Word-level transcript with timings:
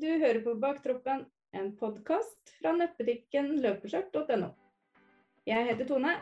Du 0.00 0.06
hører 0.08 0.38
på 0.40 0.54
Baktroppen, 0.56 1.26
en 1.52 1.66
podkast 1.76 2.52
fra 2.56 2.70
nettbutikken 2.72 3.50
løpeskjørt.no. 3.60 4.46
Jeg 5.44 5.64
heter 5.66 5.88
Tone. 5.90 6.14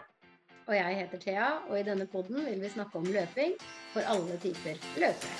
Og 0.66 0.72
jeg 0.74 0.96
heter 0.98 1.20
Thea, 1.22 1.50
og 1.68 1.76
i 1.78 1.84
denne 1.86 2.08
podden 2.10 2.40
vil 2.42 2.58
vi 2.58 2.70
snakke 2.72 2.98
om 2.98 3.06
løping 3.06 3.52
for 3.92 4.08
alle 4.10 4.38
typer 4.42 4.80
løpere. 4.98 5.30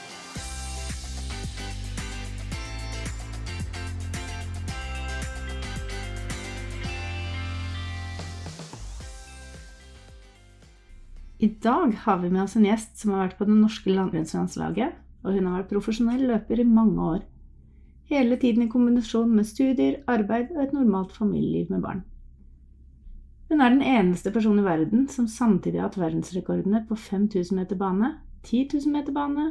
I 11.42 11.48
dag 11.66 11.96
har 12.04 12.22
vi 12.22 12.30
med 12.30 12.44
oss 12.44 12.54
en 12.60 12.68
gjest 12.68 13.02
som 13.02 13.16
har 13.16 13.24
vært 13.24 13.40
på 13.40 13.50
det 13.50 13.58
norske 13.64 13.98
langrennslandslaget, 13.98 14.94
og 15.24 15.34
hun 15.34 15.50
har 15.50 15.58
vært 15.58 15.74
profesjonell 15.74 16.22
løper 16.30 16.62
i 16.62 16.68
mange 16.68 17.10
år. 17.16 17.26
Hele 18.08 18.38
tiden 18.40 18.62
i 18.64 18.70
kombinasjon 18.72 19.34
med 19.36 19.46
studier, 19.46 19.98
arbeid 20.08 20.54
og 20.54 20.62
et 20.62 20.72
normalt 20.72 21.12
familieliv 21.12 21.68
med 21.74 21.82
barn. 21.84 22.04
Hun 23.48 23.60
er 23.60 23.72
den 23.72 23.84
eneste 23.84 24.32
personen 24.32 24.62
i 24.62 24.66
verden 24.66 25.06
som 25.12 25.28
samtidig 25.28 25.80
har 25.80 25.88
hatt 25.88 26.00
verdensrekordene 26.00 26.82
på 26.88 26.96
5000 26.96 27.56
meter 27.56 27.76
bane, 27.80 28.14
10 28.44 28.68
000 28.74 28.92
meter 28.92 29.12
bane, 29.12 29.50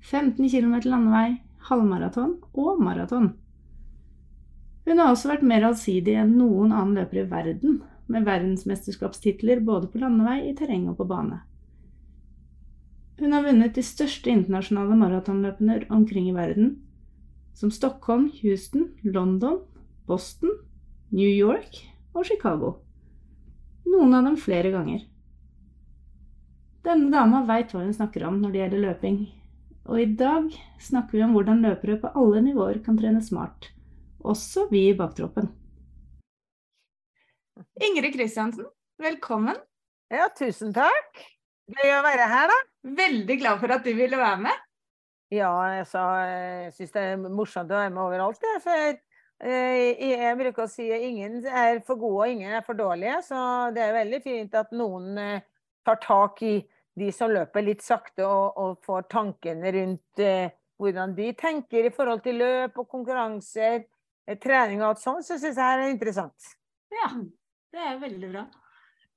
15 0.00 0.48
km 0.50 0.74
landevei, 0.84 1.40
halvmaraton 1.68 2.36
og 2.54 2.82
maraton. 2.82 3.32
Hun 4.86 4.98
har 4.98 5.10
også 5.10 5.30
vært 5.30 5.46
mer 5.46 5.66
allsidig 5.68 6.16
enn 6.18 6.36
noen 6.38 6.72
annen 6.72 6.96
løper 6.98 7.22
i 7.22 7.30
verden, 7.30 7.80
med 8.10 8.26
verdensmesterskapstitler 8.26 9.62
både 9.66 9.90
på 9.90 10.00
landevei, 10.02 10.40
i 10.50 10.54
terreng 10.58 10.88
og 10.90 10.96
på 10.98 11.06
bane. 11.10 11.42
Hun 13.20 13.34
har 13.36 13.44
vunnet 13.44 13.76
de 13.76 13.84
største 13.84 14.30
internasjonale 14.32 14.96
maratonløpene 14.98 15.82
omkring 15.92 16.30
i 16.30 16.34
verden, 16.34 16.78
som 17.60 17.70
Stockholm, 17.70 18.30
Houston, 18.42 18.96
London, 19.02 19.60
Boston, 20.06 20.50
New 21.12 21.28
York 21.28 21.76
og 22.14 22.24
Chicago. 22.24 22.78
Noen 23.84 24.14
av 24.16 24.24
dem 24.24 24.38
flere 24.40 24.70
ganger. 24.72 25.02
Denne 26.80 27.10
dama 27.12 27.42
veit 27.44 27.74
hva 27.74 27.82
hun 27.84 27.92
snakker 27.92 28.24
om 28.24 28.38
når 28.40 28.54
det 28.54 28.62
gjelder 28.62 28.84
løping, 28.86 29.18
og 29.84 30.00
i 30.00 30.06
dag 30.16 30.46
snakker 30.80 31.18
vi 31.18 31.24
om 31.26 31.34
hvordan 31.36 31.60
løpere 31.66 31.98
på 32.00 32.12
alle 32.16 32.40
nivåer 32.46 32.80
kan 32.86 32.96
trene 32.96 33.20
smart, 33.24 33.68
også 34.24 34.70
vi 34.72 34.86
i 34.88 34.96
baktroppen. 34.96 35.52
Ingrid 37.76 38.16
Kristiansen, 38.16 38.70
velkommen. 39.00 39.60
Ja, 40.08 40.30
tusen 40.32 40.72
takk. 40.72 41.20
Gøy 41.70 41.92
å 41.92 42.02
være 42.08 42.32
her, 42.32 42.48
da. 42.48 42.58
Veldig 43.04 43.36
glad 43.44 43.60
for 43.60 43.76
at 43.76 43.84
du 43.84 43.92
ville 43.92 44.16
være 44.16 44.40
med. 44.48 44.66
Ja, 45.30 45.50
altså, 45.78 46.00
jeg 46.26 46.72
syns 46.74 46.92
det 46.96 47.02
er 47.12 47.20
morsomt 47.22 47.70
å 47.70 47.78
være 47.78 47.92
med 47.94 48.02
overalt. 48.02 48.42
Jeg, 48.42 48.62
for 48.64 49.46
eh, 49.46 50.00
jeg 50.10 50.38
bruker 50.40 50.64
å 50.64 50.70
si 50.70 50.88
at 50.90 51.04
ingen 51.06 51.38
er 51.46 51.78
for 51.86 52.00
gode 52.00 52.24
og 52.24 52.34
ingen 52.34 52.56
er 52.58 52.64
for 52.66 52.78
dårlige. 52.78 53.20
Så 53.28 53.38
det 53.76 53.84
er 53.84 53.94
veldig 54.00 54.20
fint 54.24 54.56
at 54.58 54.74
noen 54.74 55.20
eh, 55.22 55.44
tar 55.86 56.00
tak 56.02 56.42
i 56.42 56.56
de 56.98 57.12
som 57.14 57.30
løper 57.30 57.62
litt 57.64 57.84
sakte, 57.86 58.26
og, 58.26 58.58
og 58.58 58.82
får 58.84 59.06
tankene 59.12 59.70
rundt 59.78 60.24
eh, 60.24 60.50
hvordan 60.82 61.14
de 61.14 61.30
tenker 61.38 61.86
i 61.86 61.94
forhold 61.94 62.24
til 62.24 62.40
løp 62.42 62.82
og 62.82 62.90
konkurranser, 62.90 63.84
trening 64.42 64.82
og 64.82 64.90
alt 64.90 65.04
sånt. 65.04 65.26
Så 65.26 65.38
syns 65.38 65.60
jeg 65.60 65.78
det 65.78 65.86
er 65.86 65.94
interessant. 65.94 66.54
Ja. 66.90 67.14
Det 67.70 67.82
er 67.86 68.00
veldig 68.02 68.28
bra. 68.32 68.48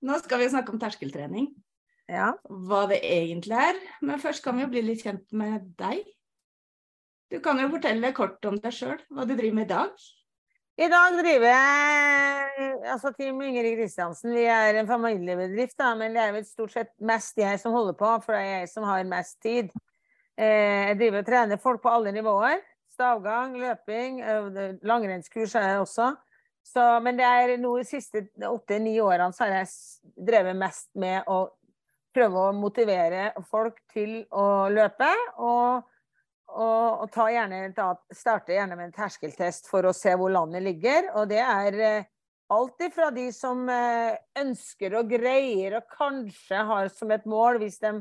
Nå 0.05 0.17
skal 0.21 0.43
vi 0.43 0.49
snakke 0.53 0.73
om 0.75 0.81
terskeltrening. 0.81 1.47
Ja. 2.11 2.33
Hva 2.49 2.83
det 2.91 2.99
egentlig 3.07 3.55
er. 3.57 3.79
Men 4.01 4.21
først 4.21 4.43
kan 4.43 4.57
vi 4.57 4.65
jo 4.65 4.71
bli 4.73 4.83
litt 4.85 5.05
kjent 5.05 5.31
med 5.35 5.69
deg. 5.79 6.03
Du 7.31 7.39
kan 7.41 7.57
jo 7.57 7.69
fortelle 7.71 8.11
kort 8.13 8.43
om 8.45 8.59
deg 8.61 8.75
sjøl, 8.75 8.99
hva 9.09 9.25
du 9.25 9.33
driver 9.33 9.57
med 9.57 9.65
i 9.65 9.71
dag. 9.71 10.03
I 10.73 10.89
dag 10.89 11.15
driver 11.19 11.51
jeg 11.51 12.67
altså 12.89 13.11
Team 13.13 13.41
Ingrid 13.45 13.75
Kristiansen. 13.77 14.33
Vi 14.33 14.45
er 14.49 14.79
en 14.79 14.89
familiebedrift, 14.89 15.77
da, 15.77 15.91
men 15.97 16.15
det 16.17 16.21
er 16.21 16.33
vel 16.33 16.45
stort 16.47 16.73
sett 16.73 16.91
mest 16.97 17.37
jeg 17.37 17.59
som 17.61 17.75
holder 17.77 17.97
på, 17.97 18.09
for 18.25 18.33
det 18.33 18.41
er 18.41 18.63
jeg 18.63 18.71
som 18.71 18.85
har 18.89 19.05
mest 19.05 19.37
tid. 19.45 19.69
Eh, 20.33 20.89
jeg 20.89 20.99
driver 21.01 21.21
og 21.21 21.29
trener 21.29 21.61
folk 21.61 21.81
på 21.83 21.93
alle 21.93 22.13
nivåer. 22.15 22.61
Stavgang, 22.93 23.53
løping, 23.57 24.19
langrennskurs 24.85 25.55
er 25.57 25.71
jeg 25.71 25.83
også. 25.85 26.11
Så, 26.65 26.83
men 27.05 27.17
det 27.17 27.25
er 27.27 27.57
noe 27.61 27.81
de 27.81 27.89
siste 27.89 28.23
åtte-ni 28.47 28.95
årene 29.03 29.33
så 29.35 29.45
har 29.45 29.59
jeg 29.59 29.71
drevet 30.29 30.57
mest 30.57 30.89
med 30.97 31.25
å 31.29 31.47
prøve 32.13 32.45
å 32.47 32.53
motivere 32.55 33.31
folk 33.49 33.81
til 33.93 34.21
å 34.31 34.69
løpe. 34.73 35.09
Og, 35.41 35.83
og, 36.53 37.03
og 37.03 37.11
ta 37.13 37.27
gjerne, 37.33 37.65
starte 38.13 38.55
gjerne 38.55 38.77
med 38.79 38.89
en 38.89 38.97
terskeltest 38.97 39.69
for 39.71 39.89
å 39.89 39.95
se 39.97 40.15
hvor 40.19 40.33
landet 40.33 40.65
ligger. 40.65 41.11
Og 41.17 41.29
det 41.31 41.41
er 41.43 41.79
eh, 41.79 42.09
alt 42.53 42.85
ifra 42.85 43.09
de 43.15 43.27
som 43.35 43.67
eh, 43.69 44.15
ønsker 44.43 44.97
og 44.99 45.11
greier 45.11 45.79
og 45.79 45.89
kanskje 45.97 46.63
har 46.69 46.89
som 46.93 47.11
et 47.15 47.25
mål 47.29 47.61
hvis 47.63 47.79
de, 47.83 47.95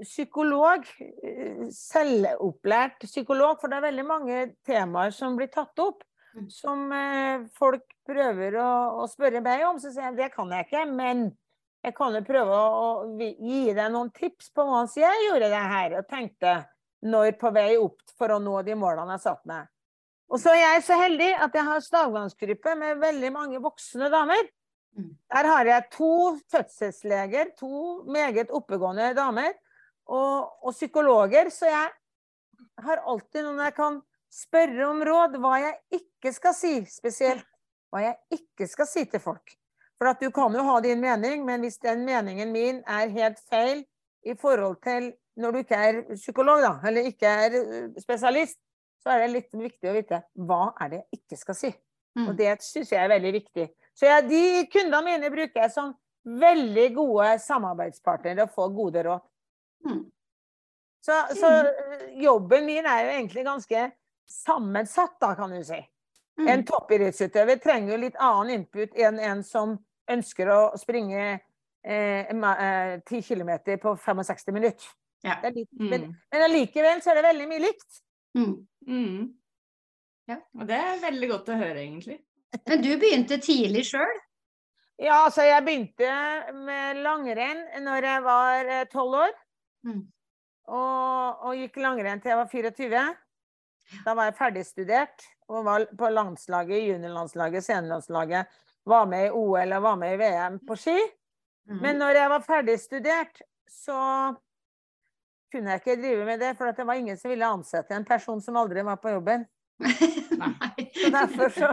psykolog. 0.00 0.86
Eh, 1.02 1.66
selvopplært 1.74 3.02
psykolog. 3.08 3.58
For 3.60 3.70
det 3.70 3.80
er 3.80 3.88
veldig 3.90 4.06
mange 4.08 4.44
temaer 4.68 5.12
som 5.14 5.36
blir 5.38 5.50
tatt 5.52 5.84
opp. 5.84 6.04
Mm. 6.36 6.50
som 6.52 6.92
eh, 6.92 7.46
folk 7.56 7.86
prøver 8.06 8.58
å, 8.60 8.70
å, 9.00 9.06
spørre 9.10 9.40
meg 9.42 9.62
om, 9.64 9.78
så 9.80 9.90
sier 9.90 10.10
jeg 10.10 10.18
det 10.18 10.28
kan 10.34 10.50
jeg 10.52 10.66
ikke. 10.68 10.84
Men 10.92 11.24
jeg 11.84 11.94
kan 11.96 12.16
jo 12.16 12.24
prøve 12.26 12.58
å, 12.58 12.86
gi 13.18 13.72
deg 13.72 13.92
noen 13.94 14.10
tips 14.14 14.50
på 14.54 14.64
hvordan 14.66 14.90
jeg 14.98 15.24
gjorde 15.28 15.50
det 15.52 15.64
her 15.72 15.96
og 16.00 16.08
tenkte 16.10 16.54
når 17.06 17.36
på 17.38 17.52
vei 17.54 17.70
opp 17.78 18.00
for 18.18 18.34
å 18.34 18.40
nå 18.42 18.56
de 18.66 18.74
målene 18.78 19.14
jeg 19.14 19.24
satte 19.28 19.50
meg. 19.50 19.68
Og 20.28 20.40
så 20.42 20.52
er 20.52 20.64
jeg 20.64 20.84
så 20.88 20.98
heldig 20.98 21.28
at 21.46 21.54
jeg 21.56 21.64
har 21.68 21.84
stavgangsgruppe 21.84 22.74
med 22.76 22.98
veldig 23.00 23.30
mange 23.32 23.60
voksne 23.64 24.10
damer. 24.12 24.42
Mm. 24.98 25.12
Der 25.32 25.48
har 25.48 25.70
jeg 25.70 25.86
to 25.94 26.10
fødselsleger, 26.52 27.54
to 27.56 28.02
meget 28.10 28.50
oppegående 28.52 29.12
damer, 29.16 29.54
og, 30.08 30.50
og 30.64 30.74
psykologer, 30.74 31.52
så 31.54 31.70
jeg 31.70 31.88
har 32.84 33.04
alltid 33.06 33.46
noen 33.46 33.62
jeg 33.68 33.76
kan 33.76 34.02
spørre 34.32 34.90
om 34.90 35.00
råd, 35.06 35.38
hva 35.40 35.54
jeg 35.62 36.00
ikke 36.00 36.34
skal 36.34 36.56
si, 36.56 36.74
spesielt 36.90 37.46
hva 37.92 38.02
jeg 38.04 38.40
ikke 38.40 38.68
skal 38.68 38.88
si 38.88 39.06
til 39.08 39.22
folk. 39.22 39.54
For 39.98 40.10
at 40.12 40.20
du 40.22 40.30
kan 40.34 40.54
jo 40.54 40.62
ha 40.62 40.78
din 40.80 41.00
mening, 41.02 41.44
men 41.46 41.64
hvis 41.64 41.80
den 41.82 42.04
meningen 42.06 42.52
min 42.54 42.82
er 42.86 43.10
helt 43.14 43.40
feil 43.50 43.82
i 44.26 44.34
forhold 44.38 44.78
til 44.84 45.12
når 45.38 45.54
du 45.54 45.58
ikke 45.62 45.78
er 45.88 46.00
psykolog, 46.14 46.62
da, 46.62 46.72
eller 46.88 47.06
ikke 47.10 47.26
er 47.26 47.56
uh, 47.58 48.00
spesialist, 48.02 48.58
så 49.02 49.14
er 49.14 49.24
det 49.24 49.34
litt 49.34 49.54
viktig 49.54 49.90
å 49.90 49.94
vite 49.94 50.22
hva 50.48 50.72
er 50.82 50.90
det 50.92 51.00
jeg 51.00 51.20
ikke 51.20 51.38
skal 51.42 51.58
si. 51.58 51.70
Og 52.18 52.32
Mm. 52.32 52.36
det 52.36 52.52
syns 52.66 52.90
jeg 52.90 52.98
er 52.98 53.10
veldig 53.12 53.32
viktig. 53.32 53.68
Så 53.94 54.06
jeg, 54.06 54.24
de 54.26 54.66
kundene 54.72 55.04
mine 55.06 55.30
bruker 55.30 55.60
jeg 55.62 55.70
som 55.70 55.92
veldig 56.24 56.86
gode 56.96 57.28
samarbeidspartnere 57.38 58.46
og 58.46 58.54
får 58.54 58.72
gode 58.74 59.02
råd. 59.06 59.20
Mm. 59.86 60.00
Så, 61.04 61.14
så 61.38 61.52
øh, 61.62 62.22
jobben 62.24 62.66
min 62.66 62.86
er 62.86 63.04
jo 63.04 63.10
egentlig 63.10 63.44
ganske 63.44 63.84
sammensatt, 64.28 65.14
da, 65.20 65.34
kan 65.34 65.54
du 65.54 65.62
si. 65.64 65.78
Mm. 66.38 66.48
En 66.48 66.64
toppidrettsutøver 66.66 67.62
trenger 67.62 67.94
jo 67.94 68.00
litt 68.02 68.18
annen 68.18 68.58
input 68.58 68.98
enn 68.98 69.18
en 69.18 69.44
som 69.46 69.78
ønsker 70.10 70.50
å 70.52 70.60
springe 70.78 71.40
eh, 71.84 72.32
ma- 72.34 72.56
eh, 72.58 73.00
10 73.06 73.22
km 73.22 73.50
på 73.80 73.94
65 73.98 74.52
minutter. 74.54 74.86
Ja. 75.24 75.38
Det 75.42 75.48
er 75.50 75.54
litt, 75.56 75.68
men, 75.72 76.00
Mm. 76.08 76.14
men 76.32 76.42
allikevel 76.42 77.00
så 77.02 77.10
er 77.10 77.14
det 77.18 77.24
veldig 77.24 77.48
mye 77.48 77.60
likt. 77.64 78.00
Mm. 78.36 78.54
Mm. 78.86 79.34
Ja. 80.28 80.36
Og 80.60 80.66
det 80.68 80.76
er 80.76 81.00
veldig 81.02 81.28
godt 81.30 81.48
å 81.48 81.56
høre, 81.58 81.78
egentlig. 81.82 82.18
Men 82.66 82.82
du 82.82 82.90
begynte 82.98 83.38
tidlig 83.42 83.84
sjøl. 83.88 84.18
Ja, 84.98 85.24
altså 85.26 85.42
jeg 85.46 85.64
begynte 85.64 86.52
med 86.54 86.96
langrenn 87.04 87.64
når 87.84 88.02
jeg 88.08 88.22
var 88.22 88.70
tolv 88.92 89.14
år. 89.24 89.34
Mm. 89.86 90.02
Og, 90.68 91.44
og 91.48 91.54
gikk 91.56 91.76
langrenn 91.80 92.20
til 92.20 92.32
jeg 92.34 92.40
var 92.40 92.48
24. 92.52 93.04
Da 94.04 94.14
var 94.14 94.28
jeg 94.28 94.36
ferdigstudert 94.36 95.24
og 95.48 95.64
var 95.64 95.86
på 95.96 96.10
landslaget, 96.12 96.82
juniorlandslaget, 96.90 97.64
seniorlandslaget. 97.64 98.46
Var 98.88 99.08
med 99.10 99.26
i 99.26 99.32
OL 99.36 99.76
og 99.76 99.84
var 99.84 99.96
med 100.00 100.14
i 100.14 100.20
VM 100.20 100.58
på 100.66 100.76
ski. 100.78 100.96
Mm. 101.68 101.80
Men 101.82 101.98
når 102.00 102.20
jeg 102.22 102.32
var 102.32 102.44
ferdig 102.46 102.76
studert, 102.80 103.42
så 103.68 103.98
kunne 105.52 105.74
jeg 105.74 105.82
ikke 105.82 106.00
drive 106.00 106.24
med 106.24 106.40
det, 106.40 106.54
for 106.56 106.70
at 106.70 106.76
det 106.76 106.86
var 106.88 107.00
ingen 107.00 107.16
som 107.16 107.30
ville 107.32 107.46
ansette 107.48 107.96
en 107.96 108.06
person 108.08 108.40
som 108.40 108.56
aldri 108.56 108.84
var 108.84 109.00
på 109.00 109.12
jobben. 109.16 109.44
Så 110.98 111.10
derfor 111.14 111.52
så 111.54 111.68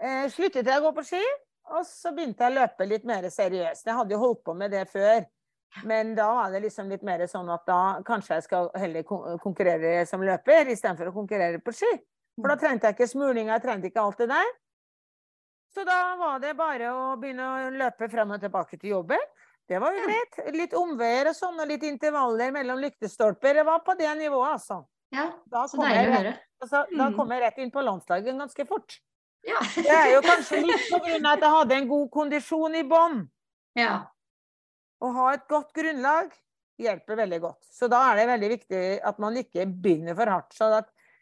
eh, 0.00 0.26
sluttet 0.32 0.66
jeg 0.66 0.80
å 0.80 0.84
gå 0.86 0.92
på 0.96 1.04
ski, 1.04 1.22
og 1.76 1.82
så 1.84 2.12
begynte 2.14 2.44
jeg 2.44 2.54
å 2.54 2.60
løpe 2.62 2.86
litt 2.88 3.04
mer 3.08 3.26
seriøst. 3.32 3.86
Jeg 3.86 3.96
hadde 3.98 4.14
jo 4.14 4.20
holdt 4.22 4.42
på 4.46 4.54
med 4.56 4.72
det 4.72 4.84
før, 4.88 5.24
men 5.84 6.14
da 6.16 6.28
var 6.38 6.54
det 6.54 6.62
liksom 6.64 6.88
litt 6.90 7.04
mer 7.04 7.24
sånn 7.28 7.50
at 7.52 7.66
da 7.68 7.80
kanskje 8.06 8.38
jeg 8.38 8.46
skal 8.46 8.70
heller 8.78 9.04
konkurrere 9.42 10.06
som 10.08 10.24
løper 10.24 10.70
istedenfor 10.72 11.10
å 11.10 11.16
konkurrere 11.16 11.60
på 11.64 11.74
ski. 11.76 11.90
For 12.38 12.52
da 12.52 12.56
trengte 12.60 12.88
jeg 12.88 12.96
ikke 12.96 13.10
smuling, 13.10 13.50
jeg 13.50 13.64
trengte 13.64 13.90
ikke 13.90 14.04
alt 14.04 14.22
det 14.22 14.30
der. 14.32 14.54
Så 15.76 15.84
da 15.84 15.96
var 16.16 16.38
det 16.40 16.54
bare 16.56 16.88
å 16.96 17.02
begynne 17.20 17.44
å 17.44 17.70
løpe 17.76 18.08
frem 18.08 18.30
og 18.32 18.40
tilbake 18.40 18.78
til 18.80 18.94
jobben. 18.94 19.20
Det 19.68 19.80
var 19.82 19.92
jo 19.92 20.04
greit. 20.06 20.38
Litt 20.54 20.72
omveier 20.78 21.28
og 21.28 21.36
sånn, 21.36 21.58
og 21.60 21.68
litt 21.68 21.82
intervaller 21.84 22.52
mellom 22.54 22.78
lyktestolper. 22.80 23.58
Det 23.60 23.64
var 23.66 23.82
på 23.84 23.96
det 23.98 24.08
nivået, 24.16 24.54
altså. 24.56 24.78
Ja, 25.12 25.26
Da 25.52 25.66
så 25.68 25.76
deilig 25.82 26.08
å 26.08 26.14
høre. 26.16 26.32
altså, 26.62 26.84
da 26.96 27.08
Mm. 27.10 27.16
kom 27.16 27.30
jeg 27.34 27.42
rett 27.42 27.58
inn 27.58 27.70
på 27.70 27.82
landslaget 27.84 28.38
ganske 28.40 28.66
fort. 28.66 28.96
Ja. 29.44 29.58
Det 29.74 29.86
er 29.90 30.12
jo 30.14 30.20
kanskje 30.22 30.62
litt 30.64 30.88
på 30.90 30.98
grunn 31.04 31.26
av 31.26 31.32
at 31.36 31.40
jeg 31.44 31.50
hadde 31.58 31.74
en 31.76 31.88
god 31.88 32.10
kondisjon 32.10 32.74
i 32.74 32.82
bånn. 32.82 33.28
ja. 33.76 34.06
Å 35.02 35.12
ha 35.12 35.32
et 35.34 35.46
godt 35.46 35.74
grunnlag 35.76 36.32
hjelper 36.80 37.16
veldig 37.16 37.40
godt. 37.42 37.62
Så 37.70 37.88
da 37.90 37.98
er 38.12 38.16
det 38.16 38.26
veldig 38.28 38.48
viktig 38.48 39.00
at 39.04 39.18
man 39.18 39.34
ikke 39.36 39.66
begynner 39.68 40.16
for 40.16 40.24
hardt. 40.26 40.54
Så 40.56 40.70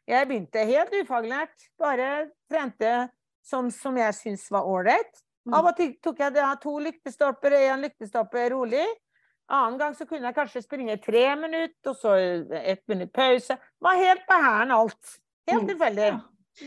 jeg 0.06 0.28
begynte 0.28 0.64
helt 0.64 0.92
ufaglært. 0.92 1.68
Bare 1.76 2.30
trente 2.48 3.10
som, 3.44 3.70
som 3.70 3.96
jeg 4.00 4.16
syntes 4.16 4.50
var 4.54 4.66
ålreit. 4.68 5.20
Mm. 5.44 5.54
Av 5.58 5.66
og 5.68 5.76
til 5.76 5.94
tok 6.02 6.22
jeg 6.24 6.32
det, 6.34 6.44
to 6.62 6.78
lyktestolper, 6.80 7.56
én 7.58 7.82
lyktestolpe 7.84 8.46
rolig. 8.54 8.84
Annen 9.52 9.76
gang 9.78 9.92
så 9.94 10.06
kunne 10.08 10.30
jeg 10.30 10.36
kanskje 10.38 10.62
springe 10.64 10.96
tre 11.04 11.24
minutter, 11.36 11.90
og 11.92 11.96
så 12.00 12.14
ett 12.56 12.80
minutt 12.88 13.12
pause. 13.12 13.58
Var 13.84 14.00
helt 14.00 14.24
på 14.26 14.38
hæren 14.40 14.72
alt. 14.72 15.18
Helt 15.50 15.62
Mm. 15.62 15.68
tilfeldig. 15.68 16.06
Ja. 16.08 16.20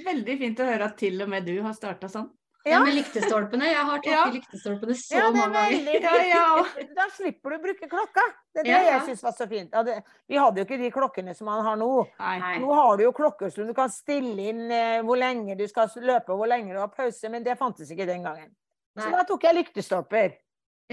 Veldig 0.05 0.37
fint 0.37 0.59
å 0.59 0.65
høre 0.67 0.85
at 0.85 0.97
til 0.97 1.21
og 1.23 1.29
med 1.29 1.45
du 1.47 1.55
har 1.63 1.73
starta 1.73 2.07
sånn. 2.11 2.29
Ja, 2.71 2.79
med 2.83 2.95
lyktestolpene. 2.97 3.65
Jeg 3.71 3.85
har 3.89 3.97
tatt 4.01 4.11
Ja. 4.11 4.23
i 4.29 4.35
lyktestolpene 4.37 4.95
så 4.99 5.15
Ja, 5.17 5.31
mange 5.31 5.53
ganger. 5.53 6.01
Ja, 6.01 6.15
ja. 6.33 6.85
Da 6.95 7.07
slipper 7.15 7.49
du 7.49 7.57
å 7.57 7.61
bruke 7.63 7.89
klokka. 7.91 8.25
Det 8.53 8.59
er 8.61 8.63
det 8.63 8.71
Ja, 8.71 8.81
ja. 8.81 8.91
jeg 8.97 9.05
syns 9.09 9.23
var 9.23 9.31
så 9.37 9.47
fint. 9.49 9.69
Ja, 9.73 9.83
det, 9.83 9.97
vi 10.27 10.37
hadde 10.41 10.61
jo 10.61 10.65
ikke 10.67 10.79
de 10.81 10.91
klokkene 10.91 11.35
som 11.37 11.45
man 11.51 11.63
har 11.65 11.75
nå. 11.79 11.89
Nei. 12.19 12.37
Nei. 12.39 12.53
Nå 12.63 12.73
har 12.73 12.97
du 12.97 13.03
jo 13.07 13.11
klokker 13.15 13.49
som 13.53 13.67
du 13.67 13.73
kan 13.77 13.89
stille 13.93 14.49
inn 14.51 14.71
eh, 14.71 15.01
hvor 15.01 15.17
lenge 15.17 15.55
du 15.57 15.65
skal 15.67 15.89
løpe 16.01 16.35
hvor 16.35 16.47
lenge 16.47 16.73
du 16.73 16.79
har 16.79 16.89
pause, 16.93 17.29
men 17.29 17.43
det 17.43 17.57
fantes 17.57 17.91
ikke 17.91 18.05
den 18.09 18.23
gangen. 18.23 18.51
Så 18.97 19.11
da 19.13 19.23
tok 19.29 19.43
jeg 19.45 19.53
lyktestolper. 19.59 20.31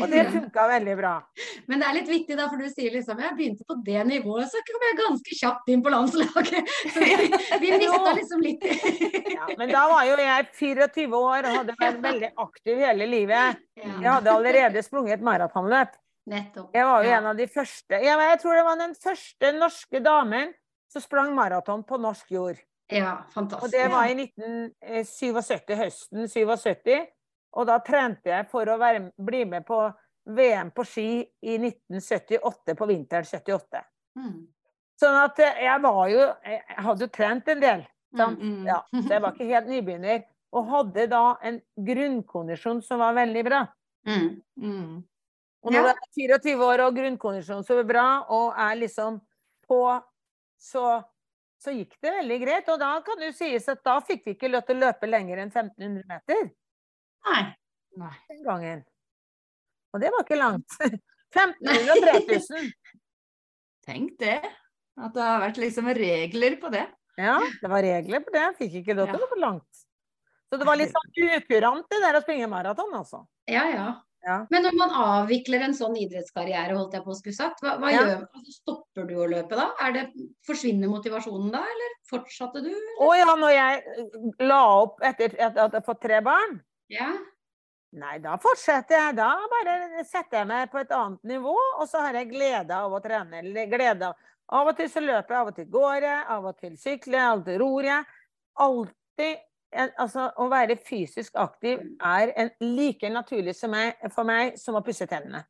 Og 0.03 0.11
det 0.11 0.25
funka 0.35 0.67
veldig 0.69 0.95
bra. 0.99 1.13
Men 1.71 1.83
det 1.83 1.89
er 1.89 1.97
litt 1.99 2.11
vittig, 2.11 2.37
da, 2.39 2.49
for 2.51 2.61
du 2.61 2.71
sier 2.73 2.95
liksom 2.95 3.21
jeg 3.23 3.37
begynte 3.39 3.67
på 3.69 3.77
det 3.87 4.01
nivået, 4.09 4.51
så 4.51 4.63
kom 4.67 4.87
jeg 4.89 4.99
ganske 5.01 5.39
kjapt 5.41 5.71
inn 5.75 5.85
på 5.85 5.93
landslaget. 5.95 6.73
Så 6.95 7.05
vi, 7.05 7.29
vi 7.63 7.73
mista 7.79 8.15
liksom 8.17 8.43
litt 8.45 8.65
Ja, 9.37 9.49
men 9.59 9.71
da 9.71 9.85
var 9.91 10.09
jo 10.09 10.17
jeg 10.19 10.49
24 10.59 11.21
år 11.21 11.49
og 11.49 11.59
hadde 11.61 11.77
vært 11.79 12.03
veldig 12.03 12.33
aktiv 12.47 12.83
hele 12.83 13.09
livet. 13.11 13.63
Jeg 13.79 14.09
hadde 14.09 14.35
allerede 14.35 14.83
sprunget 14.87 15.25
maratonløp. 15.25 15.95
Jeg 16.25 16.85
var 16.89 17.05
jo 17.05 17.11
en 17.13 17.27
av 17.29 17.37
de 17.37 17.45
første 17.53 17.99
jeg, 18.01 18.21
jeg 18.29 18.39
tror 18.41 18.57
det 18.57 18.63
var 18.65 18.79
den 18.81 18.95
første 18.97 19.51
norske 19.59 20.01
damen 20.01 20.55
som 20.89 21.03
sprang 21.05 21.35
maraton 21.37 21.83
på 21.85 21.99
norsk 22.01 22.31
jord. 22.33 22.61
Ja, 22.93 23.25
fantastisk. 23.35 23.67
Og 23.67 23.73
det 23.73 23.91
var 23.93 24.09
i 24.09 24.15
1977, 24.23 25.77
høsten 25.81 26.29
77. 26.29 27.05
Og 27.55 27.67
da 27.69 27.79
trente 27.87 28.31
jeg 28.33 28.49
for 28.51 28.69
å 28.69 28.79
være, 28.81 29.11
bli 29.17 29.45
med 29.47 29.67
på 29.69 29.79
VM 30.35 30.71
på 30.75 30.85
ski 30.89 31.09
i 31.45 31.57
1978, 31.61 32.75
på 32.79 32.87
vinteren 32.91 33.27
78. 33.29 33.83
Mm. 34.19 34.39
Sånn 35.01 35.17
at 35.19 35.41
eh, 35.43 35.65
jeg 35.67 35.81
var 35.83 36.05
jo 36.13 36.21
Jeg 36.47 36.77
hadde 36.87 37.05
jo 37.07 37.11
trent 37.13 37.49
en 37.51 37.63
del. 37.63 37.83
Sant? 38.15 38.39
Mm. 38.41 38.61
Ja, 38.69 38.79
så 38.95 39.09
jeg 39.11 39.23
var 39.25 39.35
ikke 39.35 39.49
helt 39.51 39.71
nybegynner. 39.71 40.23
Og 40.55 40.69
hadde 40.71 41.09
da 41.11 41.23
en 41.43 41.59
grunnkondisjon 41.89 42.83
som 42.87 43.03
var 43.03 43.17
veldig 43.17 43.43
bra. 43.47 43.65
Mm. 44.07 44.29
Mm. 44.63 45.03
Og 45.65 45.73
når 45.73 45.81
Ja. 45.89 45.95
du 45.95 46.29
er 46.29 46.39
24 46.39 46.63
år 46.63 46.83
og 46.87 46.95
grunnkondisjon 46.99 47.65
som 47.67 47.79
er 47.81 47.89
bra, 47.89 48.07
og 48.31 48.53
er 48.61 48.77
liksom 48.79 49.17
på, 49.67 49.81
så, 50.61 51.03
så 51.59 51.73
gikk 51.75 51.97
det 52.05 52.13
veldig 52.21 52.39
greit. 52.45 52.69
Og 52.71 52.79
da 52.79 52.93
kan 53.07 53.19
det 53.19 53.33
jo 53.33 53.39
sies 53.41 53.67
at 53.73 53.83
da 53.85 53.99
fikk 54.05 54.27
vi 54.29 54.37
ikke 54.37 54.53
lov 54.53 54.63
til 54.69 54.77
å 54.79 54.87
løpe 54.87 55.11
lenger 55.11 55.43
enn 55.43 55.51
1500 55.51 56.05
meter 56.09 56.53
Nei. 57.29 57.43
Nei. 58.01 58.15
den 58.31 58.43
gangen. 58.47 58.85
Og 59.95 60.03
det 60.03 60.11
var 60.15 60.25
ikke 60.27 60.39
langt. 60.41 60.79
1500 61.35 61.95
og 61.95 62.05
3000. 62.27 62.69
Tenk 63.87 64.15
det. 64.21 64.39
At 64.95 65.15
det 65.17 65.25
har 65.27 65.41
vært 65.43 65.59
liksom 65.63 65.89
regler 65.97 66.57
på 66.63 66.71
det. 66.75 66.85
Ja, 67.19 67.39
det 67.63 67.71
var 67.71 67.83
regler 67.83 68.23
på 68.23 68.33
det. 68.35 68.45
Fikk 68.59 68.81
ikke 68.83 68.97
lov 68.99 69.11
til 69.11 69.19
å 69.19 69.25
gå 69.25 69.31
for 69.35 69.43
langt. 69.43 69.85
Så 70.51 70.59
det 70.61 70.67
var 70.69 70.79
litt 70.79 70.93
sånn 70.95 71.39
ukurant 71.41 71.87
det 71.91 72.01
der 72.05 72.19
å 72.19 72.23
springe 72.23 72.47
maraton, 72.51 72.93
altså. 72.95 73.25
Ja, 73.51 73.65
ja. 73.71 73.87
Ja. 74.25 74.39
Men 74.49 74.63
når 74.65 74.77
man 74.79 74.93
avvikler 74.97 75.67
en 75.67 75.75
sånn 75.77 75.99
idrettskarriere, 76.01 76.73
holdt 76.79 76.95
jeg 76.97 77.05
på 77.05 77.13
å 77.13 77.17
skulle 77.19 77.37
sagt, 77.37 77.59
hva, 77.61 77.75
hva 77.83 77.91
Ja. 77.93 78.05
gjør 78.07 78.23
altså, 78.39 78.55
Stopper 78.55 79.09
du 79.11 79.17
å 79.21 79.27
løpe 79.29 79.59
da? 79.59 79.67
Er 79.85 79.93
det, 79.93 80.05
forsvinner 80.49 80.89
motivasjonen 80.89 81.51
da, 81.53 81.61
eller 81.75 81.91
fortsatte 82.09 82.63
du? 82.65 82.71
Å 83.05 83.09
ja, 83.19 83.35
når 83.37 83.53
jeg 83.53 84.39
la 84.49 84.61
opp 84.81 85.03
etter 85.05 85.35
at 85.35 85.59
jeg 85.59 85.61
hadde 85.61 85.83
fått 85.85 86.01
tre 86.07 86.23
barn, 86.25 86.57
Ja. 86.95 87.13
Nei, 87.95 88.19
da 88.23 88.35
fortsetter 88.43 88.99
jeg. 88.99 89.17
Da 89.19 89.31
bare 89.51 90.05
setter 90.09 90.41
jeg 90.41 90.51
meg 90.51 90.71
på 90.73 90.81
et 90.83 90.93
annet 90.95 91.23
nivå, 91.31 91.55
og 91.55 91.87
så 91.91 92.03
har 92.03 92.19
jeg 92.19 92.33
glede 92.33 92.75
av 92.75 92.95
å 92.95 93.03
trene. 93.03 93.43
Glede 93.71 94.13
av 94.13 94.31
Av 94.53 94.69
og 94.69 94.77
til 94.77 94.91
så 94.93 95.01
løper 95.01 95.33
jeg, 95.33 95.41
av 95.41 95.49
og 95.49 95.55
til 95.57 95.69
går 95.73 96.05
jeg, 96.05 96.25
av 96.35 96.47
og 96.51 96.59
til 96.61 96.75
sykler 96.77 97.17
jeg, 97.17 97.29
av 97.31 97.39
og 97.39 97.47
til 97.47 97.55
ror 97.63 97.87
jeg. 97.89 98.05
Alltid 98.61 99.51
Altså, 99.75 100.29
å 100.39 100.45
være 100.47 100.77
fysisk 100.87 101.35
aktiv 101.41 101.81
er 101.99 102.31
en 102.39 102.51
like 102.63 103.09
naturlig 103.11 103.57
som 103.59 103.73
meg, 103.75 103.97
for 104.15 104.23
meg 104.29 104.55
som 104.61 104.77
å 104.79 104.85
pusse 104.87 105.09
tennene. 105.11 105.41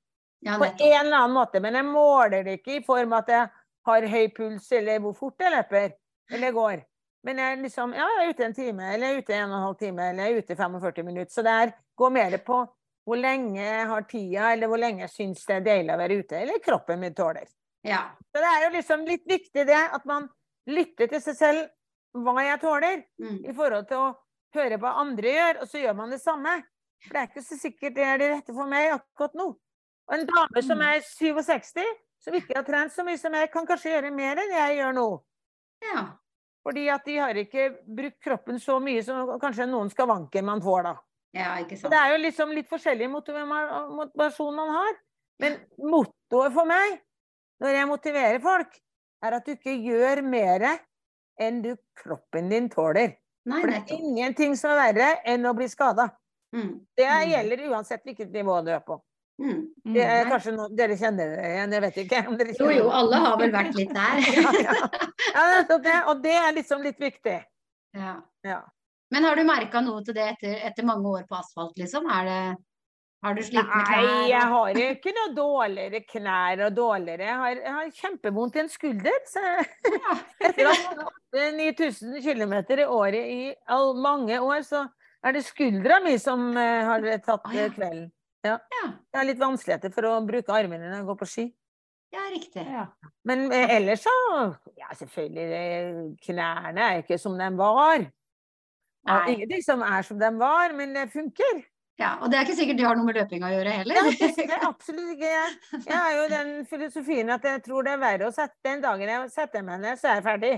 ja 0.41 0.57
På 0.57 0.65
en 0.65 0.79
eller 0.81 1.19
annen 1.19 1.35
måte. 1.37 1.61
Men 1.61 1.77
jeg 1.77 1.85
måler 1.91 2.47
det 2.47 2.55
ikke 2.61 2.79
i 2.79 2.85
form 2.87 3.13
av 3.13 3.27
at 3.27 3.35
jeg 3.35 3.51
har 3.85 4.07
høy 4.15 4.31
puls, 4.37 4.71
eller 4.73 5.03
hvor 5.05 5.13
fort 5.19 5.45
jeg 5.45 5.53
løper, 5.53 5.93
eller 6.33 6.57
går. 6.57 6.85
Men 7.25 7.39
jeg 7.41 7.59
liksom, 7.63 7.93
ja, 7.97 8.07
jeg 8.19 8.25
er 8.29 8.33
ute 8.35 8.45
en 8.45 8.55
time, 8.55 8.89
eller 8.95 9.07
jeg 9.07 9.15
er 9.17 9.23
ute 9.23 9.35
en 9.35 9.51
og 9.51 9.57
en 9.57 9.63
halv 9.65 9.77
time, 9.81 10.09
eller 10.11 10.25
jeg 10.29 10.33
er 10.35 10.43
ute 10.45 10.57
45 10.57 11.05
minutter. 11.07 11.33
Så 11.33 11.43
det 11.47 11.75
går 11.97 12.11
mer 12.13 12.37
på 12.45 12.59
hvor 13.05 13.17
lenge 13.21 13.61
jeg 13.61 13.87
har 13.89 14.03
tida, 14.09 14.51
eller 14.53 14.67
hvor 14.69 14.81
lenge 14.81 15.01
jeg 15.05 15.11
syns 15.13 15.45
det 15.49 15.57
er 15.57 15.65
deilig 15.65 15.93
å 15.95 15.99
være 16.01 16.19
ute, 16.21 16.37
eller 16.41 16.61
kroppen 16.65 17.01
min 17.01 17.15
tåler. 17.17 17.49
Ja. 17.85 18.03
Så 18.33 18.41
det 18.41 18.51
er 18.51 18.63
jo 18.65 18.71
liksom 18.77 19.05
litt 19.09 19.25
viktig 19.29 19.67
det, 19.69 19.81
at 19.93 20.05
man 20.09 20.29
lytter 20.67 21.09
til 21.13 21.21
seg 21.21 21.37
selv 21.37 21.67
hva 22.15 22.45
jeg 22.45 22.61
tåler, 22.63 23.03
Mm. 23.21 23.41
i 23.45 23.53
forhold 23.53 23.89
til 23.89 23.97
å 23.99 24.15
høre 24.55 24.79
hva 24.79 24.95
andre 25.03 25.29
gjør, 25.35 25.61
og 25.63 25.69
så 25.69 25.83
gjør 25.83 25.97
man 25.97 26.11
det 26.11 26.21
samme. 26.23 26.63
For 27.05 27.13
det 27.13 27.21
er 27.21 27.29
ikke 27.29 27.43
så 27.45 27.59
sikkert 27.61 27.95
det 27.95 28.05
er 28.05 28.19
det 28.19 28.31
rette 28.33 28.55
for 28.55 28.67
meg 28.67 28.93
akkurat 28.95 29.35
nå. 29.35 29.47
Og 30.09 30.15
en 30.15 30.27
dame 30.27 30.63
som 30.63 30.79
Mm. 30.79 30.85
er 30.95 31.01
67, 31.01 31.85
som 32.21 32.35
ikke 32.35 32.55
har 32.57 32.63
trent 32.65 32.93
så 32.93 33.05
mye 33.05 33.19
som 33.19 33.33
jeg, 33.35 33.51
kan 33.53 33.67
kanskje 33.67 33.91
gjøre 33.93 34.13
mer 34.15 34.37
enn 34.37 34.51
jeg 34.57 34.79
gjør 34.79 34.95
nå. 34.95 35.23
Ja. 35.93 36.07
Fordi 36.65 36.87
at 36.89 37.05
de 37.05 37.17
har 37.21 37.35
ikke 37.37 37.67
brukt 37.85 38.21
kroppen 38.25 38.57
så 38.63 38.79
mye 38.81 39.03
som 39.05 39.35
kanskje 39.41 39.67
noen 39.69 39.91
skavanker 39.93 40.43
man 40.45 40.63
får 40.65 40.83
da. 40.87 40.95
ja, 41.37 41.57
ikke 41.61 41.77
sant. 41.77 41.91
det 41.93 41.99
er 41.99 42.13
jo 42.15 42.23
liksom 42.23 42.53
litt 42.57 42.69
forskjellig 42.71 43.09
motiva- 43.11 43.89
motivasjon 43.91 44.55
man 44.57 44.71
har. 44.71 44.95
Men 45.43 45.59
mottoet 45.79 46.53
for 46.55 46.65
meg, 46.65 47.01
når 47.61 47.69
jeg 47.75 47.89
motiverer 47.91 48.41
folk, 48.41 48.79
er 49.25 49.33
at 49.39 49.45
du 49.45 49.53
ikke 49.57 49.75
gjør 49.83 50.23
mer 50.25 50.65
enn 51.41 51.61
du 51.63 51.75
kroppen 51.99 52.49
din 52.49 52.69
tåler. 52.71 53.17
Nei, 53.45 53.61
For 53.61 53.69
det 53.69 53.77
er 53.83 53.97
ingenting 53.99 54.55
som 54.57 54.71
er 54.71 54.93
verre 54.95 55.09
enn 55.27 55.45
å 55.45 55.53
bli 55.57 55.67
skada. 55.69 56.09
Mm. 56.55 56.87
Det 56.97 57.05
Mm. 57.09 57.31
gjelder 57.33 57.65
uansett 57.69 58.05
hvilket 58.05 58.31
nivå 58.33 58.65
du 58.65 58.71
er 58.71 58.81
på. 58.81 59.03
Mm. 59.43 59.63
Det 59.95 60.03
er 60.07 60.29
kanskje 60.31 60.53
noe, 60.55 60.69
Dere 60.79 60.95
kjenner 60.95 61.33
dere 61.33 61.49
igjen, 61.57 61.73
jeg 61.75 61.83
vet 61.83 61.97
ikke 62.05 62.21
om 62.31 62.37
dere 62.39 62.53
Jo, 62.55 62.69
jo, 62.71 62.85
alle 62.95 63.19
har 63.25 63.41
vel 63.41 63.51
vært 63.55 63.75
litt 63.79 63.91
der. 63.95 64.29
ja, 64.37 64.53
ja. 64.63 64.77
ja, 65.35 65.49
det. 65.75 65.97
Og 66.13 66.23
det 66.23 66.37
er 66.39 66.55
liksom 66.55 66.85
litt 66.87 67.01
viktig. 67.03 67.41
Ja. 67.99 68.15
Ja. 68.47 68.61
Men 69.15 69.27
har 69.27 69.39
du 69.39 69.45
merka 69.47 69.83
noe 69.85 70.05
til 70.07 70.17
det 70.17 70.29
etter, 70.37 70.55
etter 70.71 70.87
mange 70.87 71.11
år 71.11 71.27
på 71.29 71.37
asfalt, 71.39 71.75
liksom? 71.79 72.07
Er 72.11 72.31
det, 72.31 72.39
har 73.25 73.37
du 73.37 73.43
slitt 73.47 73.69
med 73.69 73.87
knær? 73.89 74.07
Nei, 74.07 74.25
jeg 74.31 74.49
har 74.55 74.81
ikke 74.87 75.13
noe 75.19 75.35
dårligere 75.37 76.01
knær 76.15 76.65
og 76.67 76.75
dårligere. 76.79 77.29
Jeg 77.29 77.39
har, 77.43 77.61
jeg 77.61 77.77
har 77.79 77.93
kjempevondt 78.01 78.59
i 78.59 78.65
en 78.65 78.73
skulder. 78.73 79.23
Så 79.31 79.45
Ja. 79.99 80.19
etter 80.49 80.71
å 80.71 80.75
ha 80.75 81.09
9000 81.59 82.21
km 82.23 82.59
i 82.79 82.87
året 82.87 83.33
i 83.35 83.41
all, 83.67 83.95
mange 83.99 84.39
år, 84.39 84.63
så 84.67 84.87
er 85.25 85.37
det 85.37 85.47
skuldra 85.47 86.03
mi 86.05 86.19
som 86.21 86.51
eh, 86.61 86.85
har 86.85 87.07
tatt 87.25 87.49
Å, 87.49 87.55
ja. 88.45 88.59
Ja. 88.77 88.87
Jeg 89.13 89.19
har 89.21 89.25
litt 89.29 89.39
vanskeligheter 89.41 89.93
for 89.95 90.09
å 90.09 90.15
bruke 90.27 90.53
armene 90.55 90.89
når 90.91 90.99
jeg 91.01 91.07
går 91.11 91.19
på 91.23 91.29
ski. 91.31 91.45
ja, 92.15 92.25
riktig. 92.31 92.65
Ja. 92.71 92.87
Men 93.27 93.47
eh, 93.53 93.77
ellers 93.77 94.05
så 94.07 94.15
Ja, 94.79 94.91
selvfølgelig. 94.95 96.17
Knærne 96.27 96.81
er 96.91 97.03
ikke 97.03 97.19
som 97.19 97.39
de 97.39 97.49
var. 97.59 98.05
Ja, 99.07 99.17
ingenting 99.29 99.63
som 99.63 99.83
er 99.85 100.03
som 100.07 100.19
de 100.19 100.31
var, 100.41 100.73
men 100.73 100.95
det 100.97 101.11
funker. 101.13 101.65
Ja, 101.99 102.17
og 102.23 102.31
det 102.31 102.39
er 102.39 102.47
ikke 102.47 102.57
sikkert 102.59 102.79
det 102.81 102.87
har 102.89 102.97
noe 102.99 103.07
med 103.07 103.15
løping 103.21 103.45
å 103.47 103.51
gjøre 103.53 103.71
heller. 103.77 103.95
Ja, 103.95 104.03
det, 104.11 104.31
det 104.39 104.47
er 104.57 104.65
absolutt 104.67 105.13
ikke 105.15 105.29
jeg. 105.31 105.53
Jeg 105.87 105.95
har 105.99 106.15
jo 106.17 106.25
den 106.33 106.49
filosofien 106.67 107.31
at 107.31 107.45
jeg 107.47 107.63
tror 107.67 107.85
det 107.87 107.93
er 107.95 108.01
verre 108.03 108.27
å 108.31 108.35
sette 108.35 108.57
den 108.67 108.81
dagen 108.83 109.13
jeg 109.13 109.29
setter 109.31 109.63
meg 109.63 109.83
ned, 109.85 110.01
så 110.01 110.09
er 110.11 110.19
jeg 110.19 110.25
ferdig. 110.27 110.55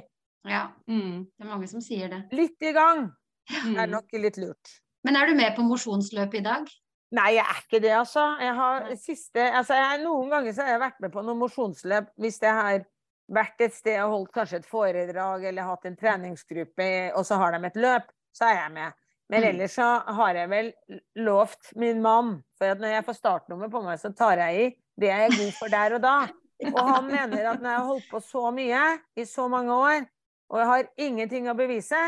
Ja, 0.46 0.62
Mm. 0.86 1.26
det 1.26 1.44
er 1.44 1.50
mange 1.50 1.66
som 1.68 1.80
sier 1.82 2.08
det. 2.08 2.22
Litt 2.32 2.62
i 2.62 2.72
gang 2.72 3.08
er 3.50 3.86
Mm. 3.86 3.90
nok 3.98 4.12
litt 4.14 4.38
lurt. 4.38 4.76
Men 5.04 5.16
er 5.16 5.26
du 5.26 5.34
med 5.34 5.56
på 5.56 5.62
mosjonsløpet 5.66 6.38
i 6.40 6.44
dag? 6.46 6.70
Nei, 7.14 7.36
jeg 7.36 7.44
er 7.46 7.62
ikke 7.62 7.80
det, 7.84 7.92
altså. 7.94 8.22
Jeg 8.42 8.54
har 8.58 8.86
siste 8.98 9.42
altså 9.54 9.76
jeg, 9.78 10.02
Noen 10.02 10.30
ganger 10.32 10.52
så 10.56 10.64
har 10.66 10.75
jeg 10.75 10.82
vært 10.82 11.00
med 11.04 11.12
på 11.14 11.22
noen 11.22 11.38
mosjonsløp 11.38 12.08
hvis 12.18 12.40
jeg 12.42 12.54
har 12.56 12.80
vært 13.36 13.62
et 13.62 13.75
sted 13.75 14.00
og 14.02 14.10
holdt 14.12 14.32
kanskje 14.34 14.60
et 14.60 14.66
foredrag 14.66 15.44
eller 15.48 15.66
hatt 15.66 15.86
en 15.86 15.96
treningsgruppe, 15.98 16.88
og 17.14 17.26
så 17.26 17.38
har 17.40 17.54
de 17.56 17.66
et 17.66 17.78
løp, 17.82 18.10
så 18.34 18.48
er 18.50 18.58
jeg 18.60 18.72
med. 18.75 18.92
Men 19.28 19.42
Mm. 19.42 19.48
ellers 19.48 19.72
så 19.75 19.86
har 20.18 20.34
jeg 20.34 20.48
vel 20.50 20.72
lovt 21.18 21.72
min 21.75 22.02
mann, 22.02 22.44
for 22.58 22.70
at 22.70 22.78
når 22.78 22.88
jeg 22.94 23.04
får 23.08 23.16
startnummer 23.18 23.70
på 23.70 23.82
meg, 23.82 23.98
så 23.98 24.12
tar 24.14 24.38
jeg 24.38 24.60
i. 24.60 24.68
Det 25.00 25.10
er 25.10 25.25
jeg 25.26 25.38
god 25.38 25.52
for 25.58 25.68
der 25.68 25.94
og 25.94 26.02
da. 26.02 26.28
Og 26.70 26.78
han 26.88 27.06
mener 27.10 27.50
at 27.50 27.60
når 27.60 27.70
jeg 27.70 27.80
har 27.80 27.88
holdt 27.90 28.06
på 28.10 28.20
så 28.22 28.50
mye 28.54 28.84
i 29.18 29.25
så 29.25 29.48
mange 29.48 29.75
år, 29.75 30.06
og 30.48 30.58
jeg 30.62 30.66
har 30.70 30.86
ingenting 30.96 31.50
å 31.50 31.56
bevise, 31.58 31.98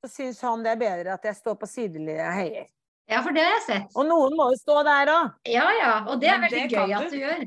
så 0.00 0.08
syns 0.08 0.40
han 0.46 0.62
det 0.62 0.76
er 0.76 0.80
bedre 0.80 1.14
at 1.18 1.26
jeg 1.26 1.34
står 1.42 1.58
på 1.58 1.66
sidelinja 1.66 2.30
og 2.30 2.38
heier. 2.38 2.66
Ja, 3.08 3.20
for 3.22 3.30
det 3.36 3.44
har 3.46 3.52
jeg 3.60 3.62
sett. 3.66 3.92
Og 3.94 4.06
noen 4.08 4.34
må 4.36 4.48
jo 4.50 4.56
stå 4.58 4.80
der 4.86 5.06
òg. 5.12 5.34
Ja, 5.46 5.66
ja, 5.78 5.92
og 6.10 6.20
det 6.20 6.28
er 6.32 6.40
Men 6.40 6.50
veldig 6.50 6.62
det 6.68 6.72
gøy 6.74 6.86
gøy 6.90 6.96
at 6.96 7.04
du. 7.04 7.10
du 7.10 7.22
gjør. 7.22 7.46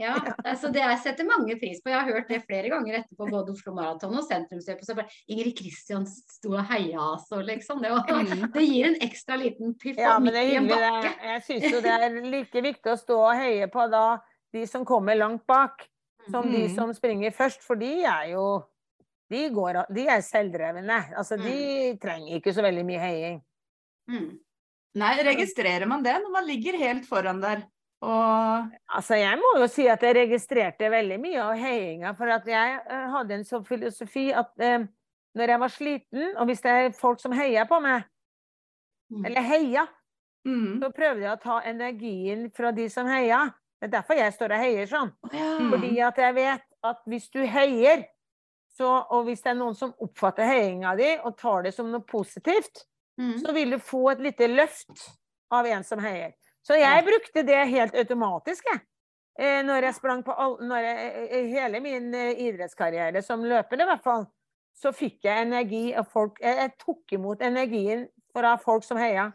Ja, 0.00 0.14
altså 0.50 0.70
det 0.74 0.80
jeg 0.82 0.98
setter 1.04 1.26
mange 1.28 1.54
pris 1.60 1.78
på. 1.84 1.90
Jeg 1.92 2.00
har 2.00 2.08
hørt 2.08 2.28
det 2.32 2.40
flere 2.48 2.70
ganger 2.72 2.96
etterpå, 2.98 3.28
både 3.30 3.52
Oslo 3.52 3.74
Maraton 3.76 4.16
og 4.18 4.24
sentrumsløpet. 4.26 4.86
Så 4.88 4.96
bare 4.96 5.12
Ingrid 5.30 5.54
Kristiansen 5.60 6.24
sto 6.34 6.54
og 6.56 6.64
heia 6.70 6.98
altså, 7.12 7.38
liksom. 7.46 7.82
Det, 7.84 7.90
var, 7.92 8.08
Mm. 8.10 8.48
det 8.56 8.64
gir 8.66 8.88
en 8.88 8.96
ekstra 9.06 9.36
liten 9.38 9.74
piff 9.78 9.98
Ja, 10.00 10.16
opp 10.16 10.22
men 10.24 10.32
det 10.34 10.42
midt 10.42 10.50
er 10.50 10.54
i 10.54 10.56
en 10.56 10.68
bakke. 10.72 11.12
Det. 11.12 11.30
Jeg 11.30 11.42
syns 11.48 11.72
jo 11.76 11.80
det 11.84 11.94
er 11.94 12.20
like 12.32 12.62
viktig 12.70 12.92
å 12.92 12.98
stå 12.98 13.18
og 13.28 13.34
heie 13.38 13.68
på 13.70 13.86
da 13.92 14.04
de 14.56 14.66
som 14.66 14.84
kommer 14.88 15.14
langt 15.20 15.44
bak, 15.46 15.86
som 16.30 16.48
de 16.50 16.64
Mm. 16.68 16.74
som 16.74 16.92
springer 16.94 17.30
først. 17.30 17.60
For 17.62 17.76
de 17.76 18.02
er 18.04 18.30
jo 18.32 18.64
De, 19.30 19.48
går, 19.50 19.84
de 19.94 20.06
er 20.08 20.20
selvdrevne. 20.20 21.14
Altså, 21.16 21.36
de 21.40 21.96
trenger 22.02 22.36
ikke 22.40 22.52
så 22.54 22.62
veldig 22.62 22.84
mye 22.84 22.98
heiing. 23.00 23.38
Mm. 24.10 24.38
Nei, 24.94 25.14
registrerer 25.26 25.88
man 25.90 26.04
det 26.04 26.14
når 26.22 26.32
man 26.32 26.46
ligger 26.46 26.78
helt 26.78 27.06
foran 27.08 27.40
der? 27.42 27.64
Og 28.04 28.70
Altså, 28.94 29.16
jeg 29.18 29.38
må 29.40 29.54
jo 29.58 29.66
si 29.70 29.88
at 29.90 30.02
jeg 30.04 30.16
registrerte 30.18 30.90
veldig 30.92 31.18
mye 31.22 31.40
av 31.42 31.58
heiinga, 31.58 32.12
for 32.18 32.30
at 32.30 32.46
jeg 32.46 32.80
eh, 32.84 33.06
hadde 33.14 33.38
en 33.38 33.46
sånn 33.48 33.64
filosofi 33.66 34.28
at 34.36 34.52
eh, 34.62 34.84
når 35.34 35.50
jeg 35.54 35.60
var 35.64 35.72
sliten, 35.72 36.26
og 36.36 36.46
hvis 36.46 36.62
det 36.62 36.74
er 36.74 36.92
folk 36.94 37.22
som 37.22 37.34
heier 37.34 37.66
på 37.66 37.80
meg, 37.82 38.04
Mm. 39.10 39.24
eller 39.24 39.40
heia, 39.40 39.86
mm. 40.46 40.80
så 40.80 40.90
prøvde 40.94 41.24
jeg 41.26 41.32
å 41.32 41.42
ta 41.42 41.60
energien 41.68 42.48
fra 42.56 42.72
de 42.72 42.88
som 42.90 43.08
heia. 43.08 43.46
Det 43.78 43.90
er 43.90 43.92
derfor 43.98 44.18
jeg 44.18 44.34
står 44.34 44.54
og 44.56 44.64
heier 44.64 44.88
sånn. 44.90 45.12
Mm. 45.28 45.70
Fordi 45.70 45.92
at 46.06 46.20
jeg 46.24 46.36
vet 46.38 46.66
at 46.88 47.02
hvis 47.10 47.28
du 47.34 47.42
heier, 47.44 48.06
så, 48.74 48.88
og 49.12 49.28
hvis 49.28 49.44
det 49.44 49.52
er 49.52 49.60
noen 49.60 49.76
som 49.78 49.92
oppfatter 50.02 50.48
heiinga 50.48 50.96
di 50.98 51.12
og 51.20 51.36
tar 51.38 51.66
det 51.66 51.74
som 51.76 51.90
noe 51.92 52.02
positivt, 52.08 52.86
Mm. 53.20 53.38
så 53.38 53.52
vil 53.52 53.70
du 53.70 53.78
få 53.78 54.10
et 54.10 54.20
lite 54.20 54.48
løft 54.50 55.04
av 55.54 55.66
en 55.66 55.84
som 55.86 56.00
heier. 56.02 56.32
Så 56.66 56.74
jeg 56.80 57.04
brukte 57.06 57.44
det 57.46 57.60
helt 57.70 57.94
automatisk, 57.94 58.64
jeg. 58.72 58.80
Eh, 59.38 59.60
Når 59.66 59.88
jeg 59.88 59.94
sprang 59.94 60.22
på 60.24 60.32
all, 60.32 60.56
når 60.62 60.86
jeg, 60.86 61.28
eh, 61.30 61.46
hele 61.50 61.80
min 61.80 62.14
eh, 62.14 62.38
idrettskarriere, 62.48 63.22
som 63.22 63.42
løpende 63.44 63.84
i 63.84 63.90
hvert 63.90 64.02
fall, 64.02 64.26
så 64.74 64.92
fikk 64.94 65.24
jeg 65.26 65.46
energi 65.46 65.94
av 65.94 66.06
folk 66.10 66.40
Jeg, 66.42 66.56
jeg 66.56 66.72
tok 66.78 67.12
imot 67.14 67.42
energien 67.42 68.08
fra 68.34 68.56
folk 68.58 68.84
som 68.86 68.98
heia. 68.98 69.32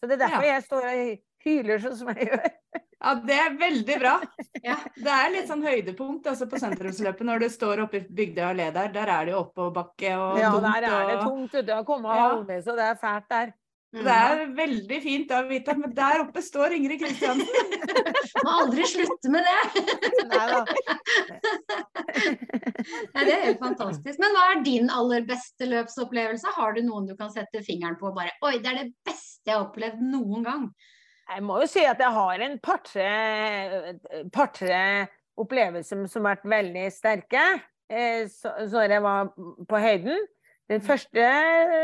Så 0.00 0.06
det 0.06 0.18
er 0.18 0.24
derfor 0.26 0.46
jeg 0.46 0.62
står 0.66 0.86
og 0.90 1.18
hyler 1.44 1.82
sånn 1.82 1.96
som 1.96 2.12
jeg 2.14 2.30
gjør. 2.30 2.50
Ja, 3.00 3.14
det 3.24 3.36
er 3.40 3.54
veldig 3.56 3.94
bra. 4.02 4.14
Ja. 4.60 4.74
Det 4.96 5.12
er 5.14 5.30
litt 5.32 5.48
sånn 5.48 5.62
høydepunkt 5.64 6.26
altså 6.28 6.44
på 6.50 6.58
sentrumsløpet 6.60 7.24
når 7.24 7.40
du 7.40 7.48
står 7.54 7.80
oppe 7.86 7.96
i 8.02 8.04
Bygdøy 8.18 8.44
allé 8.50 8.66
der. 8.74 8.90
Der 8.92 9.08
er 9.08 9.24
det 9.24 9.32
jo 9.32 9.38
oppoverbakke 9.46 10.10
og 10.20 10.36
Ja, 10.42 10.50
dumt. 10.52 10.66
der 10.68 10.84
er 10.90 11.08
det 11.14 11.16
tungt 11.24 11.54
ute 11.56 11.78
å 11.80 11.86
komme 11.88 12.12
Ja. 12.12 12.28
halvveis, 12.34 12.66
og 12.68 12.76
det 12.76 12.84
er 12.90 13.00
fælt 13.00 13.28
der. 13.32 13.54
Mm. 13.90 14.04
Det 14.06 14.12
er 14.14 14.42
veldig 14.54 14.98
fint 15.02 15.32
å 15.34 15.48
vite 15.48 15.74
men 15.74 15.94
der 15.96 16.20
oppe 16.22 16.38
står 16.46 16.76
Ingrid 16.76 17.00
Kristiansen. 17.00 17.48
Må 18.44 18.50
aldri 18.60 18.84
slutte 18.86 19.32
med 19.34 19.42
det! 19.48 19.82
Nei 20.30 20.44
da. 20.52 20.60
Nei, 23.14 23.24
det 23.24 23.32
er 23.34 23.44
helt 23.48 23.58
fantastisk. 23.64 24.20
Men 24.22 24.36
hva 24.36 24.44
er 24.52 24.62
din 24.66 24.92
aller 24.94 25.24
beste 25.28 25.66
løpsopplevelse? 25.68 26.52
Har 26.56 26.76
du 26.76 26.82
noen 26.86 27.08
du 27.10 27.16
kan 27.18 27.32
sette 27.34 27.64
fingeren 27.66 27.98
på 28.00 28.12
og 28.12 28.16
bare 28.20 28.36
Oi, 28.46 28.58
det 28.62 28.70
er 28.70 28.78
det 28.84 28.92
beste 29.06 29.50
jeg 29.50 29.56
har 29.56 29.66
opplevd 29.66 30.00
noen 30.12 30.44
gang. 30.46 30.68
Jeg 31.30 31.44
må 31.46 31.60
jo 31.62 31.66
si 31.70 31.82
at 31.86 32.00
jeg 32.02 32.10
har 32.16 32.42
en 32.42 32.58
par-tre 34.34 34.82
opplevelser 35.40 36.06
som 36.10 36.26
har 36.26 36.36
vært 36.36 36.50
veldig 36.50 36.86
sterke. 36.92 37.44
Eh, 37.90 38.26
så, 38.30 38.52
så 38.70 38.84
jeg 38.86 39.02
var 39.04 39.30
på 39.70 39.80
høyden. 39.80 40.18
Det 40.70 40.78
første 40.86 41.26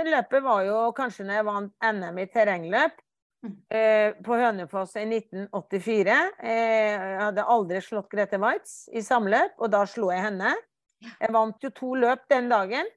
løpet 0.06 0.44
var 0.44 0.62
jo 0.66 0.78
kanskje 0.94 1.26
når 1.26 1.40
jeg 1.40 1.46
vant 1.48 1.72
NM 1.94 2.18
i 2.22 2.26
terrengløp. 2.30 3.00
Eh, 3.70 4.14
på 4.26 4.38
Hønefoss 4.38 4.96
i 4.98 5.04
1984. 5.06 6.16
Eh, 6.42 6.92
jeg 6.94 7.18
hadde 7.20 7.46
aldri 7.54 7.82
slått 7.84 8.10
Grete 8.10 8.38
Waitz 8.42 8.86
i 8.94 9.02
samløp, 9.04 9.54
og 9.60 9.70
da 9.74 9.84
slo 9.90 10.10
jeg 10.14 10.24
henne. 10.24 10.54
Jeg 11.20 11.34
vant 11.34 11.62
jo 11.62 11.70
to 11.74 11.94
løp 12.02 12.24
den 12.32 12.48
dagen. 12.50 12.88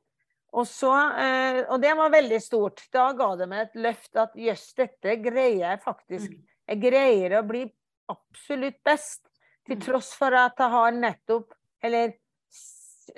Og, 0.53 0.65
så, 0.67 0.91
eh, 1.19 1.59
og 1.69 1.81
det 1.81 1.91
var 1.97 2.09
veldig 2.09 2.39
stort. 2.41 2.81
Da 2.91 3.11
ga 3.13 3.35
det 3.37 3.47
meg 3.51 3.67
et 3.67 3.75
løft 3.83 4.15
at 4.17 4.33
jøss, 4.35 4.73
dette 4.79 5.17
greier 5.21 5.59
jeg 5.59 5.81
faktisk. 5.83 6.31
Jeg 6.69 6.81
greier 6.81 7.35
å 7.39 7.43
bli 7.47 7.65
absolutt 8.09 8.79
best. 8.85 9.25
Til 9.67 9.77
Mm. 9.77 9.81
tross 9.85 10.13
for 10.17 10.33
at 10.33 10.57
jeg 10.57 10.69
har 10.73 10.91
nettopp, 10.91 11.51
eller 11.83 12.13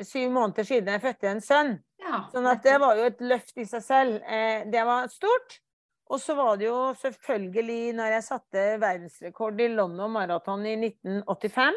syv 0.03 0.31
måneder 0.31 0.63
siden 0.67 0.91
jeg 0.91 1.01
fødte 1.01 1.29
en 1.31 1.41
sønn. 1.41 1.71
Ja, 2.01 2.25
Sånn 2.33 2.47
at 2.49 2.63
det 2.63 2.79
var 2.81 2.95
jo 2.97 3.05
et 3.05 3.19
løft 3.21 3.57
i 3.61 3.63
seg 3.69 3.83
selv. 3.85 4.21
Eh, 4.25 4.65
det 4.65 4.83
var 4.85 5.07
stort. 5.07 5.59
Og 6.11 6.19
så 6.19 6.35
var 6.35 6.57
det 6.57 6.65
jo 6.67 6.91
selvfølgelig 6.99 7.93
når 7.95 8.11
jeg 8.17 8.23
satte 8.25 8.63
verdensrekord 8.81 9.61
i 9.61 9.69
London 9.71 10.11
Marathon 10.11 10.65
i 10.67 10.75
1985. 10.75 11.73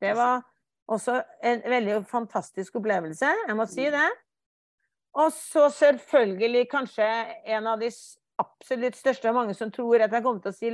Det 0.00 0.14
var 0.16 0.42
også 0.88 1.18
en 1.42 1.60
veldig 1.68 2.06
fantastisk 2.08 2.76
opplevelse, 2.80 3.28
jeg 3.46 3.56
må 3.56 3.66
si 3.68 3.90
det. 3.92 4.06
Og 5.14 5.30
så 5.32 5.68
selvfølgelig 5.70 6.66
kanskje 6.72 7.06
en 7.54 7.68
av 7.70 7.80
de 7.82 7.90
absolutt 8.42 8.96
største, 8.98 9.30
og 9.30 9.38
mange 9.38 9.54
som 9.54 9.70
tror 9.72 10.02
at 10.02 10.12
jeg 10.12 10.24
kommer 10.24 10.42
til 10.42 10.50
å 10.50 10.58
si 10.58 10.72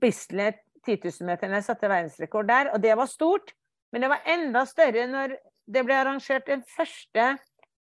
Bislett 0.00 0.62
10 0.86 1.00
000-meteren 1.02 1.56
jeg 1.58 1.66
satte 1.66 1.90
verdensrekord 1.90 2.46
der, 2.46 2.70
og 2.74 2.82
det 2.82 2.94
var 2.98 3.10
stort. 3.10 3.52
Men 3.90 4.04
det 4.04 4.10
var 4.12 4.26
enda 4.30 4.62
større 4.66 5.06
når 5.10 5.34
det 5.66 5.82
ble 5.86 5.96
arrangert 5.98 6.46
den 6.46 6.62
første 6.76 7.32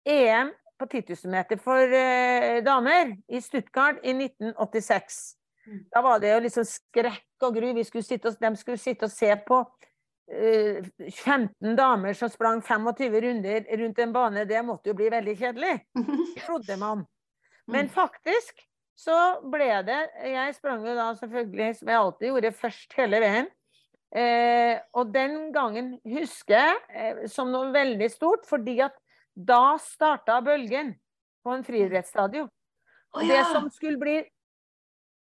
EM 0.09 0.53
på 0.81 0.89
10 0.89 1.17
000 1.25 1.33
meter 1.33 1.61
for 1.63 1.95
eh, 1.97 2.61
damer 2.65 3.15
i 3.29 3.41
Stuttgart 3.41 4.01
i 4.03 4.13
1986. 4.17 5.21
Mm. 5.67 5.85
Da 5.95 6.03
var 6.05 6.21
det 6.21 6.33
jo 6.33 6.41
liksom 6.43 6.67
skrekk 6.69 7.47
og 7.47 7.57
gru. 7.57 7.69
Vi 7.77 7.85
skulle 7.87 8.05
sitte 8.05 8.33
de 8.41 8.53
skulle 8.59 8.81
sitte 8.83 9.09
og 9.09 9.15
se 9.15 9.31
på 9.47 9.63
15 10.31 11.77
damer 11.77 12.15
som 12.17 12.31
sprang 12.31 12.63
25 12.63 13.21
runder 13.21 13.67
rundt 13.79 13.99
en 13.99 14.13
bane. 14.15 14.45
Det 14.49 14.63
måtte 14.65 14.93
jo 14.93 14.97
bli 14.97 15.11
veldig 15.13 15.35
kjedelig, 15.39 15.75
trodde 16.47 16.77
man. 16.81 17.07
Men 17.67 17.87
Mm. 17.87 17.93
faktisk 17.95 18.63
så 18.99 19.41
ble 19.51 19.69
det 19.87 19.99
Jeg 20.23 20.55
sprang 20.55 20.83
jo 20.87 20.95
da 20.95 21.13
selvfølgelig, 21.15 21.77
som 21.79 21.89
jeg 21.89 21.99
alltid 21.99 22.27
gjorde, 22.29 22.53
først 22.53 22.97
hele 22.99 23.21
veien. 23.23 23.49
Eh, 24.13 24.81
og 24.93 25.13
den 25.15 25.53
gangen 25.55 25.95
husker 26.05 26.59
jeg 26.59 26.81
eh, 26.91 27.23
som 27.33 27.49
noe 27.53 27.71
veldig 27.73 28.11
stort, 28.13 28.45
fordi 28.49 28.81
at 28.85 28.93
da 29.33 29.79
starta 29.81 30.41
bølgen 30.45 30.93
på 31.43 31.55
en 31.55 31.65
friidrettsstadion. 31.65 32.51
Oh, 33.15 33.23
ja. 33.25 33.39
det 33.41 33.47
som 33.55 33.71
skulle 33.73 33.99
bli 34.01 34.19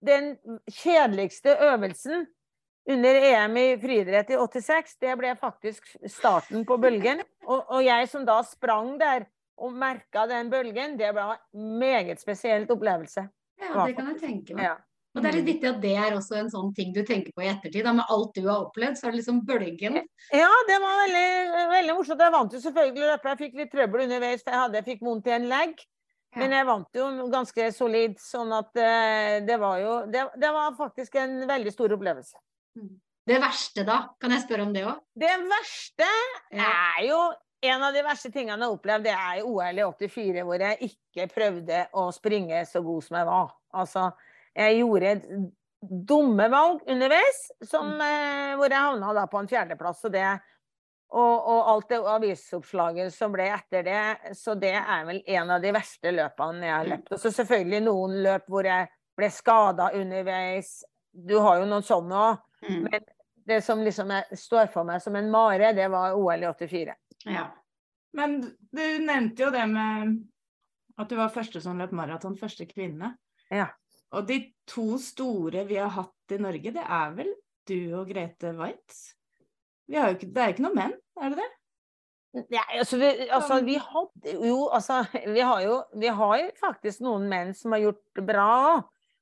den 0.08 0.38
kjedeligste 0.72 1.58
øvelsen 1.68 2.27
under 2.88 3.22
EM 3.29 3.58
i 3.58 3.65
friidrett 3.82 4.29
i 4.32 4.38
86, 4.39 4.98
det 5.03 5.15
ble 5.20 5.34
faktisk 5.39 5.89
starten 6.08 6.65
på 6.67 6.77
bølgen. 6.79 7.24
Og, 7.48 7.60
og 7.60 7.82
jeg 7.84 8.08
som 8.12 8.25
da 8.27 8.39
sprang 8.48 8.96
der 9.01 9.27
og 9.58 9.74
merka 9.74 10.27
den 10.29 10.51
bølgen, 10.53 10.96
det 11.00 11.10
ble 11.15 11.32
en 11.34 11.72
meget 11.82 12.22
spesielt 12.22 12.72
opplevelse. 12.72 13.25
ja, 13.60 13.74
det 13.86 13.96
kan 13.98 14.13
jeg 14.13 14.22
tenke 14.22 14.56
meg. 14.58 14.70
Ja. 14.70 14.77
Og 15.17 15.24
det 15.24 15.32
er 15.32 15.38
litt 15.39 15.48
vittig 15.48 15.70
at 15.72 15.79
det 15.82 15.94
er 15.98 16.13
også 16.13 16.36
en 16.38 16.50
sånn 16.53 16.74
ting 16.77 16.91
du 16.94 17.00
tenker 17.01 17.34
på 17.34 17.41
i 17.41 17.50
ettertid. 17.50 17.82
Da, 17.88 17.94
med 17.98 18.12
alt 18.13 18.36
du 18.38 18.44
har 18.46 18.67
opplevd, 18.67 19.00
så 19.00 19.08
er 19.08 19.15
det 19.15 19.24
liksom 19.24 19.39
bølgen. 19.48 20.01
Ja, 20.29 20.50
det 20.70 20.77
var 20.84 21.00
veldig, 21.01 21.29
veldig 21.72 21.96
morsomt. 21.98 22.22
Jeg 22.22 22.36
vant 22.36 22.53
jo 22.53 22.62
selvfølgelig 22.62 23.08
løpet. 23.12 23.29
Jeg 23.32 23.39
fikk 23.41 23.58
litt 23.58 23.72
trøbbel 23.74 24.03
underveis, 24.06 24.44
for 24.44 24.53
jeg, 24.53 24.62
hadde, 24.62 24.77
jeg 24.77 24.88
fikk 24.91 25.08
vondt 25.08 25.32
i 25.32 25.34
en 25.39 25.48
legg. 25.50 25.82
Ja. 26.36 26.41
Men 26.44 26.53
jeg 26.53 26.67
vant 26.70 27.00
jo 27.00 27.08
ganske 27.34 27.72
solid, 27.74 28.20
sånn 28.22 28.53
at 28.53 28.77
eh, 28.84 29.39
det 29.48 29.58
var 29.58 29.79
jo 29.82 29.96
det, 30.12 30.27
det 30.38 30.53
var 30.53 30.77
faktisk 30.77 31.17
en 31.17 31.39
veldig 31.50 31.74
stor 31.74 31.98
opplevelse. 31.98 32.38
Det 33.27 33.41
verste 33.43 33.84
da, 33.86 33.98
kan 34.22 34.31
jeg 34.31 34.41
spørre 34.46 34.63
om 34.63 34.74
det 34.74 34.86
òg? 34.88 35.00
Det 35.19 35.34
verste 35.50 36.07
Ja. 36.51 36.69
er 37.00 37.07
jo 37.07 37.34
En 37.63 37.81
av 37.81 37.91
de 37.91 38.03
verste 38.05 38.29
tingene 38.31 38.53
jeg 38.60 38.67
har 38.69 38.75
opplevd, 38.77 39.03
det 39.03 39.13
er 39.17 39.39
OL 39.43 39.79
i 39.79 39.81
84, 39.81 40.43
hvor 40.46 40.60
jeg 40.62 40.77
ikke 40.91 41.24
prøvde 41.34 41.88
å 41.91 42.03
springe 42.13 42.60
så 42.69 42.84
god 42.86 43.01
som 43.03 43.17
jeg 43.17 43.25
var. 43.25 43.48
Altså, 43.74 44.03
jeg 44.55 44.77
gjorde 44.77 45.51
dumme 45.81 46.46
valg 46.53 46.84
underveis, 46.88 47.39
som, 47.63 47.98
Mm. 47.98 48.01
eh, 48.01 48.55
hvor 48.57 48.69
jeg 48.69 48.77
havna 48.77 49.13
da 49.13 49.25
på 49.25 49.39
en 49.39 49.48
fjerdeplass. 49.48 50.05
Og, 50.05 50.12
det, 50.12 50.39
og, 51.10 51.48
og 51.48 51.67
alt 51.74 51.89
det 51.89 51.98
avisoppslaget 52.05 53.12
som 53.12 53.31
ble 53.34 53.50
etter 53.50 53.84
det, 53.84 54.36
så 54.38 54.53
det 54.60 54.75
er 54.75 55.05
vel 55.05 55.24
en 55.25 55.50
av 55.50 55.62
de 55.62 55.72
verste 55.72 56.12
løpene 56.13 56.62
jeg 56.62 56.75
har 56.75 56.86
Mm. 56.86 56.91
løpt. 56.91 57.12
Og 57.12 57.19
så 57.19 57.31
selvfølgelig 57.34 57.84
noen 57.84 58.24
løp 58.24 58.46
hvor 58.48 58.63
jeg 58.65 58.88
ble 59.17 59.29
skada 59.31 59.89
underveis. 59.93 60.84
Du 61.12 61.39
har 61.39 61.57
jo 61.57 61.65
noen 61.65 61.81
sånne 61.81 62.13
òg. 62.13 62.38
Mm. 62.67 62.88
Men 62.88 63.07
det 63.47 63.62
som 63.65 63.81
liksom 63.83 64.12
er, 64.12 64.27
står 64.36 64.71
for 64.74 64.88
meg 64.88 65.01
som 65.03 65.15
en 65.15 65.29
mare, 65.31 65.71
det 65.75 65.88
var 65.93 66.17
OL 66.19 66.43
i 66.43 66.50
84. 66.50 66.95
Ja. 67.27 67.47
Men 68.17 68.39
du 68.43 68.86
nevnte 69.03 69.47
jo 69.47 69.51
det 69.53 69.65
med 69.71 70.17
at 70.97 71.09
du 71.12 71.17
var 71.19 71.33
første 71.33 71.62
som 71.62 71.77
løp 71.79 71.93
maraton, 71.95 72.38
første 72.39 72.65
kvinne. 72.69 73.13
Ja. 73.53 73.69
Og 74.15 74.27
de 74.27 74.39
to 74.67 74.97
store 75.01 75.65
vi 75.67 75.77
har 75.79 75.93
hatt 75.95 76.33
i 76.33 76.39
Norge, 76.41 76.74
det 76.75 76.83
er 76.83 77.13
vel 77.15 77.31
du 77.67 77.79
og 78.00 78.09
Grete 78.09 78.53
Waitz? 78.57 79.13
Vi 79.88 79.95
har 79.95 80.12
jo 80.12 80.17
ikke, 80.17 80.31
det 80.33 80.41
er 80.41 80.50
jo 80.50 80.55
ikke 80.55 80.65
noen 80.65 80.79
menn, 80.79 80.97
er 81.21 81.31
det 81.31 81.43
det? 81.43 81.51
Ja, 82.53 82.63
altså, 82.75 82.97
vi, 83.00 83.07
altså, 83.33 83.62
vi 83.65 83.77
hadde 83.81 84.33
jo 84.45 84.57
altså, 84.75 85.00
vi 85.25 85.39
har 85.41 85.62
jo 85.63 85.77
Vi 85.95 86.09
har 86.19 86.43
faktisk 86.59 87.01
noen 87.05 87.25
menn 87.31 87.53
som 87.55 87.74
har 87.74 87.86
gjort 87.88 88.03
det 88.19 88.25
bra. 88.27 88.51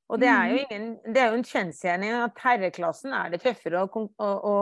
Og 0.06 0.20
det 0.22 0.28
er 0.30 0.50
jo, 0.52 0.58
ingen, 0.62 0.84
det 1.02 1.18
er 1.18 1.32
jo 1.32 1.38
en 1.40 1.46
kjensgjerning 1.46 2.12
at 2.14 2.36
herreklassen 2.44 3.14
er 3.16 3.32
det 3.32 3.40
tøffere 3.42 3.80
å, 3.82 3.88
å, 3.90 4.28
å, 4.28 4.52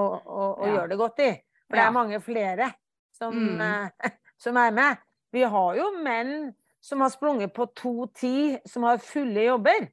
å, 0.57 0.69
gjøre 0.71 0.89
det 0.95 0.97
godt 1.01 1.21
i. 1.21 1.31
For 1.69 1.77
det 1.77 1.83
er 1.85 1.93
mange 1.97 2.21
flere 2.25 2.71
som, 3.13 3.35
Mm. 3.37 3.61
eh, 3.61 4.11
som 4.45 4.57
er 4.57 4.73
med. 4.73 5.03
Vi 5.35 5.43
har 5.43 5.77
jo 5.77 5.91
menn 6.05 6.55
som 6.85 7.01
har 7.05 7.13
sprunget 7.13 7.53
på 7.57 7.67
2,10, 7.77 8.59
som 8.69 8.85
har 8.89 8.99
fulle 9.05 9.45
jobber 9.47 9.89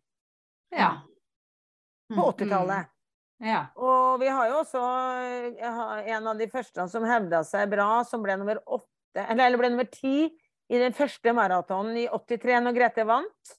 Ja. 0.76 0.92
på 2.12 2.26
80-tallet. 2.32 2.88
ja. 3.44 3.66
Og 3.76 4.20
vi 4.22 4.28
har 4.32 4.48
jo 4.52 4.58
også 4.64 4.82
eh, 5.60 6.12
en 6.16 6.28
av 6.28 6.38
de 6.40 6.48
første 6.52 6.88
som 6.92 7.04
hevda 7.08 7.44
seg 7.48 7.70
bra, 7.72 8.04
som 8.08 8.24
ble 8.24 8.38
nummer 8.40 8.60
åtte, 8.68 8.88
eller, 9.28 9.46
eller 9.50 9.58
ble 9.60 9.70
nummer 9.74 9.88
ti 9.92 10.30
i 10.72 10.80
den 10.80 10.94
første 10.96 11.34
maratonen 11.36 11.98
i 12.00 12.08
83, 12.08 12.62
når 12.64 12.78
Grete 12.78 13.04
vant. 13.08 13.58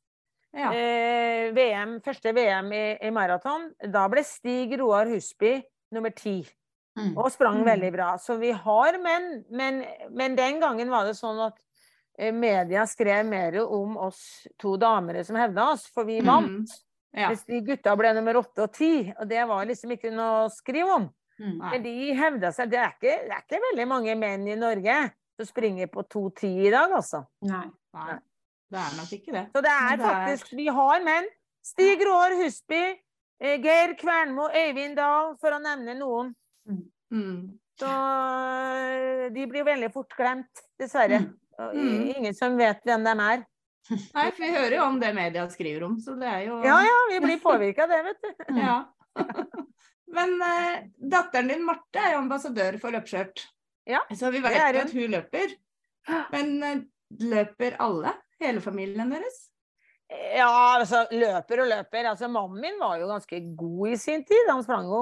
Ja. 0.53 0.71
Eh, 0.73 1.51
VM, 1.57 2.01
første 2.05 2.33
VM 2.37 2.73
i, 2.73 2.83
i 3.03 3.11
maraton. 3.11 3.71
Da 3.93 4.07
ble 4.13 4.23
Stig 4.25 4.75
Roar 4.81 5.07
Husby 5.11 5.57
nummer 5.93 6.11
ti. 6.17 6.41
Mm. 6.99 7.15
Og 7.17 7.31
sprang 7.33 7.63
Mm. 7.63 7.67
veldig 7.71 7.93
bra. 7.95 8.11
Så 8.21 8.37
vi 8.39 8.51
har 8.53 8.99
menn. 9.01 9.45
Men, 9.51 9.85
men 10.11 10.35
den 10.37 10.61
gangen 10.61 10.91
var 10.93 11.07
det 11.09 11.15
sånn 11.17 11.41
at 11.47 11.57
eh, 12.19 12.33
media 12.33 12.85
skrev 12.87 13.25
mer 13.27 13.57
om 13.65 13.97
oss 13.97 14.47
to 14.61 14.77
damene 14.77 15.25
som 15.25 15.37
hevda 15.41 15.71
oss, 15.73 15.87
for 15.89 16.05
vi 16.05 16.21
Mm. 16.21 16.27
vant. 16.27 16.71
ja. 17.15 17.29
Mens 17.29 17.45
de 17.45 17.61
gutta 17.65 17.97
ble 17.97 18.13
nummer 18.15 18.35
åtte 18.43 18.63
og 18.67 18.73
ti. 18.73 19.13
Og 19.19 19.27
det 19.29 19.47
var 19.49 19.65
liksom 19.67 19.91
ikke 19.97 20.13
noe 20.13 20.45
å 20.47 20.51
skrive 20.53 20.91
om. 20.99 21.09
Mm. 21.41 21.59
Men 21.71 21.83
de 21.83 22.13
hevda 22.15 22.53
seg. 22.53 22.69
Det 22.71 22.79
er, 22.79 22.93
ikke, 22.93 23.17
det 23.27 23.33
er 23.33 23.43
ikke 23.49 23.63
veldig 23.73 23.89
mange 23.89 24.15
menn 24.21 24.47
i 24.49 24.55
Norge 24.55 25.13
som 25.41 25.47
springer 25.49 25.87
på 25.89 26.05
2,10 26.13 26.67
i 26.67 26.71
dag, 26.71 26.93
altså. 26.93 27.25
Nei. 27.49 27.65
Nei, 27.95 28.19
det 28.73 28.81
er 28.83 28.99
nok 28.99 29.13
ikke 29.19 29.33
det. 29.37 29.45
Så 29.55 29.63
det 29.65 29.73
er 29.73 29.97
det 29.97 30.05
er- 30.07 30.13
faktisk 30.13 30.53
Vi 30.57 30.67
har 30.81 31.03
menn. 31.05 31.29
Stig 31.63 32.01
Roar 32.09 32.33
Husby, 32.41 32.83
eh, 33.41 33.59
Geir 33.63 33.95
Kvernmo, 34.01 34.49
Øyvind 34.51 34.97
Dahl, 34.97 35.37
for 35.41 35.55
å 35.55 35.61
nevne 35.63 35.95
noen. 35.99 36.33
Mm. 37.13 37.59
Så 37.79 37.87
eh, 37.87 39.29
de 39.35 39.47
blir 39.47 39.65
veldig 39.65 39.93
fort 39.93 40.11
glemt, 40.19 40.65
dessverre. 40.81 41.21
Mm. 41.23 41.39
Mm. 41.77 42.17
Ingen 42.17 42.35
som 42.35 42.57
vet 42.59 42.83
hvem 42.85 43.05
de 43.07 43.15
er. 43.29 43.45
Nei, 44.17 44.27
for 44.31 44.43
vi 44.43 44.51
hører 44.55 44.77
jo 44.79 44.85
om 44.87 44.99
det 45.03 45.13
media 45.15 45.45
skriver 45.51 45.85
om, 45.87 45.97
så 46.01 46.15
det 46.19 46.29
er 46.31 46.45
jo 46.47 46.61
Ja 46.65 46.79
ja, 46.87 46.99
vi 47.11 47.19
blir 47.25 47.41
påvirka 47.43 47.85
av 47.87 47.95
det, 47.95 48.03
vet 48.09 48.23
du. 48.23 48.45
Ja. 48.63 48.77
Men 50.17 50.35
eh, 50.45 50.87
datteren 51.13 51.49
din 51.49 51.65
Marte 51.65 52.01
er 52.01 52.15
jo 52.17 52.23
ambassadør 52.25 52.79
for 52.81 52.93
løpeskjørt. 52.95 53.47
Ja, 53.89 54.03
Så 54.15 54.31
vi 54.31 54.43
vet 54.45 54.55
jo 54.59 54.83
at 54.83 54.93
hun 54.95 55.15
løper. 55.15 55.55
Men 56.35 56.51
eh, 56.63 56.83
løper 57.23 57.79
alle? 57.83 58.13
Hele 58.43 58.61
familien 58.65 59.11
deres? 59.13 59.49
Ja, 60.13 60.77
altså 60.77 61.07
løper 61.15 61.63
og 61.63 61.69
løper. 61.71 62.05
Altså 62.11 62.29
Mannen 62.29 62.61
min 62.61 62.75
var 62.81 62.99
jo 63.01 63.07
ganske 63.09 63.39
god 63.57 63.95
i 63.95 63.97
sin 63.97 64.25
tid. 64.29 64.49
Han 64.51 64.61
sprang 64.65 64.85
jo 64.91 64.99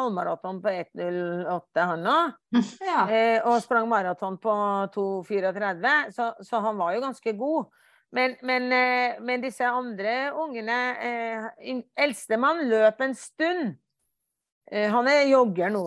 halvmaraton 0.00 0.58
på 0.64 0.72
1.08, 0.72 1.84
han 1.92 2.08
òg. 2.10 2.32
Ja. 2.90 3.04
Eh, 3.06 3.38
og 3.46 3.60
sprang 3.62 3.86
maraton 3.90 4.40
på 4.42 4.54
2,34, 4.96 6.10
så, 6.16 6.32
så 6.42 6.62
han 6.64 6.80
var 6.80 6.96
jo 6.96 7.04
ganske 7.04 7.36
god. 7.38 7.70
Men, 8.10 8.34
men, 8.42 8.66
eh, 8.74 9.20
men 9.22 9.44
disse 9.44 9.62
andre 9.70 10.32
ungene 10.34 10.78
eh, 10.98 11.80
Eldstemann 12.02 12.64
løp 12.66 13.04
en 13.06 13.14
stund. 13.14 13.76
Eh, 14.66 14.88
han 14.90 15.06
er 15.12 15.28
jogger 15.30 15.70
nå. 15.70 15.84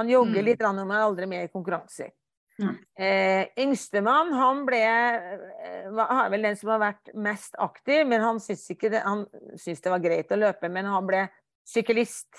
Han 0.00 0.08
jogger 0.10 0.40
Mm. 0.40 0.46
litt, 0.48 0.62
han 0.64 0.80
er 0.80 1.02
aldri 1.04 1.26
med 1.30 1.44
i 1.44 1.52
konkurranser. 1.52 2.14
Mm. 2.62 2.74
Eh, 2.94 3.46
yngstemann 3.58 4.32
han 4.38 4.60
ble 4.66 4.80
eh, 4.84 5.86
var- 5.90 6.28
vel 6.30 6.42
den 6.46 6.56
som 6.56 6.70
har 6.70 6.82
vært 6.84 7.10
mest 7.18 7.56
aktiv, 7.58 8.06
men 8.06 8.22
han 8.22 8.38
syntes, 8.40 8.78
det, 8.78 9.00
han 9.02 9.24
syntes 9.56 9.82
det 9.82 9.90
var 9.90 10.02
greit 10.04 10.30
å 10.30 10.38
løpe. 10.38 10.70
Men 10.70 10.86
han 10.86 11.06
ble 11.08 11.24
syklist. 11.66 12.30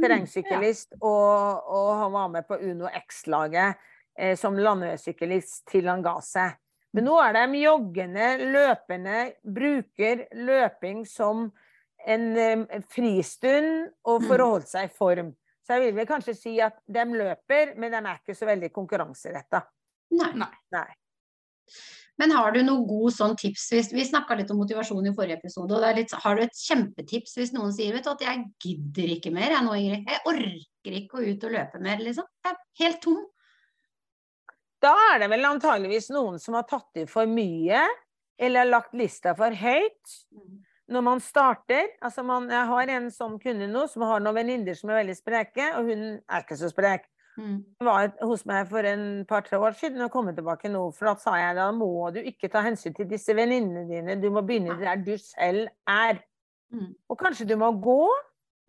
Terrengsyklist, 0.00 0.94
og, 1.02 1.66
og 1.68 1.88
han 1.98 2.12
var 2.14 2.28
med 2.32 2.46
på 2.48 2.56
Uno 2.62 2.88
X-laget 3.02 3.76
eh, 4.16 4.36
som 4.38 4.56
landeveissyklist 4.56 5.66
til 5.68 5.90
han 5.90 6.00
ga 6.04 6.14
seg. 6.24 6.54
Men 6.96 7.06
nå 7.06 7.18
er 7.22 7.36
de 7.36 7.60
joggende, 7.60 8.30
løpende, 8.50 9.18
bruker 9.44 10.24
løping 10.34 11.04
som 11.06 11.50
en 12.08 12.24
eh, 12.38 12.80
fristund 12.90 13.90
og 14.08 14.24
for 14.24 14.40
å 14.40 14.48
holde 14.54 14.70
seg 14.70 14.88
i 14.88 14.94
form. 14.94 15.34
Så 15.66 15.76
jeg 15.76 15.88
vil 15.88 15.98
vel 16.00 16.08
kanskje 16.08 16.34
si 16.36 16.54
at 16.64 16.80
de 16.88 17.04
løper, 17.12 17.74
men 17.78 17.92
de 17.92 18.00
er 18.00 18.18
ikke 18.18 18.36
så 18.36 18.48
veldig 18.48 18.72
konkurranseretta. 18.74 19.62
Nei. 20.16 20.50
Nei. 20.74 20.88
Men 22.20 22.34
har 22.36 22.52
du 22.52 22.60
noe 22.60 22.84
god 22.84 23.14
sånn 23.16 23.36
tips? 23.40 23.62
Hvis, 23.72 23.90
vi 23.96 24.04
snakka 24.04 24.36
litt 24.36 24.50
om 24.52 24.58
motivasjon 24.60 25.06
i 25.08 25.12
forrige 25.16 25.38
episode. 25.38 25.72
og 25.72 25.80
det 25.80 25.88
er 25.88 25.98
litt, 26.02 26.14
Har 26.24 26.36
du 26.36 26.42
et 26.44 26.62
kjempetips 26.66 27.36
hvis 27.38 27.52
noen 27.56 27.72
sier 27.72 27.94
vet 27.96 28.04
du, 28.04 28.10
at 28.12 28.24
jeg 28.26 28.42
gidder 28.60 29.14
ikke 29.16 29.32
mer 29.32 29.54
jeg 29.54 29.64
nå, 29.64 29.76
Ingrid. 29.78 30.10
Jeg 30.10 30.24
orker 30.28 30.98
ikke 30.98 31.16
å 31.16 31.24
ut 31.24 31.46
og 31.48 31.54
løpe 31.54 31.80
mer, 31.80 32.02
liksom. 32.04 32.28
Jeg 32.44 32.52
er 32.52 32.84
helt 32.84 33.00
tom. 33.06 33.22
Da 34.80 34.92
er 35.12 35.22
det 35.22 35.30
vel 35.32 35.48
antageligvis 35.48 36.10
noen 36.12 36.36
som 36.40 36.56
har 36.56 36.68
tatt 36.68 37.00
i 37.00 37.06
for 37.08 37.28
mye, 37.28 37.86
eller 38.40 38.64
har 38.64 38.70
lagt 38.74 38.96
lista 38.96 39.32
for 39.36 39.56
høyt. 39.56 40.14
Når 40.90 41.04
man 41.06 41.20
starter 41.22 41.92
altså 42.02 42.24
man, 42.26 42.48
Jeg 42.50 42.66
har 42.66 42.90
en 42.96 43.10
sånn 43.14 43.38
kunde 43.42 43.68
nå 43.70 43.86
som 43.90 44.02
har 44.08 44.22
noen 44.22 44.40
venninner 44.40 44.74
som 44.74 44.90
er 44.90 45.02
veldig 45.04 45.16
spreke, 45.18 45.72
og 45.78 45.90
hun 45.90 46.04
er 46.18 46.44
ikke 46.44 46.58
så 46.58 46.70
sprek. 46.72 47.06
Mm. 47.38 47.60
Hun 47.78 47.86
var 47.86 48.10
hos 48.26 48.42
meg 48.48 48.66
for 48.68 48.84
en 48.84 49.04
par-tre 49.28 49.58
år 49.58 49.76
siden 49.78 50.02
og 50.04 50.10
kom 50.12 50.28
tilbake 50.34 50.70
nå. 50.72 50.82
For 50.96 51.10
da 51.10 51.14
sa 51.20 51.36
jeg 51.38 51.54
da 51.56 51.68
må 51.72 52.10
du 52.14 52.18
ikke 52.20 52.50
ta 52.52 52.64
hensyn 52.66 52.96
til 52.96 53.08
disse 53.10 53.36
venninnene 53.36 53.86
dine, 53.88 54.18
du 54.20 54.28
må 54.34 54.42
begynne 54.46 54.76
der 54.80 55.00
du 55.04 55.14
selv 55.22 55.70
er. 55.88 56.20
Mm. 56.74 56.92
Og 57.08 57.18
kanskje 57.18 57.48
du 57.48 57.56
må 57.60 57.70
gå 57.82 58.02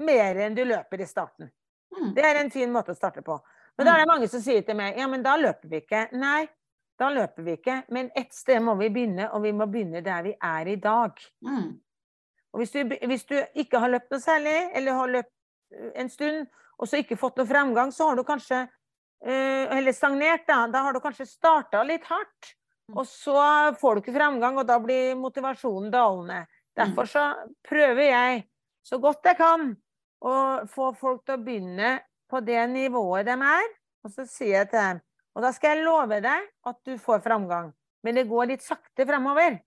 mer 0.05 0.39
enn 0.45 0.55
du 0.57 0.63
løper 0.65 1.01
i 1.01 1.09
starten. 1.09 1.51
Mm. 1.91 2.13
Det 2.15 2.25
er 2.25 2.39
en 2.39 2.53
fin 2.53 2.71
måte 2.71 2.93
å 2.93 2.97
starte 2.97 3.25
på. 3.25 3.37
Men 3.77 3.87
da 3.87 3.93
er 3.95 4.03
det 4.03 4.11
mange 4.11 4.29
som 4.29 4.41
sier 4.43 4.63
til 4.67 4.77
meg 4.77 4.97
ja, 4.99 5.07
men 5.09 5.23
da 5.25 5.35
løper 5.39 5.69
vi 5.71 5.81
ikke. 5.81 6.07
Nei, 6.21 6.45
da 7.01 7.09
løper 7.13 7.45
vi 7.45 7.57
ikke. 7.57 7.81
Men 7.93 8.11
ett 8.17 8.33
sted 8.35 8.61
må 8.63 8.75
vi 8.79 8.91
begynne, 8.93 9.31
og 9.33 9.45
vi 9.45 9.53
må 9.55 9.67
begynne 9.71 10.03
der 10.05 10.25
vi 10.27 10.35
er 10.37 10.69
i 10.69 10.77
dag. 10.81 11.17
Mm. 11.45 11.71
Og 12.51 12.61
hvis 12.61 12.73
du, 12.75 12.95
hvis 13.07 13.25
du 13.29 13.37
ikke 13.59 13.79
har 13.79 13.93
løpt 13.93 14.11
noe 14.11 14.23
særlig, 14.23 14.55
eller 14.75 14.97
har 14.99 15.13
løpt 15.17 15.33
eh, 15.75 15.91
en 16.03 16.11
stund, 16.11 16.47
og 16.81 16.89
så 16.89 17.01
ikke 17.01 17.19
fått 17.19 17.37
noe 17.39 17.49
fremgang, 17.49 17.91
så 17.93 18.09
har 18.09 18.17
du 18.17 18.25
kanskje 18.27 18.63
eh, 18.63 19.69
Eller 19.77 19.93
stagnert, 19.95 20.47
da. 20.47 20.65
Da 20.67 20.81
har 20.87 20.93
du 20.93 21.01
kanskje 21.03 21.29
starta 21.29 21.83
litt 21.87 22.07
hardt. 22.09 22.55
Og 22.91 23.05
så 23.07 23.37
får 23.79 23.95
du 23.95 24.01
ikke 24.01 24.17
fremgang, 24.17 24.57
og 24.59 24.67
da 24.67 24.75
blir 24.83 25.15
motivasjonen 25.15 25.91
dalende. 25.93 26.41
Derfor 26.75 27.07
så 27.07 27.25
prøver 27.67 28.09
jeg 28.09 28.43
så 28.83 28.97
godt 28.99 29.27
jeg 29.29 29.37
kan 29.39 29.71
å 30.21 30.33
få 30.69 30.91
folk 30.97 31.23
til 31.25 31.37
å 31.37 31.43
begynne 31.43 31.91
på 32.31 32.41
det 32.43 32.61
nivået 32.71 33.27
de 33.27 33.35
er. 33.35 33.67
Og 34.01 34.13
så 34.15 34.25
sier 34.25 34.63
jeg 34.63 34.71
til 34.71 34.79
dem 34.81 35.01
Og 35.37 35.43
da 35.45 35.51
skal 35.53 35.75
jeg 35.75 35.85
love 35.85 36.17
deg 36.23 36.47
at 36.67 36.77
du 36.87 36.97
får 36.99 37.21
fremgang. 37.23 37.69
Men 38.03 38.17
det 38.17 38.27
går 38.27 38.49
litt 38.49 38.65
sakte 38.65 39.05
fremover. 39.07 39.59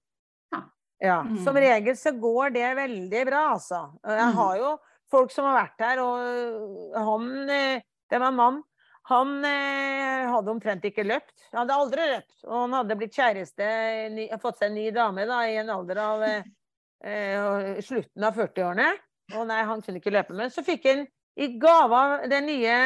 Ja. 1.04 1.20
Ja, 1.22 1.36
Som 1.44 1.54
Mm. 1.56 1.62
regel 1.62 1.96
så 2.00 2.12
går 2.20 2.52
det 2.54 2.68
veldig 2.78 3.24
bra, 3.28 3.42
altså. 3.54 3.80
Jeg 4.04 4.28
Mm. 4.30 4.34
har 4.40 4.56
jo 4.56 4.78
folk 5.10 5.30
som 5.30 5.44
har 5.44 5.58
vært 5.66 5.84
her, 5.84 5.98
og 6.00 6.94
han 6.96 7.50
eh, 7.50 7.80
Det 8.10 8.18
var 8.20 8.28
en 8.28 8.36
mann. 8.36 8.62
Han 9.08 9.44
eh, 9.44 10.26
hadde 10.30 10.48
omtrent 10.50 10.84
ikke 10.84 11.04
løpt. 11.04 11.32
Han 11.52 11.66
hadde 11.68 11.76
aldri 11.80 12.04
løpt. 12.14 12.44
Og 12.46 12.60
han 12.60 12.72
hadde 12.72 12.96
blitt 12.96 13.12
kjæreste, 13.16 14.10
ny, 14.14 14.28
fått 14.40 14.58
seg 14.58 14.68
en 14.70 14.74
ny 14.74 14.90
dame 14.90 15.26
da, 15.26 15.40
i 15.48 15.56
en 15.60 15.68
alder 15.70 15.98
av 15.98 16.22
eh, 16.22 16.42
eh, 17.04 17.80
slutten 17.84 18.24
av 18.24 18.34
40-årene. 18.34 18.92
Og 19.36 19.46
nei, 19.48 19.62
han 19.64 19.82
kunne 19.82 20.00
ikke 20.00 20.12
løpe. 20.12 20.34
Men 20.36 20.50
så 20.52 20.62
fikk 20.64 20.84
han 20.88 21.06
i 21.36 21.48
gave 21.58 21.92
av 21.92 22.28
den 22.30 22.46
nye 22.46 22.76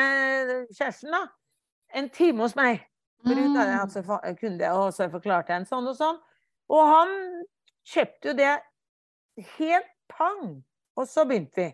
kjæresten 0.73 1.11
da, 1.13 1.25
en 1.95 2.09
time 2.11 2.41
hos 2.47 2.57
meg. 2.57 2.81
For 3.27 3.35
hun 3.35 3.57
hadde 3.57 3.73
Mm. 3.75 3.79
hatt 3.79 3.91
så 3.91 4.37
kunde, 4.39 4.71
og 4.73 4.93
så 4.95 5.11
forklarte 5.11 5.49
jeg 5.49 5.61
en 5.61 5.67
sånn 5.67 5.89
og 5.89 5.97
sånn. 5.99 6.19
Og 6.71 6.87
han 6.87 7.45
kjøpte 7.89 8.31
jo 8.33 8.35
det 8.39 8.55
helt 9.57 9.93
pang. 10.13 10.63
Og 10.99 11.07
så 11.09 11.25
begynte 11.29 11.63
vi. 11.63 11.69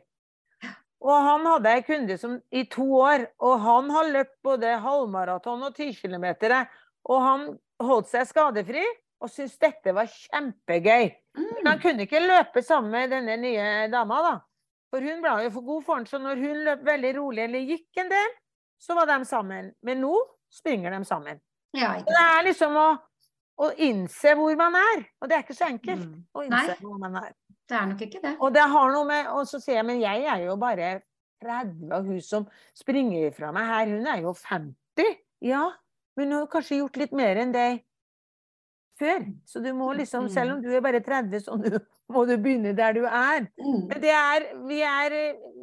Og 1.05 1.18
han 1.27 1.44
hadde 1.44 1.72
ei 1.77 1.83
kunde 1.85 2.16
som, 2.20 2.38
i 2.53 2.62
to 2.72 2.85
år, 2.96 3.27
og 3.44 3.59
han 3.61 3.90
har 3.92 4.09
løpt 4.12 4.37
både 4.44 4.70
halvmaraton 4.81 5.66
og 5.66 5.74
10 5.77 5.90
km. 6.00 6.27
Og 7.12 7.20
han 7.20 7.42
holdt 7.85 8.09
seg 8.09 8.29
skadefri 8.31 8.85
og 9.24 9.29
syntes 9.33 9.59
dette 9.61 9.92
var 9.96 10.09
kjempegøy. 10.09 11.11
Men 11.37 11.66
han 11.66 11.79
Mm. 11.79 11.83
kunne 11.83 12.05
ikke 12.07 12.20
løpe 12.24 12.62
sammen 12.62 12.90
med 12.92 13.11
denne 13.11 13.37
nye 13.40 13.88
dama, 13.92 14.22
da. 14.22 14.35
For 14.90 15.00
hun 15.00 15.20
ble 15.22 15.44
jo 15.44 15.50
for 15.50 15.62
god 15.66 15.83
for 15.85 15.94
han, 15.96 16.07
så 16.07 16.18
når 16.22 16.37
hun 16.40 16.64
løp 16.64 16.83
veldig 16.87 17.12
rolig 17.16 17.42
eller 17.44 17.64
gikk 17.68 17.96
en 18.00 18.09
del, 18.12 18.35
så 18.81 18.94
var 18.94 19.07
de 19.07 19.24
sammen. 19.24 19.72
Men 19.83 20.00
nå 20.00 20.14
springer 20.53 20.90
de 20.94 21.05
sammen. 21.05 21.40
Ja, 21.74 21.94
Det 22.00 22.14
er 22.20 22.44
liksom 22.46 22.77
å, 22.77 22.98
å 23.61 23.71
innse 23.79 24.35
hvor 24.35 24.57
man 24.59 24.75
er. 24.75 25.05
Og 25.23 25.29
det 25.31 25.37
er 25.38 25.43
ikke 25.45 25.55
så 25.59 25.69
enkelt 25.71 26.05
Mm. 26.07 26.25
å 26.35 26.43
Nei. 26.49 26.62
innse 26.67 26.77
hvor 26.81 26.99
man 26.99 27.17
er. 27.23 27.33
Det 27.69 27.77
er 27.79 27.87
nok 27.87 28.01
ikke 28.05 28.21
det. 28.23 28.37
Og 28.40 28.53
det 28.53 28.61
har 28.69 28.93
noe 28.93 29.05
med 29.09 29.27
Og 29.33 29.47
så 29.49 29.61
sier 29.62 29.77
jeg, 29.77 29.87
men 29.87 30.01
jeg 30.01 30.25
er 30.29 30.45
jo 30.45 30.57
bare 30.57 31.03
30, 31.43 31.93
og 31.93 32.05
hun 32.05 32.21
som 32.21 32.47
springer 32.75 33.31
fra 33.37 33.53
meg 33.53 33.64
her, 33.67 33.87
hun 33.87 34.07
er 34.07 34.21
jo 34.23 34.33
50. 34.35 35.17
Ja, 35.45 35.71
men 36.17 36.31
hun 36.33 36.40
har 36.40 36.47
kanskje 36.53 36.79
gjort 36.83 36.97
litt 36.97 37.12
mer 37.12 37.37
enn 37.37 37.53
deg 37.53 37.83
før. 38.99 39.25
Så 39.47 39.62
du 39.62 39.73
må 39.75 39.93
liksom, 39.97 40.29
selv 40.31 40.55
om 40.57 40.62
du 40.62 40.69
er 40.75 40.81
bare 40.85 41.01
30, 41.03 41.40
så 41.45 41.57
må 42.09 42.27
du 42.29 42.37
begynne 42.38 42.75
der 42.77 42.93
du 42.97 43.05
er. 43.07 43.47
Mm. 43.59 43.88
Men 43.90 44.01
det 44.01 44.11
er, 44.14 44.47
vi 44.69 44.81
er, 44.83 45.17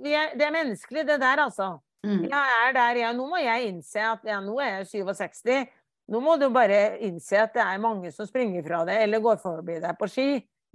vi 0.03 0.13
er 0.17 0.35
Det 0.37 0.47
er 0.47 0.51
menneskelig, 0.51 1.05
det 1.07 1.19
der, 1.21 1.37
altså. 1.45 1.79
Mm. 2.03 2.23
Jeg 2.29 2.53
er 2.67 2.73
der, 2.73 2.95
ja. 3.03 3.11
Nå 3.13 3.27
må 3.29 3.37
jeg 3.37 3.67
innse 3.69 4.01
at 4.01 4.23
ja, 4.25 4.39
nå 4.41 4.57
er 4.59 4.79
jeg 4.81 5.05
67. 5.05 5.67
Nå 6.11 6.19
må 6.23 6.35
du 6.39 6.47
bare 6.51 6.97
innse 7.07 7.39
at 7.39 7.53
det 7.55 7.63
er 7.63 7.79
mange 7.83 8.11
som 8.11 8.27
springer 8.27 8.63
fra 8.65 8.81
deg 8.87 9.03
eller 9.05 9.23
går 9.23 9.37
forbi 9.39 9.77
deg 9.83 9.97
på 9.99 10.09
ski. 10.11 10.25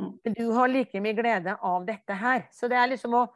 Mm. 0.00 0.12
Men 0.24 0.36
du 0.36 0.44
har 0.56 0.68
like 0.72 1.00
mye 1.04 1.16
glede 1.16 1.54
av 1.64 1.84
dette 1.88 2.16
her. 2.16 2.46
Så 2.52 2.68
det 2.72 2.78
er 2.80 2.94
liksom 2.94 3.14
å 3.22 3.26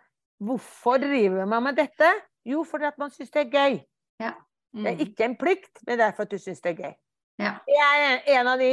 Hvorfor 0.40 0.96
driver 0.96 1.44
man 1.44 1.66
med 1.66 1.76
dette? 1.76 2.06
Jo, 2.48 2.62
fordi 2.64 2.86
at 2.88 2.96
man 2.96 3.10
syns 3.12 3.28
det 3.34 3.42
er 3.42 3.50
gøy. 3.52 3.74
Det 4.16 4.30
Mm. 4.72 4.86
er 4.86 5.00
ikke 5.04 5.24
en 5.26 5.34
plikt, 5.36 5.80
men 5.86 5.98
det 5.98 6.04
er 6.06 6.12
for 6.16 6.22
at 6.22 6.30
du 6.30 6.38
syns 6.38 6.60
det 6.64 6.70
er 6.70 6.78
gøy. 6.84 6.94
Ja. 7.42 7.50
Det 7.66 7.76
er 7.84 8.38
en 8.38 8.48
av 8.48 8.58
de 8.58 8.68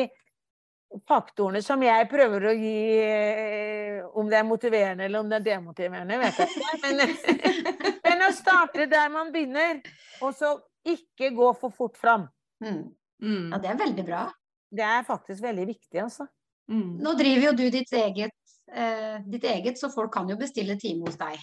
faktorene 1.09 1.59
som 1.65 1.81
jeg 1.83 2.07
prøver 2.07 2.45
å 2.47 2.53
gi 2.55 2.99
eh, 3.01 4.05
Om 4.13 4.29
det 4.29 4.37
er 4.39 4.45
motiverende 4.47 5.07
eller 5.09 5.19
om 5.19 5.29
det 5.29 5.39
er 5.41 5.45
demotiverende, 5.49 6.19
vet 6.21 6.37
jeg 6.39 6.47
ikke. 6.47 6.77
Men, 6.85 7.97
men 8.05 8.23
å 8.29 8.31
starte 8.31 8.85
der 8.89 9.09
man 9.11 9.33
begynner, 9.33 9.81
og 10.21 10.31
så 10.37 10.53
ikke 10.87 11.33
gå 11.35 11.51
for 11.59 11.73
fort 11.75 11.97
fram. 11.99 12.27
Mm. 12.63 12.85
Mm. 13.21 13.51
Ja, 13.51 13.57
det 13.63 13.69
er 13.71 13.79
veldig 13.81 14.05
bra. 14.05 14.23
Det 14.69 14.83
er 14.83 15.03
faktisk 15.07 15.41
veldig 15.43 15.65
viktig, 15.67 16.01
altså. 16.03 16.27
Mm. 16.69 16.97
Nå 17.01 17.13
driver 17.17 17.45
jo 17.47 17.51
du 17.55 17.69
ditt 17.71 17.91
eget, 17.95 18.33
eh, 18.71 19.19
ditt 19.25 19.43
eget, 19.47 19.77
så 19.79 19.89
folk 19.93 20.11
kan 20.13 20.27
jo 20.29 20.35
bestille 20.37 20.75
time 20.79 21.05
hos 21.07 21.15
deg. 21.17 21.39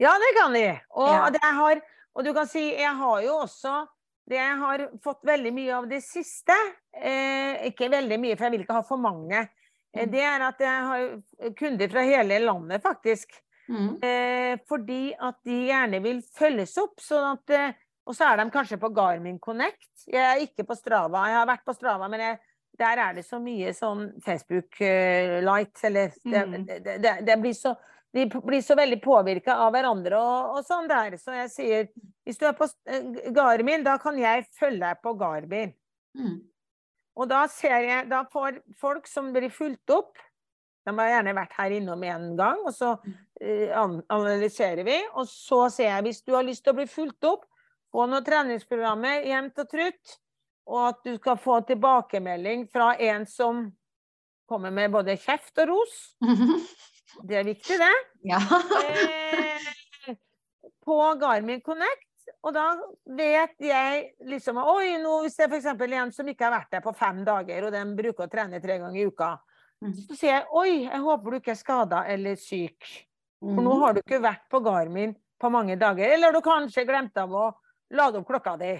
Ja, 0.00 0.14
det 0.18 0.30
kan 0.38 0.52
de. 0.56 0.64
Og, 0.96 1.08
Ja. 1.08 1.30
det 1.30 1.42
har, 1.44 1.80
og 2.16 2.24
du 2.24 2.32
kan 2.34 2.46
si, 2.46 2.72
jeg 2.74 2.94
har 2.96 3.20
jo 3.22 3.34
også 3.44 3.86
det 4.28 4.36
jeg 4.38 4.56
har 4.58 4.88
fått 5.02 5.22
veldig 5.26 5.52
mye 5.52 5.72
av 5.76 5.88
det 5.90 6.00
siste, 6.02 6.54
eh, 6.94 7.68
ikke 7.68 7.90
veldig 7.90 8.18
mye, 8.20 8.36
for 8.36 8.44
jeg 8.46 8.52
vil 8.52 8.64
ikke 8.64 8.74
ha 8.78 8.82
for 8.82 8.96
mange, 8.96 9.48
eh, 9.94 10.06
Mm. 10.06 10.10
det 10.10 10.20
er 10.20 10.42
at 10.42 10.58
jeg 10.58 10.82
har 10.88 11.52
kunder 11.58 11.88
fra 11.88 12.00
hele 12.02 12.38
landet, 12.38 12.82
faktisk. 12.82 13.28
Mm. 13.68 14.02
Eh, 14.02 14.56
fordi 14.68 15.12
at 15.20 15.36
de 15.44 15.66
gjerne 15.68 16.02
vil 16.02 16.22
følges 16.22 16.76
opp. 16.78 16.96
Sånn 16.98 17.32
at, 17.32 17.50
eh, 17.50 17.72
og 18.06 18.16
så 18.16 18.26
er 18.32 18.40
de 18.40 18.48
kanskje 18.50 18.80
på 18.82 18.90
Garmin 18.94 19.38
Connect. 19.42 20.06
Jeg 20.10 20.22
er 20.22 20.42
ikke 20.42 20.64
på 20.66 20.74
Strava. 20.74 21.26
Jeg 21.30 21.38
har 21.38 21.46
vært 21.46 21.64
på 21.68 21.74
Strava, 21.76 22.08
men 22.10 22.24
jeg, 22.24 22.38
der 22.80 22.98
er 22.98 23.14
det 23.14 23.24
så 23.26 23.38
mye 23.38 23.70
sånn 23.76 24.08
Facebook 24.24 24.80
eh. 24.82 25.38
Eller 25.38 26.12
det, 26.24 26.46
Mm. 26.46 26.66
det, 26.66 26.98
det, 27.02 27.12
det 27.26 27.36
blir 27.40 27.54
så, 27.54 27.76
de 28.12 28.26
blir 28.28 28.62
så 28.64 28.74
veldig 28.76 28.98
påvirka 29.04 29.54
av 29.54 29.70
hverandre 29.72 30.18
og, 30.18 30.56
og 30.58 30.64
sånn 30.66 30.88
der. 30.90 31.16
Så 31.16 31.36
jeg 31.36 31.52
sier 31.52 31.86
hvis 32.26 32.38
du 32.40 32.46
er 32.48 32.56
på 32.58 32.66
eh, 32.86 33.30
Garmin, 33.34 33.84
da 33.86 33.98
kan 34.02 34.18
jeg 34.18 34.48
følge 34.58 34.82
deg 34.82 35.02
på 35.02 35.14
Garmin. 35.20 35.72
Mm. 36.18 36.40
Og 37.16 37.28
da 37.28 37.46
ser 37.48 37.84
jeg 37.84 38.08
Da 38.08 38.22
får 38.32 38.58
folk 38.80 39.06
som 39.08 39.30
blir 39.32 39.48
fulgt 39.52 39.90
opp 39.92 40.16
De 40.84 40.92
har 40.96 41.08
gjerne 41.08 41.34
vært 41.36 41.56
her 41.56 41.74
innom 41.76 42.02
en 42.04 42.36
gang, 42.36 42.60
og 42.66 42.72
så 42.74 42.90
uh, 42.98 44.00
analyserer 44.10 44.82
vi. 44.84 44.96
Og 45.14 45.28
så 45.30 45.68
ser 45.70 45.90
jeg 45.92 46.06
hvis 46.08 46.22
du 46.26 46.32
har 46.34 46.42
lyst 46.42 46.64
til 46.64 46.72
å 46.74 46.78
bli 46.80 46.88
fulgt 46.90 47.24
opp, 47.28 47.44
få 47.92 48.06
noen 48.08 48.24
treningsprogrammer 48.24 49.26
jevnt 49.28 49.58
og 49.62 49.68
trutt, 49.70 50.16
og 50.72 50.80
at 50.88 51.00
du 51.04 51.16
skal 51.18 51.36
få 51.42 51.58
tilbakemelding 51.68 52.66
fra 52.72 52.92
en 53.02 53.26
som 53.28 53.66
kommer 54.48 54.72
med 54.74 54.92
både 54.94 55.16
kjeft 55.20 55.58
og 55.64 55.68
ros. 55.74 55.98
Det 57.28 57.36
er 57.36 57.44
viktig, 57.44 57.76
det. 57.76 57.90
ja. 58.24 58.38
Eh, 60.08 60.14
på 60.86 60.94
Garmin 61.20 61.60
Connect. 61.60 62.08
Og 62.42 62.54
da 62.56 62.70
vet 63.18 63.52
jeg 63.62 64.06
liksom 64.30 64.56
Oi, 64.62 64.94
nå 65.02 65.18
hvis 65.22 65.36
det 65.36 65.44
er 65.44 65.52
f.eks. 65.52 65.66
en 66.00 66.12
som 66.16 66.30
ikke 66.32 66.46
har 66.46 66.54
vært 66.56 66.72
der 66.72 66.82
på 66.82 66.94
fem 66.96 67.20
dager, 67.26 67.66
og 67.68 67.74
den 67.74 67.92
bruker 67.98 68.24
å 68.26 68.30
trene 68.32 68.62
tre 68.64 68.78
ganger 68.82 69.00
i 69.02 69.08
uka, 69.10 69.34
Mm. 69.82 69.96
så 69.98 70.14
sier 70.14 70.30
jeg 70.36 70.44
oi, 70.54 70.72
jeg 70.86 70.98
håper 71.02 71.30
du 71.34 71.36
ikke 71.40 71.50
er 71.50 71.58
skada 71.58 72.04
eller 72.06 72.36
syk. 72.38 72.86
For 73.42 73.64
nå 73.66 73.72
har 73.80 73.96
du 73.96 73.98
ikke 73.98 74.20
vært 74.22 74.44
på 74.52 74.60
Garmin 74.62 75.10
på 75.42 75.48
mange 75.50 75.74
dager. 75.74 76.12
Eller 76.14 76.30
du 76.30 76.38
kanskje 76.44 76.84
glemte 76.86 77.24
av 77.24 77.32
å 77.34 77.48
lade 77.92 78.18
opp 78.20 78.26
klokka 78.28 78.56
di. 78.60 78.72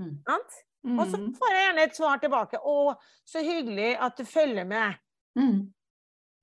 Mm. 0.00 0.14
Sant? 0.26 0.62
Og 0.86 1.06
så 1.10 1.16
Mm. 1.18 1.32
får 1.34 1.50
jeg 1.50 1.62
gjerne 1.66 1.82
et 1.82 1.96
svar 1.96 2.18
tilbake. 2.22 2.58
Å, 2.62 2.96
så 3.26 3.40
hyggelig 3.42 3.96
at 4.00 4.16
du 4.16 4.24
følger 4.24 4.66
med. 4.66 4.94
Mm. 5.38 5.72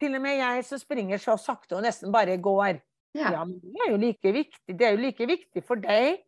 Til 0.02 0.16
og 0.18 0.22
med 0.22 0.38
jeg 0.38 0.66
som 0.66 0.80
springer 0.82 1.18
så 1.22 1.38
sakte 1.40 1.78
og 1.78 1.84
nesten 1.86 2.12
bare 2.12 2.38
går. 2.38 2.82
Ja. 3.16 3.30
Ja, 3.32 3.44
men 3.46 3.60
det 3.62 3.86
er 3.86 3.92
jo 3.92 3.98
like 4.02 4.34
viktig. 4.34 4.76
Det 4.78 4.82
er 4.88 4.96
jo 4.98 5.02
like 5.04 5.28
viktig 5.30 5.64
for 5.64 5.76
deg, 5.78 6.20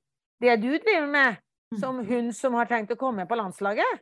det 0.41 0.61
du 0.61 0.69
driver 0.77 1.07
med, 1.11 1.37
Mm. 1.73 1.79
som 1.79 2.05
hun 2.05 2.31
som 2.31 2.53
har 2.53 2.65
tenkt 2.67 2.91
å 2.91 2.95
komme 2.97 3.25
på 3.27 3.35
landslaget. 3.35 3.99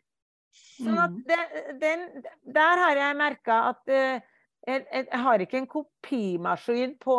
Sånn 0.77 0.99
at 0.99 1.09
Mm. 1.09 1.23
det, 1.25 1.79
den, 1.79 2.23
der 2.53 2.77
har 2.77 2.95
jeg 2.95 3.15
merka 3.17 3.69
at 3.69 3.81
uh, 3.87 4.19
jeg, 4.67 4.85
jeg 4.91 5.07
har 5.11 5.39
ikke 5.39 5.57
en 5.57 5.67
kopimaskin 5.67 6.97
på 6.99 7.17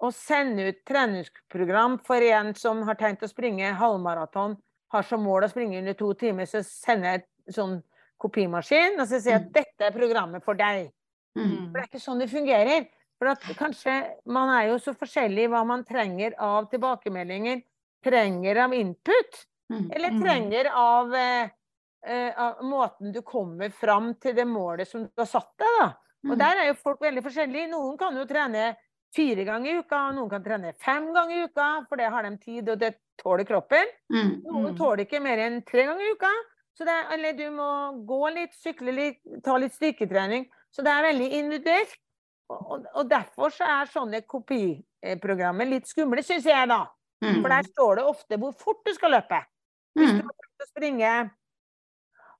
å 0.00 0.10
sende 0.14 0.68
ut 0.68 0.84
treningsprogram 0.86 1.98
for 2.06 2.22
en 2.22 2.54
som 2.54 2.82
har 2.86 2.94
tenkt 3.00 3.22
å 3.22 3.28
springe 3.30 3.72
halvmaraton, 3.74 4.56
har 4.92 5.02
som 5.02 5.22
mål 5.26 5.44
å 5.44 5.50
springe 5.50 5.78
under 5.78 5.94
to 5.98 6.12
timer, 6.14 6.46
så 6.46 6.62
sender 6.64 7.10
jeg 7.10 7.22
et 7.48 7.54
sånn 7.56 7.82
kopimaskin, 8.22 8.98
og 9.00 9.06
så 9.08 9.20
sier 9.20 9.32
jeg 9.36 9.40
at 9.42 9.48
Mm. 9.48 9.52
dette 9.52 9.80
er 9.86 9.90
programmet 9.92 10.44
for 10.44 10.54
deg. 10.54 10.92
Mm. 11.36 11.70
For 11.72 11.80
det 11.80 11.82
er 11.82 11.88
ikke 11.88 12.00
sånn 12.06 12.18
det 12.20 12.30
fungerer. 12.30 12.88
For 13.18 13.28
at 13.28 13.40
kanskje 13.58 14.14
man 14.26 14.48
er 14.48 14.68
jo 14.70 14.78
så 14.78 14.94
forskjellig 14.94 15.48
hva 15.50 15.64
man 15.66 15.84
trenger 15.84 16.34
av 16.38 16.70
tilbakemeldinger, 16.70 17.62
trenger 18.04 18.56
av 18.64 18.72
input, 18.72 19.44
Mm. 19.70 19.90
eller 19.92 20.10
Mm. 20.10 20.22
trenger 20.22 20.70
av, 20.72 21.14
eh, 21.14 21.48
eh, 22.04 22.32
av 22.36 22.62
måten 22.62 23.12
du 23.12 23.20
kommer 23.22 23.70
fram 23.70 24.14
til 24.14 24.34
det 24.34 24.46
målet 24.46 24.86
som 24.88 25.02
du 25.04 25.10
har 25.18 25.26
satt 25.26 25.50
deg, 25.58 25.68
da. 25.80 25.94
Og 26.30 26.38
der 26.38 26.56
er 26.58 26.66
jo 26.68 26.74
folk 26.74 27.00
veldig 27.00 27.22
forskjellige. 27.22 27.68
Noen 27.70 27.98
kan 27.98 28.14
jo 28.16 28.24
trene 28.24 28.76
fire 29.14 29.44
ganger 29.44 29.70
i 29.72 29.78
uka, 29.82 29.98
og 30.08 30.14
noen 30.18 30.30
kan 30.30 30.42
trene 30.44 30.74
fem 30.78 31.12
ganger 31.14 31.36
i 31.36 31.44
uka, 31.48 31.68
for 31.88 31.96
det 31.96 32.08
har 32.12 32.22
de 32.28 32.36
tid, 32.42 32.68
og 32.68 32.78
det 32.78 32.94
tåler 33.18 33.44
kroppen. 33.48 33.86
Mm. 34.12 34.42
Noen 34.44 34.70
Mm. 34.72 34.76
tåler 34.78 35.04
ikke 35.06 35.20
mer 35.22 35.38
enn 35.38 35.62
tre 35.64 35.84
ganger 35.86 36.04
i 36.04 36.12
uka. 36.12 36.30
Så 36.76 36.84
det 36.86 36.94
er, 36.94 37.08
eller 37.14 37.32
du 37.32 37.50
må 37.50 38.04
gå 38.06 38.34
litt, 38.34 38.52
sykle 38.54 38.92
litt, 38.94 39.18
ta 39.42 39.56
litt 39.58 39.72
styrketrening. 39.74 40.46
Så 40.70 40.82
det 40.84 40.92
er 40.92 41.02
veldig 41.12 41.30
individuelt. 41.32 41.96
Og, 42.50 42.86
og, 42.94 43.08
derfor 43.10 43.50
så 43.50 43.64
er 43.66 43.90
sånne 43.92 44.22
kopiprogrammer 44.24 45.66
litt 45.68 45.86
skumle, 45.88 46.22
syns 46.22 46.44
jeg, 46.46 46.68
da. 46.68 46.86
Mm. 47.24 47.42
For 47.42 47.48
der 47.48 47.62
står 47.66 47.96
det 47.96 48.04
ofte 48.04 48.38
hvor 48.38 48.52
fort 48.56 48.84
du 48.86 48.92
skal 48.94 49.10
løpe. 49.10 49.40
Hvis 49.96 50.12
du 50.12 50.22
Mm. 50.22 50.22
har 50.22 50.36
tenkt 50.38 50.62
å 50.62 50.68
springe 50.70 51.30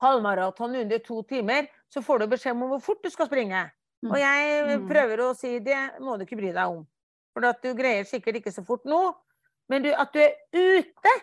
halvmaraton 0.01 0.77
under 0.77 0.99
to 0.99 1.23
timer, 1.23 1.67
så 1.91 2.01
får 2.05 2.19
du 2.21 2.27
beskjed 2.29 2.53
om 2.55 2.69
hvor 2.71 2.81
fort 2.83 3.03
du 3.03 3.11
skal 3.11 3.27
springe. 3.27 3.71
Mm. 4.05 4.11
Og 4.13 4.19
jeg 4.19 4.79
Mm. 4.79 4.89
prøver 4.89 5.19
å 5.25 5.37
si 5.37 5.59
det 5.59 5.79
må 6.01 6.17
du 6.19 6.25
ikke 6.25 6.37
bry 6.39 6.53
deg 6.53 6.67
om. 6.69 6.87
For 7.35 7.45
at 7.47 7.63
du 7.63 7.75
greier 7.75 8.05
sikkert 8.05 8.37
ikke 8.41 8.53
så 8.55 8.65
fort 8.67 8.85
nå, 8.85 9.15
men 9.69 9.83
du, 9.83 9.91
at 9.93 10.13
du 10.13 10.19
er 10.21 10.35
ute 10.53 11.15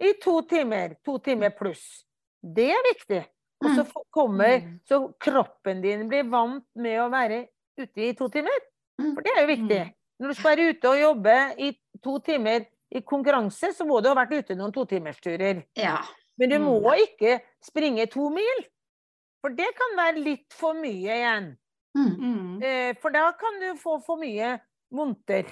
i 0.00 0.12
to 0.22 0.42
timer, 0.42 0.96
to 1.04 1.18
timer 1.18 1.50
pluss, 1.50 2.04
det 2.42 2.70
er 2.70 2.82
viktig. 2.94 3.24
Og 3.62 3.70
så 3.76 3.84
kommer 4.14 4.60
Mm. 4.62 4.80
Så 4.88 5.14
kroppen 5.20 5.82
din 5.82 6.08
blir 6.08 6.24
vant 6.30 6.64
med 6.76 6.98
å 6.98 7.10
være 7.10 7.48
ute 7.78 7.96
i 8.08 8.12
to 8.14 8.28
timer. 8.28 8.56
Mm. 8.98 9.14
For 9.14 9.22
det 9.22 9.32
er 9.36 9.40
jo 9.46 9.54
viktig. 9.56 9.94
Når 10.20 10.28
du 10.28 10.34
skal 10.34 10.56
være 10.56 10.68
ute 10.74 10.84
og 10.88 11.00
jobbe 11.00 11.54
i 11.58 11.72
to 12.02 12.18
timer 12.20 12.66
i 12.92 13.00
konkurranse, 13.00 13.72
så 13.76 13.84
må 13.86 14.02
du 14.02 14.08
ha 14.08 14.14
vært 14.14 14.32
ute 14.44 14.56
noen 14.56 14.72
totimersturer. 14.72 15.64
Ja. 15.76 16.02
Men 16.38 16.48
du 16.50 16.58
Mm. 16.58 16.64
må 16.82 16.92
ikke 16.96 17.40
springe 17.62 18.06
to 18.10 18.28
mil. 18.30 18.64
For 19.42 19.50
det 19.50 19.68
kan 19.76 19.96
være 19.96 20.22
litt 20.24 20.52
for 20.52 20.74
mye 20.74 21.08
igjen. 21.16 21.56
Mm. 21.96 22.16
Mm. 22.20 22.62
Eh, 22.62 22.94
For 23.02 23.10
da 23.10 23.32
kan 23.32 23.60
du 23.60 23.74
få 23.80 23.98
for 24.04 24.16
mye 24.20 24.60
vondter. 24.92 25.44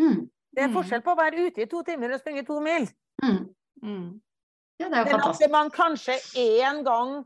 Mm. 0.00 0.28
Det 0.54 0.62
er 0.62 0.68
Mm. 0.68 0.74
forskjell 0.74 1.02
på 1.02 1.12
å 1.14 1.16
være 1.18 1.46
ute 1.48 1.62
i 1.62 1.66
to 1.66 1.82
timer 1.82 2.12
og 2.12 2.20
springe 2.20 2.46
to 2.46 2.60
mil. 2.60 2.86
Mm. 3.22 3.54
Mm. 3.82 4.20
Ja, 4.78 4.88
det 4.88 4.94
er 4.94 4.98
jo 4.98 5.04
Men 5.04 5.20
fantastisk. 5.20 5.44
at 5.44 5.50
man 5.50 5.70
kanskje 5.70 6.14
én 6.36 6.84
gang 6.84 7.24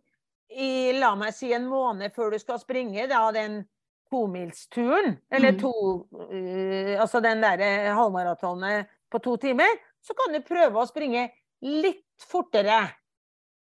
i 0.51 0.93
la 0.99 1.15
meg 1.17 1.35
si 1.35 1.53
en 1.53 1.67
måned 1.67 2.15
før 2.15 2.31
du 2.33 2.39
skal 2.39 2.59
springe 2.59 3.09
da, 3.09 3.31
den 3.33 3.65
tomilsturen, 4.11 5.19
eller 5.31 5.53
Mm. 5.53 5.59
to 5.61 6.07
uh, 6.13 7.01
Altså 7.03 7.21
den 7.23 7.41
derre 7.43 7.93
halvmaratonet 7.95 8.87
på 9.11 9.19
to 9.23 9.37
timer, 9.37 9.69
så 10.03 10.15
kan 10.15 10.33
du 10.33 10.41
prøve 10.41 10.75
å 10.75 10.87
springe 10.87 11.31
litt 11.63 12.05
fortere 12.19 12.93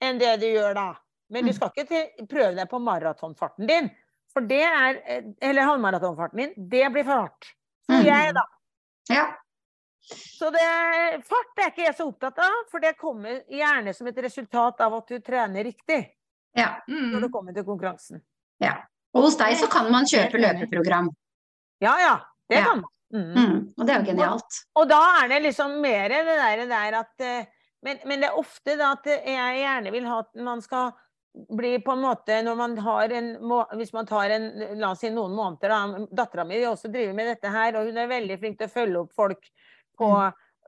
enn 0.02 0.18
det 0.18 0.40
du 0.40 0.46
gjør 0.46 0.74
da. 0.74 0.94
Men 1.30 1.46
du 1.46 1.52
skal 1.52 1.70
ikke 1.70 2.26
prøve 2.28 2.54
deg 2.54 2.68
på 2.68 2.78
maratonfarten 2.78 3.66
din. 3.66 3.90
For 4.34 4.40
det 4.50 4.62
er 4.66 4.96
eh, 5.06 5.22
Eller 5.40 5.62
halvmaratonfarten 5.68 6.36
min. 6.40 6.52
Det 6.56 6.88
blir 6.92 7.04
for 7.06 7.24
hardt. 7.24 7.52
Tror 7.88 8.00
Mm. 8.00 8.06
jeg, 8.06 8.34
da. 8.34 8.42
Ja. 9.12 9.24
Så 10.04 10.50
det, 10.52 10.64
fart 11.24 11.60
er 11.62 11.70
ikke 11.70 11.84
jeg 11.86 11.94
så 11.96 12.06
opptatt 12.10 12.38
av, 12.44 12.56
for 12.70 12.80
det 12.80 12.94
kommer 13.00 13.38
gjerne 13.48 13.94
som 13.96 14.06
et 14.10 14.18
resultat 14.24 14.80
av 14.84 14.94
at 14.98 15.08
du 15.08 15.18
trener 15.24 15.64
riktig 15.64 16.00
ja. 16.56 16.74
når 16.88 17.20
du 17.20 17.26
Mm. 17.28 17.32
kommer 17.32 17.54
til 17.56 17.64
konkurransen. 17.64 18.20
ja. 18.60 18.74
Og 19.14 19.22
hos 19.28 19.36
deg 19.38 19.54
så 19.56 19.68
kan 19.70 19.86
man 19.92 20.04
kjøpe 20.10 20.40
løpeprogram. 20.42 21.08
Ja 21.80 21.92
ja, 22.00 22.14
det 22.50 22.56
Ja. 22.58 22.64
kan 22.64 22.80
man. 22.82 22.90
Mm. 23.12 23.34
Mm. 23.34 23.74
Og 23.78 23.86
det 23.86 23.94
er 23.94 24.00
jo 24.02 24.06
genialt. 24.10 24.56
Og 24.74 24.88
da 24.88 24.98
er 25.22 25.28
det 25.28 25.42
liksom 25.42 25.80
mer 25.80 26.08
det 26.08 26.24
der, 26.26 26.66
der 26.66 26.98
at 26.98 27.20
eh, 27.20 27.44
men, 27.82 27.98
men 28.06 28.20
det 28.20 28.28
er 28.28 28.36
ofte 28.38 28.76
da 28.76 28.90
at 28.92 29.04
jeg 29.06 29.60
gjerne 29.60 29.92
vil 29.92 30.04
ha 30.06 30.18
at 30.18 30.34
man 30.34 30.60
skal 30.60 30.90
bli 31.34 31.78
på 31.78 31.92
en 31.92 32.00
måte 32.00 32.38
når 32.42 32.56
man 32.56 32.78
har 32.78 33.12
en 33.18 33.30
Hvis 33.74 33.92
man 33.92 34.06
tar 34.06 34.30
en 34.30 34.48
La 34.78 34.92
oss 34.92 35.02
si 35.02 35.10
noen 35.10 35.34
måneder, 35.34 35.72
da. 35.72 36.06
Dattera 36.22 36.46
mi 36.46 36.60
også 36.66 36.90
driver 36.92 37.14
med 37.16 37.32
dette 37.32 37.50
her, 37.50 37.78
og 37.78 37.90
hun 37.90 37.98
er 37.98 38.10
veldig 38.10 38.40
flink 38.40 38.58
til 38.58 38.70
å 38.70 38.74
følge 38.74 39.04
opp 39.04 39.14
folk 39.14 39.48
på 39.98 40.10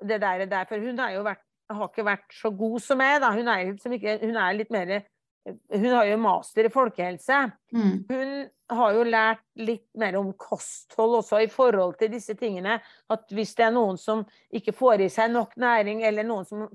det 0.07 0.21
der, 0.23 0.47
der. 0.51 0.67
For 0.69 0.83
hun 0.83 0.99
har 1.01 1.15
jo 1.15 1.27
vært, 1.27 1.45
har 1.73 1.91
ikke 1.91 2.07
vært 2.07 2.35
så 2.35 2.51
god 2.55 2.81
som 2.83 2.99
meg, 3.01 3.21
da. 3.23 3.33
Hun 3.37 3.53
er, 3.53 3.71
ikke, 3.99 4.19
hun 4.25 4.41
er 4.43 4.59
litt 4.59 4.75
mer 4.75 4.99
Hun 5.47 5.93
har 5.93 6.09
jo 6.09 6.19
master 6.19 6.67
i 6.67 6.71
folkehelse. 6.75 7.37
Mm. 7.71 8.05
Hun 8.09 8.31
har 8.75 8.97
jo 8.97 9.03
lært 9.07 9.45
litt 9.63 9.87
mer 9.95 10.17
om 10.19 10.33
kosthold 10.35 11.21
også 11.21 11.45
i 11.45 11.51
forhold 11.51 11.95
til 12.01 12.11
disse 12.11 12.35
tingene. 12.35 12.81
At 13.09 13.31
hvis 13.31 13.55
det 13.55 13.69
er 13.69 13.77
noen 13.77 13.95
som 13.95 14.25
ikke 14.51 14.75
får 14.75 15.05
i 15.07 15.09
seg 15.15 15.31
nok 15.31 15.55
næring, 15.55 16.03
eller 16.03 16.27
noen 16.27 16.49
som 16.49 16.67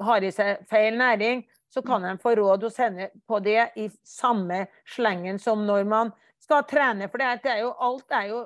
har 0.00 0.24
i 0.24 0.32
seg 0.32 0.64
feil 0.72 0.96
næring, 0.96 1.44
så 1.72 1.82
kan 1.86 2.04
en 2.04 2.18
få 2.20 2.34
råd 2.36 2.62
hos 2.66 2.76
henne 2.82 3.08
på 3.28 3.38
det 3.42 3.70
i 3.80 3.86
samme 4.04 4.66
slengen 4.94 5.38
som 5.40 5.62
når 5.66 5.86
man 5.88 6.12
skal 6.42 6.64
trene. 6.68 7.08
For 7.08 7.18
det 7.22 7.46
er, 7.48 7.60
jo, 7.62 7.72
alt 7.80 8.12
er 8.12 8.28
jo 8.28 8.42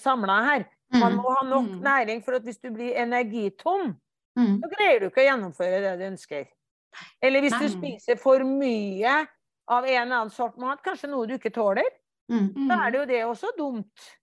samla 0.00 0.40
her. 0.48 0.64
Man 0.90 1.12
Mm. 1.12 1.18
må 1.22 1.34
ha 1.36 1.44
nok 1.46 1.66
Mm. 1.68 1.80
næring, 1.84 2.24
for 2.24 2.32
at 2.34 2.42
hvis 2.42 2.58
du 2.62 2.70
blir 2.72 2.96
energitom, 2.96 3.94
Mm. 4.36 4.60
så 4.62 4.70
greier 4.76 5.00
du 5.00 5.06
ikke 5.10 5.20
å 5.22 5.28
gjennomføre 5.28 5.80
det 5.84 5.98
du 5.98 6.04
ønsker. 6.10 6.46
Eller 7.22 7.40
hvis 7.40 7.58
du 7.60 7.68
spiser 7.68 8.16
for 8.18 8.38
mye 8.44 9.26
av 9.68 9.84
en 9.84 10.02
eller 10.02 10.16
annen 10.16 10.30
sort 10.30 10.56
mat, 10.58 10.82
kanskje 10.82 11.10
noe 11.10 11.26
du 11.26 11.34
ikke 11.38 11.52
tåler, 11.52 11.84
da 12.68 12.86
er 12.86 12.90
det 12.90 12.98
jo 13.00 13.06
det 13.06 13.24
også 13.24 13.52
dumt. 13.58 14.16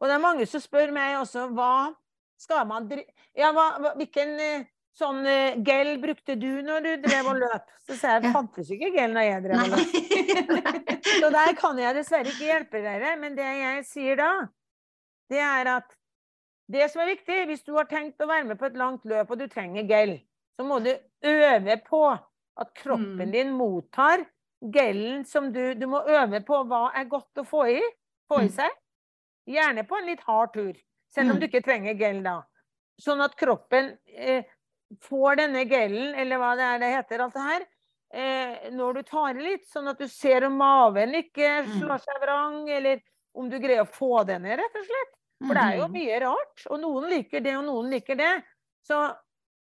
Og 0.00 0.08
det 0.08 0.14
er 0.14 0.18
mange 0.18 0.46
som 0.46 0.60
spør 0.60 0.92
meg 0.92 1.16
også 1.16 1.48
hva 1.54 1.94
skal 2.38 2.66
man 2.66 2.88
drive 2.88 3.04
Ja, 3.36 3.52
hva, 3.52 3.78
hva, 3.80 3.94
hvilken 3.96 4.38
eh, 4.40 4.64
sånn 5.00 5.24
eh, 5.26 5.56
gel 5.66 5.94
brukte 6.02 6.36
du 6.38 6.60
når 6.66 6.84
du 6.86 6.90
drev 7.08 7.30
og 7.32 7.38
løp? 7.40 7.70
Så 7.88 7.96
sier 7.96 8.16
jeg 8.18 8.22
det 8.26 8.32
fantes 8.36 8.70
ikke 8.76 8.90
gel 8.94 9.14
når 9.16 9.26
jeg 9.26 9.44
drev 9.46 9.62
og 9.64 9.72
løp. 9.74 9.94
Så 11.20 11.30
der 11.34 11.54
kan 11.58 11.78
jeg 11.80 11.96
dessverre 11.96 12.30
ikke 12.32 12.48
hjelpe 12.50 12.82
dere. 12.84 13.14
Men 13.20 13.34
det 13.38 13.48
jeg 13.48 13.84
sier 13.88 14.20
da, 14.20 14.30
det 15.32 15.40
er 15.42 15.70
at 15.78 15.96
det 16.70 16.86
som 16.92 17.02
er 17.02 17.10
viktig, 17.16 17.38
hvis 17.50 17.64
du 17.66 17.72
har 17.74 17.88
tenkt 17.90 18.20
å 18.22 18.28
være 18.30 18.46
med 18.52 18.58
på 18.60 18.68
et 18.68 18.76
langt 18.78 19.02
løp 19.10 19.32
og 19.34 19.40
du 19.40 19.48
trenger 19.50 19.88
gel, 19.90 20.12
så 20.54 20.66
må 20.68 20.78
du 20.84 20.92
øve 21.26 21.76
på 21.86 22.02
at 22.60 22.70
kroppen 22.76 23.26
Mm. 23.26 23.32
din 23.32 23.50
mottar 23.56 24.22
gelen 24.74 25.24
som 25.26 25.48
du 25.54 25.74
Du 25.74 25.86
må 25.88 26.02
øve 26.06 26.42
på 26.44 26.60
hva 26.68 26.90
er 26.94 27.08
godt 27.10 27.40
å 27.40 27.44
få 27.48 27.64
i, 27.72 27.80
få 28.28 28.42
i 28.44 28.48
Mm. 28.50 28.54
seg. 28.60 28.70
Gjerne 29.48 29.86
på 29.88 29.96
en 29.98 30.06
litt 30.06 30.20
hard 30.26 30.52
tur, 30.54 30.74
selv 31.10 31.30
om 31.32 31.36
Mm. 31.36 31.40
du 31.40 31.46
ikke 31.48 31.64
trenger 31.64 31.94
gel 31.98 32.22
da. 32.22 32.42
Sånn 33.00 33.22
at 33.24 33.34
kroppen 33.40 33.96
eh, 34.06 34.44
får 35.02 35.36
denne 35.36 35.64
gelen, 35.70 36.14
eller 36.18 36.40
hva 36.40 36.54
det 36.58 36.64
er 36.66 36.78
det 36.82 36.90
heter, 36.96 37.20
alt 37.24 37.34
det 37.34 37.44
her, 37.46 37.66
eh, 38.12 38.70
når 38.74 38.94
du 38.94 39.02
tar 39.02 39.36
i 39.38 39.44
litt, 39.44 39.66
sånn 39.70 39.88
at 39.92 39.98
du 39.98 40.08
ser 40.08 40.44
om 40.48 40.56
maven 40.58 41.14
ikke 41.14 41.62
Mm. 41.66 41.78
slår 41.78 41.98
seg 42.02 42.20
vrang, 42.22 42.68
eller 42.70 43.00
om 43.34 43.48
du 43.48 43.58
greier 43.62 43.82
å 43.84 43.88
få 43.88 44.24
den 44.26 44.42
ned, 44.42 44.58
rett 44.58 44.74
og 44.76 44.84
slett. 44.88 45.14
For 45.46 45.54
det 45.54 45.62
er 45.62 45.76
jo 45.78 45.86
Mhm. 45.88 45.92
mye 45.94 46.20
rart, 46.20 46.66
og 46.70 46.80
noen 46.80 47.08
liker 47.10 47.40
det, 47.40 47.54
og 47.56 47.64
noen 47.64 47.90
liker 47.90 48.16
det. 48.16 48.44
Så 48.84 49.16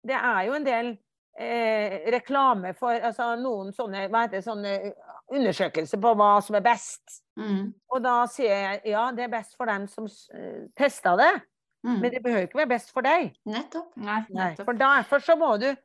det 0.06 0.14
er 0.16 0.46
jo 0.46 0.52
en 0.54 0.64
del 0.64 0.98
eh, 1.40 2.10
reklame 2.10 2.74
for 2.74 2.90
altså 2.98 3.36
noen 3.38 3.68
sånne, 3.72 4.08
hva 4.10 4.22
heter 4.26 4.40
det, 4.40 4.44
sånne 4.44 4.92
undersøkelser 5.30 6.00
på 6.00 6.14
hva 6.16 6.42
som 6.42 6.56
er 6.56 6.60
best. 6.62 7.22
Mm. 7.38 7.74
Og 7.92 8.02
da 8.02 8.26
sier 8.26 8.48
jeg 8.48 8.80
ja, 8.90 9.12
det 9.12 9.24
er 9.24 9.28
best 9.28 9.56
for 9.56 9.66
dem 9.66 9.86
som 9.86 10.04
uh, 10.06 10.66
testa 10.76 11.16
det, 11.16 11.42
Mm. 11.84 12.00
men 12.02 12.10
det 12.10 12.22
behøver 12.24 12.42
ikke 12.48 12.58
være 12.58 12.68
best 12.72 12.90
for 12.92 13.02
deg. 13.06 13.32
Nettopp. 13.46 13.92
Nei, 13.96 14.20
nettopp. 14.34 14.64
for 14.66 14.72
derfor 14.74 15.18
så 15.22 15.36
må 15.38 15.52
du 15.60 15.76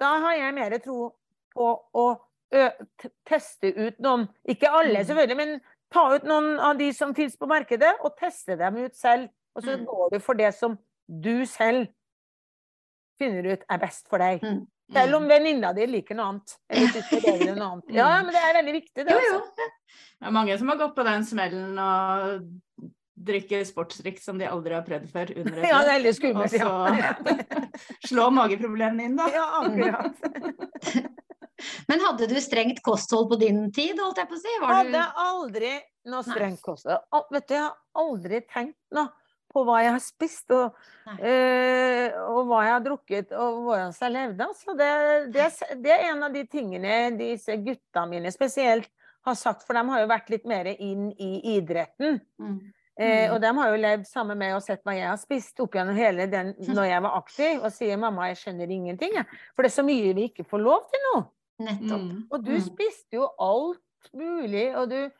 Da 0.00 0.18
har 0.20 0.34
jeg 0.36 0.54
mer 0.54 0.78
tro 0.78 1.14
på 1.56 1.68
å 1.94 2.20
ø, 2.52 2.68
teste 3.28 3.70
ut 3.76 3.98
noen 4.00 4.28
Ikke 4.48 4.68
alle, 4.68 4.98
Mm. 5.00 5.06
selvfølgelig, 5.06 5.36
men 5.36 5.60
ta 5.92 6.14
ut 6.14 6.24
noen 6.24 6.58
av 6.60 6.76
de 6.78 6.92
som 6.92 7.14
fins 7.14 7.36
på 7.36 7.46
markedet, 7.46 7.94
og 8.04 8.16
teste 8.18 8.56
dem 8.58 8.76
ut 8.84 8.94
selv. 8.96 9.28
Og 9.56 9.62
så 9.62 9.76
Mm. 9.78 9.84
går 9.86 10.10
du 10.12 10.18
for 10.20 10.34
det 10.34 10.54
som 10.54 10.78
du 11.08 11.44
selv 11.46 11.88
finner 13.18 13.52
ut 13.52 13.64
er 13.68 13.78
best 13.78 14.08
for 14.08 14.18
deg. 14.18 14.40
Mm. 14.42 14.66
Selv 14.92 15.14
om 15.16 15.28
venninna 15.28 15.72
di 15.76 15.86
liker 15.86 16.14
noe 16.16 16.26
annet. 16.32 16.56
Eller 16.68 16.86
syns 16.88 17.10
det 17.10 17.18
er 17.18 17.26
bedre 17.38 17.48
enn 17.52 17.58
noe 17.58 17.68
annet. 17.76 17.90
Ja, 17.94 18.22
men 18.22 18.32
det 18.34 18.42
er 18.42 18.54
veldig 18.62 18.72
viktig, 18.80 19.04
det. 19.06 19.10
Jo, 19.10 19.18
Altså. 19.18 19.34
jo. 19.34 19.70
Det 20.20 20.26
er 20.26 20.30
mange 20.30 20.58
som 20.58 20.68
har 20.68 20.76
gått 20.76 20.96
på 20.96 21.04
den 21.04 21.22
smellen 21.24 21.78
og 21.78 22.90
drikker 23.20 23.64
sportsdrikk 23.68 24.20
som 24.22 24.38
de 24.40 24.46
aldri 24.48 24.74
har 24.76 24.84
prøvd 24.86 25.08
før. 25.12 25.32
Under 25.42 25.58
et 25.60 25.68
Ja, 25.72 25.80
det 25.86 25.94
er 25.96 26.04
litt 26.04 26.18
skummelt. 26.18 26.54
Og 26.64 27.00
Ja. 27.00 27.14
Slå 28.10 28.28
mageproblemene 28.34 29.06
inn, 29.08 29.16
da. 29.18 29.26
ja, 29.32 29.46
akkurat. 29.60 31.10
Men 31.90 32.00
hadde 32.00 32.26
du 32.30 32.38
strengt 32.40 32.78
kosthold 32.84 33.28
på 33.34 33.36
din 33.40 33.66
tid, 33.76 33.98
holdt 34.00 34.16
jeg 34.22 34.28
på 34.30 34.36
å 34.38 34.40
si? 34.40 34.52
Var 34.62 34.70
Hadde 34.78 34.96
du... 34.96 35.18
aldri 35.26 35.72
noe 36.08 36.24
strengt 36.24 36.62
kosthold. 36.64 37.02
Al- 37.12 37.26
Vet 37.36 37.48
du, 37.50 37.54
jeg 37.58 37.64
har 37.66 38.04
aldri 38.04 38.40
tenkt 38.48 38.78
noe 38.96 39.10
på 39.50 39.64
hva 39.66 39.80
jeg 39.82 39.90
har 39.96 40.02
spist, 40.04 40.52
og, 40.54 40.76
eh, 41.18 42.14
og 42.22 42.44
hva 42.46 42.60
jeg 42.64 42.72
har 42.76 42.82
drukket, 42.84 43.32
og 43.34 43.56
hvordan 43.66 43.92
jeg 43.98 44.14
levde. 44.14 44.46
Altså, 44.46 44.76
det, 44.78 44.90
det, 45.34 45.46
det 45.82 45.92
er 45.96 46.04
en 46.12 46.22
av 46.28 46.36
de 46.36 46.44
tingene 46.48 46.98
disse 47.18 47.56
gutta 47.66 48.04
mine 48.08 48.30
spesielt 48.32 48.86
har 49.26 49.36
sagt, 49.36 49.66
for 49.66 49.76
de 49.76 49.82
har 49.90 50.04
jo 50.04 50.10
vært 50.14 50.30
litt 50.32 50.46
mer 50.48 50.70
inn 50.76 51.10
i 51.20 51.32
idretten. 51.58 52.20
Mm. 52.40 52.60
Eh, 53.00 53.28
Mm. 53.30 53.34
og 53.34 53.40
de 53.40 53.50
har 53.56 53.68
jo 53.70 53.76
levd 53.80 54.06
sammen 54.06 54.36
med 54.38 54.54
og 54.54 54.62
sett 54.62 54.82
hva 54.84 54.92
jeg 54.92 55.08
har 55.08 55.16
spist 55.16 55.60
opp 55.64 55.72
gjennom 55.72 55.96
hele 55.96 56.26
den 56.28 56.50
når 56.76 56.84
jeg 56.90 57.02
var 57.02 57.16
aktiv, 57.16 57.62
og 57.64 57.72
sier 57.72 57.96
mamma, 57.96 58.26
jeg 58.28 58.36
skjønner 58.42 58.70
ingenting, 58.70 59.14
jeg. 59.16 59.24
For 59.56 59.62
det 59.64 59.70
er 59.72 59.76
så 59.82 59.84
mye 59.86 60.12
vi 60.14 60.26
ikke 60.28 60.44
får 60.44 60.60
lov 60.60 60.84
til 60.90 61.00
nå. 61.08 61.14
Nettopp. 61.64 62.04
Mm. 62.04 62.20
Og 62.30 62.44
du 62.44 62.50
Mm. 62.52 62.60
spiste 62.60 63.16
jo 63.16 63.30
alt 63.40 64.12
mulig, 64.12 64.76
og 64.76 64.90
du 64.90 65.10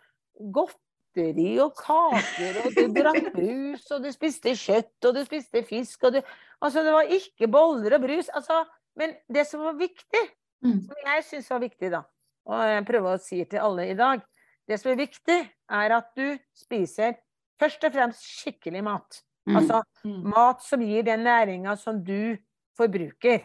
godteri 0.54 1.58
og 1.62 1.72
kaker, 1.78 2.60
og 2.64 2.76
du 2.76 2.94
drakk 3.00 3.30
brus, 3.38 3.86
og 3.94 4.04
du 4.04 4.10
spiste 4.14 4.52
kjøtt, 4.56 4.92
og 5.08 5.16
du 5.16 5.22
spiste 5.26 5.64
fisk, 5.68 6.04
og 6.04 6.18
du 6.18 6.22
Altså, 6.60 6.82
det 6.84 6.92
var 6.92 7.08
ikke 7.08 7.46
boller 7.48 7.94
og 7.96 8.02
brus. 8.02 8.26
Altså, 8.36 8.66
men 9.00 9.14
det 9.32 9.46
som 9.48 9.62
var 9.64 9.78
viktig, 9.80 10.26
Mm. 10.62 10.82
som 10.84 10.96
jeg 11.06 11.22
syns 11.24 11.46
var 11.48 11.58
viktig, 11.62 11.88
da, 11.90 12.02
og 12.44 12.58
jeg 12.68 12.84
prøver 12.84 13.14
å 13.16 13.20
si 13.24 13.38
til 13.48 13.58
alle 13.64 13.86
i 13.90 13.94
dag 13.96 14.20
Det 14.68 14.76
som 14.78 14.92
er 14.92 14.96
viktig, 15.00 15.38
er 15.70 15.90
at 15.96 16.10
du 16.14 16.36
spiser 16.54 17.16
først 17.60 17.84
og 17.86 17.92
fremst 17.94 18.24
skikkelig 18.40 18.82
mat. 18.86 19.22
Mm. 19.48 19.56
Altså 19.56 19.82
Mm. 20.04 20.30
mat 20.32 20.62
som 20.62 20.80
gir 20.80 21.02
den 21.02 21.24
næringa 21.24 21.76
som 21.76 22.02
du 22.04 22.36
forbruker. 22.76 23.42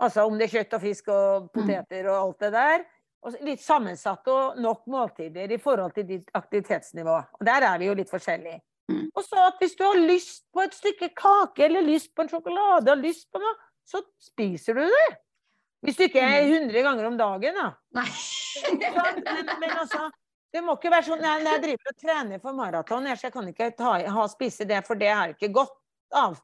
Altså 0.00 0.24
om 0.26 0.38
det 0.38 0.46
er 0.48 0.58
kjøtt 0.58 0.74
og 0.74 0.80
fisk 0.82 1.08
og 1.08 1.50
poteter 1.54 2.08
og 2.08 2.16
alt 2.20 2.40
det 2.40 2.52
der. 2.52 2.84
Og 3.24 3.36
litt 3.40 3.60
sammensatt 3.64 4.26
og 4.28 4.58
nok 4.60 4.86
måltider 4.86 5.52
i 5.52 5.56
forhold 5.58 5.94
til 5.96 6.04
ditt 6.08 6.28
aktivitetsnivå. 6.34 7.14
Og 7.40 7.46
der 7.46 7.64
er 7.64 7.78
vi 7.78 7.86
jo 7.86 7.94
litt 7.94 8.10
forskjellige. 8.10 8.60
Mm. 8.88 9.06
Og 9.16 9.22
så 9.24 9.46
at 9.46 9.60
hvis 9.60 9.76
du 9.78 9.84
har 9.84 9.96
lyst 9.96 10.44
på 10.52 10.60
et 10.60 10.74
stykke 10.76 11.08
kake 11.16 11.64
eller 11.64 11.80
lyst 11.86 12.14
på 12.14 12.22
en 12.22 12.28
sjokolade, 12.28 12.92
og 12.92 12.98
lyst 13.00 13.30
på 13.32 13.40
noe, 13.40 13.54
så 13.86 14.02
spiser 14.20 14.74
du 14.74 14.84
det. 14.84 15.16
Hvis 15.84 15.96
du 15.96 16.02
ikke 16.04 16.20
er 16.20 16.44
100 16.48 16.82
ganger 16.82 17.06
om 17.06 17.16
dagen, 17.16 17.54
da. 17.54 17.70
Nei. 17.96 18.08
Men, 18.80 19.48
men 19.60 19.70
altså, 19.70 20.10
det 20.54 20.62
må 20.62 20.76
ikke 20.78 20.92
være 20.94 21.06
sånn 21.08 21.24
jeg, 21.26 21.44
jeg 21.48 21.62
driver 21.64 21.90
og 21.90 22.00
trener 22.00 22.42
for 22.42 22.56
maraton, 22.56 23.06
jeg, 23.10 23.20
jeg 23.26 23.34
kan 23.34 23.48
ikke 23.50 23.70
ta, 23.78 23.94
ha, 24.16 24.26
spise 24.30 24.66
det, 24.70 24.80
for 24.86 25.00
det 25.00 25.10
har 25.10 25.32
jeg 25.32 25.36
ikke 25.38 25.52
godt 25.60 25.74
av. 26.14 26.36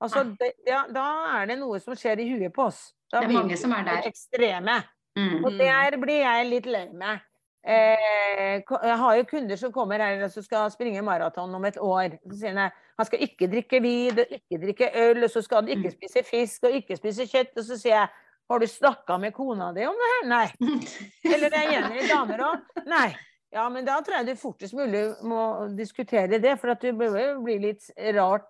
Altså, 0.00 0.24
det, 0.40 0.54
ja, 0.66 0.84
da 0.90 1.06
er 1.38 1.50
det 1.50 1.58
noe 1.60 1.78
som 1.82 1.94
skjer 1.98 2.22
i 2.24 2.30
huet 2.32 2.54
på 2.56 2.64
oss. 2.70 2.88
Da 3.12 3.20
Det 3.20 3.28
er 3.28 3.36
mange 3.36 3.56
som 3.60 3.74
er 3.76 3.84
der. 3.84 4.06
Ekstreme. 4.08 4.78
Mm. 5.18 5.44
Og 5.44 5.58
der 5.58 5.96
blir 6.00 6.22
jeg 6.22 6.46
litt 6.48 6.68
lei 6.70 6.86
meg. 6.96 7.20
Eh, 7.60 8.62
jeg 8.64 8.96
har 9.02 9.16
jo 9.18 9.24
kunder 9.28 9.58
som 9.60 9.72
kommer 9.74 10.00
her 10.00 10.22
og 10.24 10.30
som 10.32 10.42
skal 10.46 10.70
springe 10.72 11.02
maraton 11.04 11.52
om 11.54 11.66
et 11.68 11.76
år. 11.76 12.16
Så 12.30 12.38
sier 12.40 12.56
jeg 12.56 12.72
han 13.00 13.08
skal 13.08 13.24
ikke 13.26 13.48
drikke 13.52 13.80
vin 13.84 14.18
og 14.22 14.32
ikke 14.38 14.60
drikke 14.64 14.88
øl, 15.02 15.22
og 15.24 15.30
så 15.32 15.42
skal 15.44 15.62
han 15.62 15.68
ikke 15.76 15.90
Mm. 15.90 15.96
spise 15.98 16.22
fisk 16.24 16.64
og 16.64 16.74
ikke 16.80 16.96
spise 16.96 17.26
kjøtt. 17.28 17.52
Og 17.56 17.64
så 17.64 17.76
sier 17.80 17.96
jeg 17.96 18.08
har 18.50 18.62
du 18.62 18.66
snakka 18.68 19.18
med 19.22 19.34
kona 19.34 19.72
di 19.72 19.86
om 19.86 19.98
det 19.98 20.12
her? 20.12 20.28
Nei. 20.30 20.46
Eller 21.34 21.52
det 21.52 21.58
er 21.60 21.74
Jenny 21.76 22.06
damer 22.10 22.46
òg? 22.48 22.80
Nei. 22.90 23.08
Ja, 23.50 23.64
men 23.70 23.86
da 23.86 23.96
tror 24.06 24.20
jeg 24.20 24.28
du 24.28 24.38
fortest 24.38 24.76
mulig 24.78 25.00
må 25.26 25.40
diskutere 25.74 26.38
det, 26.38 26.52
for 26.60 26.70
at 26.70 26.84
det 26.86 26.92
bør 26.94 27.40
bli 27.42 27.56
litt 27.64 27.88
rart 28.14 28.46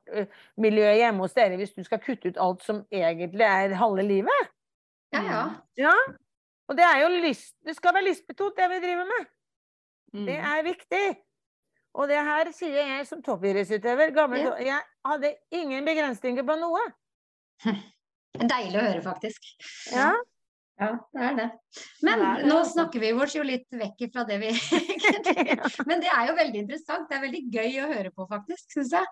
miljø 0.60 0.90
hjemme 0.92 1.24
hos 1.24 1.36
dere 1.36 1.56
hvis 1.56 1.72
du 1.72 1.80
skal 1.86 2.02
kutte 2.04 2.28
ut 2.28 2.40
alt 2.40 2.66
som 2.66 2.82
egentlig 2.92 3.46
er 3.46 3.76
halve 3.80 4.04
livet. 4.04 4.50
Ja, 5.16 5.22
ja. 5.24 5.44
Ja. 5.80 5.94
Og 6.68 6.76
det 6.76 6.84
er 6.86 7.00
jo 7.02 7.12
lyst, 7.24 7.54
det 7.66 7.74
skal 7.78 7.96
være 7.96 8.10
lystbetont, 8.10 8.56
det 8.56 8.68
vi 8.70 8.82
driver 8.84 9.08
med. 9.08 9.30
Mm. 10.12 10.26
Det 10.28 10.36
er 10.36 10.66
viktig. 10.68 11.04
Og 11.98 12.08
det 12.08 12.20
her 12.22 12.50
sier 12.54 12.92
jeg 12.92 13.06
som 13.08 13.22
toppidrettsutøver. 13.24 14.12
gammel 14.14 14.44
Ja. 14.44 14.54
Jeg 14.62 14.82
hadde 15.06 15.34
ingen 15.50 15.84
begrensninger 15.84 16.46
på 16.46 16.56
noe. 16.60 16.84
Det 18.34 18.44
er 18.46 18.50
Deilig 18.54 18.78
å 18.80 18.84
høre, 18.86 19.02
faktisk. 19.04 19.48
Ja. 19.94 20.10
Ja, 20.80 20.94
det 21.12 21.24
er 21.28 21.34
det. 21.36 21.46
Men 22.00 22.22
Det 22.22 22.26
er 22.26 22.38
det, 22.40 22.46
nå 22.48 22.54
altså. 22.56 22.72
snakker 22.72 23.02
vi 23.02 23.08
oss 23.12 23.34
jo 23.36 23.42
litt 23.44 23.66
vekk 23.76 24.06
fra 24.14 24.22
det 24.24 24.38
vi 24.40 24.48
Men 25.90 26.00
det 26.00 26.08
er 26.08 26.30
jo 26.30 26.36
veldig 26.38 26.62
interessant. 26.62 27.04
Det 27.10 27.18
er 27.18 27.24
veldig 27.26 27.42
gøy 27.52 27.74
å 27.84 27.88
høre 27.90 28.12
på, 28.16 28.24
faktisk, 28.30 28.64
syns 28.72 28.94
jeg. 28.96 29.10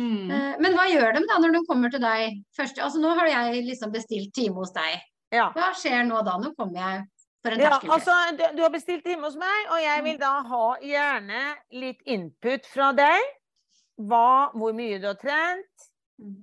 Mm. 0.00 0.30
Eh, 0.32 0.54
Men 0.64 0.78
hva 0.78 0.86
gjør 0.88 1.18
de 1.18 1.22
da 1.28 1.36
når 1.42 1.58
de 1.58 1.62
kommer 1.68 1.92
til 1.92 2.00
deg 2.00 2.38
først? 2.56 2.80
Altså 2.80 3.02
nå 3.02 3.12
har 3.18 3.28
jeg 3.28 3.66
liksom 3.68 3.92
bestilt 3.92 4.32
time 4.38 4.56
hos 4.62 4.72
deg. 4.76 5.02
ja. 5.36 5.50
Hva 5.52 5.74
skjer 5.76 6.06
nå 6.08 6.22
da? 6.24 6.38
Nå 6.40 6.54
kommer 6.56 6.80
jeg 6.80 7.04
for 7.44 7.52
en 7.56 7.62
Ja, 7.66 7.76
altså, 7.76 8.16
du, 8.40 8.42
du 8.56 8.64
har 8.64 8.72
bestilt 8.72 9.04
time 9.04 9.28
hos 9.28 9.36
meg, 9.40 9.68
og 9.74 9.78
jeg 9.84 10.06
vil 10.08 10.18
da 10.20 10.32
ha 10.48 10.64
gjerne 10.84 11.44
litt 11.84 12.00
input 12.08 12.64
fra 12.68 12.90
deg. 12.96 13.28
Hva, 14.08 14.50
hvor 14.56 14.72
mye 14.72 14.96
du 15.00 15.04
har 15.10 15.20
trent, 15.20 15.88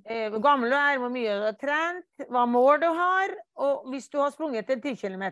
eh, 0.05 0.27
hvor 0.33 0.41
gammel 0.43 0.73
du 0.73 0.77
er, 0.77 0.97
hvor 1.01 1.11
mye 1.13 1.35
du 1.37 1.45
har 1.45 1.57
trent, 1.59 2.25
hva 2.31 2.45
mål 2.49 2.81
du 2.81 2.87
har. 2.97 3.35
Og 3.63 3.87
hvis 3.91 4.09
du 4.13 4.19
har 4.21 4.33
sprunget 4.33 4.69
en 4.73 4.81
10 4.81 4.95
km, 4.99 5.25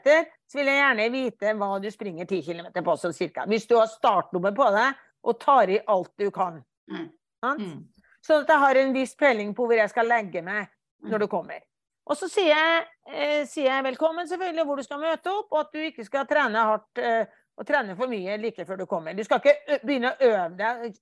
så 0.48 0.60
vil 0.60 0.72
jeg 0.72 0.82
gjerne 0.82 1.10
vite 1.14 1.54
hva 1.60 1.70
du 1.82 1.90
springer 1.94 2.30
10 2.30 2.42
km 2.48 2.70
på, 2.86 2.98
sånn 3.02 3.16
cirka. 3.18 3.46
Hvis 3.50 3.68
du 3.70 3.78
har 3.80 3.92
startnummer 3.92 4.56
på 4.56 4.70
deg 4.76 5.04
og 5.26 5.40
tar 5.42 5.74
i 5.74 5.82
alt 5.90 6.14
du 6.22 6.30
kan. 6.34 6.62
Mm. 6.92 7.08
Mm. 7.46 7.78
Sånn 8.26 8.44
at 8.44 8.52
jeg 8.54 8.62
har 8.62 8.82
en 8.82 8.94
viss 8.96 9.16
peiling 9.18 9.54
på 9.58 9.68
hvor 9.68 9.78
jeg 9.78 9.92
skal 9.92 10.10
legge 10.10 10.42
meg 10.46 10.70
når 11.06 11.26
du 11.26 11.28
kommer. 11.30 11.62
Og 12.06 12.18
så 12.18 12.30
sier 12.30 12.52
jeg, 12.52 12.86
eh, 13.10 13.42
sier 13.50 13.72
jeg 13.72 13.86
velkommen, 13.88 14.28
selvfølgelig, 14.30 14.66
hvor 14.66 14.78
du 14.78 14.86
skal 14.86 15.02
møte 15.02 15.32
opp, 15.32 15.48
og 15.52 15.60
at 15.64 15.72
du 15.74 15.82
ikke 15.82 16.06
skal 16.06 16.28
trene 16.30 16.66
hardt 16.70 17.02
eh, 17.02 17.26
og 17.56 17.68
trene 17.68 17.96
for 17.96 18.12
mye 18.12 18.36
like 18.42 18.66
før 18.68 18.82
du 18.82 18.86
kommer. 18.90 19.16
Du 19.16 19.24
skal 19.24 19.40
ikke 19.40 19.80
begynne 19.86 20.12
å 20.12 20.28
øve 20.28 20.48
deg, 20.60 20.98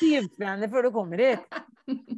syvtrene 0.00 0.68
før 0.72 0.88
du 0.88 0.92
kommer 0.94 1.22
hit. 1.22 1.58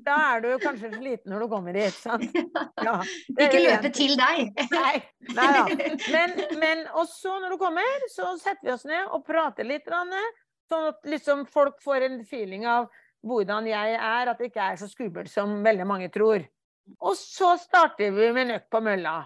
Da 0.06 0.14
er 0.30 0.44
du 0.44 0.48
kanskje 0.62 0.88
sliten 0.94 1.34
når 1.34 1.44
du 1.44 1.48
kommer 1.52 1.76
hit. 1.76 1.98
Ja, 2.88 2.94
Ikke 3.34 3.60
løpe 3.60 3.90
til 3.92 4.14
deg. 4.16 4.54
Nei, 4.72 4.94
nei 5.36 5.48
ja. 5.58 5.64
Men, 6.14 6.36
men 6.60 6.84
også 6.96 7.34
når 7.42 7.52
du 7.52 7.60
kommer, 7.60 8.06
så 8.14 8.30
setter 8.40 8.70
vi 8.70 8.72
oss 8.72 8.86
ned 8.88 9.12
og 9.12 9.26
prater 9.26 9.68
litt. 9.68 9.88
Sånn 9.88 10.88
at 10.88 11.04
liksom 11.08 11.44
folk 11.52 11.82
får 11.84 12.06
en 12.08 12.22
feeling 12.28 12.64
av 12.68 12.88
hvordan 13.26 13.66
jeg 13.68 13.96
er, 13.98 14.30
at 14.30 14.38
det 14.38 14.48
ikke 14.48 14.70
er 14.72 14.80
så 14.80 14.88
skummelt 14.88 15.30
som 15.32 15.58
veldig 15.66 15.86
mange 15.88 16.08
tror. 16.14 16.46
Og 17.04 17.18
så 17.18 17.52
starter 17.60 18.14
vi 18.16 18.30
med 18.32 18.48
nøkk 18.54 18.70
på 18.72 18.80
mølla. 18.84 19.18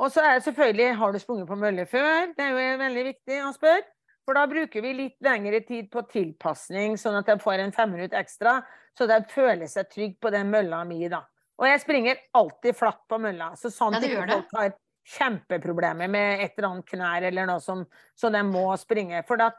Og 0.00 0.12
så 0.12 0.22
er 0.24 0.38
det 0.38 0.44
selvfølgelig 0.46 0.94
Har 0.96 1.12
du 1.12 1.18
sprunget 1.20 1.48
på 1.48 1.58
mølle 1.60 1.86
før? 1.86 2.30
Det 2.36 2.44
er 2.44 2.54
jo 2.54 2.78
veldig 2.80 3.04
viktig 3.10 3.40
å 3.44 3.54
spørre. 3.56 3.88
For 4.28 4.36
da 4.36 4.44
bruker 4.46 4.84
vi 4.84 4.92
litt 4.94 5.16
lengre 5.24 5.62
tid 5.66 5.88
på 5.90 6.04
tilpasning, 6.06 6.94
sånn 7.00 7.16
at 7.18 7.26
de 7.26 7.34
får 7.40 7.64
en 7.64 7.72
fem 7.74 7.90
minutter 7.90 8.20
ekstra. 8.20 8.60
Så 8.96 9.08
de 9.10 9.16
føler 9.32 9.66
seg 9.70 9.88
trygg 9.90 10.18
på 10.22 10.30
den 10.30 10.52
mølla 10.52 10.84
mi, 10.86 11.00
da. 11.10 11.24
Og 11.60 11.66
jeg 11.66 11.82
springer 11.82 12.20
alltid 12.36 12.76
flatt 12.76 13.00
på 13.10 13.18
mølla. 13.20 13.50
Så 13.58 13.72
sånn 13.74 13.96
Ja, 13.96 14.02
ikke 14.04 14.28
folk 14.30 14.54
har 14.56 14.70
kjempeproblemer 15.10 16.08
med 16.12 16.44
et 16.44 16.54
eller 16.54 16.68
annet 16.68 16.88
knær 16.92 17.26
eller 17.26 17.48
noe 17.48 17.64
som 17.64 17.84
Så 18.14 18.30
de 18.30 18.42
må 18.46 18.68
springe. 18.78 19.24
For 19.26 19.40
at 19.42 19.58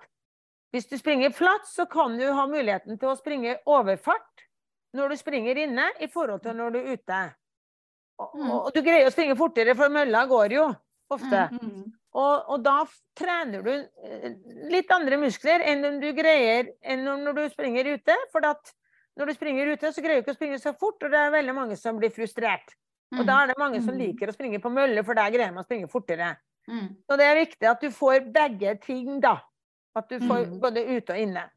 hvis 0.71 0.87
du 0.87 0.95
springer 0.97 1.33
flatt, 1.35 1.67
så 1.67 1.85
kan 1.85 2.15
du 2.17 2.29
ha 2.31 2.47
muligheten 2.47 2.97
til 2.97 3.11
å 3.11 3.17
springe 3.19 3.57
overfart 3.67 4.47
når 4.95 5.11
du 5.11 5.19
springer 5.19 5.57
inne, 5.59 5.85
i 5.99 6.07
forhold 6.11 6.43
til 6.43 6.55
når 6.55 6.71
du 6.71 6.79
er 6.79 6.95
ute. 6.95 7.19
Og, 8.21 8.35
Mm. 8.37 8.49
og 8.51 8.69
du 8.75 8.81
greier 8.85 9.07
å 9.07 9.11
springe 9.13 9.35
fortere, 9.39 9.73
for 9.75 9.89
mølla 9.89 10.25
går 10.29 10.53
jo 10.57 10.65
ofte. 11.11 11.47
Mm. 11.57 11.91
Og, 12.13 12.49
og 12.51 12.63
da 12.63 12.75
trener 13.17 13.63
du 13.63 13.71
eh, 13.71 14.33
litt 14.71 14.91
andre 14.91 15.17
muskler 15.17 15.63
enn 15.63 15.85
om 15.87 15.99
du 16.01 16.09
greier 16.13 16.69
enn 16.83 17.05
når 17.07 17.33
du 17.37 17.41
springer 17.53 17.87
ute. 17.95 18.15
For 18.33 18.43
når 18.43 19.27
du 19.31 19.33
springer 19.33 19.71
ute, 19.73 19.91
så 19.95 20.03
greier 20.03 20.19
du 20.21 20.25
ikke 20.25 20.35
å 20.35 20.39
springe 20.39 20.59
så 20.59 20.73
fort, 20.77 21.01
og 21.03 21.11
det 21.11 21.19
er 21.19 21.31
veldig 21.31 21.55
mange 21.55 21.77
som 21.79 21.97
blir 21.99 22.11
frustrert. 22.15 22.75
Og 23.17 23.25
da 23.27 23.41
er 23.43 23.47
det 23.51 23.57
mange 23.59 23.81
som 23.83 23.93
Mm. 23.95 23.99
liker 23.99 24.27
å 24.27 24.33
springe 24.35 24.59
på 24.61 24.71
mølle, 24.71 25.03
for 25.03 25.13
der 25.13 25.31
greier 25.31 25.51
man 25.51 25.63
å 25.63 25.67
springe 25.67 25.89
fortere. 25.91 26.37
Mm. 26.69 26.95
Så 27.09 27.17
det 27.17 27.25
er 27.25 27.35
viktig 27.45 27.67
at 27.69 27.81
du 27.81 27.89
får 27.91 28.31
begge 28.31 28.79
ting, 28.81 29.19
da. 29.19 29.41
At 29.95 30.07
du 30.07 30.19
får 30.19 30.45
Mm. 30.47 30.59
både 30.61 30.85
ute 30.87 31.09
og 31.11 31.19
inne. 31.19 31.49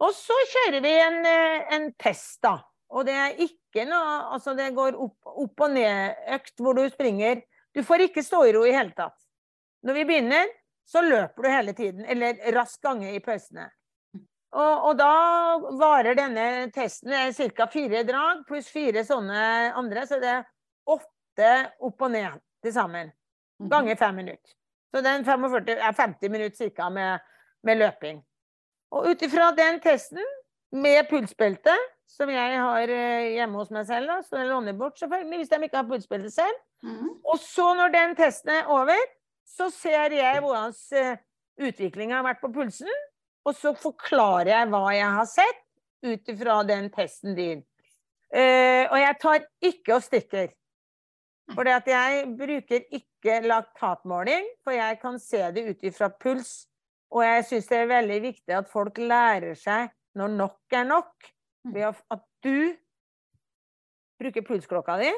Og 0.00 0.10
så 0.14 0.34
kjører 0.54 0.82
vi 0.82 0.88
en, 0.98 1.26
eh, 1.26 1.74
en 1.74 1.92
test, 1.92 2.40
da. 2.42 2.60
Og 2.90 3.04
det 3.06 3.14
er 3.14 3.34
ikke 3.36 3.67
noe 3.86 4.16
Altså, 4.34 4.54
det 4.58 4.72
går 4.76 4.96
opp, 4.98 5.16
opp 5.26 5.64
og 5.66 5.70
ned-økt 5.74 6.60
hvor 6.62 6.74
du 6.74 6.84
springer. 6.90 7.42
Du 7.74 7.82
får 7.86 8.08
ikke 8.08 8.24
stå 8.24 8.42
i 8.48 8.52
ro 8.56 8.64
i 8.66 8.74
hele 8.74 8.94
tatt. 8.96 9.16
Når 9.86 9.94
vi 9.94 10.04
begynner, 10.08 10.48
så 10.88 11.02
løper 11.04 11.44
du 11.44 11.48
hele 11.52 11.74
tiden, 11.76 12.04
eller 12.08 12.40
rask 12.56 12.80
gange 12.82 13.12
i 13.14 13.20
pausene. 13.20 13.68
Og, 14.56 14.84
og 14.88 14.94
da 14.96 15.12
varer 15.76 16.16
denne 16.16 16.46
testen 16.72 17.12
ca. 17.36 17.66
fire 17.68 18.02
drag 18.08 18.46
pluss 18.48 18.70
fire 18.72 19.04
sånne 19.04 19.42
andre, 19.76 20.06
så 20.08 20.20
det 20.22 20.30
er 20.38 20.46
åtte 20.88 21.50
opp 21.84 22.06
og 22.06 22.14
ned 22.14 22.40
til 22.64 22.72
sammen. 22.72 23.12
Mhm. 23.60 23.68
Ganger 23.70 24.00
fem 24.00 24.16
minutter. 24.16 24.54
Så 24.88 25.02
den 25.04 25.24
45 25.24 25.76
er 25.76 25.92
50 25.92 26.32
minutter 26.32 26.70
ca. 26.72 26.88
Med, 26.88 27.20
med 27.62 27.78
løping. 27.78 28.22
Og 28.96 29.10
ut 29.10 29.22
ifra 29.22 29.50
den 29.52 29.80
testen, 29.84 30.24
med 30.72 31.08
pulsbelte, 31.10 31.74
som 32.08 32.30
jeg 32.32 32.56
har 32.56 32.90
eh, 32.92 33.34
hjemme 33.36 33.60
hos 33.60 33.70
meg 33.74 33.86
selv, 33.88 34.08
da, 34.10 34.18
så 34.24 34.40
jeg 34.40 34.48
låner 34.48 34.76
bort 34.76 34.98
selvfølgelig, 35.00 35.42
hvis 35.42 35.52
de 35.52 35.60
ikke 35.66 35.80
har 35.80 35.88
pulsbelte 35.88 36.32
selv. 36.32 36.60
Mm. 36.82 37.08
Og 37.28 37.40
så 37.42 37.68
når 37.76 37.94
den 37.94 38.14
testen 38.18 38.54
er 38.54 38.70
over, 38.72 39.00
så 39.48 39.68
ser 39.72 40.14
jeg 40.16 40.42
hvordan 40.44 40.74
uh, 40.74 41.20
utviklinga 41.68 42.18
har 42.18 42.26
vært 42.26 42.42
på 42.42 42.52
pulsen. 42.52 42.90
Og 43.48 43.56
så 43.56 43.72
forklarer 43.76 44.52
jeg 44.52 44.70
hva 44.72 44.84
jeg 44.92 45.16
har 45.18 45.28
sett 45.28 45.64
ut 46.04 46.32
ifra 46.32 46.60
den 46.68 46.88
testen 46.92 47.36
din. 47.36 47.62
Uh, 48.28 48.84
og 48.88 48.98
jeg 49.00 49.18
tar 49.22 49.46
ikke 49.70 49.96
og 49.96 50.04
stikker. 50.04 50.50
For 51.56 51.64
jeg 51.64 52.24
bruker 52.36 52.82
ikke 52.92 53.38
laktatmåling, 53.46 54.50
for 54.64 54.76
jeg 54.76 54.98
kan 55.00 55.16
se 55.20 55.40
det 55.56 55.64
ut 55.70 55.86
ifra 55.88 56.10
puls. 56.12 56.66
Og 57.08 57.24
jeg 57.24 57.46
syns 57.48 57.70
det 57.70 57.78
er 57.78 57.88
veldig 57.88 58.18
viktig 58.26 58.56
at 58.58 58.68
folk 58.68 59.00
lærer 59.00 59.56
seg 59.56 59.88
når 60.18 60.34
nok 60.34 60.76
er 60.76 60.84
nok, 60.88 61.30
ved 61.64 61.88
at- 61.90 62.24
du 62.42 62.76
bruker 64.20 64.42
pulsklokka 64.42 64.96
di, 64.98 65.12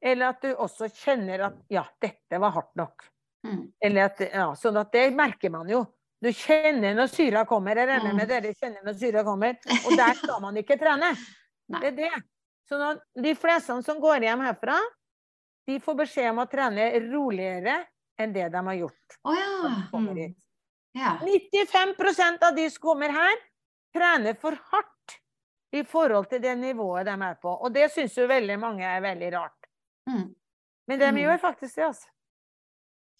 eller 0.00 0.32
at 0.32 0.42
du 0.42 0.54
også 0.54 0.88
kjenner 0.88 1.46
at 1.50 1.58
ja, 1.68 1.84
dette 2.00 2.38
var 2.40 2.54
hardt 2.56 2.74
nok. 2.76 3.04
Mm. 3.46 3.72
Eller 3.80 4.08
at, 4.08 4.20
ja, 4.20 4.46
sånn 4.56 4.78
at 4.80 4.92
det 4.92 5.10
merker 5.16 5.52
man 5.52 5.68
jo. 5.68 5.84
Du 6.20 6.28
kjenner 6.36 6.94
når 6.96 7.08
syra 7.12 7.44
kommer. 7.48 7.76
Jeg 7.76 7.88
regner 7.88 8.16
med 8.16 8.28
dere 8.28 8.52
kjenner 8.52 8.84
når 8.84 8.96
syra 9.00 9.22
kommer. 9.24 9.56
Og 9.86 9.94
der 9.96 10.18
skal 10.18 10.42
man 10.44 10.56
ikke 10.60 10.76
trene. 10.80 11.14
Det 11.70 11.86
er 11.86 11.94
det. 11.94 12.22
Så 12.66 12.78
når 12.78 12.98
de 13.22 13.30
fleste 13.38 13.76
som 13.86 14.00
går 14.02 14.24
hjem 14.26 14.40
herfra, 14.42 14.74
de 15.70 15.76
får 15.78 15.96
beskjed 16.00 16.32
om 16.32 16.40
å 16.42 16.48
trene 16.50 16.88
roligere 17.04 17.76
enn 18.20 18.34
det 18.34 18.48
de 18.50 18.62
har 18.66 18.78
gjort. 18.80 19.16
Oh, 19.22 19.36
ja. 19.38 19.70
Mm. 19.94 20.34
ja. 20.98 21.12
95% 21.22 22.42
av 22.48 22.56
de 22.58 22.66
som 22.74 22.82
kommer 22.82 23.14
her, 23.14 23.38
trener 23.94 24.34
for 24.42 24.58
hardt 24.72 24.99
i 25.72 25.82
forhold 25.86 26.26
til 26.30 26.40
det 26.42 26.56
nivået 26.58 27.06
de 27.06 27.10
er 27.12 27.34
på. 27.42 27.48
Og 27.62 27.74
det 27.74 27.90
syns 27.92 28.16
jo 28.18 28.26
veldig 28.26 28.58
mange 28.58 28.84
er 28.84 29.00
veldig 29.00 29.32
rart. 29.36 29.66
Mm. 30.08 30.34
Men 30.88 30.98
de 31.00 31.10
Mm. 31.12 31.16
gjør 31.16 31.36
faktisk 31.40 31.74
det, 31.76 31.84
altså. 31.84 32.08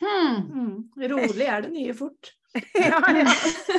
Hmm. 0.00 0.36
Mm. 0.52 0.90
Rolig 1.12 1.46
er 1.46 1.60
det 1.60 1.72
nye 1.72 1.94
fort. 1.94 2.32
ja, 2.74 2.98
ja. 3.14 3.26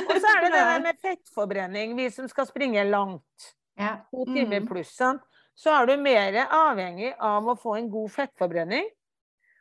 Og 0.08 0.16
så 0.22 0.30
er 0.30 0.40
det 0.44 0.52
det 0.54 0.62
der 0.62 0.80
med 0.84 1.00
fettforbrenning. 1.02 1.96
Vi 1.98 2.10
som 2.10 2.28
skal 2.28 2.46
springe 2.46 2.84
langt, 2.90 3.54
Ja. 3.78 3.96
to 4.10 4.24
timer 4.24 4.60
Mm. 4.60 4.68
pluss, 4.68 4.94
sant? 4.96 5.22
så 5.56 5.70
er 5.82 5.86
du 5.86 5.96
mer 6.00 6.46
avhengig 6.50 7.14
av 7.20 7.44
å 7.44 7.54
få 7.60 7.76
en 7.78 7.90
god 7.90 8.10
fettforbrenning. 8.10 8.86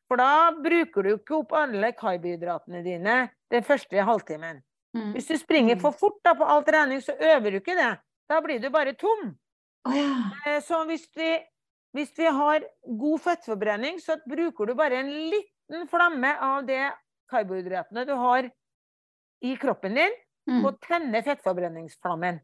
For 0.07 0.15
da 0.17 0.51
bruker 0.51 1.03
du 1.03 1.17
ikke 1.17 1.35
opp 1.39 1.51
alle 1.53 1.91
karbohydratene 1.93 2.83
dine 2.83 3.29
den 3.51 3.63
første 3.63 4.03
halvtimen. 4.03 4.61
Mm. 4.95 5.13
Hvis 5.13 5.27
du 5.27 5.37
springer 5.37 5.75
Mm. 5.75 5.81
for 5.81 5.91
fort 5.91 6.19
da 6.23 6.33
på 6.33 6.43
all 6.47 6.63
trening, 6.63 6.99
så 7.01 7.11
øver 7.19 7.51
du 7.51 7.59
ikke 7.59 7.75
det. 7.75 7.97
Da 8.31 8.39
blir 8.43 8.61
du 8.63 8.69
bare 8.71 8.93
tom. 8.95 9.33
Oh, 9.89 9.95
ja. 9.97 10.11
Eh, 10.47 10.61
Så 10.63 10.79
hvis 10.87 11.07
vi, 11.17 11.29
hvis 11.97 12.13
vi 12.17 12.29
har 12.31 12.63
god 12.87 13.21
fettforbrenning, 13.25 13.99
så 13.99 14.15
bruker 14.29 14.69
du 14.71 14.75
bare 14.79 15.01
en 15.03 15.09
liten 15.33 15.87
flamme 15.91 16.31
av 16.39 16.65
det 16.67 16.85
karbohydratene 17.31 18.05
du 18.07 18.13
har 18.19 18.47
i 19.43 19.55
kroppen 19.57 19.95
din, 19.99 20.13
Mm. 20.49 20.63
og 20.65 20.79
tenner 20.81 21.21
fettforbrenningsflammen. 21.21 22.39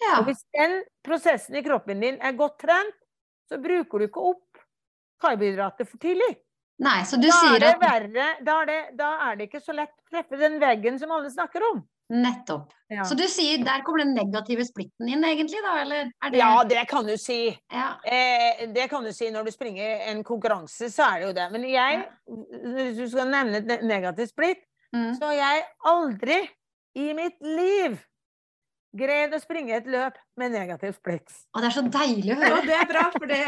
ja. 0.00 0.18
Og 0.20 0.26
hvis 0.28 0.44
den 0.54 0.76
prosessen 1.04 1.56
i 1.58 1.62
kroppen 1.62 2.00
din 2.00 2.18
er 2.22 2.32
godt 2.38 2.58
trent, 2.62 2.94
så 3.48 3.58
bruker 3.62 3.98
du 3.98 4.04
ikke 4.06 4.22
opp 4.30 4.58
karbohydrater 5.22 5.86
for 5.88 5.98
tidlig. 5.98 6.36
Nei, 6.78 7.02
så 7.08 7.16
du 7.16 7.26
Da 7.26 7.34
er 7.34 7.58
sier 7.58 7.66
at 7.72 7.80
verre, 7.80 8.26
da 8.44 8.60
er 8.62 8.66
det, 8.66 8.96
da 8.96 9.10
er 9.30 9.36
det 9.36 9.48
ikke 9.48 9.60
så 9.64 9.74
lett 9.74 9.90
å 9.90 10.10
treffe 10.10 10.38
den 10.38 10.60
veggen 10.60 10.98
som 11.00 11.10
alle 11.10 11.30
snakker 11.30 11.62
om. 11.72 11.82
Nettopp. 12.10 12.72
Ja, 12.88 13.02
Så 13.02 13.16
du 13.18 13.24
sier 13.26 13.58
der 13.66 13.82
kommer 13.82 14.04
den 14.04 14.14
negative 14.14 14.62
splitten 14.64 15.08
inn, 15.10 15.24
egentlig, 15.26 15.58
da? 15.64 15.72
Eller 15.82 16.04
er 16.22 16.30
det 16.30 16.38
ja 16.38 16.62
det 16.64 16.84
kan 16.88 17.06
du 17.08 17.16
si. 17.18 17.48
Ja. 17.72 17.96
Eh, 18.06 18.66
det 18.72 18.88
kan 18.92 19.02
du 19.02 19.10
si 19.12 19.30
når 19.34 19.44
du 19.48 19.50
springer 19.50 20.04
en 20.12 20.22
konkurranse, 20.24 20.86
så 20.94 21.02
er 21.10 21.18
det 21.18 21.26
jo 21.26 21.32
det. 21.40 21.46
Men 21.52 21.66
jeg, 21.68 22.04
hvis 22.76 22.96
du 23.00 23.08
skal 23.10 23.30
nevne 23.32 23.78
negativ 23.82 24.26
splitt, 24.30 24.62
Mm. 24.94 25.16
så 25.18 25.26
har 25.26 25.32
jeg 25.34 25.64
aldri 25.84 26.36
i 26.94 27.12
mitt 27.12 27.34
liv 27.42 27.96
greid 28.96 29.34
å 29.34 29.40
springe 29.42 29.74
et 29.76 29.86
løp 29.90 30.14
med 30.40 30.52
negativ 30.54 30.94
splitt. 30.96 31.32
Og 31.54 31.60
det 31.62 31.68
er 31.70 31.74
så 31.74 31.82
deilig 31.92 32.32
å 32.32 32.38
Ja, 32.44 32.52
høre. 32.54 32.66
det 32.66 32.76
er 32.76 32.86
bra, 32.90 33.02
for 33.12 33.26
det, 33.30 33.40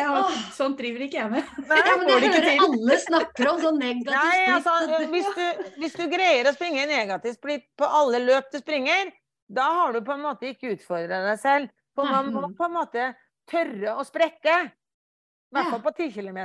sånn 0.56 0.74
driver 0.78 1.04
ikke 1.06 1.18
jeg 1.22 1.30
med. 1.30 1.52
Ja, 1.68 1.94
men 1.96 2.08
jeg 2.10 2.32
hører 2.32 2.48
til. 2.48 2.64
alle 2.66 2.98
snakker 3.04 3.50
om 3.52 3.60
sånn 3.62 3.78
negativ 3.78 4.12
Nei, 4.18 4.42
splitt. 4.42 4.68
altså, 4.72 5.00
hvis 5.14 5.30
du, 5.38 5.72
hvis 5.84 5.96
du 6.00 6.04
greier 6.12 6.50
å 6.50 6.54
springe 6.56 6.84
negativ 6.90 7.36
splitt 7.38 7.68
på 7.78 7.88
alle 8.00 8.20
løp 8.24 8.50
du 8.52 8.58
springer, 8.60 9.12
da 9.48 9.68
har 9.78 9.92
du 9.96 10.02
på 10.04 10.12
en 10.16 10.24
måte 10.26 10.50
ikke 10.50 10.74
utfordra 10.74 11.22
deg 11.30 11.38
selv. 11.40 11.70
For 11.96 12.04
man 12.06 12.28
må 12.34 12.42
på 12.54 12.66
en 12.68 12.74
måte 12.76 13.06
tørre 13.50 13.94
å 13.98 14.04
sprekke. 14.06 14.58
I 14.68 15.56
hvert 15.56 15.70
fall 15.72 15.80
på 15.82 15.92
10 15.96 16.12
km 16.12 16.42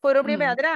for 0.00 0.14
å 0.16 0.22
bli 0.24 0.36
Mm. 0.38 0.44
bedre. 0.46 0.70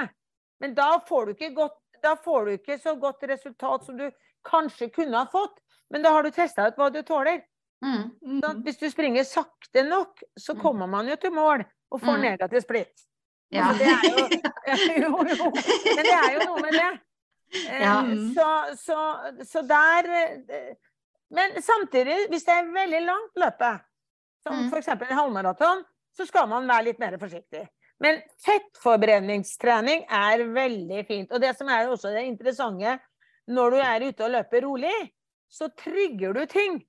Men 0.59 0.73
da 0.75 0.99
får, 1.07 1.31
godt, 1.55 1.77
da 2.03 2.11
får 2.19 2.45
du 2.45 2.51
ikke 2.57 2.75
så 2.83 2.93
godt 2.99 3.23
resultat 3.31 3.85
som 3.87 3.97
du 3.97 4.09
kanskje 4.45 4.91
kunne 4.93 5.17
ha 5.17 5.25
fått. 5.31 5.55
Men 5.91 6.01
da 6.01 6.11
har 6.11 6.23
du 6.23 6.31
testa 6.31 6.67
ut 6.67 6.75
hva 6.79 6.91
du 6.93 7.01
tåler. 7.03 7.41
Mm. 7.85 8.11
Mm. 8.23 8.61
hvis 8.63 8.77
du 8.79 8.87
springer 8.89 9.23
sakte 9.27 9.83
nok, 9.85 10.23
så 10.39 10.53
Mm. 10.55 10.61
kommer 10.61 10.87
man 10.89 11.07
jo 11.07 11.15
til 11.15 11.31
mål 11.31 11.65
og 11.91 12.01
får 12.01 12.15
Mm. 12.17 12.21
negativ 12.21 12.61
splitt. 12.63 13.03
Ja. 13.51 13.67
Altså, 13.69 13.79
det 13.83 13.87
er 14.67 15.01
jo, 15.01 15.09
jo, 15.27 15.35
jo. 15.35 15.51
Men 15.95 16.03
det 16.07 16.15
er 16.15 16.31
jo 16.33 16.39
noe 16.49 16.61
med 16.61 16.73
det. 16.73 16.99
Eh, 17.69 17.81
Ja. 17.81 18.01
Så, 18.33 18.47
så, 18.85 19.43
så 19.43 19.61
der 19.67 20.09
eh, 20.49 20.73
Men 21.31 21.61
samtidig, 21.61 22.29
hvis 22.29 22.43
det 22.45 22.53
er 22.53 22.71
veldig 22.73 23.01
langt 23.05 23.35
løpe, 23.35 23.79
som 24.47 24.55
Mm. 24.55 24.69
f.eks. 24.73 24.87
en 24.87 25.17
halvmaraton, 25.17 25.83
så 26.17 26.25
skal 26.25 26.47
man 26.47 26.67
være 26.67 26.83
litt 26.85 26.99
mer 26.99 27.17
forsiktig. 27.17 27.67
Men 27.99 28.21
fettforbrenningstrening 28.45 30.05
er 30.09 30.43
veldig 30.53 31.05
fint. 31.07 31.31
Og 31.31 31.41
det 31.41 31.55
som 31.57 31.67
er 31.69 31.87
også 31.89 32.11
det 32.13 32.25
interessante, 32.27 32.99
når 33.47 33.71
du 33.71 33.77
er 33.77 34.05
ute 34.09 34.23
og 34.25 34.31
løper 34.31 34.61
rolig, 34.65 34.93
så 35.51 35.69
trigger 35.77 36.33
du 36.35 36.45
ting. 36.49 36.79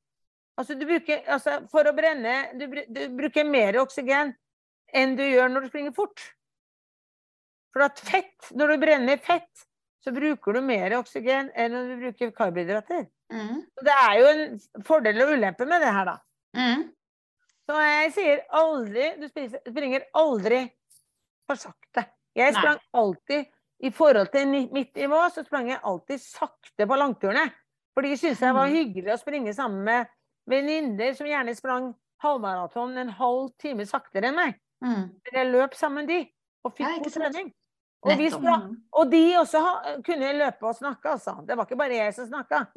Altså, 0.56 0.74
du 0.74 0.86
bruker, 0.88 1.20
altså 1.28 1.60
for 1.68 1.88
å 1.88 1.92
brenne 1.96 2.36
du, 2.56 2.64
du 2.88 3.02
bruker 3.16 3.44
mer 3.44 3.76
oksygen 3.82 4.32
enn 4.96 5.16
du 5.18 5.24
gjør 5.26 5.50
når 5.52 5.66
du 5.66 5.72
springer 5.72 5.94
fort. 5.96 6.22
For 7.76 7.84
at 7.84 8.00
fett, 8.00 8.52
når 8.56 8.72
du 8.72 8.84
brenner 8.86 9.20
fett, 9.20 9.66
så 10.00 10.12
bruker 10.14 10.56
du 10.56 10.62
mer 10.64 10.94
oksygen 10.96 11.50
enn 11.52 11.74
når 11.74 11.90
du 11.90 11.96
bruker 12.04 12.32
karbohydrater. 12.32 13.04
Mm. 13.32 13.58
Så 13.74 13.84
det 13.84 13.96
er 14.00 14.14
jo 14.20 14.28
en 14.30 14.84
fordel 14.86 15.20
og 15.24 15.32
ulempe 15.34 15.66
med 15.68 15.82
det 15.82 15.92
her, 15.92 16.08
da. 16.08 16.16
Mm. 16.56 16.86
Så 17.66 17.78
jeg 17.82 18.10
sier 18.14 18.42
aldri 18.54 19.06
Du 19.18 19.26
spiser, 19.26 19.58
springer 19.66 20.04
aldri 20.16 20.60
for 21.44 21.58
sakte. 21.58 22.06
Jeg 22.38 22.54
Nei. 22.54 22.60
sprang 22.60 22.78
alltid 22.96 23.50
I 23.84 23.90
forhold 23.92 24.30
til 24.32 24.54
mitt 24.72 24.94
nivå, 24.96 25.18
så 25.34 25.44
sprang 25.44 25.68
jeg 25.68 25.82
alltid 25.84 26.22
sakte 26.22 26.86
på 26.88 26.96
langturene. 26.96 27.50
For 27.96 28.04
de 28.04 28.12
syntes 28.20 28.42
jeg 28.44 28.52
var 28.54 28.68
Mm. 28.68 28.74
hyggelig 28.76 29.12
å 29.14 29.18
springe 29.22 29.54
sammen 29.56 29.82
med 29.86 30.06
venninner 30.46 31.14
som 31.16 31.26
gjerne 31.26 31.54
sprang 31.56 31.94
halvmaraton 32.22 32.96
en 33.00 33.08
halv 33.16 33.50
time 33.58 33.86
saktere 33.88 34.28
enn 34.28 34.36
meg. 34.36 34.58
Mm. 34.84 35.06
Men 35.24 35.32
jeg 35.32 35.52
løp 35.52 35.74
sammen 35.74 36.06
de, 36.06 36.18
og 36.64 36.74
fikk 36.76 36.86
Ja, 36.90 36.98
god 37.00 37.12
trening. 37.16 37.54
Og, 38.06 38.12
vi 38.20 38.28
sprang, 38.30 38.76
og 38.92 39.08
de 39.10 39.22
også 39.40 39.58
ha, 39.64 39.72
kunne 40.04 40.28
løpe 40.36 40.62
og 40.68 40.76
snakke, 40.76 41.08
altså. 41.16 41.32
Det 41.48 41.56
var 41.56 41.64
ikke 41.66 41.78
bare 41.80 41.96
jeg 41.96 42.14
som 42.14 42.26
snakka. 42.28 42.60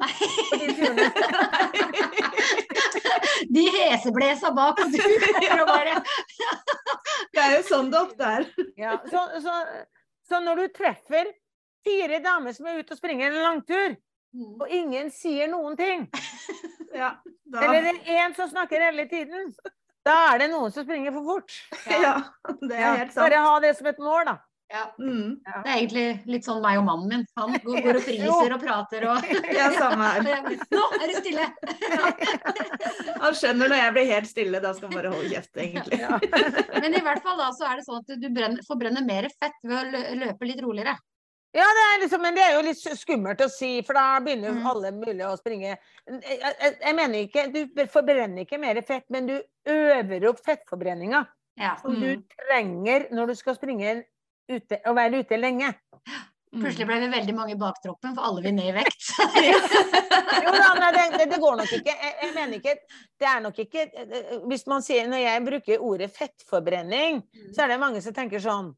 de. 3.54 3.64
Heseblesa 3.76 4.50
bak, 4.56 4.80
og 4.80 4.90
du 4.92 5.64
bare 5.68 6.00
Det 7.34 7.40
er 7.44 7.56
jo 7.58 7.62
sånn 7.68 7.90
det 7.92 8.00
ofte 8.00 8.24
er. 8.40 8.48
Ja, 8.80 8.96
så, 9.12 9.22
så, 9.44 9.54
så 10.26 10.40
når 10.42 10.64
du 10.64 10.68
treffer 10.80 11.30
fire 11.86 12.18
damer 12.24 12.52
som 12.56 12.66
er 12.66 12.80
ute 12.80 12.96
og 12.96 12.98
springer 13.02 13.30
en 13.32 13.42
langtur, 13.44 13.90
Mm. 13.90 13.98
Og 14.34 14.66
ingen 14.70 15.10
sier 15.14 15.48
noen 15.52 15.76
ting, 15.80 16.06
Ja, 16.94 17.12
da, 17.46 17.60
eller 17.66 17.84
det 17.86 17.96
er 18.02 18.24
én 18.26 18.34
som 18.36 18.48
snakker 18.50 18.82
hele 18.82 19.04
tiden, 19.10 19.52
da 20.06 20.14
er 20.32 20.38
det 20.44 20.50
noen 20.52 20.72
som 20.74 20.84
springer 20.86 21.12
for 21.14 21.26
fort. 21.34 21.56
ja, 21.90 22.14
det 22.62 22.76
er 22.76 22.80
Ja, 22.86 22.94
helt 23.02 23.12
sant. 23.14 23.24
bare 23.26 23.42
ha 23.46 23.58
det 23.62 23.74
som 23.78 23.86
et 23.90 23.98
mål, 24.02 24.24
da. 24.30 24.36
ja. 24.72 24.84
Mm. 24.98 25.36
Det 25.44 25.70
er 25.70 25.76
egentlig 25.76 26.06
litt 26.30 26.46
sånn 26.48 26.62
meg 26.64 26.78
og 26.80 26.86
mannen 26.88 27.08
min. 27.12 27.24
Han 27.38 27.54
går, 27.62 27.80
går 27.84 27.98
og 28.00 28.04
friser 28.08 28.54
og 28.56 28.62
prater 28.62 29.06
og 29.10 29.30
Ja, 29.54 29.68
samme 29.76 30.08
her. 30.14 30.50
Nå 30.72 30.82
er 30.98 31.06
det 31.10 31.20
stille! 31.20 31.46
Han 33.20 33.34
skjønner 33.36 33.68
når 33.70 33.76
jeg 33.82 33.94
blir 33.96 34.08
helt 34.14 34.30
stille, 34.30 34.60
da 34.62 34.72
skal 34.76 34.88
han 34.90 34.96
bare 34.98 35.12
holde 35.14 35.30
kjeft, 35.34 35.52
egentlig. 35.60 36.00
Ja. 36.00 36.18
Men 36.80 36.96
i 36.96 37.02
hvert 37.04 37.22
fall 37.24 37.38
da 37.40 37.50
så 37.56 37.66
er 37.70 37.78
det 37.80 37.86
sånn 37.86 38.00
at 38.02 38.14
du 38.22 38.28
brenner, 38.34 38.62
forbrenner 38.66 39.04
mer 39.06 39.28
fett 39.36 39.58
ved 39.66 39.78
å 39.78 40.02
løpe 40.24 40.48
litt 40.48 40.62
roligere. 40.64 40.96
Ja, 41.52 41.64
det 41.74 41.84
er 41.84 42.00
liksom, 42.04 42.20
men 42.22 42.36
det 42.36 42.42
er 42.46 42.52
jo 42.54 42.62
litt 42.62 42.78
skummelt 43.00 43.40
å 43.42 43.48
si, 43.50 43.82
for 43.82 43.98
da 43.98 44.20
begynner 44.22 44.52
jo 44.52 44.54
Mm. 44.60 44.66
alle 44.70 44.92
mulig 44.94 45.24
å 45.26 45.36
springe. 45.38 45.72
Jeg, 46.06 46.38
jeg, 46.38 46.76
jeg 46.84 46.94
mener 46.94 47.24
ikke, 47.26 47.46
Du 47.52 47.86
forbrenner 47.90 48.44
ikke 48.44 48.58
mer 48.62 48.78
fett, 48.86 49.04
men 49.10 49.26
du 49.26 49.42
øver 49.66 50.28
opp 50.30 50.38
fettforbrenninga. 50.46 51.24
Ja. 51.58 51.76
Som 51.82 51.96
Mm. 51.96 52.00
du 52.00 52.22
trenger 52.46 53.08
når 53.10 53.26
du 53.26 53.34
skal 53.34 53.54
springe 53.58 54.04
ute, 54.48 54.78
og 54.86 54.94
være 54.96 55.24
ute 55.24 55.36
lenge. 55.40 55.74
Mm. 56.52 56.62
Plutselig 56.64 56.86
ble 56.86 57.00
vi 57.00 57.08
veldig 57.16 57.34
mange 57.34 57.52
i 57.52 57.58
baktroppen, 57.58 58.14
for 58.14 58.22
alle 58.26 58.42
vil 58.42 58.54
ned 58.54 58.70
i 58.70 58.72
vekt. 58.78 59.10
Jo 60.40 60.50
da, 60.54 60.70
nei, 60.78 60.90
det, 60.94 61.18
det, 61.18 61.26
det 61.30 61.38
går 61.42 61.56
nok 61.58 61.72
ikke. 61.76 61.92
Jeg, 62.00 62.14
jeg 62.22 62.34
mener 62.34 62.56
ikke 62.60 62.74
Det 63.20 63.26
er 63.28 63.40
nok 63.44 63.58
ikke 63.58 63.82
Hvis 64.48 64.62
man 64.70 64.82
sier 64.82 65.08
Når 65.10 65.18
jeg 65.20 65.42
bruker 65.44 65.82
ordet 65.84 66.08
fettforbrenning, 66.14 67.20
så 67.54 67.64
er 67.64 67.68
det 67.74 67.80
mange 67.82 68.00
som 68.02 68.14
tenker 68.16 68.40
sånn 68.42 68.70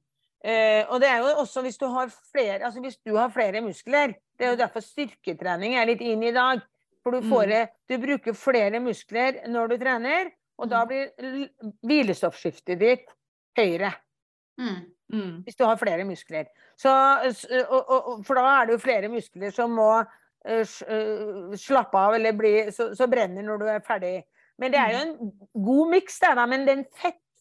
eh, 0.45 0.85
Og 0.91 1.01
det 1.01 1.09
er 1.09 1.19
jo 1.23 1.33
også 1.43 1.63
hvis 1.63 1.79
du 1.79 1.87
har 1.87 2.11
flere 2.33 2.65
Altså 2.65 2.81
hvis 2.81 2.99
du 3.07 3.17
har 3.17 3.31
flere 3.31 3.61
muskler 3.61 4.15
Det 4.39 4.47
er 4.47 4.51
jo 4.51 4.61
derfor 4.61 4.81
styrketrening 4.81 5.75
er 5.79 5.87
litt 5.87 6.01
inn 6.01 6.23
i 6.23 6.33
dag. 6.35 6.63
For 7.03 7.11
du 7.11 7.27
får 7.27 7.47
Mm. 7.51 7.69
Du 7.89 7.99
bruker 7.99 8.33
flere 8.33 8.81
muskler 8.81 9.49
når 9.49 9.69
du 9.69 9.77
trener, 9.79 10.31
og 10.59 10.71
da 10.71 10.85
Mm. 10.85 10.89
blir 10.89 11.49
hvilestoffskiftet 11.83 12.79
ditt 12.79 13.07
høyere. 13.59 13.93
Mm. 14.59 14.93
Mm. 15.13 15.43
Hvis 15.45 15.57
du 15.57 15.65
har 15.65 15.77
flere 15.77 16.05
muskler. 16.05 16.47
Så, 16.77 16.91
og, 17.69 17.91
og, 17.91 18.25
for 18.25 18.35
da 18.35 18.45
er 18.63 18.67
det 18.67 18.73
jo 18.73 18.79
flere 18.79 19.09
muskler 19.09 19.51
som 19.51 19.71
må 19.71 19.91
uh, 19.99 21.57
slappe 21.59 21.99
av 21.99 22.15
eller 22.15 22.33
bli 22.33 22.71
så, 22.71 22.95
så 22.95 23.07
brenner 23.11 23.43
når 23.43 23.59
du 23.59 23.67
er 23.67 23.85
ferdig. 23.87 24.23
Men 24.59 24.73
det 24.73 24.81
er 24.81 24.95
jo 24.95 25.03
en 25.03 25.33
god 25.65 25.91
miks. 25.91 26.21
Men 26.49 26.67
den 26.67 26.85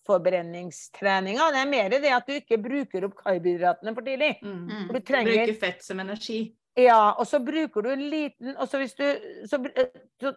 fettforbrenningstreninga, 0.02 1.52
det 1.52 1.62
er 1.62 1.70
mer 1.70 1.90
det 1.94 2.12
at 2.14 2.28
du 2.28 2.34
ikke 2.38 2.58
bruker 2.62 3.06
opp 3.08 3.16
karbohydratene 3.24 3.94
for 3.96 4.06
tidlig. 4.06 4.34
Mm. 4.44 4.58
Mm. 4.68 4.88
For 4.88 4.94
du 4.94 5.06
trenger 5.06 5.32
Bruker 5.46 5.60
fett 5.60 5.84
som 5.86 6.00
energi. 6.00 6.40
Ja, 6.80 7.14
og 7.20 7.28
så 7.28 7.40
bruker 7.44 7.84
du 7.84 7.90
en 7.92 8.06
liten 8.10 8.54
Og 8.56 8.70
så 8.72 8.80
hvis 8.80 8.94
du 8.96 9.04
Så, 9.46 9.58
eh, 9.76 9.90
så 10.22 10.32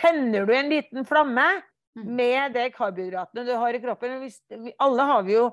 tenner 0.00 0.44
du 0.44 0.52
en 0.54 0.68
liten 0.68 1.04
flamme 1.06 1.62
Mm. 1.96 2.06
med 2.16 2.52
de 2.54 2.70
karbohydratene 2.70 3.44
du 3.44 3.50
har 3.58 3.74
i 3.74 3.80
kroppen. 3.82 4.20
Hvis, 4.20 4.36
vi, 4.48 4.72
alle 4.78 5.02
har 5.02 5.24
vi 5.26 5.32
jo 5.32 5.48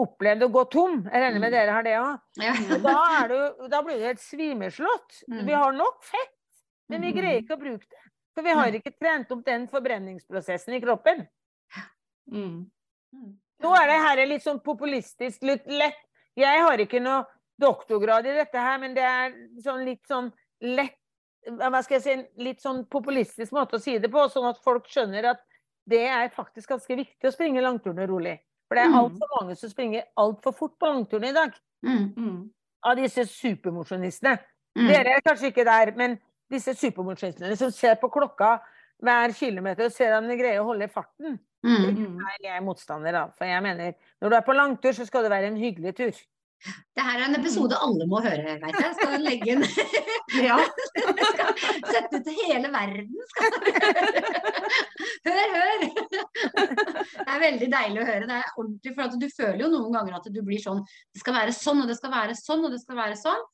opplevd 0.00 0.42
å 0.42 0.48
gå 0.48 0.62
tom. 0.72 1.02
Jeg 1.04 1.20
regner 1.20 1.38
med 1.38 1.52
Mm. 1.52 1.52
dere 1.52 1.70
har 1.70 1.82
det 1.82 1.92
òg. 1.98 2.20
Ja. 2.40 2.54
Da, 3.28 3.68
da 3.68 3.82
blir 3.82 3.98
du 3.98 4.04
helt 4.06 4.20
svimeslått. 4.24 5.20
Mm. 5.28 5.44
Vi 5.46 5.52
har 5.52 5.72
nok 5.72 6.02
fett, 6.02 6.32
men 6.88 7.02
vi 7.02 7.12
greier 7.12 7.42
ikke 7.42 7.58
å 7.58 7.60
bruke 7.60 7.84
det. 7.84 8.02
For 8.34 8.42
vi 8.42 8.50
har 8.56 8.72
ikke 8.72 8.96
trent 8.98 9.30
opp 9.30 9.44
den 9.44 9.68
forbrenningsprosessen 9.68 10.72
i 10.74 10.80
kroppen. 10.80 11.28
Mm. 12.30 12.66
Nå 13.62 13.74
er 13.78 13.86
det 13.88 14.00
her 14.02 14.26
litt 14.26 14.42
sånn 14.44 14.60
populistisk, 14.64 15.42
litt 15.42 15.66
lett. 15.70 15.98
Jeg 16.36 16.62
har 16.64 16.80
ikke 16.82 17.00
noe 17.02 17.24
doktorgrad 17.60 18.26
i 18.26 18.34
dette 18.34 18.58
her, 18.58 18.78
men 18.82 18.94
det 18.96 19.04
er 19.06 19.34
sånn 19.62 19.84
litt 19.86 20.02
sånn 20.10 20.32
lett 20.60 20.96
Hva 21.44 21.82
skal 21.84 21.98
jeg 21.98 22.02
si, 22.02 22.10
en 22.10 22.22
litt 22.40 22.62
sånn 22.64 22.86
populistisk 22.88 23.52
måte 23.52 23.76
å 23.76 23.80
si 23.82 23.98
det 24.00 24.08
på, 24.08 24.22
sånn 24.32 24.46
at 24.48 24.62
folk 24.64 24.86
skjønner 24.88 25.26
at 25.34 25.42
det 25.86 26.06
er 26.08 26.30
faktisk 26.32 26.70
ganske 26.72 26.96
viktig 26.96 27.28
å 27.28 27.32
springe 27.34 27.60
langturene 27.60 28.06
rolig. 28.08 28.38
For 28.66 28.74
det 28.78 28.86
er 28.86 28.88
Mm. 28.88 28.96
altfor 29.02 29.28
mange 29.36 29.56
som 29.60 29.68
springer 29.68 30.06
altfor 30.16 30.54
fort 30.56 30.78
på 30.80 30.88
langturene 30.88 31.28
i 31.28 31.32
dag. 31.36 31.52
Mm. 31.84 32.14
Mm. 32.16 32.50
Av 32.82 32.96
disse 32.96 33.26
supermosjonistene. 33.28 34.38
Mm. 34.74 34.88
Dere 34.88 35.12
er 35.18 35.20
kanskje 35.20 35.52
ikke 35.52 35.64
der, 35.68 35.92
men 35.94 36.18
disse 36.50 36.72
supermosjonistene 36.74 37.56
som 37.56 37.70
ser 37.70 37.96
på 37.96 38.08
klokka 38.08 38.62
hver 39.02 39.34
kilometer 39.36 39.88
og 39.88 39.94
ser 39.94 40.14
om 40.18 40.28
de 40.30 40.38
greier 40.38 40.62
å 40.62 40.68
holde 40.68 40.90
farten. 40.92 41.38
Mm. 41.64 41.88
Det 41.96 42.28
er 42.28 42.44
jeg 42.44 42.56
er 42.58 42.64
motstander, 42.64 43.16
da. 43.16 43.24
For 43.38 43.48
jeg 43.48 43.64
mener, 43.64 43.96
når 44.20 44.30
du 44.30 44.36
er 44.36 44.46
på 44.46 44.56
langtur, 44.56 44.92
så 44.96 45.06
skal 45.08 45.24
det 45.24 45.32
være 45.32 45.50
en 45.52 45.60
hyggelig 45.60 45.94
tur. 45.96 46.22
Det 46.96 47.02
her 47.04 47.18
er 47.18 47.26
en 47.26 47.36
episode 47.36 47.76
alle 47.84 48.06
må 48.08 48.20
høre, 48.24 48.54
veit 48.62 48.76
jeg. 48.80 48.92
Skal 48.96 49.24
legge 49.24 49.52
inn 49.52 49.64
Ja. 50.46 50.56
skal 51.34 51.50
Sette 51.90 52.20
ut 52.20 52.24
til 52.24 52.38
hele 52.38 52.70
verden. 52.72 53.10
Skal. 53.32 53.58
Hør, 55.24 55.52
hør! 55.54 55.82
Det 55.84 57.24
er 57.24 57.40
veldig 57.42 57.68
deilig 57.72 58.00
å 58.00 58.06
høre. 58.08 58.28
Det 58.28 58.36
er 58.36 58.56
ordentlig, 58.60 58.92
for 58.96 59.16
du 59.20 59.26
føler 59.32 59.62
jo 59.64 59.70
noen 59.72 59.96
ganger 59.96 60.18
at 60.18 60.28
du 60.32 60.40
blir 60.44 60.60
sånn 60.60 60.82
Det 60.84 61.22
skal 61.22 61.36
være 61.36 61.54
sånn, 61.56 61.80
og 61.84 61.90
det 61.90 61.96
skal 61.98 62.12
være 62.12 62.36
sånn, 62.38 62.64
og 62.66 62.74
det 62.74 62.80
skal 62.82 62.98
være 62.98 63.18
sånn. 63.20 63.44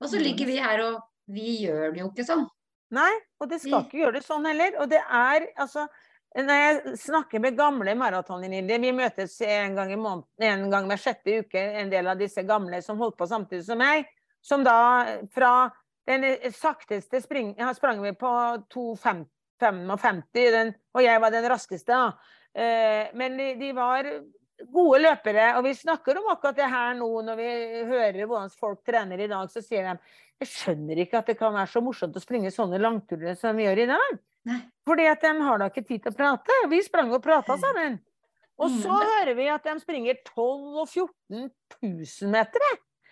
Og 0.00 0.10
så 0.12 0.20
ligger 0.20 0.48
vi 0.48 0.58
her, 0.60 0.82
og 0.84 1.32
vi 1.32 1.58
gjør 1.64 1.94
det 1.94 2.02
jo 2.02 2.10
ikke 2.10 2.28
sånn. 2.28 2.44
Nei, 2.94 3.12
og 3.40 3.48
det 3.50 3.60
skal 3.60 3.80
Mm. 3.80 3.86
ikke 3.88 3.98
gjøre 4.02 4.12
det 4.18 4.24
sånn 4.24 4.46
heller. 4.46 4.76
Og 4.80 4.88
det 4.90 5.00
er 5.02 5.48
altså 5.58 5.88
Når 6.34 6.56
jeg 6.58 6.96
snakker 6.98 7.38
med 7.40 7.54
gamle 7.56 7.92
maratonvenninner 7.94 8.80
Vi 8.82 8.90
møtes 8.90 9.36
en 9.46 9.76
gang 9.76 9.92
i 9.92 9.96
måneden, 9.96 10.24
en 10.42 10.64
gang 10.72 10.88
hver 10.90 10.98
sjette 10.98 11.36
uke, 11.44 11.60
en 11.78 11.90
del 11.92 12.08
av 12.10 12.18
disse 12.18 12.42
gamle 12.42 12.80
som 12.82 12.98
holdt 12.98 13.16
på 13.20 13.28
samtidig 13.30 13.62
som 13.68 13.78
meg. 13.78 14.08
Som 14.42 14.64
da 14.66 15.20
fra 15.30 15.70
den 16.08 16.24
sakteste 16.50 17.22
spring, 17.22 17.54
ja, 17.56 17.70
sprang 17.72 18.02
vi 18.02 18.10
på 18.18 18.32
2,55, 19.62 20.74
og 20.94 21.02
jeg 21.04 21.20
var 21.22 21.30
den 21.30 21.46
raskeste. 21.50 21.86
da. 21.86 22.12
Eh, 22.54 23.08
men 23.14 23.36
de, 23.38 23.54
de 23.58 23.72
var 23.72 24.04
gode 24.72 25.00
løpere, 25.02 25.56
og 25.58 25.64
vi 25.66 25.72
snakker 25.74 26.18
om 26.20 26.28
akkurat 26.32 26.56
det 26.56 26.68
her 26.70 26.94
nå 26.98 27.08
når 27.26 27.36
vi 27.40 27.48
hører 27.88 28.20
hvordan 28.26 28.52
folk 28.54 28.84
trener 28.86 29.18
i 29.20 29.26
dag, 29.30 29.50
så 29.50 29.62
sier 29.64 29.88
de 29.88 29.96
jeg 30.42 30.50
skjønner 30.50 30.98
ikke 31.04 31.18
at 31.20 31.26
det 31.30 31.36
kan 31.38 31.54
være 31.54 31.70
så 31.70 31.80
morsomt 31.82 32.16
å 32.18 32.22
springe 32.22 32.50
sånne 32.50 32.78
langturer 32.82 33.36
som 33.38 33.54
vi 33.56 33.64
gjør 33.68 33.82
i 33.84 33.86
dag. 33.86 34.16
Nei. 34.50 34.58
Fordi 34.86 35.06
at 35.08 35.22
de 35.22 35.30
har 35.46 35.58
da 35.62 35.68
ikke 35.70 35.84
tid 35.86 36.02
til 36.04 36.12
å 36.12 36.16
prate. 36.18 36.56
Vi 36.72 36.80
sprang 36.82 37.12
og 37.14 37.22
prata 37.22 37.56
sammen. 37.56 38.00
Og 38.58 38.70
Mm. 38.70 38.80
så 38.82 38.96
hører 38.98 39.34
vi 39.34 39.46
at 39.48 39.64
de 39.64 39.80
springer 39.80 40.14
12 40.26 40.76
og 40.82 40.88
14 40.88 41.50
000 41.82 42.30
meter. 42.30 42.60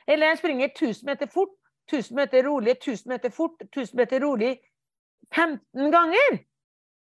Eller 0.07 0.30
de 0.34 0.36
springer 0.43 0.68
1000 0.74 1.07
meter 1.07 1.26
fort, 1.26 1.55
1000 1.90 2.14
meter 2.16 2.43
rolig, 2.47 2.76
1000 2.76 3.09
meter 3.09 3.30
fort, 3.30 3.57
1000 3.70 3.97
meter 3.97 4.20
rolig 4.20 4.59
15 5.32 5.90
ganger. 5.90 6.38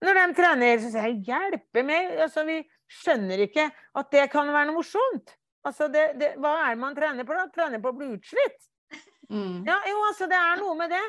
Når 0.03 0.15
de 0.15 0.35
trener, 0.35 0.79
så 0.79 0.91
sier 0.93 1.07
jeg 1.09 1.23
hjelpe 1.27 1.85
meg. 1.85 2.19
Altså, 2.23 2.45
vi 2.47 2.59
skjønner 2.89 3.45
ikke 3.45 3.69
at 3.71 4.11
det 4.15 4.27
kan 4.33 4.51
være 4.53 4.71
noe 4.71 4.81
morsomt. 4.81 5.37
Altså, 5.67 5.89
det, 5.93 6.11
det, 6.21 6.33
hva 6.41 6.55
er 6.65 6.75
det 6.75 6.81
man 6.81 6.97
trener 6.97 7.29
på 7.29 7.37
da? 7.37 7.47
Trener 7.53 7.83
på 7.83 7.93
å 7.93 7.97
bli 7.99 8.11
utslitt. 8.17 8.69
Mm. 9.29 9.65
Ja, 9.69 9.79
jo, 9.85 9.97
altså, 10.09 10.29
det 10.31 10.39
er 10.41 10.61
noe 10.63 10.77
med 10.79 10.93
det. 10.95 11.05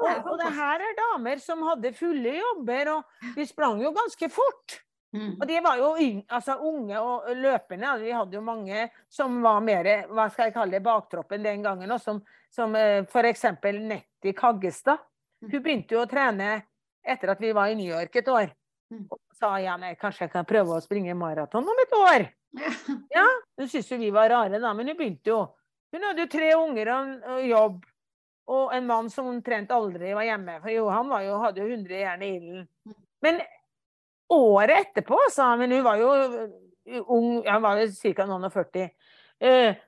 Og, 0.00 0.08
og 0.32 0.38
det 0.40 0.48
her 0.56 0.80
er 0.80 0.96
damer 0.96 1.40
som 1.40 1.64
hadde 1.66 1.92
fulle 1.96 2.38
jobber, 2.38 2.94
og 2.94 3.36
de 3.36 3.44
sprang 3.48 3.80
jo 3.82 3.92
ganske 3.96 4.28
fort. 4.32 4.78
Mm. 5.12 5.34
Og 5.36 5.44
de 5.48 5.58
var 5.60 5.76
jo 5.76 5.90
altså, 6.32 6.56
unge 6.64 7.00
og 7.00 7.28
løpende. 7.36 7.88
altså, 7.88 8.04
Vi 8.04 8.14
hadde 8.16 8.38
jo 8.38 8.44
mange 8.44 8.86
som 9.12 9.42
var 9.44 9.60
mer 9.64 9.90
hva 10.08 10.28
skal 10.32 10.48
jeg 10.48 10.56
kalle 10.56 10.78
det, 10.78 10.84
baktroppen 10.84 11.44
den 11.44 11.64
gangen. 11.64 11.92
Og 11.92 12.00
som, 12.00 12.22
som 12.52 12.76
eh, 12.76 13.04
f.eks. 13.04 13.44
Nettie 13.80 14.32
Kaggestad. 14.36 15.04
Hun 15.42 15.58
begynte 15.58 15.96
jo 15.96 16.04
å 16.04 16.08
trene 16.08 16.54
etter 17.02 17.34
at 17.34 17.40
vi 17.42 17.50
var 17.52 17.72
i 17.72 17.76
New 17.76 17.88
York 17.88 18.16
et 18.16 18.28
år. 18.30 18.52
Mm. 18.92 19.06
Og 19.08 19.18
sa 19.38 19.54
ja, 19.62 19.78
nei, 19.80 19.94
kanskje 20.00 20.26
jeg 20.26 20.32
kan 20.34 20.46
prøve 20.48 20.76
å 20.76 20.84
springe 20.84 21.14
maraton 21.16 21.66
om 21.68 21.84
et 21.86 21.98
år. 21.98 22.28
Ja. 23.16 23.24
Hun 23.56 23.68
syntes 23.68 23.88
jo 23.88 23.96
vi 24.00 24.10
var 24.12 24.28
rare, 24.28 24.58
da, 24.60 24.72
men 24.76 24.90
hun 24.90 24.96
begynte 24.98 25.30
jo. 25.30 25.40
Hun 25.92 26.04
hadde 26.04 26.24
jo 26.24 26.30
tre 26.32 26.50
unger 26.56 26.90
og, 26.92 27.38
jobb. 27.48 27.78
Og 28.52 28.74
en 28.76 28.88
mann 28.88 29.08
som 29.12 29.28
omtrent 29.30 29.70
aldri 29.72 30.12
var 30.16 30.26
hjemme. 30.26 30.58
For 30.60 30.72
jo, 30.74 30.86
han 30.92 31.08
var 31.08 31.24
jo, 31.24 31.38
hadde 31.40 31.62
jo 31.62 31.68
100 31.70 32.00
jern 32.02 32.24
i 32.26 32.30
ilden. 32.36 32.66
Men 33.24 33.40
året 34.32 34.88
etterpå, 34.88 35.18
sa 35.32 35.52
han, 35.52 35.62
men 35.62 35.76
hun 35.76 35.84
var 35.86 36.00
jo 36.00 36.10
uh, 36.12 36.98
ung, 37.06 37.28
han 37.46 37.62
var 37.64 37.80
jo 37.80 37.88
ca. 38.16 38.26
noen 38.28 38.48
og 38.48 38.54
40. 38.56 38.90
Eh, 39.48 39.80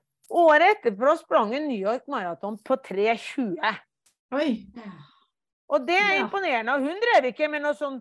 året 0.44 0.76
etterpå 0.76 1.16
sprang 1.20 1.52
hun 1.52 1.68
New 1.68 1.80
York 1.80 2.06
Marathon 2.12 2.56
på 2.64 2.78
3.20. 2.88 3.58
Oi. 4.38 4.48
Og 5.72 5.88
det 5.88 5.98
er 5.98 6.20
imponerende. 6.20 6.76
Og 6.76 6.88
hun 6.88 7.00
drev 7.02 7.30
ikke 7.32 7.50
med 7.50 7.64
noe 7.64 7.76
sånn 7.78 8.00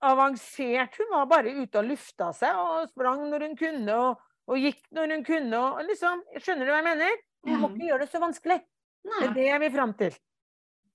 avansert. 0.00 0.96
Hun 1.00 1.10
var 1.12 1.26
bare 1.30 1.52
ute 1.60 1.80
og 1.82 1.88
lufta 1.90 2.30
seg 2.36 2.56
og 2.56 2.88
sprang 2.92 3.26
når 3.30 3.46
hun 3.48 3.56
kunne, 3.60 3.96
og, 3.96 4.24
og 4.50 4.58
gikk 4.62 4.80
når 4.96 5.14
hun 5.16 5.24
kunne. 5.26 5.60
Og 5.60 5.84
liksom, 5.88 6.22
skjønner 6.40 6.66
du 6.68 6.72
hva 6.72 6.80
jeg 6.80 6.88
mener? 6.90 7.20
Du 7.46 7.54
må 7.56 7.70
ikke 7.72 7.86
gjøre 7.90 8.04
det 8.04 8.10
så 8.12 8.20
vanskelig. 8.22 8.58
Det 9.06 9.22
er 9.30 9.36
det 9.36 9.46
jeg 9.48 9.60
vil 9.62 9.72
fram 9.76 9.94
til. 9.96 10.16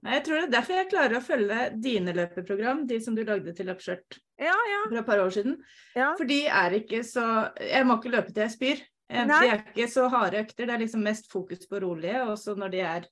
Nei, 0.05 0.19
jeg 0.19 0.23
tror 0.27 0.35
det 0.37 0.45
er 0.45 0.53
derfor 0.53 0.75
jeg 0.77 0.89
klarer 0.91 1.17
å 1.17 1.23
følge 1.25 1.59
dine 1.81 2.13
løpeprogram, 2.13 2.83
de 2.85 2.99
som 3.01 3.15
du 3.17 3.23
lagde 3.25 3.53
til 3.57 3.65
Løpskjørt 3.71 4.19
Ja, 4.37 4.53
ja. 4.53 4.81
for 4.91 4.99
et 4.99 5.07
par 5.07 5.21
år 5.23 5.31
siden. 5.33 5.55
ja. 5.97 6.11
For 6.19 6.29
de 6.29 6.43
er 6.45 6.75
ikke 6.77 6.99
så 7.07 7.23
Jeg 7.57 7.87
må 7.89 7.95
ikke 7.97 8.11
løpe 8.13 8.29
til 8.35 8.43
jeg 8.45 8.53
spyr. 8.53 8.83
Eh, 9.09 9.23
Nei. 9.25 9.39
De 9.41 9.49
er 9.55 9.63
ikke 9.63 9.87
så 9.89 10.05
harde 10.13 10.43
økter. 10.43 10.67
Det 10.69 10.75
er 10.75 10.83
liksom 10.83 11.01
mest 11.07 11.31
fokus 11.31 11.65
på 11.69 11.81
rolige. 11.81 12.21
Og 12.29 12.37
så 12.37 12.53
når, 12.57 12.69
de 12.75 12.83
er, 12.85 13.07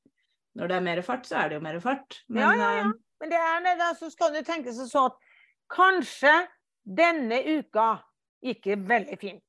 når 0.59 0.69
det 0.69 0.77
er 0.77 0.85
mer 0.91 1.01
fart, 1.07 1.25
så 1.25 1.39
er 1.41 1.49
det 1.49 1.57
jo 1.57 1.65
mer 1.65 1.79
fart. 1.81 2.19
Men 2.29 2.43
Ja, 2.45 2.51
ja, 2.61 2.69
ja. 2.77 2.85
eh, 2.91 2.93
Men 3.23 3.33
det 3.33 3.41
er 3.41 3.65
det, 3.65 3.73
da, 3.81 3.89
så 3.97 4.11
skal 4.13 4.33
du 4.37 4.41
tenke 4.45 4.73
seg 4.75 4.89
sånn 4.93 5.09
at 5.09 5.22
kanskje 5.69 6.33
denne 6.83 7.39
uka 7.59 7.99
gikk 8.43 8.63
det 8.63 8.75
veldig 8.75 9.19
fint. 9.19 9.43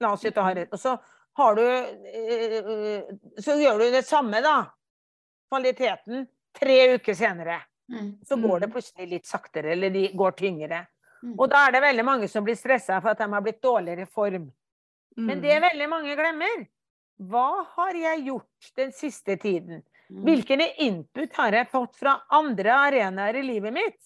La 0.00 0.12
oss 0.12 0.24
har 0.24 0.54
rett. 0.54 0.72
Og 0.72 0.80
så 0.80 0.94
har 1.36 1.54
du 1.54 1.64
eh, 1.64 3.02
Så 3.38 3.56
gjør 3.60 3.78
du 3.78 3.90
det 3.90 4.06
samme, 4.06 4.40
da. 4.40 4.64
Kvaliteten 5.50 6.26
tre 6.56 6.94
uker 6.94 7.14
senere. 7.14 7.60
Mm. 7.92 8.18
Så 8.24 8.36
går 8.36 8.60
det 8.60 8.66
Mm. 8.66 8.72
plutselig 8.72 9.08
litt 9.08 9.26
saktere, 9.26 9.72
eller 9.72 9.90
de 9.90 10.08
går 10.14 10.30
tyngre. 10.32 10.86
Mm. 11.22 11.34
Og 11.38 11.48
da 11.50 11.66
er 11.66 11.72
det 11.72 11.82
veldig 11.82 12.04
mange 12.04 12.28
som 12.28 12.44
blir 12.44 12.56
stressa 12.56 13.00
for 13.00 13.10
at 13.10 13.18
de 13.18 13.32
har 13.32 13.40
blitt 13.42 13.60
dårligere 13.62 14.06
form. 14.06 14.52
Men 15.16 15.40
det 15.40 15.50
det 15.50 15.62
veldig 15.62 15.88
mange 15.88 16.14
glemmer, 16.16 16.66
hva 17.20 17.64
har 17.76 17.92
jeg 17.92 18.24
gjort 18.24 18.70
den 18.76 18.92
siste 18.92 19.36
tiden? 19.36 19.82
Hvilken 20.08 20.60
input 20.78 21.34
har 21.36 21.52
jeg 21.52 21.68
fått 21.70 21.96
fra 21.96 22.22
andre 22.30 22.70
arenaer 22.70 23.36
i 23.36 23.42
livet 23.42 23.72
mitt? 23.72 23.98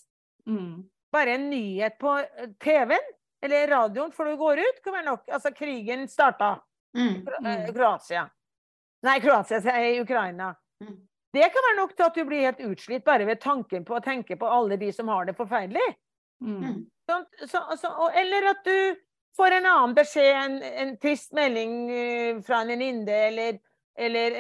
Mm. 0.47 0.85
Bare 1.15 1.37
en 1.39 1.49
nyhet 1.51 1.97
på 2.03 2.17
eh, 2.19 2.49
TV-en 2.63 3.11
eller 3.45 3.69
radioen 3.71 4.13
før 4.17 4.31
du 4.33 4.37
går 4.41 4.61
ut, 4.65 4.79
kan 4.85 4.95
være 4.99 5.09
nok. 5.11 5.27
Altså, 5.31 5.55
krigen 5.55 6.07
starta 6.11 6.57
Mm. 6.95 7.25
Kro- 7.27 7.41
eh, 7.43 7.65
Mm. 7.67 7.75
Kroatia. 7.75 8.21
Nei, 9.03 9.17
Kroatia, 9.21 9.59
sier 9.61 9.81
jeg, 9.83 10.03
Ukraina. 10.05 10.53
Mm. 10.81 10.93
Det 11.35 11.49
kan 11.51 11.65
være 11.67 11.77
nok 11.81 11.97
til 11.97 12.05
at 12.07 12.15
du 12.15 12.25
blir 12.29 12.45
helt 12.47 12.61
utslitt 12.63 13.03
bare 13.05 13.27
ved 13.27 13.41
tanken 13.43 13.83
på 13.85 13.97
å 13.97 14.03
tenke 14.05 14.37
på 14.39 14.47
alle 14.47 14.77
de 14.79 14.93
som 14.95 15.09
har 15.11 15.25
det 15.27 15.35
forferdelig. 15.37 15.89
Mm. 16.41 16.85
Så, 17.11 17.17
så, 17.51 17.65
så, 17.81 17.91
og, 17.91 18.15
eller 18.15 18.47
at 18.53 18.63
du 18.65 18.95
får 19.37 19.57
en 19.59 19.67
annen 19.67 19.97
beskjed, 19.99 20.31
en, 20.39 20.55
en 20.63 20.97
trist 21.03 21.35
melding 21.35 21.75
eh, 21.91 22.39
fra 22.47 22.61
en 22.63 22.71
venninne, 22.71 23.11
eller, 23.33 23.59
eller 23.99 24.39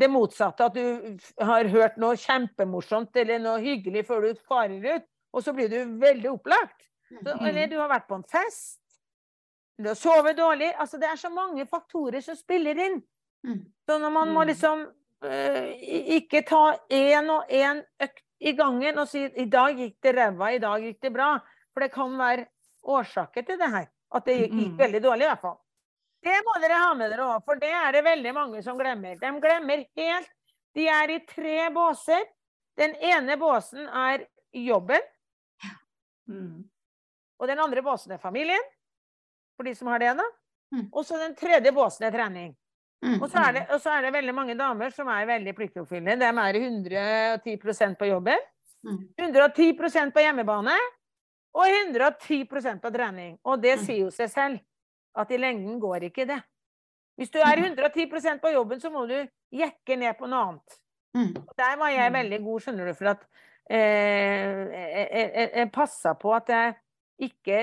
det 0.00 0.08
motsatte. 0.10 0.64
At 0.64 0.74
du 0.74 1.44
har 1.44 1.68
hørt 1.76 2.00
noe 2.00 2.16
kjempemorsomt 2.16 3.14
eller 3.20 3.38
noe 3.44 3.60
hyggelig 3.60 4.06
før 4.08 4.24
du 4.30 4.40
farer 4.48 4.96
ut, 4.96 5.06
og 5.32 5.42
så 5.44 5.52
blir 5.56 5.68
du 5.68 5.98
veldig 5.98 6.30
opplagt. 6.30 6.88
Så, 7.12 7.34
Mm. 7.36 7.46
eller 7.46 7.66
du 7.68 7.76
har 7.78 7.88
vært 7.88 8.06
på 8.08 8.14
en 8.16 8.24
fest. 8.24 8.80
Du 9.78 9.88
har 9.88 9.94
sovet 9.94 10.36
dårlig. 10.36 10.72
Altså, 10.78 10.98
det 11.00 11.08
er 11.08 11.16
så 11.16 11.28
mange 11.30 11.66
faktorer 11.66 12.20
som 12.22 12.36
spiller 12.36 12.78
inn. 12.78 13.02
Mm. 13.44 13.64
Så 13.88 13.98
når 13.98 14.10
man 14.12 14.28
må 14.28 14.40
Mm. 14.44 14.46
liksom 14.48 14.86
øh, 15.22 15.72
ikke 16.18 16.42
ta 16.46 16.76
én 16.90 17.28
og 17.30 17.44
én 17.50 17.82
økt 18.00 18.22
i 18.40 18.52
gangen 18.52 18.98
og 18.98 19.08
si 19.08 19.24
i 19.24 19.44
dag 19.44 19.76
gikk 19.76 19.96
det 20.02 20.14
ræva, 20.16 20.50
i 20.54 20.58
dag 20.58 20.80
gikk 20.82 21.00
det 21.00 21.12
bra. 21.12 21.38
For 21.72 21.80
det 21.80 21.92
kan 21.92 22.16
være 22.18 22.46
årsaker 22.84 23.46
til 23.46 23.58
det 23.58 23.70
her. 23.70 23.86
At 24.14 24.24
det 24.24 24.38
gikk, 24.40 24.52
gikk 24.52 24.78
veldig 24.78 25.02
dårlig, 25.02 25.22
i 25.22 25.28
hvert 25.28 25.40
fall. 25.40 25.58
Det 26.22 26.40
må 26.44 26.60
dere 26.60 26.78
ha 26.78 26.94
med 26.94 27.10
dere 27.10 27.24
òg, 27.36 27.44
for 27.44 27.54
det 27.56 27.70
er 27.70 27.92
det 27.92 28.04
veldig 28.04 28.34
mange 28.34 28.62
som 28.62 28.78
glemmer. 28.78 29.14
De 29.20 29.40
glemmer 29.40 29.86
helt 29.96 30.30
De 30.74 30.86
er 30.88 31.10
i 31.10 31.18
tre 31.26 31.68
båser. 31.70 32.22
Den 32.78 32.94
ene 32.96 33.36
båsen 33.36 33.86
er 33.88 34.26
jobben, 34.54 35.00
Mm. 36.28 36.64
og 37.40 37.48
den 37.48 37.58
andre 37.58 37.82
båsen 37.82 38.12
er 38.12 38.18
familien. 38.22 38.62
For 39.56 39.64
de 39.64 39.74
som 39.74 39.88
har 39.88 39.98
det, 39.98 40.16
da. 40.16 40.24
Mm. 40.72 40.88
Og 40.92 41.04
så 41.04 41.18
den 41.18 41.34
tredje 41.36 41.72
båsen 41.72 42.06
er 42.06 42.10
trening. 42.14 42.54
Mm. 43.04 43.18
Og 43.20 43.28
så 43.28 43.42
er 43.48 43.52
det, 43.52 43.62
og 43.74 43.80
så 43.82 43.90
er 43.90 44.02
det 44.06 44.12
veldig 44.14 44.34
mange 44.34 44.54
damer 44.56 44.90
som 44.94 45.08
er 45.08 45.26
veldig 45.26 45.54
pliktoppfyllende. 45.58 46.16
De 46.20 46.24
er 46.24 46.58
110% 46.62 47.98
på 47.98 48.06
jobben, 48.08 48.38
Mm. 48.84 49.14
110% 49.18 50.10
på 50.12 50.18
hjemmebane 50.24 50.74
og 51.54 51.66
110% 51.70 52.80
på 52.82 52.90
trening. 52.90 53.38
Og 53.44 53.60
det 53.62 53.78
Mm. 53.78 53.84
sier 53.84 53.98
jo 53.98 54.10
seg 54.10 54.28
selv 54.30 54.60
at 55.14 55.30
i 55.30 55.36
lengden 55.36 55.78
går 55.80 56.00
ikke 56.10 56.26
det. 56.26 56.42
Hvis 57.16 57.30
du 57.30 57.38
er 57.38 57.56
110% 57.56 58.40
på 58.40 58.50
jobben, 58.52 58.80
så 58.80 58.90
må 58.90 59.06
du 59.06 59.28
jekke 59.52 59.96
ned 59.98 60.16
på 60.18 60.26
noe 60.28 60.48
annet. 60.48 60.78
Mm. 61.14 61.34
Der 61.56 61.76
var 61.76 61.88
jeg 61.90 62.10
Mm. 62.10 62.14
veldig 62.18 62.42
god, 62.44 62.60
skjønner 62.60 62.86
du, 62.86 62.94
for 62.94 63.04
at 63.06 63.24
jeg, 63.70 65.06
jeg, 65.12 65.50
jeg 65.56 65.70
passa 65.72 66.14
på 66.18 66.32
at 66.34 66.50
jeg 66.52 66.74
ikke 67.28 67.60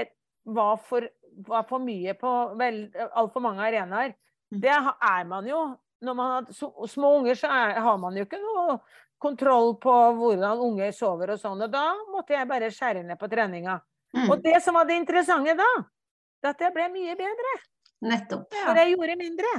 var 0.56 0.80
for, 0.82 1.06
var 1.48 1.66
for 1.70 1.84
mye 1.84 2.16
på 2.18 2.32
altfor 3.10 3.44
mange 3.44 3.66
arenaer. 3.68 4.16
Mm. 4.54 4.62
Det 4.64 4.74
er 4.74 5.28
man 5.30 5.48
jo. 5.48 5.62
Når 6.02 6.16
man 6.16 6.32
har 6.32 6.88
små 6.88 7.12
unger, 7.20 7.36
så 7.36 7.50
er, 7.52 7.74
har 7.84 7.98
man 8.00 8.16
jo 8.16 8.24
ikke 8.24 8.40
noe 8.40 8.78
kontroll 9.20 9.74
på 9.84 9.94
hvordan 10.16 10.62
unger 10.64 10.94
sover 10.96 11.34
og 11.36 11.42
sånn. 11.42 11.66
Og 11.66 11.74
da 11.74 11.90
måtte 12.14 12.38
jeg 12.38 12.48
bare 12.48 12.70
skjære 12.72 13.04
ned 13.04 13.20
på 13.20 13.28
treninga. 13.32 13.76
Mm. 14.16 14.30
Og 14.32 14.40
det 14.46 14.62
som 14.64 14.80
var 14.80 14.88
det 14.88 14.96
interessante 15.02 15.58
da, 15.60 15.68
det 16.40 16.54
at 16.54 16.64
jeg 16.64 16.74
ble 16.78 16.88
mye 16.94 17.18
bedre. 17.20 17.52
Nettopp. 18.08 18.48
For 18.56 18.80
jeg 18.80 18.96
gjorde 18.96 19.20
mindre. 19.20 19.52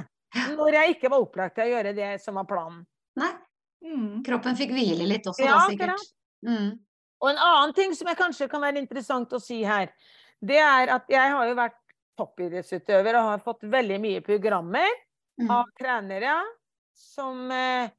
Når 0.57 0.77
jeg 0.79 0.97
ikke 0.97 1.11
var 1.13 1.27
opplagt 1.27 1.59
til 1.59 1.67
å 1.67 1.73
gjøre 1.75 1.93
det 1.95 2.11
som 2.25 2.41
var 2.41 2.49
planen. 2.49 2.83
Nei, 3.21 3.33
Mm. 3.81 4.21
kroppen 4.21 4.53
fikk 4.59 4.75
hvile 4.77 5.07
litt 5.09 5.25
også, 5.25 5.41
Ja, 5.41 5.55
da 5.57 5.69
sikkert. 5.71 6.03
Mm. 6.47 6.79
Og 7.21 7.31
en 7.31 7.43
annen 7.45 7.75
ting 7.77 7.93
som 7.97 8.09
jeg 8.09 8.17
kanskje 8.17 8.49
kan 8.49 8.63
være 8.65 8.81
interessant 8.81 9.33
å 9.37 9.41
si 9.43 9.61
her, 9.67 9.93
det 10.41 10.57
er 10.57 10.95
at 10.97 11.11
jeg 11.13 11.35
har 11.35 11.49
jo 11.51 11.57
vært 11.59 11.77
toppidrettsutøver 12.21 13.17
og 13.19 13.29
har 13.35 13.43
fått 13.45 13.65
veldig 13.69 14.01
mye 14.01 14.25
programmer 14.25 14.89
Mm. 15.41 15.51
av 15.51 15.65
trenere 15.79 16.35
som, 16.93 17.51
eh, 17.51 17.91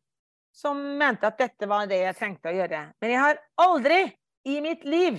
som 0.53 0.77
mente 0.97 1.25
at 1.25 1.39
dette 1.39 1.65
var 1.65 1.87
det 1.89 1.97
jeg 2.03 2.15
trengte 2.19 2.51
å 2.51 2.53
gjøre. 2.53 2.81
Men 3.01 3.09
jeg 3.09 3.19
har 3.19 3.39
aldri 3.57 4.13
i 4.45 4.59
mitt 4.61 4.83
liv 4.85 5.17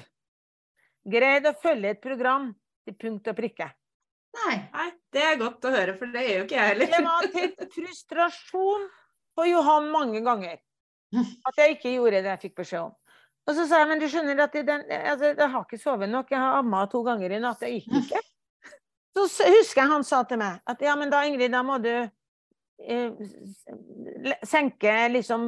greid 1.08 1.48
å 1.50 1.54
følge 1.58 1.90
et 1.90 2.02
program 2.02 2.52
til 2.86 2.94
punkt 2.94 3.26
og 3.26 3.36
prikke. 3.36 3.72
Nei. 4.38 4.56
Nei, 4.72 4.88
det 5.12 5.22
er 5.22 5.40
godt 5.40 5.66
å 5.66 5.72
høre, 5.74 5.96
for 5.98 6.06
det 6.14 6.22
gjør 6.28 6.38
jo 6.38 6.44
ikke 6.46 6.60
jeg 6.60 6.68
heller. 6.70 6.92
Det 6.94 7.02
var 7.04 7.26
til 7.34 7.72
frustrasjon 7.74 8.86
for 9.34 9.50
Johan 9.50 9.90
mange 9.90 10.22
ganger 10.22 10.58
at 11.48 11.58
jeg 11.58 11.76
ikke 11.76 11.96
gjorde 11.96 12.22
det 12.22 12.36
jeg 12.36 12.42
fikk 12.46 12.56
beskjed 12.62 12.86
om. 12.86 12.94
Og 13.48 13.56
så 13.56 13.66
sa 13.66 13.80
jeg, 13.82 13.88
men 13.90 14.00
du 14.02 14.06
skjønner 14.10 14.38
at 14.44 14.54
jeg, 14.54 14.66
den, 14.68 14.84
altså, 14.94 15.32
jeg 15.34 15.50
har 15.54 15.64
ikke 15.66 15.80
sovet 15.82 16.10
nok, 16.10 16.30
jeg 16.30 16.38
har 16.38 16.60
amma 16.60 16.84
to 16.90 17.02
ganger 17.06 17.34
i 17.34 17.40
natt, 17.42 17.62
det 17.62 17.72
gikk 17.74 17.96
ikke. 18.04 18.20
Så 19.12 19.44
husker 19.44 19.82
jeg 19.82 19.90
han 19.90 20.04
sa 20.08 20.22
til 20.24 20.38
meg 20.40 20.62
at 20.72 20.80
ja, 20.80 20.94
men 20.96 21.10
da 21.12 21.18
Ingrid, 21.28 21.52
da 21.52 21.60
må 21.66 21.74
du 21.84 21.90
eh, 21.92 23.10
senke 24.48 24.94
liksom 25.12 25.42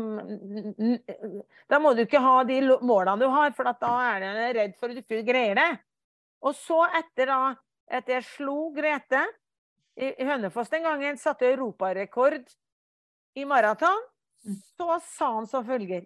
Da 1.70 1.78
må 1.80 1.94
du 1.96 2.02
ikke 2.02 2.20
ha 2.20 2.34
de 2.44 2.58
målene 2.84 3.22
du 3.22 3.30
har, 3.32 3.54
for 3.56 3.70
at 3.70 3.80
da 3.80 3.94
er 4.10 4.26
du 4.26 4.58
redd 4.58 4.74
for 4.76 4.92
at 4.92 4.98
du 4.98 5.00
ikke 5.00 5.24
greier 5.30 5.56
det. 5.56 5.70
Og 6.44 6.52
så 6.58 6.82
etter 7.00 7.30
da, 7.32 7.38
etter 7.88 8.18
jeg 8.18 8.28
slo 8.34 8.58
Grete 8.76 9.22
i 9.96 10.10
i 10.18 10.26
Hønefoss 10.28 10.74
den 10.74 10.84
gangen, 10.84 11.16
satte 11.16 11.48
europarekord 11.48 12.42
i 13.38 13.46
maraton, 13.48 14.02
Mm. 14.44 14.56
så 14.76 15.00
sa 15.00 15.30
han 15.34 15.46
som 15.48 15.64
følger 15.64 16.04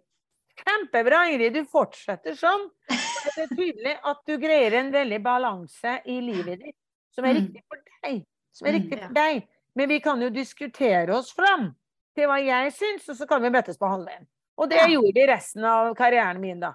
Kjempebra, 0.62 1.22
Ingrid, 1.30 1.54
du 1.54 1.64
fortsetter 1.68 2.34
sånn. 2.38 2.68
Det 3.28 3.44
er 3.44 3.50
tydelig 3.54 3.94
at 4.08 4.20
du 4.26 4.36
greier 4.40 4.74
en 4.78 4.90
veldig 4.94 5.18
balanse 5.24 5.98
i 6.08 6.20
livet 6.24 6.60
ditt 6.62 6.76
som 7.14 7.24
er 7.26 7.34
Mm. 7.34 7.40
riktig 7.42 7.62
for 7.68 7.80
deg. 8.02 8.20
Som 8.54 8.66
er 8.68 8.72
Mm, 8.72 8.78
riktig 8.78 8.98
for 9.02 9.14
deg. 9.14 9.48
Men 9.78 9.88
vi 9.88 9.98
kan 10.00 10.20
jo 10.22 10.28
diskutere 10.30 11.14
oss 11.14 11.32
fram 11.34 11.68
til 12.16 12.26
hva 12.30 12.38
jeg 12.42 12.72
syns, 12.74 13.08
og 13.08 13.16
så 13.18 13.26
kan 13.28 13.42
vi 13.42 13.50
møtes 13.50 13.78
på 13.78 13.86
halvveien. 13.90 14.26
Og 14.58 14.68
det 14.70 14.80
gjorde 14.90 15.14
de 15.14 15.26
resten 15.30 15.64
av 15.64 15.92
karrieren 15.94 16.40
min, 16.40 16.60
da. 16.60 16.72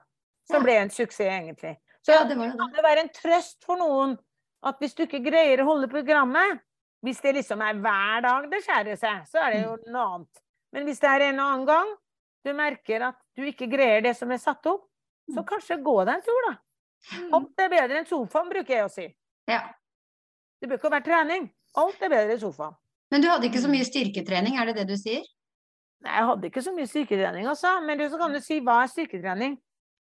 Som 0.49 0.63
ble 0.63 0.77
en 0.83 0.89
suksess, 0.89 1.27
egentlig. 1.31 1.77
Så 2.05 2.15
det 2.27 2.35
kan 2.37 2.57
det. 2.57 2.75
det 2.75 2.83
være 2.83 2.99
en 3.05 3.09
trøst 3.15 3.63
for 3.65 3.77
noen 3.79 4.17
at 4.63 4.79
hvis 4.79 4.93
du 4.95 5.03
ikke 5.05 5.23
greier 5.23 5.59
å 5.63 5.65
holde 5.67 5.87
programmet, 5.91 6.59
hvis 7.03 7.19
det 7.21 7.35
liksom 7.35 7.61
er 7.63 7.73
hver 7.83 8.21
dag 8.23 8.49
det 8.51 8.61
skjærer 8.63 8.97
seg, 8.99 9.25
så 9.27 9.39
er 9.43 9.51
det 9.51 9.61
jo 9.63 9.77
noe 9.91 10.05
annet. 10.15 10.41
Men 10.71 10.85
hvis 10.87 10.99
det 11.03 11.09
er 11.09 11.25
en 11.29 11.39
annen 11.39 11.65
gang 11.67 11.91
du 12.45 12.53
merker 12.53 13.01
at 13.09 13.15
du 13.37 13.43
ikke 13.47 13.69
greier 13.71 14.01
det 14.03 14.15
som 14.17 14.31
er 14.31 14.37
satt 14.41 14.65
opp, 14.67 14.85
så 15.31 15.39
Mm. 15.41 15.45
kanskje 15.47 15.77
gå 15.83 16.05
deg 16.05 16.15
en 16.15 16.21
tur, 16.21 16.41
da. 16.49 16.53
Mm. 17.13 17.33
Alt 17.33 17.59
er 17.59 17.69
bedre 17.69 17.97
enn 17.99 18.05
sofaen, 18.07 18.49
bruker 18.49 18.73
jeg 18.75 18.85
å 18.85 18.91
si. 18.91 19.07
Ja. 19.47 19.61
Det 20.61 20.69
bør 20.69 20.77
ikke 20.79 20.91
være 20.91 21.03
trening. 21.05 21.49
Alt 21.75 22.01
er 22.01 22.09
bedre 22.09 22.33
enn 22.35 22.39
sofaen. 22.39 22.75
Men 23.11 23.21
du 23.21 23.27
hadde 23.29 23.45
ikke 23.49 23.61
så 23.63 23.69
mye 23.69 23.85
styrketrening, 23.87 24.57
er 24.59 24.65
det 24.71 24.75
det 24.75 24.87
du 24.87 24.95
sier? 24.97 25.23
Nei, 26.03 26.15
jeg 26.17 26.25
hadde 26.27 26.49
ikke 26.49 26.63
så 26.63 26.73
mye 26.75 26.87
styrketrening, 26.87 27.45
altså. 27.47 27.81
Men 27.85 27.97
du, 27.97 28.09
så 28.09 28.17
kan 28.19 28.33
du 28.33 28.39
si 28.43 28.59
hva 28.59 28.83
er 28.83 28.87
styrketrening? 28.91 29.57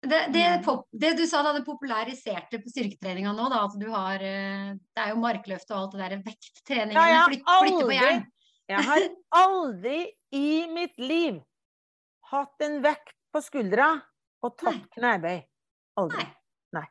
Det, 0.05 0.31
det, 0.33 0.43
Mm. 0.65 0.83
det 0.93 1.17
du 1.17 1.25
sa 1.25 1.41
da, 1.41 1.53
det 1.53 1.65
populariserte 1.65 2.59
på 2.61 2.69
styrketreninga 2.69 3.33
nå, 3.33 3.49
da, 3.49 3.63
at 3.65 3.77
du 3.79 3.89
har 3.89 4.15
eh, 4.21 4.73
Det 4.93 5.01
er 5.01 5.09
jo 5.09 5.15
markløft 5.21 5.71
og 5.71 5.77
alt 5.77 5.91
det 5.91 5.99
der 6.09 6.23
vekttreningen, 6.25 6.93
Ja, 6.93 7.07
ja, 7.07 7.19
har 7.21 7.29
flytte 7.29 7.85
på 7.85 7.93
jern. 7.93 8.25
Jeg 8.69 8.83
har 8.85 9.09
aldri 9.31 10.11
i 10.33 10.67
mitt 10.73 10.97
liv 10.97 11.41
hatt 12.41 12.65
en 12.67 12.79
vekt 12.83 13.15
på 13.33 13.41
skuldra 13.43 13.89
og 14.45 14.55
tatt 14.59 14.87
knebøy. 14.95 15.37
Aldri. 16.01 16.23
Nei. 16.25 16.81
Nei. 16.81 16.87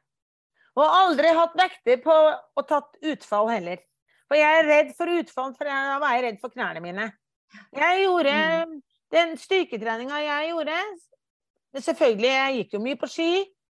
Og 0.81 0.85
aldri 0.85 1.33
hatt 1.37 1.57
vekter 1.59 2.01
på 2.05 2.15
og 2.15 2.69
tatt 2.69 2.97
utfall 3.05 3.51
heller. 3.53 3.83
For 4.29 4.41
jeg 4.41 4.61
er 4.61 4.69
redd 4.69 4.95
for 4.97 5.11
utfall, 5.13 5.53
for 5.55 5.69
da 5.69 5.99
var 6.03 6.17
jeg 6.17 6.25
redd 6.27 6.41
for 6.43 6.55
knærne 6.55 6.81
mine. 6.83 7.11
Jeg 7.77 8.05
gjorde 8.07 8.37
den 9.15 9.37
styrketreninga 9.39 10.23
jeg 10.25 10.55
gjorde 10.55 10.79
Selvfølgelig, 11.75 12.31
jeg 12.31 12.57
gikk 12.59 12.75
jo 12.77 12.81
mye 12.85 12.99
på 13.01 13.11
ski, 13.11 13.31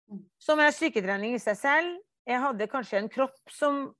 Mm. 0.06 0.20
som 0.38 0.60
er 0.60 0.70
styrketrening 0.70 1.34
i 1.34 1.40
seg 1.42 1.56
selv. 1.58 1.94
Jeg 2.28 2.38
hadde 2.38 2.68
kanskje 2.70 3.00
en 3.00 3.08
kropp 3.10 3.50
som 3.50 3.96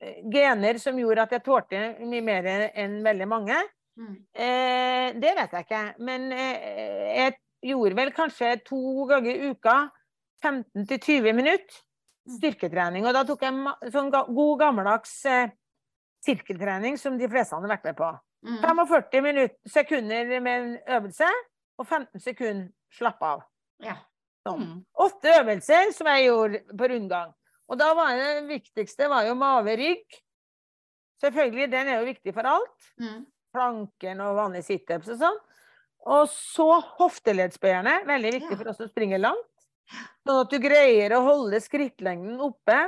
eh, 0.00 0.22
Gener 0.32 0.78
som 0.80 0.96
gjorde 0.96 1.26
at 1.26 1.34
jeg 1.36 1.44
tålte 1.44 1.80
mye 2.00 2.22
mer 2.24 2.70
enn 2.74 3.02
veldig 3.04 3.28
mange. 3.28 3.58
Mm. 3.98 4.16
Eh, 4.34 5.06
det 5.20 5.34
vet 5.36 5.52
jeg 5.56 5.66
ikke. 5.66 5.84
Men 5.98 6.32
eh, 6.32 7.16
jeg 7.18 7.36
gjorde 7.72 7.96
vel 7.96 8.12
kanskje 8.16 8.54
to 8.64 9.06
ganger 9.10 9.34
i 9.34 9.50
uka 9.50 9.78
15-20 10.44 11.32
minutter 11.36 11.80
Mm. 12.28 12.36
styrketrening. 12.36 13.06
Og 13.08 13.14
da 13.16 13.22
tok 13.24 13.40
jeg 13.42 13.92
sånn 13.94 14.10
god 14.12 14.58
gammeldags 14.60 15.24
eh, 15.26 15.52
sirkeltrening 16.24 16.98
som 17.00 17.16
de 17.18 17.28
fleste 17.32 17.56
hadde 17.56 17.70
vært 17.70 17.86
med 17.88 17.96
på. 17.96 18.10
Mm. 18.46 18.58
45 18.60 19.22
minutter, 19.24 19.56
sekunder 19.68 20.40
med 20.40 20.52
en 20.52 20.78
øvelse, 20.98 21.28
og 21.80 21.86
15 21.86 22.20
sekunder 22.20 22.68
slapp 22.92 23.22
av. 23.24 23.42
Ja. 23.84 23.96
Sånn. 24.46 24.62
Mm. 24.66 24.78
Åtte 25.04 25.32
øvelser 25.40 25.92
som 25.96 26.08
jeg 26.12 26.26
gjorde 26.28 26.62
på 26.76 26.88
rundgang. 26.92 27.32
Og 27.70 27.78
da 27.80 27.90
var 27.94 28.16
det 28.16 28.46
viktigste 28.48 29.08
var 29.08 29.24
jo 29.28 29.34
mage-rygg. 29.40 30.20
Selvfølgelig, 31.24 31.70
den 31.72 31.88
er 31.88 32.00
jo 32.00 32.08
viktig 32.08 32.34
for 32.34 32.48
alt. 32.48 32.88
Mm. 33.00 33.26
Planken 33.54 34.20
og 34.24 34.36
vanlige 34.38 34.68
situps 34.68 35.08
og 35.14 35.18
sånn. 35.22 35.38
Og 36.10 36.28
så 36.32 36.66
hofteleddsbøyerne, 36.98 38.04
veldig 38.08 38.30
viktig 38.38 38.56
for 38.56 38.70
oss 38.72 38.78
som 38.80 38.88
springer 38.88 39.20
langt. 39.20 39.46
Sånn 40.24 40.44
at 40.44 40.52
du 40.52 40.58
greier 40.62 41.12
å 41.16 41.24
holde 41.26 41.58
skrittlengden 41.60 42.38
oppe 42.40 42.78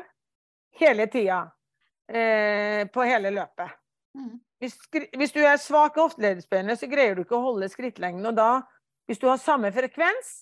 hele 0.81 1.09
tida. 1.13 1.43
Eh, 2.13 2.85
på 2.93 3.05
hele 3.07 3.31
løpet. 3.33 3.71
Mm. 4.19 4.39
Hvis, 4.61 4.75
hvis 5.17 5.33
du 5.35 5.41
er 5.43 5.57
svak 5.59 5.97
i 5.97 6.03
hofteleddsbøyene, 6.03 6.75
så 6.77 6.87
greier 6.91 7.17
du 7.17 7.23
ikke 7.25 7.39
å 7.39 7.45
holde 7.47 7.69
skrittlengden. 7.73 8.27
Og 8.29 8.37
da, 8.37 8.49
hvis 9.09 9.21
du 9.23 9.27
har 9.31 9.41
samme 9.41 9.71
frekvens, 9.75 10.33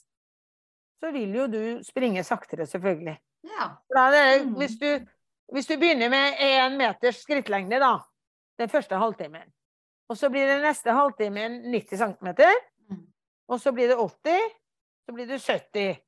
så 1.01 1.13
vil 1.15 1.33
jo 1.37 1.47
du 1.49 1.61
springe 1.87 2.25
saktere, 2.27 2.67
selvfølgelig. 2.69 3.17
ja. 3.49 3.71
Det, 3.89 4.43
Mm. 4.45 4.55
hvis, 4.59 4.75
du, 4.79 5.07
hvis 5.53 5.67
du 5.67 5.77
begynner 5.81 6.11
med 6.13 6.37
én 6.45 6.77
meters 6.77 7.23
skrittlengde, 7.23 7.79
da, 7.81 7.95
den 8.59 8.69
første 8.69 8.99
halvtimen, 9.01 9.47
og 10.11 10.19
så 10.19 10.29
blir 10.33 10.47
det 10.51 10.59
neste 10.65 10.91
halvtimen 10.97 11.61
90 11.71 11.97
cm, 12.03 12.31
Mm. 12.91 13.05
og 13.49 13.61
så 13.63 13.71
blir 13.73 13.89
det 13.93 13.97
80, 13.97 14.41
så 15.07 15.15
blir 15.15 15.27
det 15.31 15.39
70. 15.41 16.01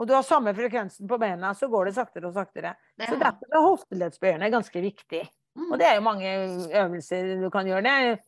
Og 0.00 0.06
du 0.08 0.14
har 0.14 0.22
samme 0.24 0.52
frekvensen 0.56 1.08
på 1.08 1.18
beina, 1.20 1.50
så 1.56 1.68
går 1.68 1.88
det 1.90 1.94
saktere 1.96 2.28
og 2.28 2.34
saktere. 2.36 2.74
Så 3.00 3.14
er- 3.14 3.18
derfor 3.20 3.46
er 3.52 3.64
hofteleddsbøyerne 3.66 4.50
ganske 4.50 4.80
viktig. 4.80 5.22
Mm. 5.56 5.72
Og 5.72 5.78
det 5.78 5.86
er 5.86 5.94
jo 5.96 6.00
mange 6.06 6.30
øvelser 6.72 7.40
du 7.42 7.50
kan 7.50 7.66
gjøre. 7.66 7.82
Det 7.82 8.20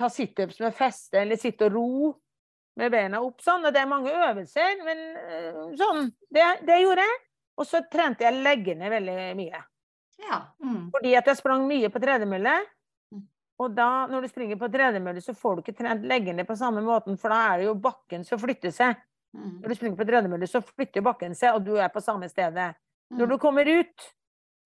ta 0.00 0.08
situps 0.08 0.60
med 0.60 0.74
feste, 0.74 1.14
eller 1.22 1.36
sitte 1.36 1.66
og 1.66 1.72
ro 1.72 2.16
med 2.76 2.90
beina 2.92 3.20
opp 3.24 3.40
sånn. 3.40 3.64
Og 3.66 3.72
det 3.72 3.80
er 3.80 3.86
mange 3.86 4.10
øvelser, 4.12 4.84
men 4.84 4.98
øh, 5.16 5.76
sånn. 5.76 6.12
Det, 6.30 6.44
det 6.66 6.80
gjorde 6.82 7.02
jeg. 7.08 7.18
Og 7.58 7.66
så 7.66 7.80
trente 7.90 8.20
jeg 8.22 8.42
leggene 8.44 8.90
veldig 8.90 9.36
mye. 9.36 9.64
Ja. 10.18 10.42
Mm. 10.62 10.90
Fordi 10.92 11.16
at 11.16 11.26
jeg 11.26 11.36
sprang 11.40 11.66
mye 11.66 11.88
på 11.90 11.98
tredemølle. 12.00 12.54
Mm. 13.58 13.64
Og 13.64 13.74
da, 13.74 14.06
når 14.06 14.22
du 14.22 14.28
springer 14.30 14.56
på 14.60 14.68
tredemølle, 14.70 15.20
så 15.20 15.34
får 15.34 15.56
du 15.56 15.62
ikke 15.64 15.76
trent 15.80 16.04
leggene 16.06 16.44
på 16.46 16.54
samme 16.56 16.82
måten, 16.86 17.16
for 17.18 17.28
da 17.34 17.38
er 17.54 17.58
det 17.58 17.64
jo 17.66 17.74
bakken 17.74 18.24
som 18.24 18.38
flytter 18.38 18.70
seg. 18.70 18.94
Mm. 19.34 19.56
Når 19.62 19.68
du 19.68 19.74
springer 19.74 19.96
på 19.98 20.06
tredemølle, 20.06 20.46
så 20.46 20.60
flytter 20.62 21.02
bakken 21.02 21.34
seg, 21.34 21.54
og 21.58 21.64
du 21.66 21.74
er 21.76 21.88
på 21.90 22.00
samme 22.00 22.28
stedet. 22.30 22.74
Når 23.10 23.26
Mm. 23.26 23.28
du 23.30 23.38
kommer 23.38 23.66
ut, 23.66 24.06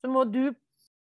så 0.05 0.11
må 0.11 0.24
du 0.30 0.55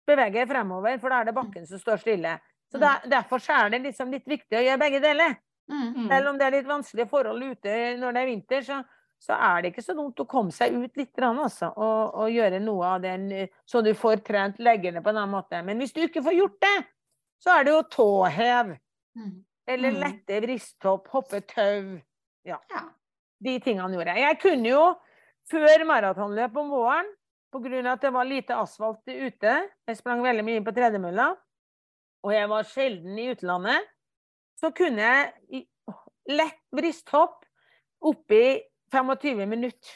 bevege 0.07 0.33
deg 0.41 0.49
fremover, 0.49 0.99
for 0.99 1.09
da 1.11 1.21
er 1.21 1.25
det 1.31 1.35
bakken 1.35 1.67
som 1.67 1.79
står 1.79 1.97
stille. 2.03 2.39
Så 2.73 2.79
der, 2.81 3.07
derfor 3.09 3.39
så 3.39 3.53
er 3.65 3.71
det 3.71 3.83
liksom 3.83 4.11
litt 4.11 4.27
viktig 4.27 4.59
å 4.59 4.65
gjøre 4.65 4.79
begge 4.83 5.01
deler. 5.01 5.37
Mm. 5.71 5.95
Mm. 5.95 6.09
Selv 6.09 6.29
om 6.29 6.39
det 6.39 6.47
er 6.47 6.51
litt 6.51 6.67
vanskelige 6.67 7.09
forhold 7.11 7.43
ute 7.43 7.97
når 7.99 8.13
det 8.13 8.21
er 8.23 8.27
vinter, 8.27 8.61
så, 8.63 8.81
så 9.23 9.33
er 9.39 9.63
det 9.63 9.73
ikke 9.73 9.83
så 9.87 9.95
dumt 9.95 10.19
å 10.21 10.27
komme 10.27 10.51
seg 10.51 10.75
ut 10.75 10.97
litt 10.97 11.13
grann, 11.15 11.39
altså, 11.39 11.71
og, 11.77 12.15
og 12.15 12.31
gjøre 12.31 12.61
noe 12.63 12.85
av 12.87 13.01
den, 13.03 13.49
så 13.67 13.83
du 13.83 13.93
får 13.95 14.25
trent 14.27 14.59
leggene 14.59 15.03
på 15.03 15.11
en 15.11 15.17
annen 15.23 15.31
måte. 15.37 15.63
Men 15.63 15.79
hvis 15.79 15.93
du 15.95 16.01
ikke 16.03 16.23
får 16.23 16.35
gjort 16.39 16.61
det, 16.61 16.77
så 17.43 17.59
er 17.59 17.65
det 17.65 17.73
jo 17.75 17.83
tåhev, 17.97 18.77
Mm. 19.17 19.45
eller 19.69 19.91
Mm. 19.91 20.01
lette 20.01 20.41
vristhopp, 20.43 21.09
hoppe 21.09 21.41
tau. 21.41 22.01
Ja. 22.45 22.59
De 23.43 23.59
tingene 23.61 23.93
gjorde 23.95 24.15
jeg. 24.15 24.23
Jeg 24.23 24.41
kunne 24.41 24.69
jo 24.69 24.95
før 25.51 25.85
maratonløp 25.87 26.57
om 26.57 26.71
våren, 26.71 27.07
av 27.55 27.87
at 27.87 28.01
det 28.01 28.13
var 28.13 28.25
lite 28.25 28.51
asfalt 28.55 29.01
ute, 29.07 29.71
jeg 29.89 29.97
sprang 29.97 30.21
veldig 30.23 30.45
mye 30.45 30.57
inn 30.57 30.65
på 30.65 30.75
tredemølla, 30.75 31.37
og 32.25 32.33
jeg 32.33 32.49
var 32.49 32.63
sjelden 32.65 33.19
i 33.19 33.31
utlandet, 33.33 33.87
så 34.61 34.71
kunne 34.75 34.99
jeg 34.99 35.33
i 35.51 35.67
lett 36.29 36.59
brysthopp 36.75 37.45
oppi 38.03 38.61
25 38.93 39.47
minutter. 39.49 39.91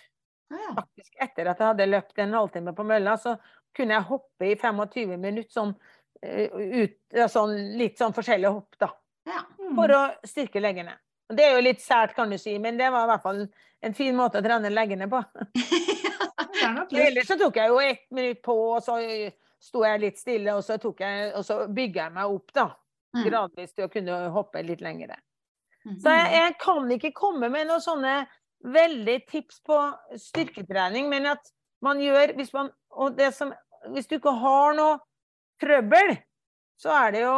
Faktisk 0.75 1.13
etter 1.21 1.51
at 1.51 1.59
jeg 1.59 1.67
hadde 1.67 1.87
løpt 1.91 2.19
en 2.19 2.33
halvtime 2.33 2.75
på 2.75 2.87
mølla, 2.87 3.17
så 3.17 3.37
kunne 3.77 3.95
jeg 3.95 4.09
hoppe 4.09 4.49
i 4.51 4.55
25 4.57 5.17
minutter 5.21 5.51
sånn, 5.53 5.75
ut, 6.21 6.97
sånn 7.33 7.55
litt 7.81 8.01
sånn 8.01 8.15
forskjellige 8.17 8.53
hopp, 8.53 8.77
da 8.81 8.91
ja. 9.29 9.41
Mm. 9.61 9.75
for 9.79 9.95
å 9.97 10.03
styrke 10.27 10.61
leggene. 10.61 10.97
Det 11.31 11.47
er 11.47 11.55
jo 11.55 11.63
litt 11.65 11.83
sært, 11.83 12.17
kan 12.17 12.31
du 12.31 12.39
si, 12.41 12.57
men 12.59 12.79
det 12.81 12.91
var 12.91 13.07
i 13.07 13.11
hvert 13.13 13.25
fall 13.25 13.45
en 13.81 13.95
fin 13.97 14.17
måte 14.17 14.41
å 14.41 14.45
trene 14.45 14.73
leggene 14.73 15.09
på. 15.11 15.23
Er. 16.61 17.07
Ellers 17.07 17.29
så 17.29 17.37
tok 17.41 17.57
jeg 17.57 17.71
jo 17.73 17.79
ett 17.81 18.05
minutt 18.13 18.43
på, 18.45 18.55
og 18.75 18.83
så 18.85 18.99
sto 19.61 19.85
jeg 19.85 20.03
litt 20.03 20.21
stille, 20.21 20.55
og 20.57 20.65
så, 20.65 20.77
jeg, 20.77 21.31
og 21.37 21.45
så 21.47 21.63
bygga 21.69 22.07
jeg 22.07 22.15
meg 22.17 22.37
opp, 22.37 22.53
da. 22.57 22.67
Mm. 23.17 23.23
Gradvis 23.27 23.75
til 23.75 23.87
å 23.87 23.93
kunne 23.93 24.19
hoppe 24.35 24.63
litt 24.65 24.83
lengre. 24.85 25.17
Mm. 25.87 25.97
Så 26.03 26.15
jeg, 26.15 26.29
jeg 26.37 26.57
kan 26.61 26.93
ikke 26.95 27.13
komme 27.17 27.49
med 27.53 27.69
noen 27.69 27.83
sånne 27.83 28.15
veldig 28.71 29.17
tips 29.31 29.63
på 29.67 29.79
styrketrening, 30.21 31.09
men 31.11 31.31
at 31.33 31.53
man 31.85 32.01
gjør 32.03 32.35
hvis 32.37 32.53
man 32.53 32.69
Og 32.91 33.15
det 33.17 33.31
som 33.33 33.55
Hvis 33.95 34.11
du 34.11 34.19
ikke 34.19 34.35
har 34.37 34.75
noe 34.77 34.99
trøbbel, 35.61 36.15
så 36.81 36.93
er 36.97 37.13
det 37.13 37.23
jo 37.27 37.37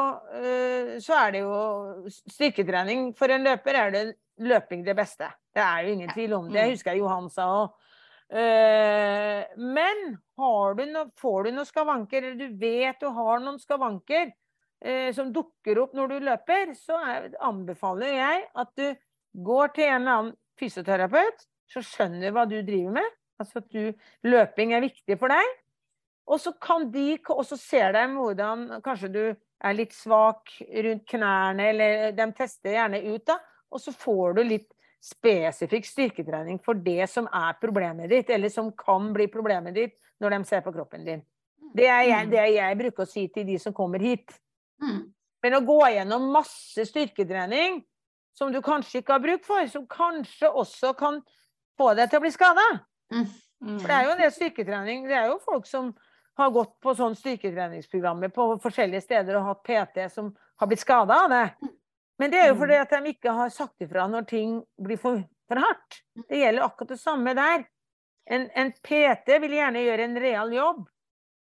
Så 1.03 1.15
er 1.19 1.33
det 1.35 1.41
jo 1.43 2.11
styrketrening 2.31 3.09
for 3.19 3.33
en 3.35 3.43
løper 3.43 3.75
er 3.75 3.91
det 3.91 4.03
løping 4.43 4.85
det 4.87 4.95
beste. 4.97 5.29
Det 5.53 5.63
er 5.63 5.85
jo 5.85 5.95
ingen 5.97 6.13
tvil 6.15 6.35
om 6.37 6.47
det. 6.47 6.55
Mm. 6.55 6.61
Jeg 6.63 6.77
husker 6.77 6.99
Johan 6.99 7.29
sa 7.31 7.49
òg. 7.63 7.75
Men 8.33 9.99
har 10.41 10.75
du 10.79 10.85
no, 10.89 11.03
får 11.21 11.45
du 11.45 11.51
noen 11.53 11.69
skavanker, 11.69 12.23
eller 12.23 12.39
du 12.39 12.57
vet 12.61 13.01
du 13.01 13.11
har 13.13 13.43
noen 13.43 13.59
skavanker, 13.61 14.33
eh, 14.85 15.11
som 15.15 15.33
dukker 15.35 15.83
opp 15.85 15.97
når 15.97 16.15
du 16.15 16.29
løper, 16.29 16.75
så 16.79 16.99
er, 17.05 17.33
anbefaler 17.45 18.15
jeg 18.17 18.47
at 18.65 18.73
du 18.79 18.87
går 19.47 19.75
til 19.77 19.89
en 19.89 19.99
eller 20.01 20.15
annen 20.15 20.39
fysioterapeut 20.61 21.45
som 21.73 21.85
skjønner 21.87 22.35
hva 22.35 22.47
du 22.49 22.59
driver 22.61 22.99
med. 22.99 23.19
Altså 23.41 23.63
at 23.63 23.69
du, 23.73 23.93
løping 24.29 24.75
er 24.77 24.85
viktig 24.85 25.19
for 25.21 25.33
deg. 25.33 25.59
Og 26.31 26.41
så 26.41 26.53
kan 26.63 26.87
de, 26.93 27.17
og 27.35 27.43
så 27.47 27.59
ser 27.59 27.95
de 27.97 28.05
hvordan 28.15 28.69
kanskje 28.85 29.11
du 29.13 29.25
er 29.63 29.75
litt 29.77 29.95
svak 29.95 30.53
rundt 30.61 31.05
knærne, 31.11 31.67
eller 31.73 32.15
de 32.17 32.29
tester 32.37 32.77
gjerne 32.77 33.03
ut, 33.09 33.25
da. 33.27 33.39
Og 33.73 33.81
så 33.81 33.95
får 33.95 34.39
du 34.39 34.43
litt 34.47 34.71
spesifikk 35.03 35.87
styrketrening 35.89 36.61
for 36.63 36.79
det 36.79 37.09
som 37.11 37.27
er 37.27 37.59
problemet 37.61 38.11
ditt, 38.13 38.31
eller 38.31 38.53
som 38.53 38.71
kan 38.79 39.11
bli 39.15 39.27
problemet 39.33 39.75
ditt 39.75 39.97
når 40.23 40.37
de 40.37 40.41
ser 40.47 40.63
på 40.63 40.73
kroppen 40.75 41.07
din. 41.07 41.25
Det 41.75 41.89
er 41.89 42.05
jeg, 42.07 42.29
det 42.31 42.39
er 42.39 42.51
jeg 42.53 42.79
bruker 42.79 43.07
å 43.07 43.11
si 43.11 43.27
til 43.33 43.47
de 43.49 43.57
som 43.59 43.75
kommer 43.75 44.03
hit. 44.03 44.35
Mm. 44.83 45.09
Men 45.43 45.57
å 45.59 45.65
gå 45.67 45.79
gjennom 45.95 46.29
masse 46.35 46.85
styrketrening 46.87 47.81
som 48.37 48.53
du 48.53 48.61
kanskje 48.65 49.01
ikke 49.01 49.17
har 49.17 49.25
bruk 49.25 49.47
for, 49.47 49.67
som 49.73 49.89
kanskje 49.91 50.49
også 50.49 50.93
kan 50.99 51.19
få 51.81 51.93
deg 51.99 52.11
til 52.11 52.21
å 52.21 52.25
bli 52.25 52.33
skada. 52.35 52.67
Mm. 53.13 53.27
For 53.81 53.89
det 53.89 53.97
er 53.97 54.09
jo 54.09 54.17
det 54.21 54.31
styrketrening. 54.37 55.07
Det 55.09 55.19
er 55.19 55.31
jo 55.33 55.41
folk 55.43 55.67
som 55.69 55.91
har 56.39 56.51
gått 56.51 56.81
på 56.81 56.95
sånn 56.97 57.15
styrketreningsprogrammer 57.19 58.29
på 58.33 58.47
forskjellige 58.63 59.03
steder 59.05 59.37
og 59.37 59.45
hatt 59.51 59.63
PT 59.67 60.07
som 60.13 60.31
har 60.59 60.67
blitt 60.71 60.81
skada 60.81 61.25
av 61.25 61.31
det. 61.31 61.45
Men 62.19 62.31
det 62.31 62.39
er 62.41 62.49
jo 62.49 62.55
Mm. 62.55 62.61
fordi 62.61 62.75
at 62.81 62.91
de 62.91 63.13
ikke 63.13 63.33
har 63.35 63.49
sagt 63.51 63.81
ifra 63.81 64.07
når 64.09 64.27
ting 64.29 64.63
blir 64.81 64.97
for, 64.99 65.23
for 65.49 65.57
hardt. 65.61 66.03
Det 66.29 66.39
gjelder 66.39 66.63
akkurat 66.65 66.89
det 66.89 67.01
samme 67.01 67.35
der. 67.35 67.65
En, 68.27 68.49
en 68.55 68.73
PT 68.73 69.39
vil 69.43 69.51
gjerne 69.59 69.83
gjøre 69.85 70.05
en 70.05 70.21
real 70.21 70.53
jobb, 70.53 70.89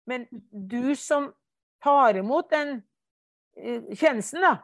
men 0.07 0.27
du 0.53 0.95
som 0.95 1.33
tar 1.83 2.15
imot 2.17 2.51
den 2.51 2.83
eh, 3.57 3.83
tjenesten, 3.95 4.41
da, 4.41 4.59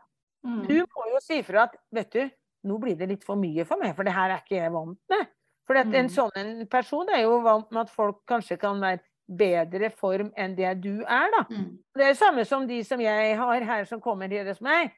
Mm. 0.44 0.62
du 0.68 0.74
må 0.94 1.04
jo 1.12 1.18
si 1.20 1.40
ifra 1.42 1.64
at 1.64 1.74
vet 1.90 2.12
du, 2.12 2.30
nå 2.64 2.78
blir 2.78 2.94
det 2.96 3.08
litt 3.08 3.24
for 3.24 3.34
mye 3.36 3.64
for 3.66 3.76
meg, 3.76 3.96
for 3.96 4.04
det 4.04 4.12
her 4.14 4.30
er 4.30 4.38
ikke 4.38 4.54
jeg 4.62 4.70
vant 4.72 4.98
med. 5.10 5.26
For 5.66 5.74
en 5.74 5.90
Mm. 5.90 6.08
sånn 6.08 6.30
en 6.36 6.66
person 6.66 7.08
er 7.10 7.22
jo 7.22 7.40
vant 7.42 7.70
med 7.72 7.80
at 7.80 7.90
folk 7.90 8.24
kanskje 8.24 8.56
kan 8.58 8.78
være 8.80 9.00
bedre 9.28 9.90
form 9.92 10.30
enn 10.36 10.54
det 10.56 10.70
du 10.82 11.02
er, 11.04 11.28
da. 11.34 11.44
Mm. 11.50 11.78
Det 11.94 12.04
er 12.04 12.12
det 12.14 12.18
samme 12.20 12.44
som 12.48 12.66
de 12.68 12.82
som 12.84 13.00
jeg 13.00 13.36
har 13.36 13.60
her 13.68 13.84
som 13.84 14.00
kommer 14.00 14.28
her 14.32 14.46
hos 14.48 14.60
meg. 14.64 14.92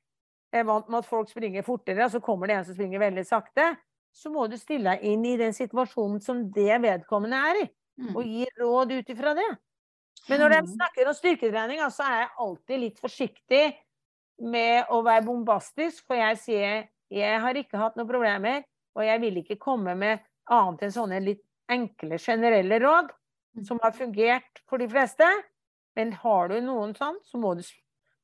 Jeg 0.53 0.61
er 0.61 0.65
vant 0.69 0.89
med 0.91 0.99
at 0.99 1.07
folk 1.07 1.29
springer 1.31 1.63
fortere, 1.67 2.05
og 2.05 2.11
så 2.11 2.21
kommer 2.23 2.47
det 2.51 2.57
en 2.57 2.65
som 2.65 2.75
springer 2.75 2.99
veldig 3.03 3.25
sakte. 3.27 3.77
Så 4.15 4.31
må 4.35 4.49
du 4.51 4.57
stille 4.59 4.91
deg 4.97 5.05
inn 5.07 5.25
i 5.27 5.37
den 5.39 5.53
situasjonen 5.55 6.21
som 6.23 6.49
det 6.53 6.81
vedkommende 6.83 7.37
er 7.51 7.63
i, 7.65 7.69
Mm. 8.01 8.17
og 8.17 8.25
gi 8.25 8.47
råd 8.59 8.93
ut 8.99 9.09
ifra 9.13 9.35
det. 9.37 9.59
Men 10.29 10.41
når 10.41 10.49
de 10.49 10.61
Mm. 10.63 10.67
snakker 10.67 11.07
om 11.09 11.15
styrketrening, 11.15 11.79
så 11.91 12.03
er 12.03 12.21
jeg 12.21 12.29
alltid 12.39 12.81
litt 12.81 12.99
forsiktig 13.01 13.77
med 14.41 14.85
å 14.91 15.03
være 15.05 15.25
bombastisk, 15.27 16.07
for 16.07 16.17
jeg 16.17 16.37
sier 16.39 16.89
jeg 17.11 17.41
har 17.41 17.55
ikke 17.55 17.77
hatt 17.79 17.97
noen 17.97 18.09
problemer, 18.09 18.65
og 18.97 19.03
jeg 19.05 19.21
vil 19.21 19.35
ikke 19.43 19.59
komme 19.59 19.95
med 19.97 20.21
annet 20.49 20.83
enn 20.83 20.91
sånne 20.93 21.21
litt 21.25 21.43
enkle, 21.69 22.19
generelle 22.19 22.79
råd. 22.81 23.11
Som 23.67 23.79
har 23.83 23.93
fungert 23.93 24.63
for 24.69 24.79
de 24.79 24.89
fleste. 24.89 25.27
Men 25.97 26.13
har 26.13 26.49
du 26.49 26.61
noen 26.61 26.95
sånn, 26.95 27.17
så 27.25 27.39
må 27.41 27.55
du 27.59 27.63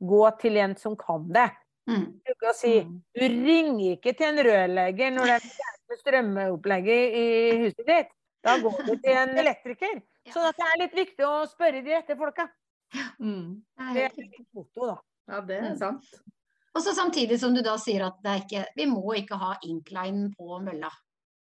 gå 0.06 0.24
til 0.40 0.56
en 0.56 0.76
som 0.76 0.94
kan 0.96 1.26
det. 1.32 1.50
Mm. 1.88 2.20
Du 2.26 2.34
kan 2.40 2.54
si 2.54 2.80
Mm. 2.82 3.02
du 3.14 3.20
ringer 3.20 3.96
ikke 3.96 4.16
til 4.16 4.26
en 4.26 4.44
rørlegger 4.44 5.10
når 5.14 5.24
det 5.26 5.34
er 5.42 5.96
strømopplegget 6.00 7.14
i 7.14 7.26
huset 7.64 7.86
ditt. 7.86 8.08
Da 8.42 8.58
går 8.62 8.86
du 8.86 8.96
til 9.02 9.16
en 9.16 9.38
elektriker. 9.38 10.02
Så 10.32 10.42
det 10.42 10.64
er 10.66 10.78
litt 10.78 10.94
viktig 10.94 11.24
å 11.26 11.46
spørre 11.46 11.82
de 11.84 11.90
rette 11.94 12.16
folka. 12.18 12.48
Mm. 13.20 13.62
Det 13.94 14.02
er 14.02 14.10
et 14.10 14.46
foto, 14.54 14.86
da. 14.86 14.96
Ja, 15.28 15.40
det 15.40 15.56
er 15.58 15.70
Mm. 15.72 15.76
sant. 15.78 16.04
Og 16.74 16.82
så 16.82 16.92
samtidig 16.94 17.38
som 17.40 17.54
du 17.54 17.62
da 17.62 17.76
sier 17.76 18.04
at 18.06 18.14
det 18.22 18.30
er 18.30 18.40
ikke, 18.44 18.66
vi 18.76 18.84
må 18.86 19.14
ikke 19.16 19.36
ha 19.38 19.56
incline 19.62 20.34
på 20.36 20.60
mølla. 20.62 20.90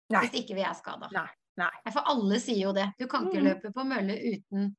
Nei. 0.09 0.21
Hvis 0.25 0.41
ikke 0.43 0.55
vi 0.55 0.61
er 0.61 0.73
skada. 0.73 1.09
Nei. 1.11 1.27
Nei. 1.57 1.71
For 1.91 2.05
alle 2.05 2.39
sier 2.39 2.61
jo 2.67 2.73
det. 2.73 2.91
Du 2.99 3.07
kan 3.07 3.27
ikke 3.27 3.41
Mm. 3.41 3.47
løpe 3.49 3.71
på 3.73 3.85
mølle 3.87 4.15
uten 4.15 4.75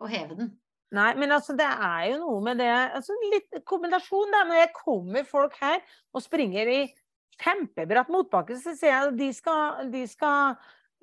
å 0.00 0.08
heve 0.08 0.36
den. 0.36 0.58
Nei, 0.90 1.14
men 1.14 1.30
altså, 1.30 1.54
det 1.56 1.66
er 1.68 2.12
jo 2.12 2.18
noe 2.22 2.40
med 2.40 2.58
det 2.58 2.68
altså, 2.94 3.12
Litt 3.32 3.64
kombinasjon, 3.64 4.30
da. 4.32 4.44
Når 4.44 4.54
jeg 4.62 4.72
kommer 4.72 5.24
folk 5.24 5.54
her 5.60 5.80
og 6.14 6.22
springer 6.22 6.66
i 6.66 6.94
kjempebratt 7.38 8.08
motbakke, 8.08 8.56
så 8.56 8.74
ser 8.76 8.88
jeg 8.88 9.08
at 9.08 9.16
de 9.16 9.32
skal, 9.32 9.90
de 9.92 10.06
skal 10.06 10.56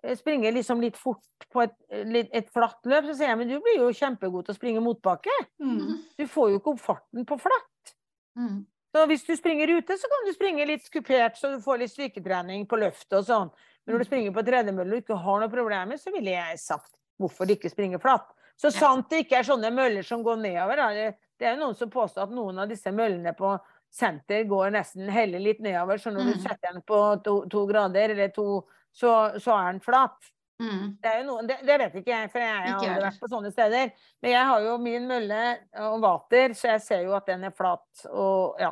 eh, 0.03 0.16
springe 0.18 0.51
liksom 0.51 0.82
litt 0.82 0.97
fort 0.97 1.45
på 1.53 1.61
et, 1.63 1.76
litt, 2.05 2.30
et 2.34 2.49
flatt 2.53 2.82
løp. 2.86 3.05
Så 3.05 3.18
sier 3.20 3.30
jeg 3.30 3.38
men 3.38 3.47
du 3.49 3.59
blir 3.61 3.78
jo 3.78 3.91
kjempegod 3.93 4.45
til 4.45 4.55
å 4.55 4.57
springe 4.57 4.82
motbakke. 4.84 5.32
Mm. 5.61 6.01
Du 6.18 6.26
får 6.28 6.49
jo 6.51 6.59
ikke 6.59 6.74
opp 6.74 6.82
farten 6.82 7.26
på 7.26 7.38
flatt. 7.39 7.95
Mm. 8.38 8.66
Så 8.95 9.05
hvis 9.11 9.26
du 9.28 9.36
springer 9.36 9.68
ute, 9.78 9.97
så 9.99 10.07
kan 10.07 10.26
du 10.26 10.34
springe 10.34 10.66
litt 10.66 10.84
skupert, 10.88 11.38
så 11.38 11.51
du 11.51 11.61
får 11.63 11.82
litt 11.82 11.91
styrketrening 11.91 12.66
på 12.68 12.80
løftet 12.80 13.18
og 13.20 13.26
sånn. 13.28 13.49
Men 13.86 13.95
når 13.95 14.01
du 14.03 14.07
springer 14.09 14.33
på 14.33 14.43
tredemølle 14.45 14.97
og 14.97 15.03
ikke 15.03 15.19
har 15.21 15.43
noen 15.43 15.51
problemer, 15.53 15.97
så 16.01 16.11
ville 16.13 16.33
jeg 16.33 16.59
sagt 16.59 16.93
hvorfor 17.21 17.49
ikke 17.53 17.69
springe 17.71 17.99
flatt. 18.01 18.31
Så 18.59 18.71
sant 18.71 19.09
det 19.11 19.25
ikke 19.25 19.38
er 19.41 19.47
sånne 19.47 19.69
møller 19.75 20.03
som 20.03 20.23
går 20.23 20.41
nedover. 20.41 20.81
Det 20.95 21.13
det 21.39 21.47
er 21.49 21.57
jo 21.57 21.65
noen 21.65 21.75
som 21.75 21.89
påstår 21.91 22.29
at 22.29 22.31
noen 22.31 22.59
av 22.63 22.69
disse 22.71 22.91
møllene 22.95 23.33
på 23.36 23.49
senter 23.91 24.45
går 24.47 24.69
nesten 24.71 25.09
heller 25.11 25.41
litt 25.43 25.59
nedover, 25.59 25.97
så 25.99 26.11
når 26.11 26.29
du 26.29 26.31
Mm. 26.31 26.39
setter 26.45 26.71
den 26.73 26.81
på 26.88 26.99
to, 27.23 27.33
to 27.51 27.65
grader 27.67 28.09
eller 28.13 28.29
to, 28.29 28.63
så, 28.95 29.36
så 29.39 29.51
er 29.51 29.71
den 29.73 29.81
flat. 29.83 30.15
Mm. 30.63 30.97
Det, 31.03 31.11
er 31.11 31.23
noen, 31.27 31.47
det, 31.47 31.57
det 31.67 31.77
vet 31.81 31.95
ikke 31.99 32.11
jeg, 32.13 32.31
for 32.31 32.39
jeg 32.39 32.53
har 32.55 32.67
Ikke 32.69 32.88
aldri 32.93 33.03
vært 33.03 33.19
på 33.19 33.27
sånne 33.33 33.51
steder. 33.51 33.91
Men 34.23 34.31
jeg 34.31 34.45
har 34.47 34.61
jo 34.63 34.77
min 34.77 35.07
mølle 35.07 35.41
og 35.89 35.97
vater, 36.01 36.53
så 36.55 36.69
jeg 36.71 36.81
ser 36.86 37.03
jo 37.03 37.15
at 37.19 37.27
den 37.27 37.43
er 37.43 37.51
flat. 37.51 38.05
Og, 38.07 38.55
ja. 38.63 38.71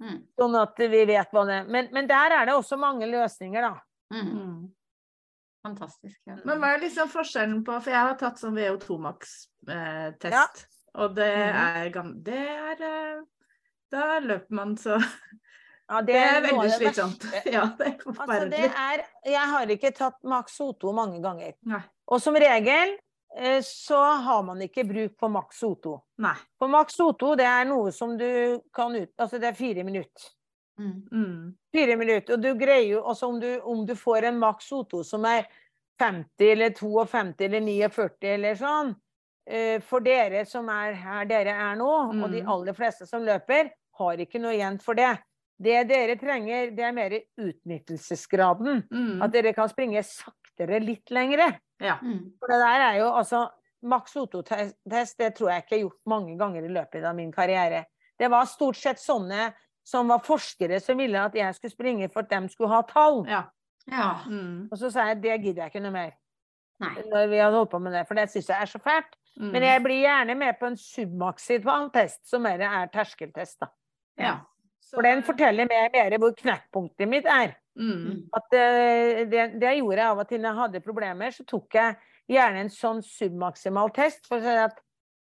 Mm. 0.00 0.22
Sånn 0.40 0.56
at 0.62 0.78
vi 0.78 1.04
vet 1.04 1.30
hva 1.34 1.44
det 1.44 1.66
men, 1.68 1.88
men 1.92 2.06
der 2.08 2.32
er 2.40 2.46
det 2.48 2.54
også 2.56 2.78
mange 2.80 3.04
løsninger, 3.10 3.60
da. 3.68 3.74
Mm. 4.12 4.28
Mm. 4.32 4.68
Fantastisk. 5.66 6.20
Ja. 6.26 6.36
Men 6.44 6.60
hva 6.62 6.74
er 6.76 6.80
liksom 6.84 7.08
forskjellen 7.12 7.64
på 7.66 7.74
For 7.82 7.90
jeg 7.92 8.00
har 8.06 8.14
tatt 8.20 8.38
sånn 8.40 8.54
VO2 8.56 8.98
Max-test. 9.04 10.32
Ja. 10.32 10.46
Og 10.94 11.14
det 11.14 11.26
Mhm. 11.28 11.58
er, 11.58 12.12
det 12.22 12.38
er 12.38 12.82
eh, 12.82 13.20
Da 13.90 14.18
løper 14.20 14.50
man 14.54 14.76
så 14.76 14.96
Ja, 15.90 16.00
Det 16.02 16.14
er 16.16 16.40
veldig 16.42 16.62
det 16.68 16.78
slitsomt. 16.78 17.22
Ja, 17.52 17.66
det 17.78 17.86
er 17.86 17.92
Altså, 17.96 18.12
forferdelig. 18.12 18.50
det 18.50 18.72
er 18.76 19.04
Jeg 19.24 19.48
har 19.50 19.66
ikke 19.66 19.92
tatt 19.96 20.16
Max 20.24 20.58
O2 20.60 20.94
mange 20.94 21.20
ganger. 21.22 21.52
Nei. 21.64 21.82
Og 22.08 22.20
som 22.20 22.34
regel 22.34 22.96
eh, 23.36 23.60
så 23.60 24.00
har 24.24 24.42
man 24.42 24.58
ikke 24.60 24.84
bruk 24.88 25.18
for 25.18 25.28
Max 25.28 25.60
O2. 25.62 25.98
Nei. 26.18 26.34
For 26.58 26.68
Max 26.68 26.96
O2 27.00 27.36
det 27.36 27.46
er 27.46 27.64
noe 27.64 27.90
som 27.92 28.16
du 28.18 28.60
kan 28.72 28.94
ut... 28.96 29.10
Altså 29.18 29.38
det 29.40 29.48
er 29.48 29.54
fire 29.54 29.84
minutter. 29.84 30.30
Mm. 30.78 31.08
Mm. 31.12 31.54
Fire 31.74 31.96
minutter. 31.96 32.34
Og 32.36 32.42
du 32.42 32.52
greier 32.54 32.88
jo 32.94 33.02
altså 33.02 33.28
om 33.28 33.40
du, 33.42 33.48
om 33.60 33.84
du 33.86 33.94
får 33.98 34.28
en 34.30 34.38
maks 34.38 34.70
O2 34.72 35.02
som 35.04 35.24
er 35.28 35.46
50 36.00 36.52
eller 36.52 36.70
52 36.70 37.44
eller 37.48 37.60
49 37.66 38.28
eller 38.34 38.54
sånn, 38.60 38.92
eh, 39.50 39.80
for 39.82 40.00
dere 40.00 40.44
som 40.46 40.68
er 40.70 40.92
her 40.94 41.24
dere 41.26 41.50
er 41.50 41.76
nå, 41.80 41.88
og 42.22 42.30
de 42.30 42.42
Mm. 42.42 42.48
aller 42.54 42.72
fleste 42.78 43.06
som 43.06 43.24
løper, 43.26 43.70
har 43.98 44.16
ikke 44.22 44.38
noe 44.40 44.54
igjen 44.54 44.78
for 44.80 44.94
det. 44.94 45.18
Det 45.60 45.88
dere 45.88 46.14
trenger, 46.16 46.70
det 46.70 46.84
er 46.86 46.92
mer 46.92 47.10
utnyttelsesgraden. 47.36 48.84
Mm. 48.92 49.22
At 49.22 49.32
dere 49.32 49.52
kan 49.56 49.68
springe 49.68 50.02
saktere 50.06 50.78
litt 50.84 51.10
lengre. 51.10 51.58
Ja. 51.80 51.96
Mm. 52.02 52.32
For 52.38 52.46
det 52.50 52.60
der 52.62 52.84
er 52.92 52.98
jo 53.00 53.08
altså 53.10 53.48
Max 53.82 54.14
O2-test, 54.18 55.18
det 55.18 55.34
tror 55.34 55.50
jeg 55.50 55.62
ikke 55.64 55.74
er 55.74 55.78
har 55.78 55.84
gjort 55.88 56.00
mange 56.06 56.38
ganger 56.38 56.64
i 56.64 56.72
løpet 56.72 57.04
av 57.04 57.14
min 57.16 57.32
karriere. 57.32 57.84
Det 58.18 58.30
var 58.30 58.44
stort 58.50 58.76
sett 58.76 58.98
sånne 58.98 59.52
som 59.88 60.10
var 60.12 60.20
forskere 60.24 60.80
som 60.84 60.98
ville 61.00 61.20
at 61.22 61.36
jeg 61.38 61.54
skulle 61.56 61.72
springe 61.72 62.08
for 62.12 62.20
at 62.26 62.32
de 62.34 62.48
skulle 62.52 62.72
ha 62.74 62.82
tall. 62.88 63.22
ja. 63.30 63.44
Ja. 63.88 64.08
Mm. 64.28 64.66
Og 64.68 64.76
så 64.76 64.90
sa 64.92 65.06
jeg 65.08 65.22
det 65.22 65.36
gidder 65.40 65.62
jeg 65.64 65.70
ikke 65.72 65.80
noe 65.80 65.94
mer. 65.94 66.10
Nei. 66.84 66.90
Når 67.08 67.30
vi 67.30 67.38
hadde 67.40 67.56
holdt 67.56 67.70
på 67.72 67.78
med 67.80 67.94
det, 67.96 68.02
for 68.06 68.18
det 68.20 68.26
syns 68.28 68.50
jeg 68.52 68.60
er 68.60 68.68
så 68.68 68.78
fælt. 68.84 69.14
Mm. 69.40 69.46
Men 69.54 69.64
jeg 69.64 69.80
blir 69.86 70.00
gjerne 70.02 70.34
med 70.36 70.58
på 70.60 70.66
en 70.68 70.76
submaksimal 70.76 71.88
test, 71.94 72.20
som 72.28 72.42
mer 72.44 72.60
er 72.66 72.90
terskeltest. 72.92 73.56
da. 73.64 73.70
ja. 74.20 74.34
Så- 74.84 74.96
For 74.98 75.02
den 75.08 75.22
forteller 75.24 75.66
meg 75.68 75.92
mer 75.96 76.18
hvor 76.20 76.34
knekkpunktet 76.36 77.08
mitt 77.08 77.24
er. 77.26 77.56
mm. 77.80 78.28
At 78.36 78.52
eh, 78.60 79.24
det, 79.28 79.46
det 79.60 79.72
gjorde 79.78 79.96
jeg 80.02 80.06
av 80.10 80.18
og 80.22 80.28
til 80.28 80.40
når 80.40 80.50
jeg 80.52 80.60
hadde 80.60 80.84
problemer, 80.84 81.30
så 81.32 81.44
tok 81.48 81.74
jeg 81.80 81.96
gjerne 82.28 82.60
en 82.66 82.68
sånn 82.72 83.00
submaksimal 83.04 83.90
test 83.96 84.26
for 84.28 84.36
å 84.36 84.44
si 84.44 84.56
at 84.68 84.78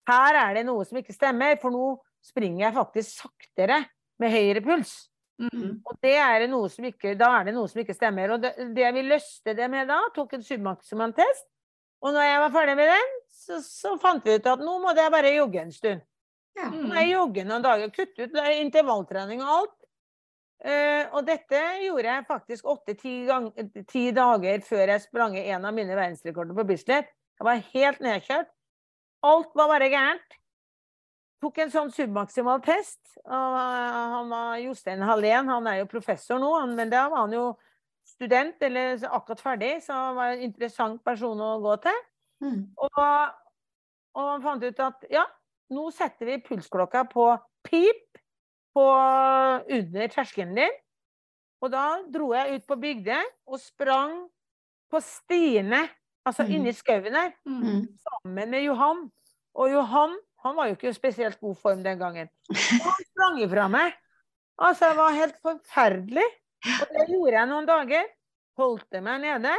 her 0.10 0.36
er 0.42 0.54
det 0.58 0.66
noe 0.66 0.86
som 0.90 0.98
ikke 0.98 1.14
stemmer, 1.14 1.58
for 1.62 1.70
nå 1.70 1.92
springer 2.26 2.66
jeg 2.66 2.74
faktisk 2.82 3.22
saktere 3.22 3.84
med 4.20 4.34
høyere 4.34 4.64
puls. 4.66 4.98
Mm. 5.40 5.80
Og 5.88 5.96
det 6.04 6.18
er 6.20 6.46
noe 6.52 6.68
som 6.72 6.88
ikke, 6.90 7.14
da 7.20 7.32
er 7.38 7.48
det 7.48 7.56
noe 7.56 7.70
som 7.72 7.80
ikke 7.80 7.96
stemmer. 7.96 8.36
Og 8.36 8.44
det, 8.44 8.54
det 8.76 8.92
vi 8.96 9.06
løste 9.08 9.56
det 9.56 9.70
med 9.72 9.88
da, 9.90 10.02
tok 10.16 10.36
en 10.36 10.46
submaksimal 10.46 11.16
test, 11.18 11.48
og 12.00 12.16
når 12.16 12.28
jeg 12.28 12.44
var 12.44 12.54
ferdig 12.54 12.76
med 12.80 12.94
den, 12.94 13.18
så, 13.36 13.58
så 13.64 13.96
fant 14.00 14.24
vi 14.26 14.38
ut 14.40 14.48
at 14.48 14.62
nå 14.64 14.78
måtte 14.84 15.04
jeg 15.04 15.12
bare 15.12 15.36
jogge 15.36 15.64
en 15.64 15.74
stund. 15.76 16.06
Ja. 16.60 16.70
Nå 16.72 16.88
må 16.88 16.96
jeg 17.00 17.12
jogge 17.12 17.44
noen 17.48 17.64
dager, 17.64 17.92
kutte 17.96 18.28
ut 18.28 18.40
er 18.40 18.60
intervalltrening 18.60 19.44
og 19.44 19.52
alt. 19.56 19.76
Uh, 20.60 21.06
og 21.16 21.24
dette 21.28 21.60
gjorde 21.86 22.08
jeg 22.12 22.28
faktisk 22.28 22.66
åtte-ti 22.68 24.10
dager 24.16 24.64
før 24.68 24.92
jeg 24.92 25.04
sprang 25.06 25.38
i 25.40 25.46
en 25.54 25.68
av 25.68 25.76
mine 25.76 25.96
verdensrekorder 25.96 26.58
på 26.58 26.66
Bislett. 26.68 27.12
Jeg 27.40 27.48
var 27.48 27.62
helt 27.76 28.02
nedkjørt. 28.04 28.50
Alt 29.28 29.56
var 29.56 29.72
bare 29.72 29.88
gærent. 29.92 30.39
Tok 31.40 31.58
en 31.64 31.72
sånn 31.72 31.92
submaksimal 31.96 32.60
test. 32.66 33.00
Og 33.24 33.56
eh, 33.56 33.98
han 34.16 34.30
var 34.32 34.58
Jostein 34.60 35.04
Hallén, 35.08 35.48
han 35.48 35.68
er 35.72 35.82
jo 35.82 35.90
professor 35.92 36.40
nå, 36.42 36.52
men 36.76 36.92
da 36.92 37.06
var 37.12 37.26
han 37.28 37.36
jo 37.38 37.46
student, 38.10 38.58
eller 38.66 39.00
akkurat 39.08 39.40
ferdig, 39.44 39.74
så 39.86 39.94
han 39.94 40.18
var 40.18 40.34
en 40.34 40.42
interessant 40.50 41.00
person 41.06 41.40
å 41.46 41.54
gå 41.64 41.76
til. 41.86 42.00
Mm. 42.44 42.60
Og, 42.82 43.00
og 44.18 44.28
han 44.34 44.44
fant 44.44 44.64
ut 44.66 44.82
at 44.84 45.06
ja, 45.14 45.24
nå 45.72 45.88
setter 45.96 46.26
vi 46.32 46.40
pulsklokka 46.44 47.06
på 47.12 47.30
pip 47.68 48.20
på 48.76 48.86
under 49.78 50.12
terskelen 50.12 50.56
din. 50.58 50.76
Og 51.64 51.72
da 51.74 51.86
dro 52.08 52.32
jeg 52.36 52.56
ut 52.60 52.68
på 52.70 52.78
Bygdøy 52.80 53.24
og 53.52 53.60
sprang 53.60 54.14
på 54.92 55.02
stiene, 55.04 55.86
altså 56.28 56.44
Mm. 56.48 56.52
inni 56.56 56.74
skauen 56.74 57.14
der, 57.14 57.32
Mm. 57.46 57.62
Mm. 57.64 57.82
sammen 58.04 58.50
med 58.52 58.64
Johan. 58.64 59.06
Og 59.56 59.72
Johan 59.72 60.16
han 60.44 60.56
var 60.56 60.70
jo 60.70 60.78
ikke 60.78 60.92
i 60.92 60.96
spesielt 60.96 61.40
god 61.42 61.58
form 61.60 61.84
den 61.84 62.00
gangen. 62.00 62.30
Og 62.50 62.88
han 62.88 63.06
sprang 63.08 63.42
ifra 63.44 63.68
meg. 63.72 63.96
Altså, 64.60 64.90
det 64.90 65.00
var 65.00 65.16
helt 65.16 65.38
forferdelig. 65.44 66.26
Og 66.76 66.96
det 66.96 67.06
gjorde 67.12 67.36
jeg 67.38 67.50
noen 67.52 67.68
dager. 67.70 68.10
Holdt 68.60 69.00
meg 69.04 69.22
nede, 69.24 69.54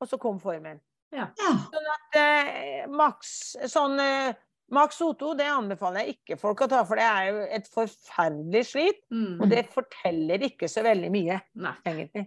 og 0.00 0.08
så 0.08 0.16
kom 0.20 0.38
formen. 0.40 0.80
Ja. 1.12 1.28
Sånn 1.36 1.88
at 1.92 2.16
eh, 2.16 2.84
Max, 2.88 3.32
sånn, 3.68 3.98
eh, 4.00 4.32
Max 4.72 5.02
O2 5.04 5.34
det 5.36 5.50
anbefaler 5.52 6.06
jeg 6.06 6.16
ikke 6.16 6.38
folk 6.40 6.62
å 6.64 6.68
ta, 6.72 6.80
for 6.88 6.96
det 6.96 7.04
er 7.04 7.26
jo 7.28 7.42
et 7.58 7.68
forferdelig 7.68 8.62
slit. 8.70 9.02
Mm. 9.12 9.34
Og 9.36 9.52
det 9.52 9.66
forteller 9.74 10.46
ikke 10.48 10.70
så 10.72 10.84
veldig 10.86 11.12
mye, 11.12 11.42
Nei. 11.60 11.74
egentlig. 11.84 12.24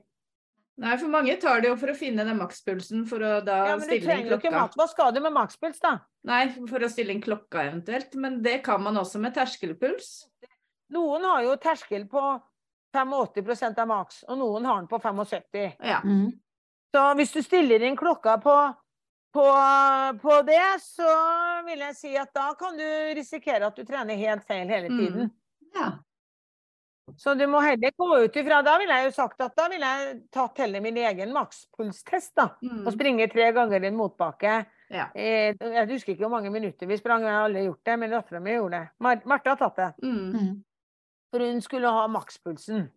Nei, 0.77 0.97
for 0.99 1.07
mange 1.07 1.37
tar 1.39 1.61
det 1.63 1.69
jo 1.69 1.75
for 1.79 1.87
å 1.93 1.95
finne 1.95 2.25
den 2.27 2.35
makspulsen 2.37 3.05
for 3.07 3.23
å 3.23 3.37
da 3.45 3.57
Ja, 3.69 3.75
men 3.77 3.79
du 3.79 3.85
stille 3.85 4.01
inn 4.01 4.07
trenger 4.09 4.31
jo 4.33 4.37
ikke 4.41 4.51
klokka. 4.51 4.75
Hva 4.81 4.87
skal 4.91 5.13
du 5.15 5.21
med 5.23 5.31
makspuls, 5.33 5.79
da? 5.79 5.93
Nei, 6.27 6.41
for 6.67 6.83
å 6.83 6.89
stille 6.91 7.13
inn 7.15 7.21
klokka 7.23 7.63
eventuelt. 7.69 8.15
Men 8.19 8.41
det 8.43 8.57
kan 8.65 8.83
man 8.83 8.97
også 8.99 9.21
med 9.23 9.33
terskelpuls. 9.37 10.09
Noen 10.91 11.23
har 11.23 11.43
jo 11.47 11.55
terskel 11.63 12.03
på 12.11 12.23
85% 12.95 13.79
av 13.79 13.87
maks, 13.87 14.23
og 14.27 14.37
noen 14.39 14.65
har 14.67 14.81
den 14.81 14.87
på 14.91 14.99
75. 14.99 15.77
Ja. 15.83 16.01
Mm. 16.03 16.33
Så 16.95 17.05
hvis 17.19 17.31
du 17.35 17.41
stiller 17.43 17.83
inn 17.83 17.95
klokka 17.99 18.37
på, 18.43 18.55
på, 19.35 19.45
på 20.21 20.35
det, 20.47 20.61
så 20.83 21.07
vil 21.67 21.79
jeg 21.87 21.95
si 21.99 22.13
at 22.19 22.31
da 22.35 22.53
kan 22.59 22.77
du 22.79 22.85
risikere 23.17 23.67
at 23.67 23.75
du 23.79 23.83
trener 23.87 24.15
helt 24.19 24.43
feil 24.47 24.67
hele 24.71 24.91
Mm. 24.91 24.99
tiden. 24.99 25.31
Ja. 25.75 25.89
Så 27.17 27.35
du 27.37 27.45
må 27.47 27.59
heller 27.61 27.93
gå 27.97 28.07
ut 28.25 28.37
ifra 28.39 28.61
Da 28.65 28.77
ville 28.81 28.95
jeg 28.97 29.09
jo 29.09 29.13
sagt 29.13 29.41
at 29.45 29.53
da 29.57 29.67
ville 29.69 29.85
jeg 29.85 30.15
tatt 30.33 30.57
heller 30.63 30.81
min 30.81 30.97
egen 30.97 31.33
makspulstest, 31.35 32.33
da. 32.37 32.47
Mm. 32.65 32.81
Og 32.85 32.91
springe 32.95 33.27
tre 33.31 33.51
ganger 33.55 33.83
i 33.83 33.91
en 33.91 33.99
motbakke. 33.99 34.57
Ja. 34.89 35.07
Eh, 35.13 35.53
Jeg 35.53 35.87
husker 35.91 36.13
ikke 36.13 36.25
hvor 36.25 36.33
mange 36.33 36.51
minutter 36.53 36.89
vi 36.89 36.97
sprang, 36.97 37.23
jeg 37.25 37.33
har 37.33 37.47
aldri 37.47 37.65
gjort 37.67 37.85
det, 37.85 37.97
men 38.01 38.13
dattera 38.13 38.41
mi 38.41 38.57
gjorde 38.57 38.79
det. 38.79 38.89
Mar 39.05 39.21
Marte 39.25 39.53
har 39.53 39.61
tatt 39.61 39.81
det. 39.81 39.91
Mm. 40.03 40.33
Mm. 40.33 40.53
For 41.33 41.45
hun 41.45 41.61
skulle 41.61 41.93
ha 41.93 42.05
makspulsen. 42.09 42.87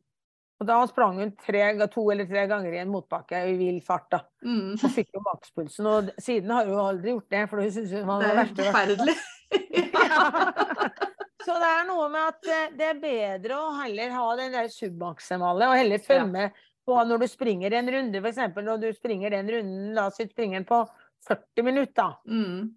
Og 0.59 0.67
da 0.67 0.81
sprang 0.91 1.21
hun 1.21 1.37
tre, 1.39 1.63
to 1.93 2.03
eller 2.11 2.27
tre 2.27 2.47
ganger 2.51 2.73
i 2.75 2.81
en 2.83 2.91
motbakke 2.91 3.45
i 3.47 3.55
vill 3.61 3.79
fart, 3.85 4.09
da. 4.11 4.25
Mm. 4.43 4.75
Så 4.81 4.91
fikk 4.91 5.13
hun 5.15 5.27
makspulsen. 5.29 5.87
Og 5.87 6.11
siden 6.19 6.51
har 6.51 6.67
hun 6.67 6.81
aldri 6.83 7.15
gjort 7.15 7.31
det, 7.31 7.45
for 7.51 7.63
hun 7.63 7.71
syns 7.77 7.95
hun 7.95 8.09
var 8.09 8.25
Det 8.25 8.33
det 8.57 8.67
er 8.67 8.73
forferdelig. 8.73 9.17
forferdelig. 9.95 11.15
Så 11.49 11.55
det 11.57 11.69
er 11.73 11.85
noe 11.89 12.09
med 12.13 12.27
at 12.29 12.49
eh, 12.53 12.73
det 12.77 12.87
er 12.91 12.99
bedre 13.01 13.57
å 13.57 13.69
heller 13.79 14.11
ha 14.13 14.25
den 14.37 14.53
der 14.53 14.67
submaksimale, 14.69 15.69
og 15.71 15.79
heller 15.81 16.03
følge 16.05 16.27
Ja. 16.27 16.33
med 16.35 16.59
på 16.89 16.97
når 17.09 17.23
du 17.23 17.27
springer 17.29 17.73
en 17.79 17.89
runde, 17.95 18.21
f.eks. 18.21 18.41
når 18.57 18.81
du 18.83 18.89
springer 18.97 19.33
den 19.33 19.49
runden, 19.55 19.95
la 19.97 20.07
oss 20.11 20.19
si 20.21 20.27
springer 20.29 20.61
den 20.61 20.67
på 20.69 20.83
40 21.29 21.65
minutter. 21.65 22.19
Mm. 22.29 22.75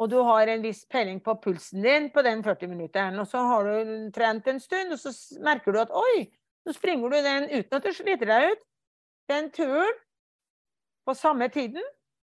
og 0.00 0.08
du 0.08 0.16
har 0.24 0.48
en 0.48 0.62
viss 0.64 0.84
peiling 0.88 1.18
på 1.20 1.34
pulsen 1.42 1.82
din 1.84 2.06
på 2.10 2.22
den 2.24 2.40
40 2.42 2.70
minutteren, 2.70 3.18
og 3.20 3.26
så 3.28 3.42
har 3.44 3.66
du 3.68 4.10
trent 4.16 4.46
en 4.48 4.60
stund, 4.62 4.94
og 4.94 4.98
så 5.02 5.10
merker 5.44 5.72
du 5.76 5.80
at 5.82 5.90
oi, 5.92 6.22
nå 6.64 6.72
springer 6.72 7.10
du 7.12 7.18
den 7.26 7.48
uten 7.50 7.76
at 7.76 7.84
du 7.84 7.92
sliter 7.92 8.30
deg 8.30 8.46
ut. 8.54 8.62
Den 9.28 9.50
turen 9.52 9.98
på 11.04 11.14
samme 11.14 11.50
tiden, 11.52 11.82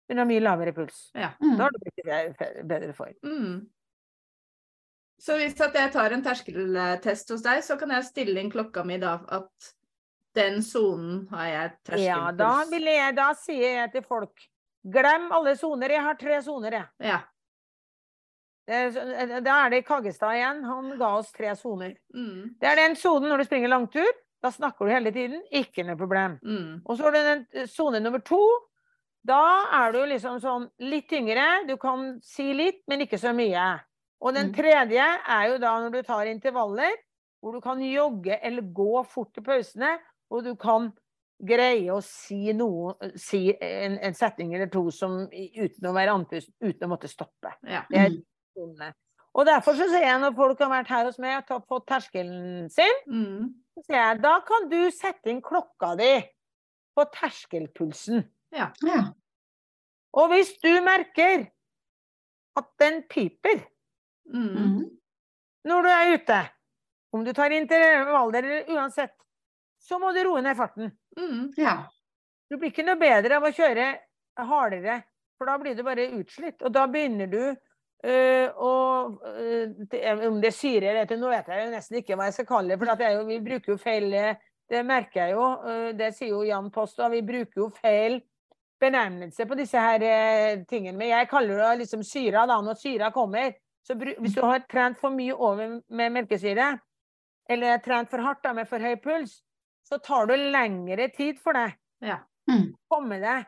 men 0.07 0.21
har 0.21 0.27
mye 0.29 0.43
lavere 0.45 0.75
puls. 0.77 1.07
Ja. 1.17 1.31
Mm. 1.41 1.55
Da 1.57 1.63
har 1.63 1.73
du 1.73 1.79
blitt 1.81 2.03
i 2.03 2.63
bedre 2.69 2.93
form. 2.93 3.17
Mm. 3.25 3.65
Så 5.21 5.37
hvis 5.39 5.55
at 5.63 5.75
jeg 5.77 5.91
tar 5.93 6.11
en 6.11 6.23
terskeltest 6.25 7.31
hos 7.31 7.43
deg, 7.45 7.61
så 7.63 7.77
kan 7.79 7.93
jeg 7.95 8.07
stille 8.09 8.41
inn 8.41 8.51
klokka 8.51 8.83
mi 8.87 8.97
da 9.01 9.17
at 9.37 9.69
den 10.35 10.59
sonen 10.65 11.23
har 11.31 11.47
jeg 11.47 11.69
terskelpuls. 11.87 12.09
Ja, 12.09 12.33
da, 12.35 12.51
vil 12.71 12.89
jeg, 12.91 13.15
da 13.15 13.29
sier 13.39 13.79
jeg 13.79 13.93
til 13.93 14.03
folk 14.03 14.43
glem 14.85 15.31
alle 15.33 15.55
soner. 15.57 15.95
Jeg 15.95 16.03
har 16.05 16.19
tre 16.19 16.41
soner, 16.43 16.77
jeg. 16.81 16.91
Ja. 17.11 17.21
Det 18.65 19.41
Da 19.45 19.55
er 19.61 19.73
det 19.73 19.85
Kaggestad 19.85 20.35
igjen. 20.35 20.63
Han 20.65 20.93
ga 20.99 21.15
oss 21.19 21.31
tre 21.33 21.55
soner. 21.57 21.95
Mm. 22.13 22.55
Det 22.59 22.69
er 22.69 22.81
den 22.81 22.95
sonen 22.99 23.29
når 23.29 23.43
du 23.43 23.49
springer 23.49 23.71
langtur. 23.71 24.11
Da 24.43 24.51
snakker 24.53 24.85
du 24.85 24.93
hele 24.93 25.11
tiden. 25.13 25.41
Ikke 25.53 25.85
noe 25.85 25.97
problem. 25.97 26.39
Mm. 26.43 26.81
Og 26.85 26.97
så 26.97 27.07
har 27.07 27.15
du 27.15 27.21
den 27.23 27.45
eh, 27.53 27.69
sone 27.69 28.01
nummer 28.01 28.21
to. 28.25 28.41
Da 29.25 29.41
er 29.73 29.93
du 29.95 30.03
liksom 30.05 30.37
sånn 30.41 30.67
litt 30.85 31.07
tyngre. 31.09 31.65
Du 31.69 31.77
kan 31.81 32.15
si 32.25 32.51
litt, 32.53 32.83
men 32.89 33.05
ikke 33.05 33.17
så 33.21 33.33
mye. 33.33 33.63
Og 34.25 34.33
den 34.33 34.47
Mm. 34.49 34.53
tredje 34.57 35.05
er 35.29 35.47
jo 35.51 35.57
da 35.61 35.75
når 35.83 35.91
du 35.93 36.01
tar 36.03 36.25
intervaller, 36.25 36.95
hvor 37.41 37.53
du 37.53 37.61
kan 37.61 37.79
jogge 37.81 38.39
eller 38.41 38.61
gå 38.73 39.03
fort 39.05 39.37
i 39.37 39.41
pausene, 39.45 39.99
og 40.31 40.43
du 40.43 40.55
kan 40.57 40.91
greie 41.45 41.91
å 41.93 41.99
si 42.01 42.53
noe, 42.57 42.95
si 43.19 43.51
en, 43.61 43.99
en 44.01 44.15
setning 44.17 44.55
eller 44.55 44.69
to 44.71 44.87
som, 44.89 45.27
uten 45.29 45.85
å 45.89 45.93
være 45.93 46.15
andpust, 46.15 46.49
uten 46.63 46.87
å 46.87 46.89
måtte 46.95 47.09
stoppe. 47.11 47.51
Ja. 47.69 47.83
Mm. 47.91 48.23
Og 49.35 49.45
derfor 49.45 49.75
så 49.75 49.85
sier 49.91 50.07
jeg 50.07 50.21
når 50.23 50.33
folk 50.37 50.59
har 50.63 50.71
vært 50.71 50.87
her 50.89 51.05
hos 51.09 51.19
meg 51.19 51.51
og 51.51 51.67
fått 51.67 51.85
terskelen 51.91 52.69
sin, 52.71 52.97
Mm. 53.05 53.53
så 53.75 53.83
sier 53.85 53.99
jeg 53.99 54.21
da 54.23 54.39
kan 54.47 54.69
du 54.71 54.79
sette 54.95 55.29
inn 55.29 55.41
klokka 55.43 55.95
di 55.99 56.13
på 56.97 57.05
terskelpulsen. 57.11 58.23
Ja. 58.55 58.71
Og 60.15 60.29
hvis 60.31 60.55
du 60.63 60.71
merker 60.81 61.49
at 62.55 62.69
den 62.79 63.03
piper 63.11 63.59
Mm. 64.33 64.55
Mm. 64.57 64.85
når 65.69 65.83
du 65.85 65.89
er 65.89 66.13
ute, 66.15 66.39
om 67.13 67.23
du 67.23 67.33
tar 67.33 67.53
intervaller 67.53 68.43
eller 68.43 68.71
uansett, 68.73 69.13
så 69.79 69.99
må 70.01 70.11
du 70.11 70.23
roe 70.25 70.41
ned 70.41 70.57
farten. 70.57 70.89
Mm. 71.17 71.53
Ja. 71.57 71.75
Du 72.49 72.57
blir 72.57 72.71
ikke 72.73 72.85
noe 72.85 72.99
bedre 72.99 73.37
av 73.37 73.45
å 73.45 73.53
kjøre 73.53 73.85
hardere, 74.49 74.99
for 75.37 75.49
da 75.49 75.57
blir 75.61 75.77
du 75.77 75.83
bare 75.85 76.09
utslitt. 76.17 76.61
Og 76.65 76.73
da 76.73 76.85
begynner 76.91 77.29
du 77.31 77.41
øh, 77.45 78.49
å 78.49 78.73
øh, 79.31 79.73
det, 79.91 80.01
Om 80.27 80.41
det 80.41 80.51
er 80.51 80.57
syre 80.57 80.91
eller 80.91 81.09
noe, 81.09 81.21
nå 81.21 81.33
vet 81.33 81.49
jeg 81.51 81.65
jo 81.65 81.73
nesten 81.73 81.99
ikke 82.01 82.17
hva 82.19 82.29
jeg 82.29 82.37
skal 82.39 82.49
kalle 82.51 82.75
det, 82.75 82.79
for 82.81 83.05
jo, 83.15 83.25
vi 83.29 83.41
bruker 83.47 83.73
jo 83.73 83.81
feil 83.81 84.13
øh, 84.13 84.45
Det 84.69 84.85
merker 84.85 85.21
jeg 85.21 85.35
jo. 85.37 85.49
øh, 85.69 85.89
det 85.97 86.13
sier 86.17 86.33
jo 86.33 86.45
Jan 86.45 86.71
Post, 86.73 86.99
og 86.99 87.13
vi 87.13 87.21
bruker 87.25 87.61
jo 87.61 87.69
feil 87.77 88.21
benevnelse 88.81 89.45
på 89.45 89.55
disse 89.55 89.79
her 89.79 90.03
øh, 90.03 90.65
tingene. 90.67 90.97
Men 90.97 91.13
jeg 91.13 91.29
kaller 91.29 91.61
det 91.61 91.85
liksom 91.85 92.03
syra, 92.03 92.45
da. 92.49 92.59
Når 92.61 92.79
syra 92.81 93.11
kommer. 93.13 93.53
Så 93.85 93.93
hvis 93.99 94.33
du 94.33 94.41
har 94.41 94.63
trent 94.71 94.97
for 94.97 95.13
mye 95.13 95.33
over 95.37 95.75
med 95.93 96.11
melkesyre, 96.15 96.71
eller 97.49 97.77
trent 97.85 98.09
for 98.09 98.17
hardt 98.25 98.41
da, 98.43 98.53
med 98.57 98.67
for 98.67 98.81
høy 98.81 98.95
puls, 99.03 99.43
så 99.85 99.99
tar 100.01 100.25
det 100.31 100.39
lengre 100.51 101.09
tid 101.13 101.37
for 101.39 101.53
deg 101.53 101.75
Ja. 102.01 102.19
Mm. 102.49 102.73
komme 102.89 103.19
deg 103.21 103.45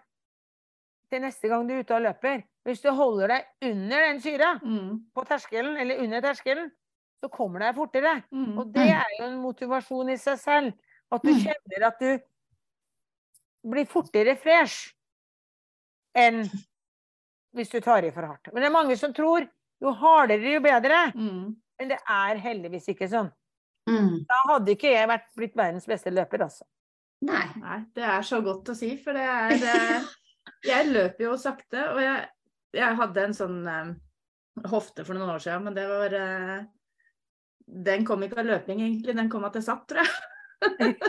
til 1.10 1.22
neste 1.22 1.48
gang 1.50 1.66
du 1.68 1.74
er 1.74 1.80
ute 1.84 1.96
og 1.96 2.02
løper. 2.06 2.44
Hvis 2.68 2.82
du 2.84 2.90
holder 2.92 3.28
deg 3.28 3.46
under 3.72 3.98
den 4.08 4.22
syra 4.22 4.60
Mm. 4.62 5.06
på 5.16 5.24
terskelen, 5.26 5.78
eller 5.78 6.00
under 6.04 6.22
terskelen, 6.22 6.72
så 7.24 7.30
kommer 7.32 7.60
du 7.60 7.66
deg 7.66 7.76
fortere. 7.76 8.24
Mm. 8.32 8.58
Og 8.60 8.74
det 8.74 8.90
er 8.92 9.06
jo 9.20 9.26
en 9.26 9.42
motivasjon 9.42 10.10
i 10.14 10.18
seg 10.18 10.38
selv. 10.40 10.74
At 11.12 11.22
du 11.24 11.30
Mm. 11.30 11.40
kjenner 11.40 11.88
at 11.88 12.00
du 12.00 12.20
blir 13.72 13.86
fortere 13.86 14.36
fresh 14.38 14.94
enn 16.16 16.44
hvis 17.56 17.70
du 17.72 17.80
tar 17.82 18.04
i 18.06 18.12
for 18.12 18.22
hardt. 18.28 18.54
Men 18.54 18.62
det 18.62 18.68
er 18.70 18.74
mange 18.76 18.98
som 18.98 19.14
tror 19.14 19.48
jo 19.84 19.90
hardere, 20.02 20.54
jo 20.56 20.62
bedre. 20.64 21.00
Mm. 21.16 21.56
Men 21.78 21.86
det 21.92 22.00
er 22.10 22.36
heldigvis 22.42 22.88
ikke 22.94 23.08
sånn. 23.12 23.30
Mm. 23.88 24.24
Da 24.28 24.36
hadde 24.50 24.72
ikke 24.74 24.90
jeg 24.92 25.08
vært 25.10 25.28
blitt 25.38 25.56
verdens 25.58 25.86
beste 25.88 26.12
løper, 26.12 26.40
altså. 26.48 26.64
Nei. 27.28 27.46
Nei, 27.62 27.78
det 27.98 28.04
er 28.06 28.22
så 28.26 28.38
godt 28.46 28.70
å 28.74 28.76
si, 28.78 28.90
for 29.02 29.12
det 29.18 29.26
er 29.26 29.50
det... 29.62 29.78
Jeg 30.66 30.88
løper 30.90 31.24
jo 31.26 31.34
sakte, 31.38 31.78
og 31.92 32.00
jeg, 32.02 32.22
jeg 32.74 32.96
hadde 32.98 33.24
en 33.28 33.34
sånn 33.36 33.68
eh, 33.68 33.88
hofte 34.72 35.04
for 35.06 35.14
noen 35.14 35.30
år 35.36 35.40
siden, 35.44 35.64
men 35.68 35.76
det 35.76 35.84
var 35.90 36.14
eh, 36.18 36.62
Den 37.68 38.06
kom 38.08 38.24
ikke 38.26 38.40
av 38.42 38.46
løping, 38.48 38.80
egentlig. 38.82 39.14
Den 39.20 39.30
kom 39.30 39.44
av 39.44 39.50
at 39.52 39.56
jeg 39.60 39.68
satt, 39.68 39.84
tror 39.92 40.02
jeg. 40.02 40.10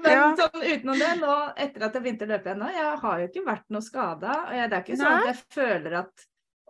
Men 0.00 0.12
Ja. 0.16 0.30
sånn 0.36 0.62
utenom 0.64 0.96
det, 0.98 1.10
nå 1.20 1.32
etter 1.60 1.84
at 1.86 1.94
jeg 1.96 2.02
begynte 2.06 2.24
å 2.26 2.30
løpe 2.32 2.48
igjen 2.48 2.62
nå, 2.64 2.68
jeg 2.72 2.92
har 3.04 3.20
jo 3.20 3.26
ikke 3.28 3.42
vært 3.46 3.66
noe 3.74 3.84
skada. 3.84 4.36
Og 4.48 4.54
jeg, 4.56 4.70
det 4.72 4.76
er 4.78 4.84
ikke 4.86 4.98
sånn 5.00 5.16
at 5.18 5.28
jeg 5.28 5.38
føler 5.58 5.92
at 6.00 6.14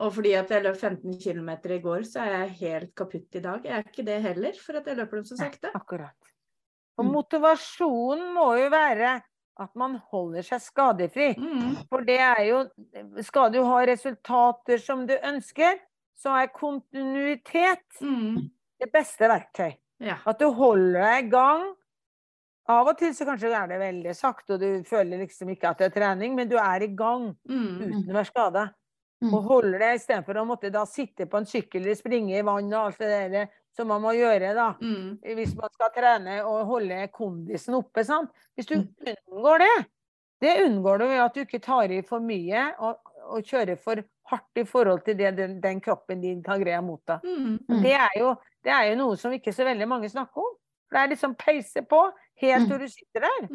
Og 0.01 0.15
fordi 0.17 0.33
at 0.39 0.49
jeg 0.51 0.63
løp 0.65 0.77
15 0.81 1.19
km 1.21 1.51
i 1.77 1.81
går, 1.85 2.05
så 2.09 2.23
er 2.25 2.31
jeg 2.39 2.55
helt 2.61 2.95
kaputt 2.97 3.35
i 3.37 3.41
dag. 3.45 3.65
Jeg 3.65 3.73
er 3.77 3.83
ikke 3.85 4.05
det 4.07 4.23
heller, 4.25 4.53
for 4.57 4.79
at 4.81 4.87
jeg 4.89 4.97
løper 4.97 5.21
dem 5.21 5.25
så 5.29 5.37
sakte. 5.37 5.71
Akkurat. 5.77 6.17
Og 6.99 7.05
Mm. 7.05 7.13
motivasjonen 7.13 8.33
må 8.35 8.47
jo 8.59 8.71
være 8.73 9.23
at 9.61 9.75
man 9.77 9.97
holder 10.11 10.43
seg 10.43 10.61
skadefri. 10.61 11.35
Mm. 11.37 11.77
For 11.91 12.01
det 12.05 12.19
er 12.19 12.43
jo 12.49 12.71
Skal 13.23 13.51
du 13.53 13.63
ha 13.65 13.85
resultater 13.85 14.79
som 14.81 15.07
du 15.07 15.15
ønsker, 15.19 15.79
så 16.17 16.31
er 16.43 16.49
kontinuitet 16.49 18.01
Mm. 18.01 18.51
det 18.81 18.93
beste 18.93 19.29
verktøy. 19.29 19.77
Ja. 20.01 20.17
At 20.27 20.39
du 20.39 20.51
holder 20.53 21.01
deg 21.03 21.27
i 21.27 21.31
gang. 21.31 21.75
Av 22.69 22.87
og 22.89 22.99
til 22.99 23.13
så 23.13 23.27
kanskje 23.27 23.53
er 23.53 23.67
det 23.67 23.81
veldig 23.81 24.15
sakte, 24.17 24.55
og 24.55 24.61
du 24.61 24.83
føler 24.85 25.19
liksom 25.27 25.49
ikke 25.51 25.69
at 25.71 25.79
det 25.79 25.87
er 25.97 26.01
trening, 26.01 26.35
men 26.37 26.49
du 26.49 26.57
er 26.57 26.83
i 26.83 26.87
gang 26.95 27.37
Mm. 27.49 27.81
uten 27.81 28.11
å 28.11 28.15
være 28.15 28.27
skada. 28.27 28.75
Mm. 29.21 29.35
Og 29.37 29.43
holder 29.51 29.79
det 29.83 29.89
istedenfor 29.99 30.39
å 30.41 30.47
måtte 30.49 30.71
da 30.73 30.87
sitte 30.89 31.27
på 31.29 31.37
en 31.37 31.45
sykkel 31.47 31.83
eller 31.83 31.95
springe 31.99 32.39
i 32.39 32.43
vann 32.47 32.71
og 32.73 32.87
alt 32.87 32.99
det 33.03 33.09
der 33.35 33.49
som 33.77 33.89
man 33.93 34.01
må 34.03 34.15
gjøre, 34.17 34.55
da. 34.57 34.71
Mm. 34.81 35.19
hvis 35.37 35.53
man 35.59 35.69
skal 35.75 35.91
trene 35.95 36.39
og 36.45 36.63
holde 36.67 37.03
kondisen 37.13 37.75
oppe. 37.77 38.05
Sant? 38.05 38.31
Hvis 38.57 38.67
du 38.67 38.77
Mm. 38.79 38.89
unngår 39.13 39.59
det, 39.59 39.87
det 40.41 40.55
unngår 40.65 40.99
du 40.99 41.05
ved 41.07 41.21
at 41.21 41.35
du 41.35 41.41
ikke 41.45 41.61
tar 41.63 41.93
i 41.93 42.01
for 42.03 42.21
mye 42.21 42.65
og, 42.81 42.97
og 43.29 43.43
kjører 43.45 43.77
for 43.79 44.03
hardt 44.31 44.57
i 44.57 44.65
forhold 44.65 45.05
til 45.05 45.17
det 45.19 45.37
den, 45.37 45.61
den 45.61 45.81
kroppen 45.81 46.21
din 46.23 46.43
kan 46.43 46.61
greie 46.63 46.79
å 46.81 46.83
motta. 46.87 47.21
Mm. 47.23 47.59
Mm. 47.69 47.83
Det, 47.83 47.93
er 47.93 48.19
jo, 48.19 48.35
det 48.65 48.73
er 48.73 48.89
jo 48.91 48.97
noe 49.05 49.17
som 49.21 49.33
ikke 49.37 49.53
så 49.53 49.65
veldig 49.69 49.87
mange 49.89 50.09
snakker 50.09 50.41
om. 50.41 50.55
For 50.89 50.97
det 50.97 51.03
er 51.05 51.13
liksom 51.15 51.35
peise 51.37 51.83
på 51.87 52.01
helt 52.41 52.63
Mm. 52.65 52.69
til 52.71 52.79
du 52.79 52.89
sitter 52.89 53.21
der. 53.29 53.49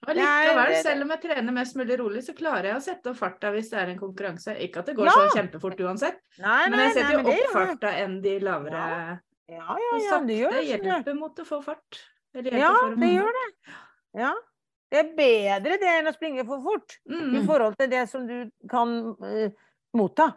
Mm. 0.00 0.08
Og 0.08 0.16
likevel, 0.16 0.70
selv 0.82 1.02
om 1.04 1.10
jeg 1.12 1.20
trener 1.20 1.52
mest 1.52 1.76
mulig 1.76 1.96
rolig, 2.00 2.22
så 2.24 2.32
klarer 2.36 2.70
jeg 2.70 2.76
å 2.78 2.80
sette 2.84 3.10
opp 3.10 3.16
farta 3.18 3.50
hvis 3.52 3.68
det 3.70 3.78
er 3.82 3.90
en 3.92 3.98
konkurranse. 4.00 4.54
Ikke 4.64 4.80
at 4.80 4.86
det 4.86 4.94
går 4.96 5.06
Ja. 5.06 5.12
så 5.12 5.34
kjempefort 5.36 5.80
uansett, 5.84 6.20
Nei, 6.38 6.68
men 6.70 6.78
jeg 6.80 6.94
setter 6.94 7.22
nei, 7.22 7.34
jo 7.36 7.44
opp 7.44 7.52
farta 7.52 7.90
enn 8.00 8.20
de 8.22 8.38
lavere. 8.40 8.72
Ja, 8.80 9.18
ja, 9.50 9.76
ja, 9.76 9.98
ja, 10.06 10.18
det 10.24 10.38
gjør 10.38 10.50
det. 10.56 10.64
hjelper 10.80 11.14
mot 11.18 11.36
å 11.36 11.44
få 11.44 11.62
fart. 11.62 12.00
Eller 12.34 12.56
Ja, 12.58 12.72
det 12.96 13.10
gjør 13.12 13.28
det. 13.40 13.46
Ja. 14.14 14.34
Det 14.90 14.98
er 14.98 15.14
bedre 15.14 15.76
det 15.78 15.90
enn 15.98 16.08
å 16.08 16.14
springe 16.16 16.46
for 16.46 16.62
fort. 16.64 16.96
i 17.06 17.12
Mm. 17.12 17.46
forhold 17.46 17.76
til 17.78 17.90
det 17.90 18.08
som 18.08 18.26
du 18.26 18.50
kan 18.68 19.14
uh, 19.22 19.50
motta. 19.94 20.32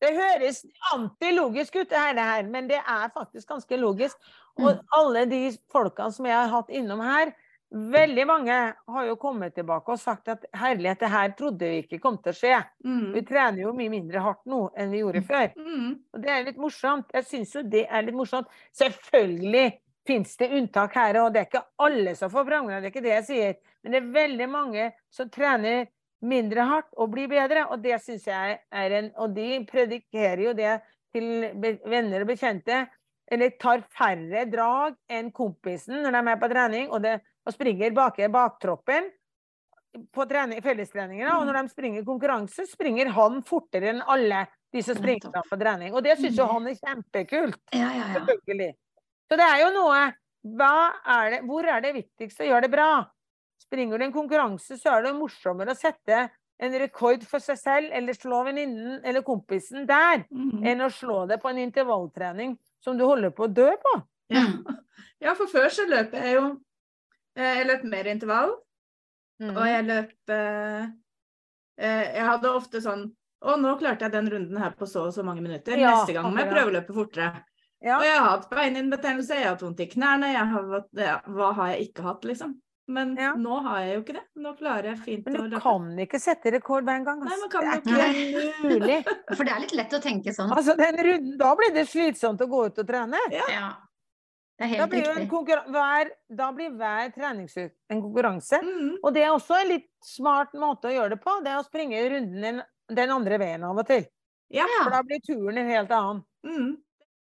Det 0.00 0.14
høres 0.16 0.64
antilogisk 0.94 1.76
ut, 1.76 1.88
det 1.88 1.96
her, 1.98 2.14
det 2.14 2.22
her, 2.22 2.42
men 2.42 2.68
det 2.68 2.80
er 2.86 3.08
faktisk 3.14 3.48
ganske 3.48 3.76
logisk. 3.80 4.16
Og 4.58 4.80
alle 4.92 5.26
de 5.26 5.50
folkene 5.72 6.12
som 6.12 6.24
jeg 6.26 6.34
har 6.34 6.48
hatt 6.48 6.68
innom 6.70 7.00
her, 7.00 7.32
veldig 7.72 8.26
mange 8.26 8.56
har 8.88 9.06
jo 9.08 9.16
kommet 9.20 9.54
tilbake 9.56 9.92
og 9.92 9.98
sagt 9.98 10.28
at 10.28 10.44
herlighet, 10.54 11.00
det 11.00 11.10
her 11.10 11.32
trodde 11.38 11.70
vi 11.70 11.82
ikke 11.82 11.98
kom 12.02 12.18
til 12.22 12.32
å 12.32 12.36
skje. 12.36 12.60
Vi 12.84 12.90
Mm. 12.90 13.26
trener 13.26 13.62
jo 13.62 13.72
mye 13.72 13.90
mindre 13.90 14.20
hardt 14.22 14.44
nå 14.46 14.70
enn 14.76 14.90
vi 14.90 15.00
gjorde 15.02 15.22
før. 15.26 15.48
Mm. 15.56 15.98
Og 16.14 16.22
det 16.22 16.30
er 16.30 16.44
litt 16.44 16.56
morsomt. 16.56 17.10
Jeg 17.12 17.24
syns 17.24 17.54
jo 17.54 17.62
det 17.62 17.86
er 17.90 18.02
litt 18.02 18.14
morsomt. 18.14 18.46
Selvfølgelig 18.72 19.80
fins 20.06 20.36
det 20.36 20.52
unntak 20.52 20.94
her, 20.94 21.16
og 21.24 21.32
det 21.32 21.40
er 21.40 21.46
ikke 21.50 21.64
alle 21.82 22.14
som 22.14 22.30
får 22.30 22.46
framgang, 22.46 22.80
det 22.80 22.86
er 22.86 22.94
ikke 22.94 23.02
det 23.02 23.14
jeg 23.16 23.24
sier. 23.24 23.54
Men 23.82 23.92
det 23.92 24.02
er 24.02 24.12
veldig 24.14 24.48
mange 24.48 24.92
som 25.10 25.28
trener 25.28 25.88
mindre 26.22 26.60
hardt 26.60 26.92
og 26.96 27.10
blir 27.12 27.28
bedre, 27.28 27.66
og 27.70 27.82
det 27.82 27.98
syns 28.02 28.26
jeg 28.26 28.60
er 28.72 28.90
en 29.00 29.12
Og 29.18 29.34
de 29.34 29.64
predikerer 29.66 30.44
jo 30.44 30.52
det 30.54 30.80
til 31.12 31.50
venner 31.84 32.22
og 32.22 32.28
bekjente. 32.28 32.86
Eller 33.28 33.50
tar 33.58 33.82
færre 33.90 34.44
drag 34.48 34.94
enn 35.10 35.32
kompisen 35.32 36.02
når 36.02 36.12
de 36.12 36.30
er 36.30 36.36
på 36.36 36.48
trening, 36.48 36.90
og, 36.90 37.02
det, 37.02 37.20
og 37.46 37.54
springer 37.54 37.94
bak 37.94 38.18
baktroppen 38.32 39.10
på 40.12 40.26
trening, 40.28 40.60
fellestreningene. 40.64 41.38
Og 41.38 41.46
når 41.48 41.62
de 41.62 41.72
springer 41.72 42.04
konkurranse, 42.04 42.66
springer 42.68 43.12
han 43.16 43.40
fortere 43.46 43.92
enn 43.94 44.02
alle 44.04 44.44
de 44.74 44.82
som 44.84 44.98
springer 44.98 45.32
på 45.48 45.58
trening. 45.60 45.94
Og 45.94 46.04
det 46.04 46.18
syns 46.20 46.36
jo 46.38 46.48
han 46.50 46.66
er 46.68 46.78
kjempekult. 46.80 47.60
Ja, 47.72 47.90
ja, 47.94 48.08
ja. 48.12 48.14
Selvfølgelig. 48.18 48.72
Så 49.26 49.38
det 49.40 49.46
er 49.46 49.60
jo 49.64 49.70
noe 49.74 50.00
er 50.46 51.30
det, 51.32 51.40
Hvor 51.48 51.66
er 51.66 51.80
det 51.82 51.94
viktigst 51.96 52.42
å 52.42 52.46
gjøre 52.46 52.66
det 52.66 52.74
bra? 52.74 52.90
Springer 53.62 53.98
du 53.98 54.04
en 54.04 54.14
konkurranse, 54.14 54.76
så 54.78 54.92
er 54.94 55.06
det 55.06 55.16
morsommere 55.16 55.74
å 55.74 55.78
sette 55.78 56.28
en 56.62 56.76
rekord 56.80 57.24
for 57.28 57.42
seg 57.42 57.58
selv, 57.58 57.88
eller 57.92 58.16
slå 58.16 58.44
venninnen 58.46 59.00
eller 59.04 59.24
kompisen 59.26 59.86
der, 59.88 60.24
Mm. 60.30 60.62
enn 60.64 60.80
å 60.80 60.88
slå 60.88 61.26
det 61.28 61.40
på 61.42 61.50
en 61.50 61.58
intervalltrening 61.58 62.56
som 62.80 62.96
du 62.96 63.04
holder 63.04 63.30
på 63.30 63.44
å 63.44 63.52
dø 63.52 63.70
på. 63.76 64.02
Ja. 64.30 64.40
Mm. 64.46 64.78
ja, 65.20 65.34
for 65.34 65.46
før 65.46 65.68
så 65.68 65.84
løp 65.88 66.12
jeg 66.12 66.34
jo 66.34 66.60
Jeg 67.36 67.66
løp 67.68 67.84
mer 67.84 68.04
intervall, 68.14 68.54
Mm. 69.36 69.50
og 69.52 69.66
jeg 69.68 69.84
løp 69.84 70.30
eh, 70.32 70.84
eh, 71.76 72.04
Jeg 72.16 72.24
hadde 72.24 72.48
ofte 72.56 72.80
sånn 72.80 73.02
Å, 73.44 73.56
nå 73.60 73.74
klarte 73.78 74.06
jeg 74.06 74.12
den 74.14 74.30
runden 74.32 74.56
her 74.56 74.70
på 74.72 74.86
så 74.88 75.02
og 75.06 75.12
så 75.12 75.22
mange 75.22 75.42
minutter. 75.44 75.76
Ja, 75.76 75.90
Neste 75.98 76.14
gang 76.16 76.30
må 76.32 76.38
jeg 76.40 76.48
prøve 76.48 76.70
å 76.70 76.74
løpe 76.78 76.94
fortere. 76.96 77.42
Ja. 77.84 77.98
Og 77.98 78.04
jeg 78.08 78.16
har 78.16 78.30
hatt 78.30 78.46
beininbetennelse, 78.50 79.36
jeg 79.36 79.44
har 79.44 79.52
hatt 79.52 79.60
vondt 79.66 79.82
i 79.84 79.86
knærne, 79.92 80.30
jeg 80.32 80.46
har, 80.54 80.64
hatt- 80.72 80.88
ja, 81.04 81.18
hva 81.28 81.50
har 81.54 81.68
jeg 81.74 81.90
ikke 81.90 82.02
hatt, 82.08 82.24
liksom? 82.24 82.54
Men 82.88 83.12
Ja. 83.20 83.34
nå 83.36 83.60
har 83.62 83.80
jeg 83.84 83.94
jo 83.94 84.02
ikke 84.02 84.14
det. 84.16 84.22
Nå 84.40 84.56
klarer 84.56 84.84
jeg 84.94 84.98
fint 85.04 85.26
å 85.26 85.30
løpe. 85.34 85.40
Men 85.42 85.50
du 85.50 85.60
kan 85.60 85.96
ikke 86.06 86.20
sette 86.22 86.50
rekord 86.56 86.84
hver 86.88 86.96
en 86.96 87.04
gang. 87.04 87.20
Nei, 87.20 87.36
det 87.36 87.92
er 87.92 88.16
ikke 88.24 88.62
mulig. 88.64 88.98
For 89.36 89.44
det 89.44 89.52
er 89.52 89.60
litt 89.60 89.74
lett 89.76 89.92
å 89.92 90.00
tenke 90.02 90.32
sånn. 90.32 90.50
Altså, 90.56 90.74
den 90.80 90.96
runden, 90.96 91.36
da 91.36 91.54
blir 91.60 91.74
det 91.74 91.84
slitsomt 91.92 92.40
å 92.40 92.48
gå 92.48 92.66
ut 92.70 92.78
og 92.78 92.86
trene. 92.88 93.18
Ja. 93.30 93.74
Det 94.56 94.64
er 94.64 94.70
Da 94.70 94.76
helt 94.80 94.90
blir, 94.90 95.04
jo 95.04 95.10
en 95.12 95.18
riktig. 95.20 95.72
hver, 95.74 96.10
da 96.38 96.46
blir 96.56 96.70
hver 96.80 97.10
treningsuke 97.12 97.74
en 97.92 98.00
konkurranse. 98.00 98.60
Mm. 98.64 98.94
Og 99.02 99.12
det 99.12 99.22
er 99.26 99.34
også 99.34 99.58
en 99.60 99.68
litt 99.74 99.90
smart 100.04 100.56
måte 100.56 100.88
å 100.88 100.94
gjøre 100.94 101.12
det 101.12 101.20
på. 101.20 101.34
Det 101.44 101.52
er 101.52 101.60
å 101.60 101.66
springe 101.66 102.00
runden 102.14 102.46
den, 102.46 102.62
den 102.88 103.12
andre 103.12 103.38
veien 103.42 103.66
av 103.68 103.76
og 103.76 103.86
til. 103.90 104.06
Ja. 104.48 104.64
For 104.78 104.94
da 104.94 105.02
blir 105.04 105.20
turen 105.26 105.60
en 105.60 105.72
helt 105.74 105.92
annen. 105.92 106.24
Mm. 106.46 106.76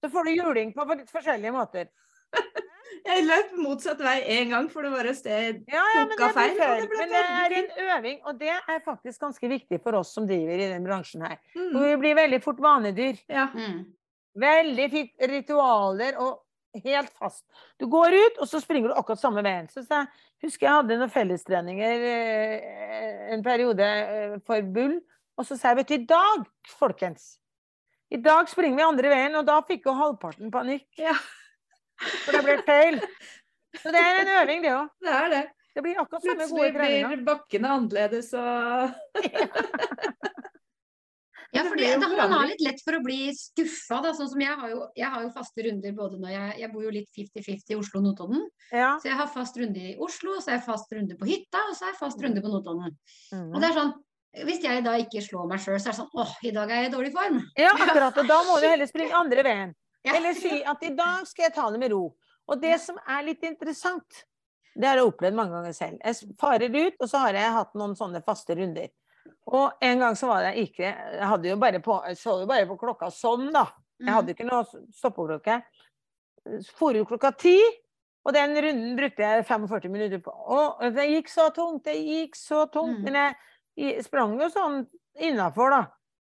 Så 0.04 0.12
får 0.12 0.28
du 0.28 0.32
juling 0.36 0.72
på 0.76 0.86
litt 0.92 1.12
forskjellige 1.12 1.54
måter. 1.56 1.88
Jeg 3.06 3.22
løp 3.26 3.52
motsatt 3.58 4.00
vei 4.02 4.16
én 4.34 4.50
gang, 4.50 4.66
for 4.70 4.86
det 4.86 4.90
var 4.90 5.06
et 5.06 5.18
sted 5.18 5.60
Ja, 5.70 5.82
ja, 5.94 6.04
men 6.08 6.18
det 6.18 6.28
feil, 6.34 6.56
og 6.56 6.80
det 6.80 6.98
Men 6.98 7.12
det 7.12 7.20
er 7.22 7.54
en 7.58 7.68
øving, 7.84 8.16
og 8.26 8.40
det 8.40 8.54
er 8.56 8.80
faktisk 8.84 9.22
ganske 9.22 9.50
viktig 9.50 9.78
for 9.82 9.98
oss 10.00 10.12
som 10.16 10.26
driver 10.26 10.58
i 10.58 10.68
den 10.72 10.86
bransjen 10.86 11.22
her. 11.26 11.36
For 11.52 11.76
mm. 11.76 11.84
vi 11.84 11.96
blir 12.02 12.18
veldig 12.18 12.40
fort 12.44 12.62
vanedyr. 12.62 13.20
Ja. 13.30 13.46
Mm. 13.54 13.84
Veldig 14.36 14.88
fint 14.92 15.28
ritualer 15.30 16.18
og 16.22 16.45
helt 16.84 17.12
fast. 17.18 17.44
Du 17.80 17.86
går 17.90 18.14
ut, 18.16 18.38
og 18.42 18.48
så 18.50 18.60
springer 18.62 18.90
du 18.90 18.96
akkurat 18.96 19.20
samme 19.20 19.44
veien. 19.46 19.68
Så 19.72 19.84
jeg 19.84 20.06
husker 20.44 20.68
jeg 20.68 20.78
hadde 20.80 20.98
noen 21.00 21.12
fellestreninger 21.12 22.06
eh, 22.10 23.32
en 23.36 23.44
periode 23.46 23.86
eh, 23.86 24.36
for 24.46 24.70
Bull, 24.76 24.98
og 25.36 25.48
så 25.48 25.58
sa 25.58 25.72
jeg 25.72 25.82
vet 25.82 25.90
du, 25.92 25.96
i 25.98 26.06
dag, 26.08 26.46
folkens, 26.78 27.36
I 28.10 28.20
dag 28.22 28.48
springer 28.48 28.78
vi 28.78 28.86
andre 28.86 29.10
veien, 29.10 29.34
og 29.38 29.46
da 29.48 29.58
fikk 29.66 29.88
jo 29.88 29.96
halvparten 29.98 30.52
panikk. 30.54 30.88
Ja. 31.00 31.16
For 32.24 32.36
det 32.36 32.44
ble 32.44 32.56
feil. 32.66 33.00
Så 33.76 33.92
det 33.92 34.00
er 34.00 34.20
en 34.22 34.32
øving, 34.40 34.62
det 34.64 34.72
òg. 34.72 34.90
Det 35.02 35.12
er 35.12 35.30
det. 35.32 35.44
Det 35.76 35.82
blir 35.84 35.98
akkurat 36.00 36.22
samme 36.24 36.46
gode 36.48 36.70
Plutselig 36.72 37.08
blir 37.10 37.24
bakkene 37.26 37.72
annerledes 37.76 38.30
og 38.32 38.94
Ja, 41.56 41.64
for 41.66 42.20
han 42.20 42.32
har 42.36 42.46
litt 42.50 42.62
lett 42.64 42.80
for 42.84 42.96
å 42.98 43.02
bli 43.04 43.18
skuffa. 43.36 44.00
Da. 44.04 44.12
Sånn 44.16 44.28
som 44.32 44.40
jeg 44.44 44.54
har, 44.60 44.68
jo, 44.72 44.80
jeg 44.96 45.10
har 45.14 45.22
jo 45.24 45.30
faste 45.34 45.64
runder 45.66 45.92
både 45.96 46.18
når 46.22 46.30
jeg 46.36 46.58
Jeg 46.60 46.72
bor 46.72 46.82
jo 46.86 46.90
litt 46.94 47.08
50-50 47.16 47.74
i 47.74 47.78
Oslo 47.80 48.00
og 48.00 48.04
Notodden. 48.10 48.42
Ja. 48.72 48.90
Så 49.00 49.08
jeg 49.10 49.16
har 49.20 49.30
fast 49.32 49.56
runde 49.60 49.78
i 49.80 49.96
Oslo, 49.96 50.36
så 50.40 50.52
har 50.52 50.58
jeg 50.60 50.66
fast 50.66 50.92
runde 50.92 51.16
på 51.20 51.28
hytta, 51.30 51.62
og 51.70 51.74
så 51.76 51.86
har 51.88 51.92
jeg 51.94 52.00
fast 52.00 52.22
runde 52.22 52.42
på 52.44 52.52
Notodden. 52.52 52.92
Og 53.32 53.38
Mhm. 53.38 53.60
det 53.60 53.70
er 53.70 53.74
sånn 53.80 53.94
hvis 54.36 54.60
jeg 54.62 54.84
da 54.84 54.92
ikke 55.00 55.22
slår 55.24 55.48
meg 55.48 55.58
sjøl, 55.64 55.78
så 55.80 55.88
er 55.88 55.92
det 55.92 56.00
sånn 56.02 56.12
åh, 56.14 56.32
i 56.44 56.50
dag 56.52 56.70
er 56.70 56.82
jeg 56.82 56.92
i 56.92 56.94
dårlig 56.96 57.12
form. 57.12 57.42
ja, 57.56 57.70
akkurat. 57.72 58.18
Og 58.18 58.26
da 58.28 58.42
må 58.44 58.60
du 58.60 58.66
heller 58.68 58.86
springe 58.86 59.12
andre 59.16 59.42
veien. 59.42 59.74
Ja. 60.04 60.12
Eller 60.14 60.34
si 60.34 60.62
at 60.62 60.82
i 60.82 60.90
dag 60.94 61.26
skal 61.26 61.44
jeg 61.44 61.54
ta 61.54 61.70
det 61.70 61.80
med 61.80 61.90
ro. 61.90 62.14
Og 62.48 62.60
det 62.60 62.78
som 62.80 62.96
er 63.08 63.22
litt 63.24 63.42
interessant, 63.42 64.24
det 64.76 64.84
har 64.84 64.96
jeg 65.00 65.06
opplevd 65.08 65.34
mange 65.34 65.50
ganger 65.56 65.72
selv. 65.72 65.98
Jeg 66.04 66.36
farer 66.38 66.68
ut, 66.86 66.94
og 67.00 67.08
så 67.08 67.18
har 67.18 67.32
jeg 67.32 67.50
hatt 67.50 67.72
noen 67.74 67.96
sånne 67.96 68.22
faste 68.22 68.54
runder. 68.54 68.88
Og 69.46 69.76
en 69.80 70.00
gang 70.02 70.16
så 70.18 70.26
var 70.26 70.48
jeg 70.48 70.66
ikke 70.66 70.86
Jeg 70.88 71.26
hadde 71.30 71.48
jo 71.52 71.56
bare 71.62 71.78
på, 71.82 72.00
så 72.18 72.40
jo 72.40 72.48
bare 72.50 72.66
på 72.66 72.78
klokka 72.80 73.10
sånn, 73.14 73.50
da. 73.54 73.68
Jeg 74.02 74.12
hadde 74.12 74.34
ikke 74.34 74.46
noe 74.48 74.64
stoppeklokke. 74.94 75.60
For 76.76 76.96
ut 76.98 77.08
klokka 77.08 77.32
ti, 77.38 77.56
og 78.26 78.34
den 78.34 78.56
runden 78.58 78.96
brukte 78.98 79.22
jeg 79.22 79.46
45 79.46 79.92
minutter 79.92 80.22
på. 80.22 80.32
Og 80.32 80.82
det 80.94 81.06
gikk 81.12 81.30
så 81.30 81.48
tungt, 81.54 81.84
det 81.86 81.94
gikk 82.00 82.34
så 82.38 82.64
tungt. 82.70 83.00
Mm. 83.00 83.06
Men 83.06 83.18
jeg, 83.78 84.02
sprang 84.06 84.34
jo 84.40 84.50
sånn 84.52 84.82
innafor, 85.22 85.74
da. 85.74 85.82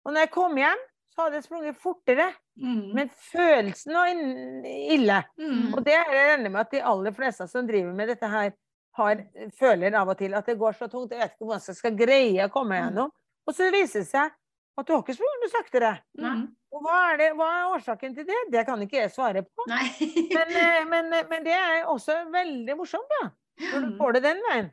Og 0.04 0.12
når 0.12 0.26
jeg 0.26 0.32
kom 0.36 0.60
hjem, 0.60 0.84
så 1.12 1.24
hadde 1.24 1.40
jeg 1.40 1.46
sprunget 1.46 1.80
fortere. 1.80 2.28
mm. 2.60 2.82
Men 2.96 3.10
følelsen 3.30 3.96
var 3.96 4.12
ille. 4.12 5.22
mm. 5.40 5.74
Og 5.74 5.80
det 5.84 5.96
er 5.96 6.12
jeg 6.12 6.28
regner 6.30 6.52
med 6.52 6.66
at 6.66 6.74
de 6.76 6.84
aller 6.92 7.16
fleste 7.16 7.48
som 7.48 7.68
driver 7.68 7.96
med 7.96 8.12
dette 8.12 8.30
her, 8.30 8.52
har, 8.96 9.22
føler 9.58 9.94
av 9.98 10.08
og 10.12 10.18
til 10.18 10.34
at 10.36 10.46
det 10.48 10.58
går 10.60 10.76
så 10.78 10.88
tungt. 10.92 11.12
Jeg 11.12 11.20
vet 11.22 11.34
ikke 11.36 11.46
hvordan 11.48 11.66
jeg 11.70 11.78
skal 11.78 11.96
greie 11.98 12.46
å 12.46 12.52
komme 12.52 12.76
Mm. 12.76 12.82
gjennom. 12.84 13.10
Og 13.46 13.54
så 13.54 13.70
viser 13.70 14.02
det 14.02 14.08
seg 14.10 14.32
at 14.76 14.86
du 14.86 14.92
har 14.92 15.02
ikke 15.02 15.16
så 15.16 15.28
mye 15.40 15.50
saktere. 15.52 15.90
Mm. 16.20 16.46
Og 16.76 16.82
hva 16.84 16.96
er, 17.12 17.16
det, 17.20 17.28
hva 17.38 17.46
er 17.48 17.74
årsaken 17.76 18.14
til 18.16 18.26
det? 18.28 18.40
Det 18.52 18.64
kan 18.68 18.80
ikke 18.84 18.98
jeg 19.00 19.12
svare 19.14 19.42
på. 19.46 19.64
Men, 19.70 20.50
eh, 20.52 20.82
men, 20.90 21.12
eh, 21.12 21.28
men 21.30 21.44
det 21.46 21.54
er 21.56 21.86
også 21.88 22.18
veldig 22.32 22.76
morsomt, 22.76 23.08
da. 23.20 23.30
Når 23.72 23.86
du 23.86 23.96
får 23.96 24.12
det 24.18 24.22
den 24.26 24.42
veien. 24.50 24.72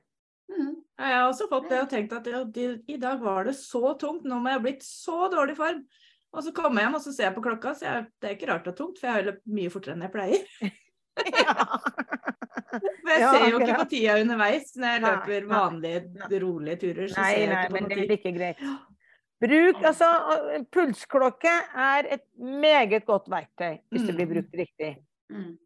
Mm. 0.51 0.74
Jeg 0.99 1.13
har 1.15 1.30
også 1.30 1.47
fått 1.49 1.69
det 1.71 1.80
og 1.82 1.89
tenkt 1.89 2.11
at 2.17 2.28
ja, 2.28 2.41
i 2.43 2.97
dag 2.99 3.21
var 3.24 3.45
det 3.47 3.55
så 3.55 3.93
tungt, 3.99 4.26
nå 4.28 4.41
må 4.43 4.51
jeg 4.51 4.59
ha 4.59 4.63
blitt 4.65 4.84
så 4.84 5.30
dårlig 5.32 5.55
form. 5.57 5.86
Og 6.34 6.43
så 6.43 6.51
kommer 6.51 6.82
jeg 6.82 6.89
hjem 6.89 6.97
og 6.99 7.01
så 7.05 7.13
ser 7.15 7.30
jeg 7.30 7.36
på 7.38 7.43
klokka, 7.45 7.71
så 7.78 7.86
jeg, 7.88 8.05
det 8.19 8.28
er 8.30 8.36
ikke 8.36 8.49
rart 8.51 8.65
det 8.67 8.74
er 8.74 8.78
tungt, 8.82 8.99
for 8.99 9.07
jeg 9.07 9.15
har 9.15 9.28
løpt 9.30 9.45
mye 9.55 9.71
fortere 9.71 9.95
enn 9.95 10.03
jeg 10.07 10.13
pleier. 10.17 10.43
For 13.03 13.11
jeg 13.11 13.19
Ja, 13.21 13.31
ser 13.33 13.45
jo 13.51 13.59
ikke 13.59 13.75
på 13.81 13.85
tida 13.91 14.13
underveis 14.21 14.69
når 14.79 14.87
jeg 14.93 15.01
løper 15.03 15.47
vanlige, 15.49 16.41
rolige 16.43 16.77
turer. 16.79 17.07
Så 17.11 17.19
Nei, 17.19 17.29
ser 17.33 17.39
jeg 17.41 17.49
nei, 17.49 17.61
ikke 17.63 17.69
på 17.73 17.79
men 17.79 17.89
det 17.89 17.97
er 18.03 18.13
ikke 18.17 18.33
greit. 18.37 18.63
Bruk, 19.43 19.81
altså, 19.89 20.09
eh, 20.55 20.63
Pulsklokke 20.71 21.53
er 21.75 22.07
et 22.15 22.23
meget 22.39 23.03
godt 23.05 23.27
verktøy 23.27 23.79
hvis 23.91 24.05
det 24.07 24.15
blir 24.15 24.27
Mm. 24.29 24.33
brukt 24.37 24.53
riktig. 24.55 24.91
Mm. 25.29 25.57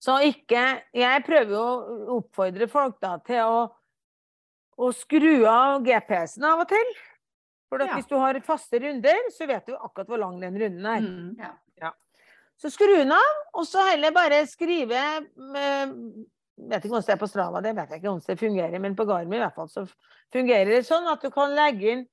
Så 0.00 0.18
ikke 0.24 0.82
Jeg 0.94 1.24
prøver 1.26 1.50
jo 1.52 1.64
å 1.64 2.22
oppfordre 2.22 2.68
folk 2.68 2.98
da 3.00 3.18
til 3.18 3.40
å, 3.44 3.70
å 4.78 4.92
skru 4.92 5.44
av 5.46 5.82
GPS-en 5.84 6.44
av 6.44 6.60
og 6.60 6.68
til. 6.68 6.94
For 7.68 7.78
Ja. 7.80 7.94
hvis 7.94 8.06
du 8.08 8.16
har 8.16 8.34
faste 8.40 8.80
runder, 8.80 9.28
så 9.30 9.46
vet 9.46 9.66
du 9.66 9.74
akkurat 9.76 10.06
hvor 10.06 10.18
lang 10.18 10.40
den 10.40 10.54
runden 10.56 10.86
er. 10.86 11.00
Mm. 11.00 11.36
Så 12.56 12.70
skru 12.70 12.86
den 12.96 13.10
av, 13.10 13.32
og 13.52 13.64
så 13.66 13.82
heller 13.90 14.12
bare 14.14 14.46
skrive 14.46 15.26
med, 15.36 16.24
Vet 16.56 16.84
ikke 16.84 16.92
hvordan 16.94 17.06
det 17.08 17.14
er 17.16 17.18
på 17.18 17.26
Strava, 17.28 17.60
det 17.60 17.74
vet 17.76 17.88
jeg 17.90 17.98
ikke 17.98 18.08
hvordan 18.12 18.26
det 18.28 18.38
fungerer, 18.38 18.78
men 18.80 18.94
på 18.96 19.04
Garmin 19.08 19.40
i 19.40 19.42
hvert 19.42 19.54
fall 19.56 19.68
så 19.68 19.82
fungerer 20.32 20.70
det 20.70 20.84
sånn 20.86 21.08
at 21.10 21.20
du 21.24 21.30
kan 21.34 21.50
legge 21.54 21.90
inn 21.92 22.04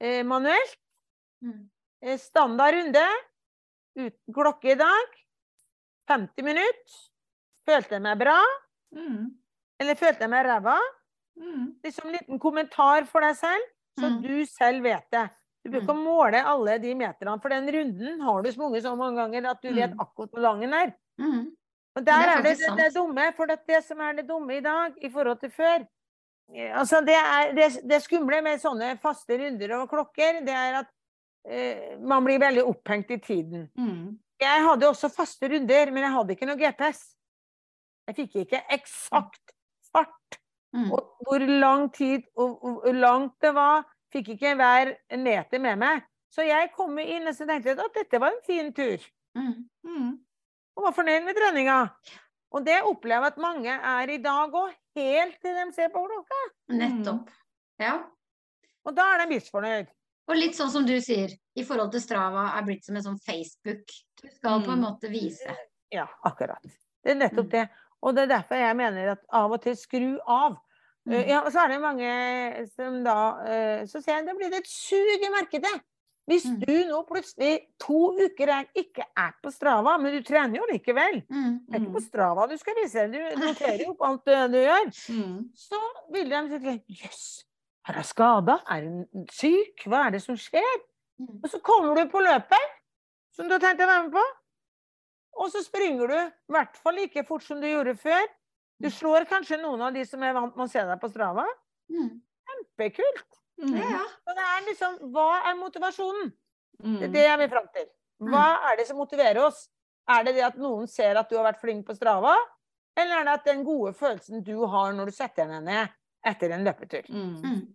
eh, 0.00 0.22
manuelt 0.22 0.76
Mm. 1.42 1.68
eh, 2.02 2.16
standard 2.18 2.74
runde 2.74 3.04
uten 3.98 4.34
klokke 4.34 4.72
i 4.72 4.74
dag. 4.74 5.18
50 6.10 6.42
minutter. 6.42 6.94
Følte 7.68 7.94
jeg 7.98 8.02
meg 8.02 8.18
bra, 8.18 8.38
Mm. 8.94 9.34
eller 9.80 9.94
følte 9.94 10.20
jeg 10.24 10.30
meg 10.30 10.46
ræva? 10.46 10.78
Mm. 11.38 11.74
Liksom 11.84 12.06
en 12.08 12.12
liten 12.16 12.38
kommentar 12.40 13.06
for 13.06 13.20
deg 13.20 13.36
selv, 13.36 13.62
så 13.98 14.08
Mm. 14.10 14.22
du 14.22 14.44
selv 14.46 14.82
vet 14.82 15.06
det. 15.12 15.30
Du 15.64 15.70
bør 15.70 15.80
ikke 15.82 15.94
måle 15.94 16.42
alle 16.44 16.78
de 16.78 16.94
meterne, 16.94 17.40
for 17.42 17.48
den 17.50 17.66
runden 17.68 18.20
har 18.20 18.42
du 18.42 18.50
sprunget 18.52 18.82
så 18.82 18.96
mange 18.96 19.16
ganger 19.20 19.50
at 19.50 19.60
du 19.62 19.68
vet 19.74 19.90
Mm. 19.90 19.98
akkurat 20.00 20.30
hvor 20.30 20.40
lang 20.40 20.60
den 20.60 20.72
er. 20.72 20.92
Mm. 21.98 22.02
Og 22.02 22.06
der 22.06 22.24
Det 22.24 22.28
er 22.28 22.38
er 22.38 22.42
det 22.42 22.54
det, 22.58 22.76
det 22.78 22.94
dumme, 22.94 23.32
for 23.36 23.50
det, 23.50 23.84
som 23.84 24.00
er 24.00 24.12
det 24.20 24.28
dumme 24.28 24.56
i 24.56 24.60
dag 24.64 24.94
i 25.02 25.10
forhold 25.10 25.40
til 25.40 25.50
før 25.50 25.84
eh, 26.54 26.70
Altså, 26.78 27.00
det, 27.00 27.16
er, 27.18 27.52
det, 27.54 27.68
det 27.90 28.02
skumle 28.02 28.40
med 28.42 28.62
sånne 28.62 28.94
faste 29.02 29.38
runder 29.38 29.76
og 29.80 29.90
klokker, 29.90 30.40
det 30.46 30.54
er 30.54 30.80
at 30.84 30.90
eh, 31.48 31.98
man 32.00 32.24
blir 32.24 32.40
veldig 32.40 32.64
opphengt 32.64 33.10
i 33.10 33.20
tiden. 33.20 33.68
Mm. 33.76 34.18
Jeg 34.40 34.64
hadde 34.64 34.88
også 34.88 35.10
faste 35.10 35.48
runder, 35.50 35.90
men 35.90 36.06
jeg 36.06 36.14
hadde 36.14 36.34
ikke 36.36 36.46
noe 36.46 36.60
GPS. 36.60 37.00
Jeg 38.08 38.16
fikk 38.22 38.36
ikke 38.46 38.62
eksakt 38.78 39.56
fart 39.92 40.38
Mm. 40.68 40.90
og 40.92 41.16
hvor 41.24 41.40
lang 41.40 41.86
tid 41.94 42.26
og 42.36 42.58
hvor 42.60 42.92
langt 42.92 43.32
det 43.40 43.54
var. 43.56 43.86
Fikk 44.12 44.28
ikke 44.34 44.54
hver 44.56 44.94
meter 45.16 45.58
med 45.60 45.76
meg. 45.80 46.02
Så 46.32 46.44
jeg 46.44 46.70
kom 46.76 46.98
inn 46.98 47.28
og 47.28 47.34
så 47.36 47.46
tenkte 47.48 47.72
at 47.72 47.94
dette 47.96 48.20
var 48.20 48.34
en 48.34 48.42
fin 48.44 48.72
tur. 48.76 49.04
Mm. 49.36 50.18
Mm. 50.78 50.84
Og 50.84 50.84
var 50.86 50.94
fornøyd 50.94 51.24
med 51.26 51.34
treninga. 51.36 51.78
Og 52.54 52.64
det 52.64 52.78
opplever 52.86 53.26
jeg 53.26 53.32
at 53.34 53.40
mange 53.42 53.72
er 53.74 54.10
i 54.14 54.18
dag 54.22 54.52
òg, 54.56 54.70
helt 54.96 55.40
til 55.42 55.54
de 55.58 55.64
ser 55.74 55.90
på 55.92 56.00
klokka. 56.06 56.38
Nettopp. 56.70 57.30
Ja. 57.82 57.96
Og 58.86 58.94
da 58.96 59.04
er 59.14 59.24
de 59.24 59.34
misfornøyd. 59.34 59.90
Og 60.28 60.36
litt 60.36 60.54
sånn 60.56 60.70
som 60.70 60.84
du 60.86 60.94
sier, 61.00 61.32
i 61.56 61.64
forhold 61.64 61.90
til 61.92 62.00
Strava 62.04 62.46
er 62.58 62.64
blitt 62.66 62.84
som 62.84 62.96
en 62.96 63.02
sånn 63.04 63.18
Facebook. 63.24 63.84
Du 64.22 64.28
skal 64.28 64.62
på 64.62 64.72
en 64.72 64.78
Mm. 64.78 64.84
måte 64.86 65.10
vise. 65.10 65.56
Ja, 65.90 66.06
akkurat. 66.24 66.62
Det 67.02 67.10
er 67.12 67.14
nettopp 67.14 67.46
Mm. 67.46 67.50
det. 67.50 67.68
Og 68.02 68.14
det 68.14 68.22
er 68.22 68.38
derfor 68.38 68.54
jeg 68.56 68.76
mener 68.76 69.10
at 69.12 69.18
av 69.32 69.52
og 69.52 69.62
til 69.62 69.74
skru 69.74 70.18
av. 70.26 70.56
Mm. 71.06 71.12
Eh, 71.14 71.28
Ja, 71.28 71.40
og 71.40 71.52
så 71.52 71.64
er 71.64 71.68
det 71.68 71.80
mange 71.80 72.68
som 72.76 73.02
da 73.02 73.40
eh, 73.46 73.84
Så 73.86 74.02
ser 74.02 74.16
jeg 74.18 74.26
det 74.26 74.36
blir 74.36 74.54
et 74.54 74.66
sug 74.66 75.24
i 75.24 75.30
markedet. 75.30 75.80
Hvis 76.28 76.44
Mm. 76.44 76.58
du 76.60 76.72
nå 76.90 76.98
plutselig 77.08 77.54
to 77.80 78.12
uker 78.20 78.48
er, 78.52 78.66
ikke 78.76 79.04
er 79.16 79.30
på 79.42 79.50
Strava, 79.50 79.94
men 79.98 80.12
du 80.12 80.22
trener 80.22 80.58
jo 80.60 80.66
likevel. 80.70 81.22
Mm. 81.30 81.54
Det 81.66 81.74
er 81.74 81.80
ikke 81.80 81.88
Mm. 81.88 81.94
på 81.94 82.02
Strava 82.04 82.46
du 82.50 82.56
skal 82.58 82.74
vise, 82.82 83.06
du 83.12 83.18
noterer 83.46 83.80
jo 83.84 83.90
opp 83.94 84.02
alt 84.02 84.24
du 84.26 84.58
gjør. 84.60 84.90
Mm. 85.08 85.50
Så 85.56 85.80
vil 86.12 86.28
de 86.28 86.42
tenke 86.60 86.84
jøss, 87.00 87.44
er 87.88 87.94
hun 87.94 88.04
skada? 88.04 88.58
Er 88.68 88.82
hun 88.84 89.26
syk? 89.30 89.86
Hva 89.86 90.06
er 90.06 90.10
det 90.10 90.22
som 90.22 90.36
skjer? 90.36 90.76
Mm. 91.18 91.40
Og 91.42 91.48
så 91.50 91.62
kommer 91.64 91.96
du 91.96 92.04
på 92.12 92.20
løpet, 92.20 92.76
som 93.32 93.48
du 93.48 93.54
har 93.56 93.60
tenkt 93.64 93.80
å 93.80 93.88
være 93.88 94.04
med 94.04 94.12
på. 94.12 94.26
Og 95.40 95.50
så 95.50 95.64
springer 95.64 96.06
du 96.08 96.14
i 96.18 96.52
hvert 96.52 96.76
fall 96.76 96.94
like 96.94 97.24
fort 97.26 97.42
som 97.42 97.60
du 97.60 97.66
gjorde 97.66 97.96
før. 97.96 98.26
Du 98.82 98.88
slår 98.90 99.24
kanskje 99.26 99.60
noen 99.62 99.80
av 99.80 99.94
de 99.94 100.04
som 100.04 100.22
er 100.22 100.34
vant 100.34 100.54
med 100.56 100.66
å 100.66 100.70
se 100.70 100.78
deg 100.84 101.00
på 101.00 101.08
Strava. 101.10 101.46
Mm. 101.90 102.20
Kjempekult. 102.48 103.37
Mm. 103.58 103.76
Ja. 103.78 104.02
Så 104.24 104.34
det 104.38 104.44
er 104.44 104.66
liksom, 104.68 104.98
hva 105.12 105.28
er 105.50 105.56
motivasjonen? 105.58 106.32
Det 106.78 107.02
er 107.02 107.08
Mm. 107.08 107.12
det 107.12 107.24
jeg 107.26 107.38
vil 107.38 107.48
fram 107.50 107.68
til. 107.74 107.86
Hva 108.20 108.44
er 108.72 108.76
det 108.76 108.86
som 108.86 108.96
motiverer 108.96 109.38
oss? 109.44 109.68
Er 110.08 110.24
det 110.24 110.34
det 110.34 110.44
at 110.44 110.56
noen 110.56 110.86
ser 110.88 111.16
at 111.18 111.28
du 111.28 111.36
har 111.36 111.44
vært 111.52 111.60
flink 111.60 111.86
på 111.86 111.94
Strava? 111.96 112.36
Eller 112.96 113.20
er 113.20 113.24
det 113.24 113.32
at 113.34 113.44
den 113.44 113.64
gode 113.64 113.92
følelsen 113.94 114.42
du 114.44 114.64
har 114.66 114.92
når 114.92 115.06
du 115.06 115.12
setter 115.12 115.46
deg 115.46 115.62
ned 115.62 115.88
etter 116.26 116.50
en 116.54 116.64
løpetur? 116.64 117.02
Mm. 117.10 117.42
Mm. 117.42 117.74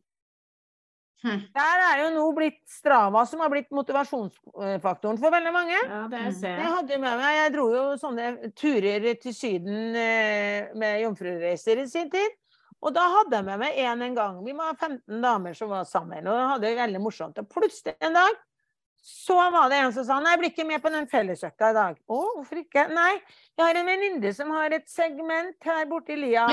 Mm. 1.23 1.39
Der 1.55 1.79
er 1.87 2.01
jo 2.03 2.09
nå 2.17 2.23
blitt 2.35 2.57
Strava 2.67 3.25
som 3.25 3.39
har 3.39 3.49
blitt 3.49 3.69
motivasjonsfaktoren 3.71 5.19
for 5.21 5.31
veldig 5.31 5.53
mange. 5.55 5.77
Ja, 5.87 6.07
det 6.11 6.19
Mm. 6.19 6.33
ser 6.33 6.47
Jeg 6.49 6.59
jeg. 6.59 6.73
hadde 6.75 6.97
med 6.99 7.17
meg, 7.17 7.35
jeg 7.37 7.53
dro 7.53 7.67
jo 7.71 7.83
sånne 7.97 8.53
turer 8.55 9.21
til 9.21 9.33
Syden 9.33 9.95
eh, 9.95 10.73
med 10.75 11.01
jomfrureiser 11.03 11.77
i 11.79 11.85
sin 11.87 12.09
tid. 12.09 12.29
Og 12.83 12.91
da 12.91 13.03
hadde 13.17 13.39
jeg 13.39 13.47
med 13.47 13.61
meg 13.61 13.77
en 13.85 14.01
en 14.03 14.17
gang. 14.17 14.39
Vi 14.43 14.55
var 14.57 14.73
15 14.75 15.21
damer 15.23 15.55
som 15.55 15.71
var 15.71 15.85
sammen, 15.87 16.27
og 16.27 16.49
hadde 16.55 16.67
det 16.67 16.81
veldig 16.81 17.03
morsomt. 17.03 17.39
Og 17.39 17.47
plutselig 17.51 17.95
en 18.03 18.17
dag 18.17 18.41
så 19.03 19.35
var 19.51 19.67
det 19.71 19.81
en 19.83 19.91
som 19.91 20.05
sa 20.07 20.17
nei, 20.23 20.31
jeg 20.31 20.39
blir 20.39 20.51
ikke 20.53 20.65
med 20.67 20.83
på 20.83 20.91
den 20.91 21.07
fellesøkta 21.11 21.71
i 21.71 21.75
dag. 21.75 21.97
Å, 22.07 22.19
hvorfor 22.37 22.61
ikke? 22.61 22.85
Nei, 22.91 23.17
jeg 23.51 23.65
har 23.65 23.79
en 23.79 23.89
venninne 23.91 24.31
som 24.35 24.53
har 24.55 24.75
et 24.75 24.87
segment 24.91 25.67
her 25.67 25.89
borte 25.91 26.15
i 26.15 26.19
lia. 26.21 26.45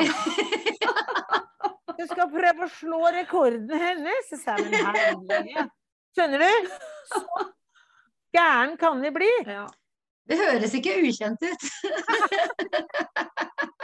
Du 1.94 2.02
skal 2.10 2.26
prøve 2.32 2.66
å 2.66 2.72
slå 2.74 3.04
rekorden 3.14 3.70
hennes. 3.70 4.32
Så 4.32 4.40
sa 4.42 4.58
jeg, 4.58 5.14
men. 5.30 5.70
Skjønner 6.18 6.42
du? 6.42 6.74
Så 7.12 7.22
gæren 8.34 8.76
kan 8.78 9.02
det 9.02 9.12
bli. 9.14 9.30
Ja. 9.46 9.66
Det 10.30 10.38
høres 10.38 10.74
ikke 10.78 10.94
ukjent 11.06 11.42
ut. 11.42 11.62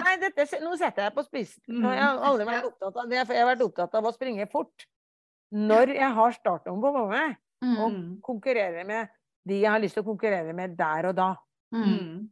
Nei, 0.07 0.15
dette, 0.23 0.45
nå 0.63 0.77
setter 0.79 1.09
jeg 1.09 1.15
på 1.17 1.25
spissen. 1.27 1.63
Mm. 1.69 1.83
Jeg 1.91 2.03
har 2.05 2.21
aldri 2.29 2.47
vært 2.47 2.69
opptatt 2.69 3.01
av 3.03 3.09
det, 3.11 3.25
for 3.27 3.35
jeg 3.35 3.43
har 3.43 3.51
vært 3.57 3.65
opptatt 3.67 3.95
av 3.99 4.07
å 4.07 4.13
springe 4.15 4.47
fort. 4.53 4.87
Når 5.57 5.93
jeg 5.97 6.11
har 6.19 6.33
startnummer 6.37 6.95
på 6.97 7.05
meg 7.11 7.37
og 7.81 7.91
Mm. 7.93 8.21
konkurrerer 8.23 8.85
med 8.87 9.09
de 9.47 9.61
jeg 9.63 9.71
har 9.71 9.81
lyst 9.81 9.95
til 9.95 10.03
å 10.05 10.07
konkurrere 10.07 10.53
med 10.55 10.77
der 10.77 11.07
og 11.11 11.15
da. 11.17 11.29
Mm. 11.73 11.85
Mm. 11.85 12.29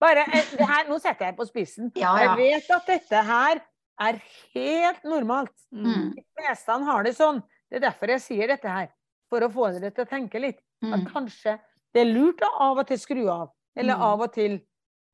Bare, 0.00 0.22
eh, 0.32 0.44
det 0.56 0.66
her, 0.66 0.84
nå 0.88 0.98
setter 1.02 1.26
jeg 1.26 1.36
på 1.36 1.46
spissen. 1.46 1.92
Ja, 1.96 2.16
ja. 2.18 2.36
Jeg 2.36 2.62
vet 2.62 2.70
at 2.70 2.86
dette 2.86 3.22
her 3.26 3.60
er 4.00 4.20
helt 4.54 5.02
normalt. 5.04 5.54
Mm. 5.74 6.14
De 6.14 6.22
fleste 6.38 6.70
har 6.84 7.02
det 7.04 7.14
sånn. 7.18 7.42
Det 7.70 7.76
er 7.82 7.90
derfor 7.90 8.08
jeg 8.14 8.20
sier 8.20 8.46
dette 8.48 8.68
her. 8.70 8.88
For 9.28 9.40
å 9.44 9.50
få 9.52 9.72
dere 9.74 9.90
til 9.92 10.04
å 10.06 10.08
tenke 10.08 10.40
litt. 10.40 10.60
At 10.82 11.00
Mm. 11.00 11.06
kanskje 11.12 11.58
det 11.92 12.00
er 12.06 12.12
lurt 12.14 12.40
å 12.40 12.48
av 12.60 12.78
og 12.78 12.86
til 12.86 12.96
skru 12.98 13.28
av. 13.28 13.50
Eller 13.76 13.94
Mm. 13.96 14.02
av 14.02 14.20
og 14.22 14.32
til 14.32 14.60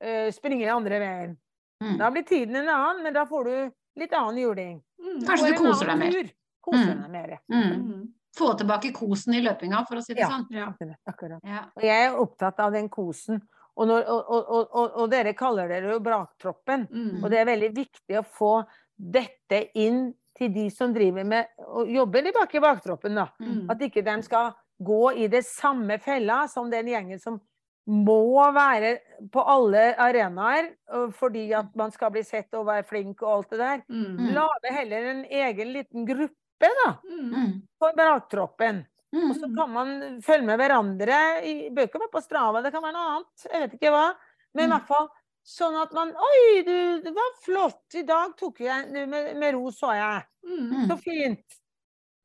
uh, 0.04 0.28
springe 0.30 0.68
andre 0.70 0.98
veien. 1.00 1.38
Mm. 1.82 1.96
Da 1.98 2.10
blir 2.10 2.22
tiden 2.22 2.56
en 2.56 2.68
annen, 2.68 3.02
men 3.02 3.14
da 3.14 3.24
får 3.26 3.44
du 3.44 3.72
litt 4.00 4.12
annen 4.12 4.38
juling. 4.38 4.82
Mm. 5.02 5.20
Kanskje 5.26 5.50
du 5.52 5.58
koser 5.58 5.86
deg 5.86 5.98
mer. 5.98 6.30
Koser 6.64 6.94
Mm. 6.94 7.02
deg 7.02 7.10
mer. 7.10 7.38
Mm. 7.50 7.72
Mm. 7.72 8.04
Få 8.38 8.54
tilbake 8.58 8.92
kosen 8.92 9.34
i 9.34 9.40
løpinga, 9.42 9.84
for 9.88 9.96
å 9.96 10.02
si 10.02 10.14
det 10.14 10.20
Ja. 10.22 10.28
sånn. 10.28 10.46
Ja. 10.50 10.66
Akkurat, 10.72 10.98
akkurat. 11.08 11.40
Ja. 11.44 11.64
Og 11.76 11.82
jeg 11.82 12.06
er 12.08 12.16
opptatt 12.18 12.58
av 12.60 12.72
den 12.72 12.88
kosen. 12.88 13.42
Og, 13.76 13.88
når, 13.88 14.04
og, 14.08 14.48
og, 14.74 14.90
og, 14.96 15.10
dere 15.10 15.32
kaller 15.34 15.68
dere 15.68 15.92
jo 15.92 16.00
braktroppen. 16.00 16.86
Mm. 16.90 17.24
Og 17.24 17.30
det 17.30 17.38
er 17.40 17.44
veldig 17.44 17.72
viktig 17.74 18.18
å 18.18 18.22
få 18.24 18.64
dette 18.96 19.68
inn 19.74 20.14
til 20.38 20.52
de 20.54 20.68
som 20.70 20.92
driver 20.94 21.24
med 21.24 21.46
og 21.66 21.88
jobber 21.90 22.22
tilbake 22.22 22.54
i 22.56 22.60
baktroppen. 22.60 23.14
da. 23.14 23.28
Mm. 23.40 23.68
At 23.70 23.78
ikke 23.80 24.02
de 24.04 24.22
skal 24.22 24.52
gå 24.82 25.16
i 25.16 25.26
det 25.28 25.44
samme 25.44 25.98
fella 26.00 26.46
som 26.48 26.70
den 26.70 26.86
gjengen 26.86 27.20
som 27.20 27.40
må 27.86 28.52
være 28.56 28.98
på 29.32 29.42
alle 29.44 29.94
arenaer 30.00 30.70
fordi 31.12 31.52
at 31.52 31.74
man 31.76 31.90
skal 31.92 32.10
bli 32.14 32.22
sett 32.24 32.54
og 32.56 32.66
være 32.66 32.86
flink 32.88 33.22
og 33.22 33.28
alt 33.38 33.50
det 33.50 33.58
der. 33.60 33.82
Mm. 33.88 34.16
Mm. 34.18 34.30
Lage 34.34 34.72
heller 34.72 35.10
en 35.10 35.24
egen 35.28 35.72
liten 35.74 36.06
gruppe 36.08 36.70
da, 36.84 36.94
Mm. 37.04 37.30
Mm. 37.34 37.62
for 37.78 37.92
braktroppen. 37.96 38.86
Og 39.14 39.34
så 39.36 39.46
Mm. 39.46 39.56
kan 39.56 39.70
man 39.70 40.20
følge 40.22 40.46
med 40.46 40.56
hverandre. 40.58 41.44
i- 41.44 41.68
være 41.70 42.08
på 42.10 42.20
Strava, 42.22 42.62
det 42.62 42.72
kan 42.72 42.82
være 42.82 42.92
noe 42.92 43.10
annet. 43.16 43.52
Jeg 43.52 43.60
vet 43.60 43.72
ikke 43.80 43.90
hva. 43.92 44.14
Men 44.54 44.64
i 44.64 44.66
Mm. 44.66 44.78
hvert 44.78 44.88
fall 44.88 45.08
sånn 45.44 45.82
at 45.82 45.92
man 45.92 46.08
Oi, 46.16 46.62
du, 46.62 47.00
det 47.02 47.12
var 47.14 47.30
flott! 47.44 47.94
I 47.94 48.02
dag 48.02 48.34
tok 48.36 48.58
jeg 48.60 48.90
med, 48.90 49.36
med 49.36 49.54
ro, 49.54 49.70
så 49.70 49.92
jeg. 49.94 50.24
Mm. 50.46 50.70
Mm. 50.72 50.88
Så 50.88 50.96
fint. 51.02 51.44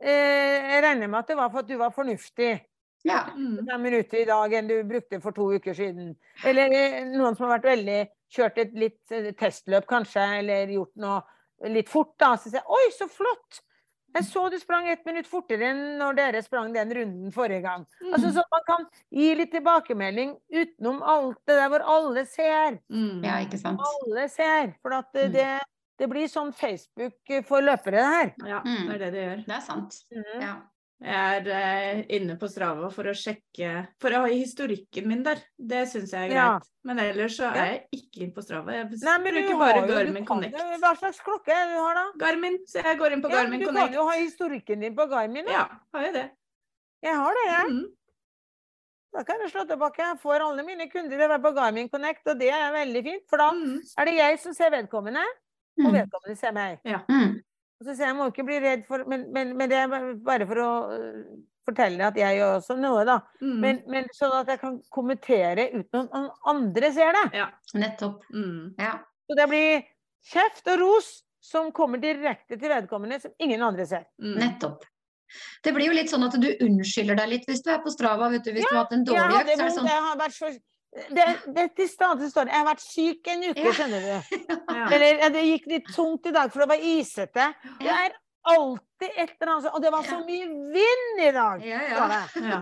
Eh, 0.02 0.72
jeg 0.72 0.84
regner 0.84 1.07
med 1.10 1.19
at 1.19 1.27
det 1.27 1.36
var 1.38 1.49
for 1.49 1.60
at 1.60 1.68
du 1.68 1.76
var 1.77 1.90
fornuftig. 1.91 2.61
Ja. 3.07 3.30
Mm. 3.35 3.81
Minutter 3.81 4.19
i 4.21 4.26
dag 4.27 4.53
enn 4.53 4.67
du 4.67 4.84
brukte 4.84 5.21
for 5.23 5.31
to 5.31 5.51
uker 5.55 5.73
siden. 5.77 6.15
Eller 6.43 6.73
eh, 6.76 7.05
noen 7.07 7.35
som 7.38 7.47
har 7.47 7.57
vært 7.59 7.69
veldig 7.77 7.99
Kjørt 8.30 8.59
et 8.61 8.73
litt 8.77 9.09
eh, 9.15 9.31
testløp, 9.34 9.88
kanskje, 9.89 10.21
eller 10.43 10.69
gjort 10.69 10.91
noe 11.01 11.71
litt 11.73 11.89
fort, 11.89 12.11
da. 12.21 12.35
Så 12.38 12.51
sier 12.51 12.59
jeg 12.61 12.69
Oi, 12.69 12.91
så 12.93 13.07
flott! 13.09 13.63
Jeg 14.13 14.26
så 14.26 14.43
du 14.49 14.55
sprang 14.57 14.88
ett 14.89 15.01
minutt 15.05 15.27
fortere 15.30 15.67
enn 15.69 15.81
når 15.99 16.15
dere 16.17 16.39
sprang 16.41 16.71
den 16.73 16.89
runden 16.97 17.31
forrige 17.34 17.61
gang. 17.61 17.84
Altså 18.11 18.31
Så 18.34 18.41
man 18.53 18.63
kan 18.65 18.85
gi 19.13 19.27
litt 19.38 19.51
tilbakemelding 19.53 20.31
utenom 20.49 21.01
alt 21.05 21.38
det 21.49 21.57
der 21.59 21.69
hvor 21.69 21.85
alle 21.85 22.23
ser. 22.26 22.80
Mm. 22.89 23.21
ja, 23.26 23.35
ikke 23.45 23.59
sant. 23.61 23.81
Alle 23.85 24.26
ser. 24.34 24.73
For 24.81 24.93
at 24.97 25.09
det, 25.13 25.27
Mm. 25.30 25.34
det, 25.34 25.49
det 25.99 26.09
blir 26.09 26.27
sånn 26.31 26.53
Facebook 26.57 27.34
for 27.45 27.61
løpere, 27.61 27.97
det 28.01 28.09
her. 28.13 28.34
Ja, 28.49 28.61
Mm. 28.65 28.88
det 28.88 28.95
er 28.95 28.99
det 29.05 29.11
det 29.13 29.23
gjør. 29.27 29.45
Det 29.45 29.55
er 29.57 29.65
sant. 29.67 29.99
Mhm. 30.13 30.41
Ja. 30.41 30.55
Jeg 31.01 31.47
er 31.47 31.47
eh, 31.55 31.99
inne 32.17 32.35
på 32.35 32.49
Strava 32.51 32.89
for 32.91 33.07
å 33.07 33.13
sjekke 33.15 33.69
For 34.03 34.11
å 34.11 34.26
ha 34.26 34.27
historikken 34.27 35.05
min 35.07 35.21
der. 35.23 35.39
Det 35.55 35.85
syns 35.88 36.11
jeg 36.11 36.26
er 36.27 36.34
greit. 36.34 36.35
Ja. 36.35 36.59
Men 36.84 36.99
ellers 36.99 37.38
så 37.39 37.47
er 37.53 37.55
jeg 37.69 37.77
ikke 37.95 38.23
inne 38.26 38.34
på 38.35 38.43
Strava. 38.43 38.73
Jeg 38.76 38.89
Nei, 38.99 39.17
men 39.23 39.34
bruker 39.34 39.47
du 39.53 39.59
bare 39.61 39.77
jo, 39.80 39.88
Garmin 39.93 40.26
Connect. 40.27 40.57
jo- 40.59 40.80
hva 40.84 40.91
slags 40.99 41.21
klokke 41.23 41.55
er 41.55 41.69
det 41.69 41.77
du 41.77 41.80
har, 41.85 41.95
da? 41.95 42.05
Garmin, 42.26 42.57
så 42.67 42.84
jeg 42.84 42.97
går 42.99 43.11
inn 43.15 43.21
på 43.23 43.31
Ja, 43.31 43.35
Garmin 43.43 43.59
du 43.63 43.71
kan 43.71 43.93
jo 43.93 44.03
ha 44.09 44.17
historikken 44.19 44.80
din 44.81 44.95
på 44.95 45.07
Garmin. 45.09 45.45
Da. 45.45 45.51
Ja, 45.51 45.65
har 45.95 46.03
jeg 46.09 46.13
det. 46.13 46.26
Jeg 47.07 47.15
har 47.15 47.34
det, 47.39 47.45
jeg. 47.47 47.65
Mm. 47.71 47.88
Da 49.15 49.23
kan 49.23 49.39
jeg 49.39 49.49
slå 49.53 49.63
tilbake. 49.67 49.97
Jeg 50.03 50.19
får 50.21 50.41
alle 50.45 50.63
mine 50.67 50.89
kunder 50.91 51.15
til 51.15 51.26
å 51.26 51.30
være 51.31 51.41
på 51.47 51.55
Garmin 51.55 51.88
Connect, 51.89 52.27
og 52.27 52.38
det 52.43 52.49
er 52.51 52.71
veldig 52.76 53.03
fint. 53.07 53.23
For 53.30 53.38
da 53.38 53.51
Mm. 53.55 53.80
er 53.97 54.05
det 54.05 54.15
jeg 54.19 54.39
som 54.39 54.53
ser 54.53 54.69
vedkommende, 54.69 55.23
og 55.80 55.85
Mm. 55.93 55.95
vedkommende 55.95 56.38
ser 56.38 56.51
meg. 56.51 56.80
Mm. 56.84 57.41
Og 57.80 57.88
så 57.88 57.93
sier 57.93 58.10
jeg, 58.10 58.11
jeg 58.11 58.18
må 58.19 58.27
ikke 58.31 58.47
bli 58.47 58.57
redd 58.64 58.81
for 58.89 59.06
Men, 59.07 59.30
men, 59.35 59.53
men 59.60 59.72
det 59.72 59.77
er 59.80 59.93
bare 60.26 60.47
for 60.49 60.64
å 60.64 60.72
øh, 60.95 61.22
fortelle 61.69 62.10
at 62.10 62.18
jeg 62.19 62.39
gjør 62.39 62.57
også 62.57 62.76
noe, 62.80 63.06
da. 63.07 63.19
Mm. 63.43 63.56
Men, 63.64 63.80
men 63.93 64.11
sånn 64.15 64.35
at 64.41 64.51
jeg 64.51 64.61
kan 64.64 64.77
kommentere 64.93 65.69
uten 65.76 66.03
at 66.03 66.14
noen 66.14 66.30
andre 66.49 66.91
ser 66.95 67.15
det. 67.15 67.26
Ja. 67.39 67.47
Nettopp. 67.77 68.27
Mm. 68.34 68.76
Ja. 68.81 68.97
Så 69.30 69.38
det 69.38 69.49
blir 69.51 69.84
kjeft 70.30 70.72
og 70.73 70.80
ros 70.81 71.10
som 71.49 71.69
kommer 71.76 72.01
direkte 72.01 72.57
til 72.60 72.72
vedkommende, 72.72 73.19
som 73.23 73.35
ingen 73.39 73.61
andre 73.64 73.85
ser. 73.88 74.07
Mm. 74.22 74.35
Nettopp. 74.41 74.84
Det 75.64 75.72
blir 75.76 75.91
jo 75.91 75.93
litt 75.93 76.10
sånn 76.10 76.26
at 76.26 76.35
du 76.41 76.47
unnskylder 76.65 77.19
deg 77.22 77.30
litt 77.35 77.43
hvis 77.49 77.61
du 77.65 77.69
er 77.72 77.84
på 77.84 77.93
Strava, 77.93 78.31
vet 78.34 78.47
du, 78.47 78.51
hvis 78.56 78.65
du 78.65 78.73
har 78.73 78.84
hatt 78.84 78.95
en 78.97 79.06
dårlig 79.06 79.43
økt. 79.43 79.51
Er 79.53 79.73
sånn 79.76 79.89
jeg 79.89 80.06
har 80.07 80.18
vært 80.19 80.35
så 80.35 80.49
det, 81.16 81.26
det 81.56 81.68
til 81.78 81.88
stadig 81.90 82.32
står 82.32 82.48
det, 82.49 82.53
Jeg 82.56 82.60
har 82.64 82.70
vært 82.72 82.82
syk 82.86 83.28
en 83.34 83.44
uke, 83.52 83.66
Ja. 83.68 83.74
skjønner 83.78 84.02
du. 84.07 84.40
Ja. 84.80 84.88
Eller 84.95 85.20
ja, 85.24 85.30
det 85.30 85.44
gikk 85.45 85.68
litt 85.70 85.88
tungt 85.95 86.26
i 86.26 86.32
dag, 86.34 86.52
for 86.52 86.64
det 86.64 86.70
var 86.72 86.82
isete. 86.82 87.45
Det 87.82 87.90
er 87.94 88.16
alltid 88.49 89.10
et 89.18 89.34
eller 89.41 89.52
annet. 89.53 89.74
Og 89.76 89.82
det 89.84 89.91
var 89.94 90.03
så 90.07 90.18
mye 90.26 90.48
vind 90.74 91.22
i 91.22 91.32
dag! 91.36 91.66
Ja, 91.68 91.82
ja. 91.91 92.07
det. 92.10 92.41
Ja. 92.49 92.60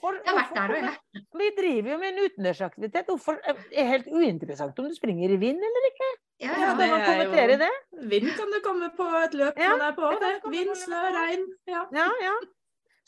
Hvorfor, 0.00 0.16
Jeg 0.24 0.30
har 0.32 0.38
vært 0.40 0.54
der 0.56 0.74
òg, 0.74 0.86
jeg. 0.88 1.22
Vi 1.40 1.48
driver 1.58 1.90
jo 1.92 1.98
med 2.02 2.08
en 2.14 2.22
utendørsaktivitet. 2.24 3.06
Hvorfor 3.12 3.38
Det 3.44 3.78
er 3.82 3.90
helt 3.92 4.08
uinteressant 4.10 4.78
om 4.82 4.88
du 4.90 4.94
springer 4.96 5.30
i 5.30 5.38
vind 5.42 5.60
eller 5.70 5.88
ikke. 5.92 6.10
Ja, 6.40 6.48
Ja, 6.48 6.54
ja. 6.60 6.68
Man 6.70 6.78
det 6.80 6.86
er 6.88 6.96
jo- 6.96 7.10
kommentere 7.10 7.58
det? 7.60 7.70
Vind 8.14 8.30
kan 8.38 8.50
det 8.56 8.62
komme 8.64 8.90
på 8.96 9.06
et 9.24 9.34
løp 9.36 9.58
Ja, 9.60 9.68
man 9.76 9.80
er 9.90 9.92
på. 9.98 10.10
det 10.10 10.32
Det. 10.42 10.50
Vind, 10.56 10.74
snø, 10.76 11.02
regn. 11.18 11.46
Ja. 11.68 11.84
Ja, 11.92 12.08
ja. 12.24 12.34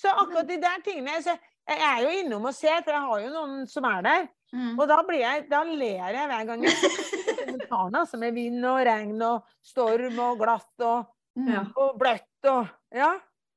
Så 0.02 0.08
akkurat 0.18 0.48
de 0.48 0.56
der 0.60 0.78
tingene 0.84 1.18
så 1.22 1.34
Jeg 1.68 1.78
er 1.86 1.98
jo 2.02 2.12
innom 2.22 2.46
og 2.50 2.54
ser, 2.56 2.82
for 2.82 2.90
jeg 2.96 3.00
har 3.06 3.20
jo 3.22 3.28
noen 3.32 3.66
som 3.70 3.84
er 3.86 4.02
der. 4.02 4.28
Mm. 4.52 4.72
Og 4.78 4.88
da, 4.90 4.98
blir 5.08 5.20
jeg, 5.22 5.44
da 5.48 5.62
ler 5.64 5.94
jeg 6.12 6.28
hver 6.28 6.46
gang 6.50 6.64
jeg 6.66 6.74
ser 6.76 7.36
kommentarene, 7.46 8.00
altså 8.02 8.18
med 8.20 8.34
vind 8.36 8.64
og 8.68 8.80
regn 8.86 9.22
og 9.24 9.46
storm 9.64 10.18
og 10.28 10.38
glatt 10.42 10.86
og, 10.88 11.10
Mm. 11.32 11.46
Ja. 11.48 11.60
og 11.80 11.94
bløtt 11.96 12.44
og 12.50 12.66
Ja. 12.92 13.06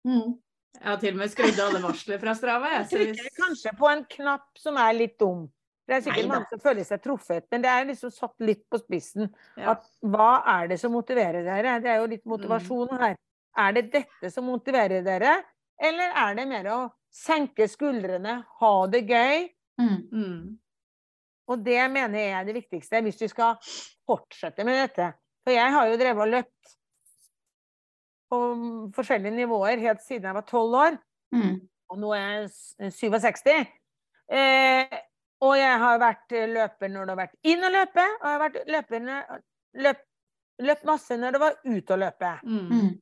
Mm. 0.07 0.37
Jeg 0.79 0.87
har 0.87 0.97
til 1.01 1.11
og 1.13 1.17
med 1.19 1.29
skrudd 1.33 1.57
alle 1.59 1.81
varsler 1.83 2.19
fra 2.21 2.31
Strava. 2.35 2.69
Jeg, 2.71 2.85
trykker 2.93 3.25
hvis... 3.25 3.35
kanskje 3.35 3.73
på 3.75 3.89
en 3.91 4.03
knapp 4.13 4.45
som 4.59 4.77
er 4.79 4.93
litt 4.95 5.17
dum. 5.19 5.41
Det 5.85 5.97
er 5.97 6.01
sikkert 6.05 6.29
mange 6.31 6.47
som 6.49 6.59
føler 6.63 6.87
seg 6.87 7.01
truffet, 7.03 7.45
men 7.51 7.61
det 7.65 7.69
er 7.73 7.85
liksom 7.91 8.11
satt 8.15 8.33
litt 8.47 8.63
på 8.71 8.79
spissen. 8.79 9.27
Ja. 9.59 9.73
At 9.75 9.83
hva 10.07 10.29
er 10.55 10.67
det 10.71 10.79
som 10.79 10.95
motiverer 10.95 11.43
dere? 11.43 11.75
Det 11.83 11.91
er 11.91 11.99
jo 11.99 12.05
Mm. 12.07 12.09
litt 12.15 12.25
motivasjon 12.25 12.95
her. 13.03 13.17
Er 13.57 13.71
det 13.75 13.91
dette 13.91 14.31
som 14.31 14.45
motiverer 14.47 15.03
dere, 15.03 15.35
eller 15.79 16.15
er 16.15 16.35
det 16.35 16.47
mer 16.47 16.63
å 16.71 16.79
senke 17.15 17.67
skuldrene, 17.71 18.39
ha 18.59 18.73
det 18.91 19.05
gøy? 19.07 19.47
Mm. 19.79 19.99
Mm. 20.11 20.39
Og 21.51 21.61
det 21.65 21.79
mener 21.93 22.19
jeg 22.19 22.33
er 22.39 22.47
det 22.47 22.57
viktigste 22.57 23.01
hvis 23.05 23.19
du 23.19 23.27
skal 23.31 23.59
fortsette 24.07 24.65
med 24.67 24.81
dette. 24.81 25.11
For 25.45 25.53
jeg 25.53 25.73
har 25.75 25.89
jo 25.89 25.99
drevet 26.01 26.25
og 26.25 26.33
løpt 26.33 26.75
på 28.31 28.39
forskjellige 28.95 29.35
nivåer 29.35 29.83
helt 29.83 30.01
siden 30.01 30.31
jeg 30.31 30.37
var 30.39 30.47
tolv 30.49 30.79
år. 30.81 31.01
Mm. 31.35 31.55
og 31.91 31.97
nå 31.99 32.11
er 32.15 32.45
jeg 32.79 32.91
67. 32.93 33.49
Eh, 34.31 34.93
og 35.43 35.55
jeg 35.59 35.79
har 35.81 35.97
vært 36.01 36.35
eh, 36.37 36.47
løper 36.49 36.91
når 36.91 37.05
det 37.05 37.13
har 37.13 37.19
vært 37.19 37.49
inn 37.51 37.65
å 37.65 37.71
løpe, 37.73 38.05
og 38.05 38.25
jeg 38.25 38.31
har 38.31 38.43
vært 38.43 38.71
løper 38.73 39.03
løp, 39.85 40.05
løp, 40.69 40.85
masse 40.87 41.17
når 41.19 41.35
det 41.35 41.41
var 41.43 41.57
ut 41.65 41.91
å 41.91 41.99
løpe. 41.99 42.31
Mm. 42.45 42.63
Mm. 42.69 42.93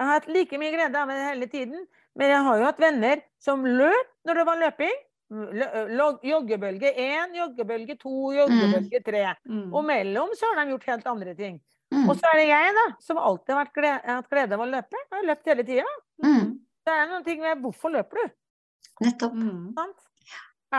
Jeg 0.00 0.06
har 0.06 0.12
hatt 0.14 0.28
like 0.32 0.60
mye 0.60 0.74
glede 0.76 1.00
av 1.00 1.10
det 1.10 1.18
hele 1.24 1.48
tiden, 1.50 1.88
men 2.18 2.32
jeg 2.32 2.42
har 2.46 2.58
jo 2.58 2.66
hatt 2.66 2.82
venner 2.82 3.22
som 3.42 3.62
løp 3.66 4.08
når 4.26 4.40
det 4.40 4.46
var 4.48 4.60
løping. 4.64 4.96
Joggebølge 6.26 6.90
én, 6.98 7.36
joggebølge 7.38 7.94
to, 8.00 8.32
joggebølge 8.34 9.00
tre. 9.06 9.26
Mm. 9.46 9.68
Og 9.70 9.84
mellom 9.86 10.32
så 10.34 10.50
har 10.50 10.58
de 10.58 10.72
gjort 10.74 10.88
helt 10.90 11.06
andre 11.12 11.34
ting. 11.38 11.60
Mm. 11.94 12.08
Og 12.10 12.16
så 12.18 12.26
er 12.32 12.40
det 12.40 12.48
jeg, 12.48 12.74
da, 12.74 12.86
som 13.02 13.18
alltid 13.18 13.54
har 13.54 13.70
glede, 13.74 14.00
hatt 14.10 14.30
glede 14.30 14.56
av 14.56 14.64
å 14.64 14.68
løpe. 14.70 14.98
Jeg 14.98 15.16
har 15.16 15.28
løpt 15.30 15.50
hele 15.50 15.66
tida. 15.68 15.94
Mm. 16.22 16.50
Det 16.86 16.96
er 16.96 17.08
noen 17.10 17.26
ting 17.26 17.42
med 17.42 17.62
hvorfor 17.62 17.94
løper 17.94 18.18
du? 18.18 18.34
Nettopp. 19.06 19.38
Mm. 19.38 19.74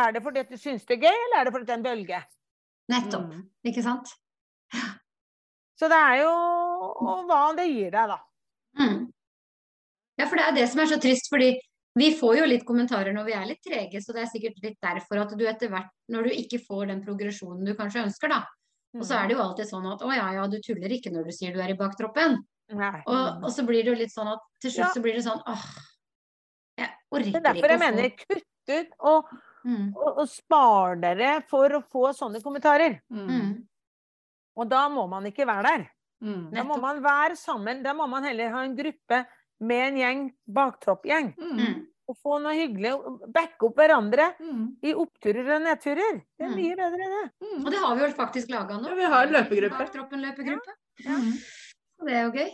Er 0.02 0.14
det 0.16 0.22
fordi 0.24 0.44
du 0.48 0.58
syns 0.60 0.84
det 0.88 0.98
er 0.98 1.08
gøy, 1.08 1.18
eller 1.26 1.40
er 1.40 1.48
det 1.48 1.56
fordi 1.56 1.68
det 1.68 1.74
er 1.74 1.80
en 1.80 1.88
bølge? 1.88 2.22
Nettopp. 2.92 3.32
Mm. 3.32 3.48
Ikke 3.72 3.84
sant? 3.88 4.14
Så 5.80 5.88
det 5.92 5.98
er 5.98 6.22
jo 6.22 6.32
hva 7.28 7.42
det 7.58 7.66
gir 7.72 7.92
deg, 7.96 8.12
da. 8.12 8.20
Ja, 10.22 10.30
for 10.30 10.38
det 10.38 10.48
er 10.48 10.58
det 10.60 10.70
som 10.70 10.84
er 10.84 10.90
så 10.92 11.02
trist, 11.02 11.28
fordi 11.34 11.56
vi 11.98 12.14
får 12.16 12.38
jo 12.40 12.48
litt 12.48 12.64
kommentarer 12.68 13.12
når 13.16 13.28
vi 13.28 13.34
er 13.36 13.48
litt 13.50 13.62
trege, 13.66 14.00
så 14.04 14.14
det 14.16 14.24
er 14.24 14.32
sikkert 14.32 14.62
litt 14.64 14.78
derfor 14.84 15.26
at 15.26 15.34
du 15.36 15.44
etter 15.50 15.72
hvert, 15.74 15.90
når 16.14 16.30
du 16.30 16.36
ikke 16.38 16.62
får 16.64 16.92
den 16.94 17.02
progresjonen 17.04 17.66
du 17.68 17.74
kanskje 17.76 18.06
ønsker, 18.06 18.32
da, 18.32 18.46
og 18.98 19.06
så 19.08 19.18
er 19.18 19.30
det 19.30 19.38
jo 19.38 19.44
alltid 19.44 19.70
sånn 19.70 19.88
at 19.88 20.02
å 20.04 20.12
ja, 20.12 20.26
ja, 20.36 20.48
du 20.52 20.58
tuller 20.64 20.92
ikke 20.92 21.14
når 21.14 21.30
du 21.30 21.36
sier 21.36 21.56
du 21.56 21.62
er 21.64 21.72
i 21.72 21.80
baktroppen. 21.80 22.42
Og, 22.72 23.44
og 23.44 23.50
så 23.52 23.64
blir 23.68 23.84
det 23.84 23.92
jo 23.92 24.00
litt 24.00 24.14
sånn 24.14 24.32
at 24.32 24.44
til 24.64 24.74
slutt 24.76 24.88
Ja. 24.88 24.92
så 24.96 25.04
blir 25.04 25.18
det 25.18 25.24
sånn 25.26 25.42
åh, 25.52 25.64
jeg 26.80 26.92
orker 27.12 27.32
Det 27.32 27.40
er 27.40 27.48
derfor 27.50 27.74
jeg 27.74 27.82
mener 27.82 28.14
kutt 28.16 28.72
ut 28.72 28.94
og, 29.12 29.32
mm. 29.68 29.88
og, 29.90 30.22
og 30.24 30.30
spar 30.32 31.02
dere 31.02 31.34
for 31.50 31.76
å 31.76 31.82
få 31.84 32.12
sånne 32.16 32.40
kommentarer. 32.44 33.02
Mm. 33.12 33.26
Mm. 33.28 33.52
Og 34.60 34.72
da 34.72 34.86
må 34.92 35.04
man 35.12 35.28
ikke 35.28 35.48
være 35.48 35.68
der. 35.68 35.86
Mm. 36.24 36.46
Da 36.54 36.64
må 36.68 36.78
man 36.80 37.02
være 37.04 37.36
sammen. 37.40 37.84
Da 37.84 37.96
må 37.98 38.08
man 38.12 38.28
heller 38.28 38.54
ha 38.54 38.64
en 38.64 38.76
gruppe 38.78 39.24
med 39.62 39.88
en 39.92 39.98
gjeng, 40.02 40.22
baktroppgjeng. 40.50 41.32
Mm. 41.38 41.58
Mm. 41.62 41.80
Og 42.12 42.18
få 42.20 42.40
noe 42.44 42.54
hyggelig. 42.58 42.92
Backe 43.32 43.68
opp 43.70 43.78
hverandre 43.80 44.32
Mm. 44.42 44.64
i 44.84 44.94
oppturer 44.98 45.54
og 45.56 45.62
nedturer. 45.64 46.22
Det 46.38 46.46
er 46.48 46.50
Mm. 46.50 46.56
mye 46.58 46.76
bedre, 46.76 47.10
det. 47.14 47.32
Mm. 47.46 47.66
Og 47.66 47.72
det 47.72 47.80
har 47.80 47.96
vi 47.96 48.02
vel 48.02 48.14
faktisk 48.18 48.50
laga 48.50 48.78
nå. 48.82 48.88
Ja, 48.90 48.96
vi 48.96 49.04
har 49.14 49.28
løpegruppe. 49.28 49.78
Baktroppen 49.78 50.22
løpegruppe. 50.26 50.74
Ja. 51.06 51.18
Og 52.02 52.08
det 52.08 52.14
er 52.18 52.24
jo 52.26 52.32
gøy. 52.32 52.50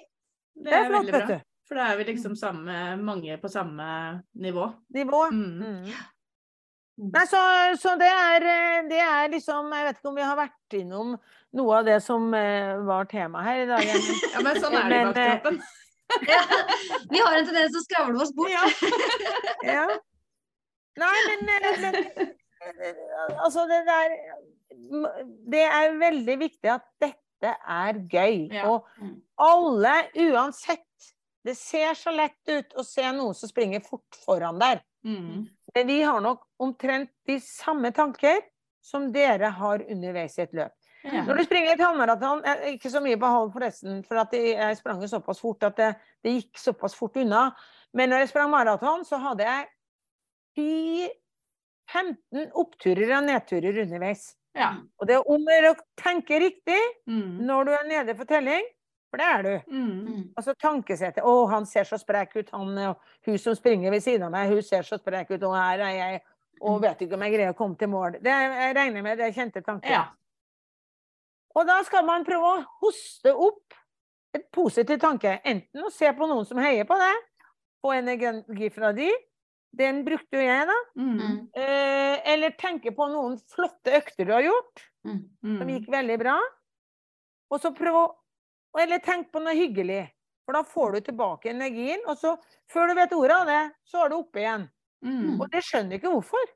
Det 0.58 0.64
Det 0.66 0.74
er 0.74 0.86
flott, 0.90 1.06
veldig 1.06 1.14
vet 1.14 1.28
du. 1.28 1.40
For 1.68 1.76
da 1.76 1.88
er 1.92 1.98
vi 1.98 2.04
liksom 2.14 2.36
samme, 2.38 2.98
mange 3.02 3.38
på 3.42 3.50
samme 3.50 4.24
nivå. 4.36 4.74
Nivå. 4.94 5.24
Mm. 5.32 5.60
Mm. 5.62 5.94
Nei, 6.98 7.26
så, 7.30 7.40
så 7.78 7.92
det, 8.00 8.08
er, 8.10 8.42
eh, 8.42 8.88
det 8.90 8.98
er 9.00 9.28
liksom 9.30 9.68
Jeg 9.72 9.86
vet 9.86 9.98
ikke 10.00 10.10
om 10.10 10.16
vi 10.16 10.24
har 10.26 10.36
vært 10.40 10.74
innom 10.80 11.12
noe 11.54 11.76
av 11.78 11.86
det 11.86 12.00
som 12.02 12.34
eh, 12.34 12.76
var 12.88 13.06
tema 13.06 13.44
her 13.46 13.60
i 13.66 13.68
dag. 13.70 13.84
Ja, 14.34 14.42
men 14.42 14.56
sånn 14.62 14.74
er 14.74 14.90
det 14.90 14.98
i 14.98 15.02
eh, 15.04 15.12
baktroppen. 15.14 15.60
Ja, 16.28 16.42
vi 17.12 17.20
har 17.20 17.36
en 17.38 17.46
tendens 17.48 17.74
til 17.74 17.82
å 17.82 17.86
skravle 17.86 18.22
oss 18.24 18.34
bort. 18.38 18.52
Ja. 18.54 18.66
Ja. 19.68 19.86
Nei, 20.98 21.16
men, 21.28 21.50
eh, 21.54 21.66
men 21.84 21.96
eh, 21.98 23.42
Altså, 23.44 23.66
det 23.70 23.84
der 23.86 24.14
Det 25.52 25.62
er 25.66 25.98
veldig 26.00 26.38
viktig 26.42 26.72
at 26.74 26.86
dette 27.02 27.52
er 27.70 28.00
gøy. 28.10 28.48
Ja. 28.56 28.64
Og 28.72 28.88
Mm. 28.98 29.16
alle, 29.38 29.94
uansett 30.30 31.12
Det 31.46 31.54
ser 31.58 31.94
så 31.96 32.12
lett 32.16 32.50
ut 32.50 32.74
å 32.76 32.84
se 32.84 33.06
noen 33.16 33.36
som 33.38 33.50
springer 33.52 33.84
fort 33.86 34.18
foran 34.26 34.58
der. 34.60 34.82
Mm. 35.06 35.46
Men 35.76 35.88
vi 35.88 36.02
har 36.02 36.20
nok 36.24 36.42
omtrent 36.60 37.12
de 37.30 37.38
samme 37.44 37.92
tanker 37.96 38.42
som 38.84 39.12
dere 39.14 39.52
har 39.56 39.84
underveis 39.88 40.36
i 40.40 40.44
et 40.44 40.54
løp. 40.58 40.74
Ja. 41.04 41.24
Når 41.24 41.38
du 41.38 41.44
springer 41.46 41.74
et 41.74 41.80
halvmaraton, 41.84 42.42
eh, 42.46 42.74
ikke 42.76 42.90
så 42.92 43.00
mye 43.04 43.18
på 43.22 43.30
halv 43.32 43.52
forresten, 43.54 44.04
for 44.04 44.16
at 44.20 44.34
jeg 44.34 44.78
sprang 44.78 45.02
jo 45.02 45.08
såpass 45.08 45.40
fort 45.40 45.64
at 45.64 45.78
det, 45.78 45.92
det 46.24 46.34
gikk 46.40 46.58
såpass 46.60 46.96
fort 46.98 47.16
unna. 47.18 47.52
Men 47.94 48.10
når 48.10 48.18
jeg 48.26 48.30
sprang 48.34 48.50
maraton, 48.52 49.06
så 49.06 49.18
hadde 49.22 49.44
jeg 49.48 49.68
10-15 50.58 52.52
oppturer 52.58 53.14
og 53.18 53.28
nedturer 53.30 53.82
underveis. 53.86 54.32
Ja. 54.58 54.72
Og 54.98 55.08
det 55.08 55.16
er 55.20 55.30
om 55.30 55.46
å 55.46 55.54
gjøre 55.54 55.76
å 55.76 55.80
tenke 56.02 56.40
riktig 56.42 56.80
Mm. 57.08 57.46
når 57.46 57.66
du 57.66 57.72
er 57.72 57.88
nede 57.88 58.16
for 58.18 58.26
telling, 58.26 58.66
for 59.10 59.18
det 59.22 59.28
er 59.28 59.44
du. 59.44 59.72
Mm. 59.72 60.08
Mm. 60.08 60.24
Altså 60.36 60.54
tankesettet. 60.60 61.24
'Å, 61.24 61.50
han 61.50 61.66
ser 61.66 61.84
så 61.84 61.98
sprek 61.98 62.36
ut, 62.36 62.50
han 62.52 62.78
og 62.78 62.98
hun 63.26 63.38
som 63.38 63.56
springer 63.56 63.92
ved 63.92 64.02
siden 64.04 64.24
av 64.24 64.32
meg, 64.32 64.50
hun 64.50 64.62
ser 64.62 64.82
så 64.82 64.98
sprek 65.00 65.32
ut, 65.32 65.44
og 65.44 65.56
her 65.56 65.80
er 65.80 65.94
jeg, 65.96 66.22
og 66.62 66.82
vet 66.82 67.00
ikke 67.02 67.14
om 67.14 67.22
jeg 67.22 67.34
greier 67.34 67.54
å 67.54 67.58
komme 67.58 67.78
til 67.78 67.88
mål.' 67.88 68.20
Det 68.22 68.34
jeg 68.34 68.76
regner 68.76 69.02
med 69.04 69.18
det 69.18 69.28
er 69.28 69.32
kjente 69.38 69.62
tanker. 69.64 69.90
ja. 69.90 70.06
Og 71.58 71.66
da 71.66 71.80
skal 71.88 72.06
man 72.06 72.26
prøve 72.28 72.52
å 72.54 72.66
hoste 72.84 73.34
opp 73.34 73.74
et 74.38 74.46
positiv 74.54 75.00
tanke. 75.02 75.40
Enten 75.48 75.88
å 75.88 75.90
se 75.94 76.12
på 76.14 76.28
noen 76.30 76.46
som 76.46 76.60
heier 76.62 76.86
på 76.86 76.98
deg, 77.02 77.24
få 77.82 77.96
energi 77.98 78.70
fra 78.74 78.92
de. 78.94 79.10
Den 79.78 80.04
brukte 80.06 80.38
jo 80.38 80.44
jeg, 80.46 80.68
da. 80.70 80.76
Mm. 80.98 81.16
Mm. 81.18 81.40
Eh, 81.58 82.22
eller 82.34 82.54
tenke 82.58 82.94
på 82.96 83.08
noen 83.12 83.36
flotte 83.52 83.94
økter 84.00 84.26
du 84.30 84.34
har 84.36 84.46
gjort, 84.46 84.86
Mm. 85.08 85.20
som 85.42 85.68
Mm. 85.68 85.70
gikk 85.74 85.90
veldig 85.94 86.18
bra. 86.20 86.38
Og 87.52 87.62
så 87.62 87.74
prøve 87.76 88.06
å 88.06 88.16
Eller 88.78 89.00
tenk 89.00 89.32
på 89.32 89.40
noe 89.42 89.56
hyggelig. 89.56 90.12
For 90.46 90.54
da 90.54 90.62
får 90.62 90.92
du 90.94 91.00
tilbake 91.02 91.50
energien. 91.50 92.00
Og 92.06 92.18
så, 92.18 92.38
før 92.70 92.90
du 92.90 92.94
vet 92.94 93.14
ordet 93.16 93.32
av 93.32 93.48
det, 93.48 93.72
så 93.90 94.04
er 94.06 94.10
du 94.10 94.16
oppe 94.18 94.40
igjen. 94.44 94.70
Mm. 95.04 95.42
Og 95.42 95.50
det 95.50 95.64
skjønner 95.64 95.98
ikke 95.98 96.12
hvorfor. 96.12 96.52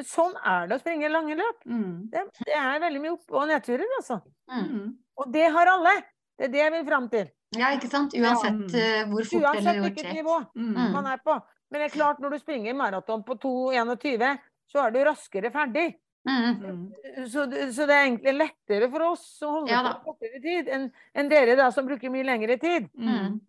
Sånn 0.00 0.32
er 0.40 0.66
det 0.70 0.76
å 0.78 0.80
springe 0.80 1.08
lange 1.12 1.34
løp. 1.36 1.64
Mm. 1.68 2.08
Det, 2.10 2.22
det 2.46 2.54
er 2.56 2.80
veldig 2.80 3.00
mye 3.04 3.12
opp- 3.12 3.34
og 3.36 3.48
nedturer, 3.50 3.84
altså. 3.98 4.20
Mm. 4.48 4.62
Mm. 4.72 4.86
Og 5.20 5.32
det 5.34 5.46
har 5.52 5.66
alle. 5.68 5.92
Det 6.38 6.46
er 6.48 6.52
det 6.54 6.62
jeg 6.62 6.72
vil 6.72 6.86
fram 6.88 7.08
til. 7.12 7.26
Ja, 7.58 7.68
ikke 7.76 7.90
sant? 7.92 8.14
Uansett 8.16 8.74
eh, 8.80 9.02
hvor 9.10 9.26
fort 9.28 9.34
eller 9.36 9.50
Uansett 9.52 9.76
hvor 9.76 9.84
hvilket 9.90 10.06
tregt. 10.06 10.14
nivå 10.16 10.36
Mm. 10.56 10.92
man 10.94 11.06
er 11.12 11.18
på. 11.20 11.34
Men 11.70 11.80
det 11.80 11.90
er 11.90 11.96
klart, 11.98 12.18
når 12.20 12.30
du 12.30 12.38
springer 12.40 12.74
maraton 12.74 13.22
på 13.24 13.36
2,21, 13.40 14.38
så 14.72 14.86
er 14.86 14.90
du 14.94 14.98
raskere 15.04 15.50
ferdig. 15.52 15.94
Mm. 16.24 16.62
Mm. 16.62 17.26
Så, 17.28 17.44
så 17.74 17.84
det 17.86 17.94
er 17.96 18.04
egentlig 18.06 18.32
lettere 18.38 18.88
for 18.90 19.02
oss 19.10 19.24
å 19.42 19.50
holde 19.58 19.72
Ja 19.74 19.82
på 19.98 20.12
kortere 20.14 20.40
tid 20.40 20.68
enn 20.70 20.84
enn 21.18 21.28
dere 21.28 21.56
da, 21.58 21.68
som 21.74 21.84
bruker 21.88 22.12
mye 22.14 22.24
lengre 22.24 22.56
tid. 22.62 22.88
Mm. 22.96 23.40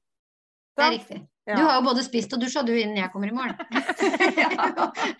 Det 0.75 0.83
er 0.83 0.91
riktig. 0.97 1.19
Ja. 1.45 1.55
Du 1.57 1.63
har 1.67 1.75
jo 1.75 1.81
både 1.89 2.03
spist 2.05 2.33
og 2.33 2.39
dusja 2.39 2.61
du 2.63 2.71
innen 2.71 2.95
jeg 3.01 3.11
kommer 3.11 3.27
i 3.27 3.35
mål. 3.35 3.51
ja. 4.43 4.49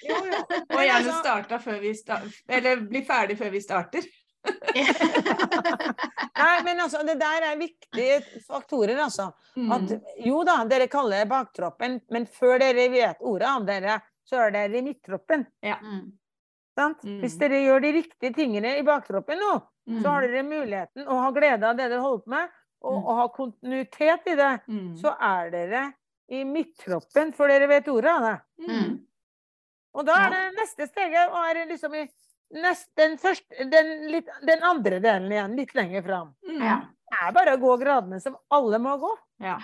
Jo, 0.08 0.20
jo. 0.32 0.41
Og 0.70 0.80
gjerne 0.80 1.00
altså- 1.02 1.20
starta 1.20 1.60
før 1.60 1.80
vi 1.84 1.91
starter 2.00 2.32
Eller 2.48 2.84
bli 2.88 3.02
ferdig 3.08 3.38
før 3.41 3.52
vi 3.52 3.62
starter. 3.64 4.06
Nei, 6.44 6.56
men 6.66 6.80
altså, 6.84 7.04
det 7.08 7.16
der 7.20 7.45
er 7.48 7.60
viktige 7.60 8.18
faktorer, 8.48 8.98
altså. 9.06 9.30
Mm. 9.56 9.72
At, 9.72 9.94
jo 10.26 10.41
da, 10.48 10.58
dere 10.70 10.88
kaller 10.91 11.24
det 11.24 11.30
baktroppen, 11.32 12.00
men 12.12 12.26
før 12.28 12.60
dere 12.64 12.90
vet 12.91 13.22
ordet 13.24 13.48
av 13.50 13.68
dere, 13.68 14.00
så 14.28 14.41
er 14.45 14.52
dere 14.56 14.80
i 14.80 14.84
midttroppen. 14.86 15.45
Mm. 15.64 16.04
Sant? 16.76 17.04
Mm. 17.08 17.20
Hvis 17.24 17.38
dere 17.40 17.62
gjør 17.64 17.84
de 17.86 17.91
riktige 18.00 18.34
tingene 18.36 18.78
i 18.80 18.84
baktroppen 18.88 19.40
nå, 19.44 19.54
Mm. 19.84 19.98
så 20.00 20.08
har 20.14 20.22
dere 20.24 20.44
muligheten 20.48 21.08
å 21.12 21.16
ha 21.20 21.32
glede 21.36 21.68
av 21.68 21.76
det 21.76 21.90
dere 21.91 22.00
holder 22.00 22.22
på 22.24 22.30
med, 22.32 22.52
og, 22.88 22.94
Mm. 22.94 23.04
og 23.04 23.18
ha 23.18 23.26
kontinuitet 23.36 24.28
i 24.32 24.36
det. 24.40 24.52
Mm. 24.70 24.94
Så 24.95 25.12
er 25.20 25.50
dere 25.52 25.82
i 26.30 26.44
midttroppen 26.45 27.34
for 27.34 27.48
dere 27.52 27.68
vet 27.68 27.88
ordet 27.91 28.12
av 28.12 28.22
det. 28.28 28.36
Mm. 28.70 28.94
Og 29.94 30.06
da 30.08 30.14
er 30.26 30.30
det 30.34 30.44
neste 30.58 30.88
steget 30.90 31.30
å 31.30 31.41
være 31.44 31.66
liksom 31.70 31.94
i 32.00 32.04
nest, 32.64 32.90
den, 32.98 33.18
første, 33.22 33.66
den, 33.70 33.91
litt, 34.12 34.30
den 34.48 34.64
andre 34.64 35.00
delen 35.04 35.32
igjen, 35.32 35.56
litt 35.58 35.74
lenger 35.76 36.02
fram. 36.06 36.34
Mm. 36.48 36.62
Ja. 36.64 36.78
Det 37.14 37.20
er 37.28 37.32
bare 37.36 37.54
å 37.58 37.62
gå 37.62 37.76
gradene 37.82 38.20
som 38.22 38.38
alle 38.50 38.80
må 38.82 38.98
gå. 39.02 39.18
ja. 39.44 39.58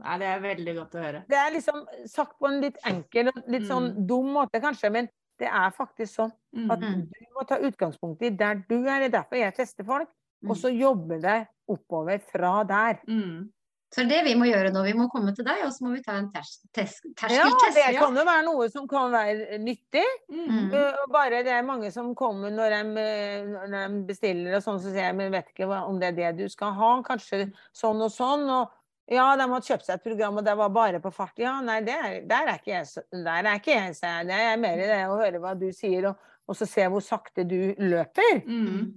Nei, 0.00 0.14
det 0.16 0.28
er 0.32 0.38
veldig 0.40 0.72
godt 0.78 0.94
å 0.96 1.00
høre. 1.02 1.18
Det 1.28 1.36
er 1.36 1.50
liksom 1.52 1.82
sagt 2.08 2.38
på 2.40 2.48
en 2.48 2.60
litt 2.62 2.78
enkel 2.88 3.28
og 3.28 3.40
litt 3.52 3.66
sånn 3.68 3.90
Mm. 3.90 4.06
dum 4.08 4.30
måte, 4.32 4.56
kanskje, 4.62 4.88
men 4.90 5.08
det 5.38 5.46
er 5.48 5.70
faktisk 5.76 6.14
sånn 6.16 6.32
at 6.72 6.80
Mm. 6.80 7.02
du 7.10 7.26
må 7.36 7.44
ta 7.46 7.58
utgangspunkt 7.58 8.22
i 8.22 8.30
der 8.30 8.54
du 8.66 8.78
er. 8.88 9.00
Det 9.00 9.08
er 9.12 9.18
derfor 9.18 9.36
jeg 9.36 9.54
tester 9.54 9.84
folk, 9.84 10.08
og 10.48 10.56
så 10.56 10.72
jobbe 10.72 11.20
deg 11.20 11.46
oppover 11.68 12.18
fra 12.32 12.64
der. 12.64 12.98
Mm. 13.06 13.50
Så 13.90 14.04
det 14.06 14.20
vi 14.22 14.36
må 14.38 14.46
gjøre 14.46 14.70
nå, 14.70 14.84
vi 14.86 14.92
må 14.94 15.08
komme 15.10 15.32
til 15.34 15.42
deg, 15.46 15.64
og 15.66 15.72
så 15.74 15.82
må 15.82 15.96
vi 15.96 16.02
ta 16.04 16.14
en 16.20 16.28
ters 16.30 16.60
ters 16.76 17.00
Ja, 17.34 17.48
det 17.74 17.88
kan 17.96 18.14
jo 18.14 18.22
være 18.26 18.44
noe 18.46 18.68
som 18.70 18.84
kan 18.90 19.10
være 19.10 19.58
nyttig. 19.58 20.04
Mm. 20.30 20.68
Uh, 20.70 21.00
bare 21.10 21.40
det 21.46 21.56
er 21.56 21.66
mange 21.66 21.90
som 21.90 22.12
kommer 22.18 22.54
når 22.54 22.76
de, 22.76 23.02
eh, 23.02 23.48
når 23.50 23.74
de 23.74 24.02
bestiller 24.06 24.54
og 24.60 24.62
sånn, 24.62 24.78
så 24.78 24.92
sier 24.92 25.08
jeg 25.08 25.16
men 25.18 25.34
vet 25.34 25.50
ikke 25.50 25.66
om 25.80 25.98
det 25.98 26.12
er 26.12 26.18
det 26.20 26.44
du 26.44 26.52
skal 26.52 26.76
ha. 26.78 26.92
Kanskje 27.06 27.48
sånn 27.74 28.04
og 28.06 28.14
sånn. 28.14 28.46
Og 28.60 28.70
ja, 29.10 29.26
de 29.34 29.48
har 29.50 29.66
kjøpt 29.66 29.88
seg 29.88 29.98
et 29.98 30.06
program, 30.06 30.38
og 30.38 30.46
det 30.46 30.54
var 30.60 30.70
bare 30.74 31.00
på 31.02 31.10
fart. 31.10 31.34
Ja, 31.42 31.56
nei, 31.66 31.80
det 31.82 31.96
er, 31.98 32.20
der 32.30 32.52
er 32.52 32.60
ikke 32.60 32.76
jeg, 32.76 33.06
der 33.10 33.42
er 33.42 33.58
ikke 33.58 33.74
jeg, 33.74 33.96
sier 33.98 34.20
jeg. 34.20 34.28
Det 34.30 34.42
er 34.52 34.60
mer 34.62 34.84
i 34.84 34.90
det 34.92 35.00
å 35.10 35.18
høre 35.18 35.40
hva 35.42 35.56
du 35.58 35.66
sier, 35.74 36.12
og, 36.12 36.30
og 36.46 36.58
så 36.58 36.68
se 36.70 36.86
hvor 36.86 37.02
sakte 37.02 37.42
du 37.42 37.74
løper. 37.82 38.44
Mm. 38.46 38.94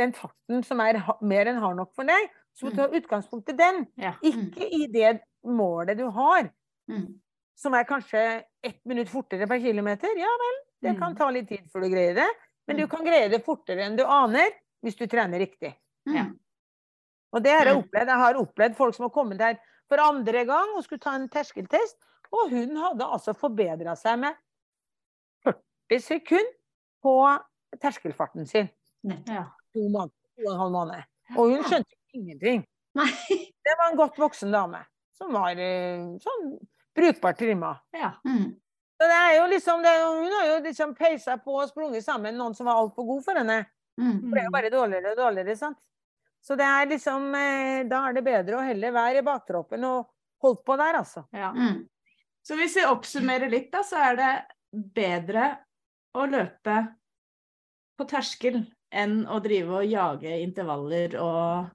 Den 0.00 0.12
farten 0.16 0.60
som 0.64 0.84
er 0.84 1.00
mer 1.24 1.48
enn 1.48 1.64
hard 1.64 1.80
nok 1.80 1.96
for 1.96 2.08
deg. 2.08 2.28
Så 2.54 2.66
må 2.66 2.70
du 2.70 2.76
ta 2.76 2.88
utgangspunkt 2.88 3.48
i 3.48 3.56
den, 3.56 3.86
Ja. 3.96 4.12
ikke 4.22 4.66
i 4.68 4.86
det 4.92 5.20
målet 5.44 5.96
du 5.98 6.08
har. 6.10 6.50
Mm. 6.90 7.20
Som 7.56 7.74
er 7.74 7.84
kanskje 7.84 8.44
ett 8.62 8.80
minutt 8.84 9.08
fortere 9.08 9.46
per 9.46 9.60
kilometer. 9.60 10.08
Ja 10.18 10.28
vel, 10.42 10.58
det 10.82 10.98
kan 10.98 11.12
Mm. 11.12 11.16
ta 11.18 11.30
litt 11.30 11.48
tid 11.48 11.70
før 11.72 11.82
du 11.82 11.88
greier 11.90 12.14
det. 12.14 12.28
Men 12.66 12.76
du 12.76 12.86
kan 12.86 13.04
greie 13.04 13.28
det 13.30 13.44
fortere 13.44 13.84
enn 13.86 13.96
du 13.96 14.04
aner, 14.04 14.50
hvis 14.82 14.96
du 14.96 15.06
trener 15.06 15.38
riktig. 15.38 15.74
Ja. 16.06 16.24
Mm. 16.24 16.38
Og 17.32 17.42
det 17.42 17.52
har 17.52 17.64
jeg 17.66 17.76
Mm. 17.76 17.82
opplevd. 17.84 18.06
Jeg 18.06 18.16
har 18.18 18.34
opplevd 18.34 18.74
folk 18.76 18.94
som 18.94 19.04
har 19.04 19.10
kommet 19.10 19.40
her 19.40 19.58
for 19.88 19.98
andre 19.98 20.44
gang 20.44 20.74
og 20.76 20.82
skulle 20.84 21.00
ta 21.00 21.14
en 21.14 21.28
terskeltest, 21.28 21.96
og 22.32 22.50
hun 22.50 22.76
hadde 22.76 23.04
altså 23.04 23.34
forbedra 23.34 23.96
seg 23.96 24.18
med 24.18 24.34
40 25.44 26.00
sekunder 26.00 26.52
på 27.02 27.14
terskelfarten 27.80 28.46
sin. 28.46 28.68
Ja. 29.26 29.44
To 29.74 29.88
måneder, 29.88 30.14
to 30.36 30.46
og 30.46 30.52
en 30.52 30.58
halv 30.58 30.72
måned. 30.74 31.02
Og 31.36 31.50
hun 31.54 31.62
skjønte 31.64 31.94
ingenting. 32.16 32.64
Nei. 32.98 33.10
Det 33.64 33.76
var 33.78 33.90
en 33.90 33.98
godt 33.98 34.18
voksen 34.18 34.52
dame 34.52 34.80
som 35.20 35.34
var 35.36 35.58
eh, 35.60 36.00
sånn 36.22 36.54
brukbart 36.96 37.38
trimma. 37.38 37.74
Ja. 37.92 38.14
Mm. 38.24 38.54
Så 39.00 39.08
det 39.08 39.18
er 39.18 39.34
jo 39.36 39.44
liksom, 39.52 39.82
det, 39.84 39.92
er 39.92 40.08
hun 40.08 40.32
har 40.32 40.46
jo 40.48 40.56
liksom 40.64 40.94
peisa 40.96 41.36
på 41.40 41.54
og 41.60 41.68
sprunget 41.70 42.04
sammen 42.04 42.36
noen 42.36 42.56
som 42.56 42.68
var 42.68 42.80
altfor 42.80 43.06
god 43.08 43.22
for 43.24 43.40
henne. 43.40 43.62
Mm. 44.00 44.16
Det 44.16 44.32
ble 44.32 44.44
jo 44.46 44.52
bare 44.54 44.72
dårligere 44.72 45.12
og 45.12 45.20
dårligere, 45.20 45.56
sant. 45.60 45.78
Så 46.40 46.56
det 46.56 46.64
er 46.64 46.88
liksom 46.88 47.34
eh, 47.36 47.82
Da 47.88 47.98
er 48.08 48.16
det 48.16 48.24
bedre 48.24 48.56
å 48.56 48.64
heller 48.64 48.94
være 48.96 49.20
i 49.20 49.24
baktroppen 49.26 49.84
og 49.84 50.08
holde 50.40 50.64
på 50.64 50.76
der, 50.80 51.00
altså. 51.02 51.26
ja. 51.36 51.52
Mm. 51.52 51.82
Så 52.40 52.56
hvis 52.56 52.78
vi 52.78 52.86
oppsummerer 52.88 53.52
litt, 53.52 53.68
da, 53.72 53.82
så 53.84 54.00
er 54.00 54.16
det 54.16 54.30
bedre 54.96 55.50
å 56.16 56.24
løpe 56.24 56.76
på 58.00 58.06
terskel 58.08 58.62
enn 58.90 59.20
å 59.28 59.36
drive 59.44 59.82
og 59.82 59.90
jage 59.90 60.38
intervaller 60.40 61.14
og 61.20 61.68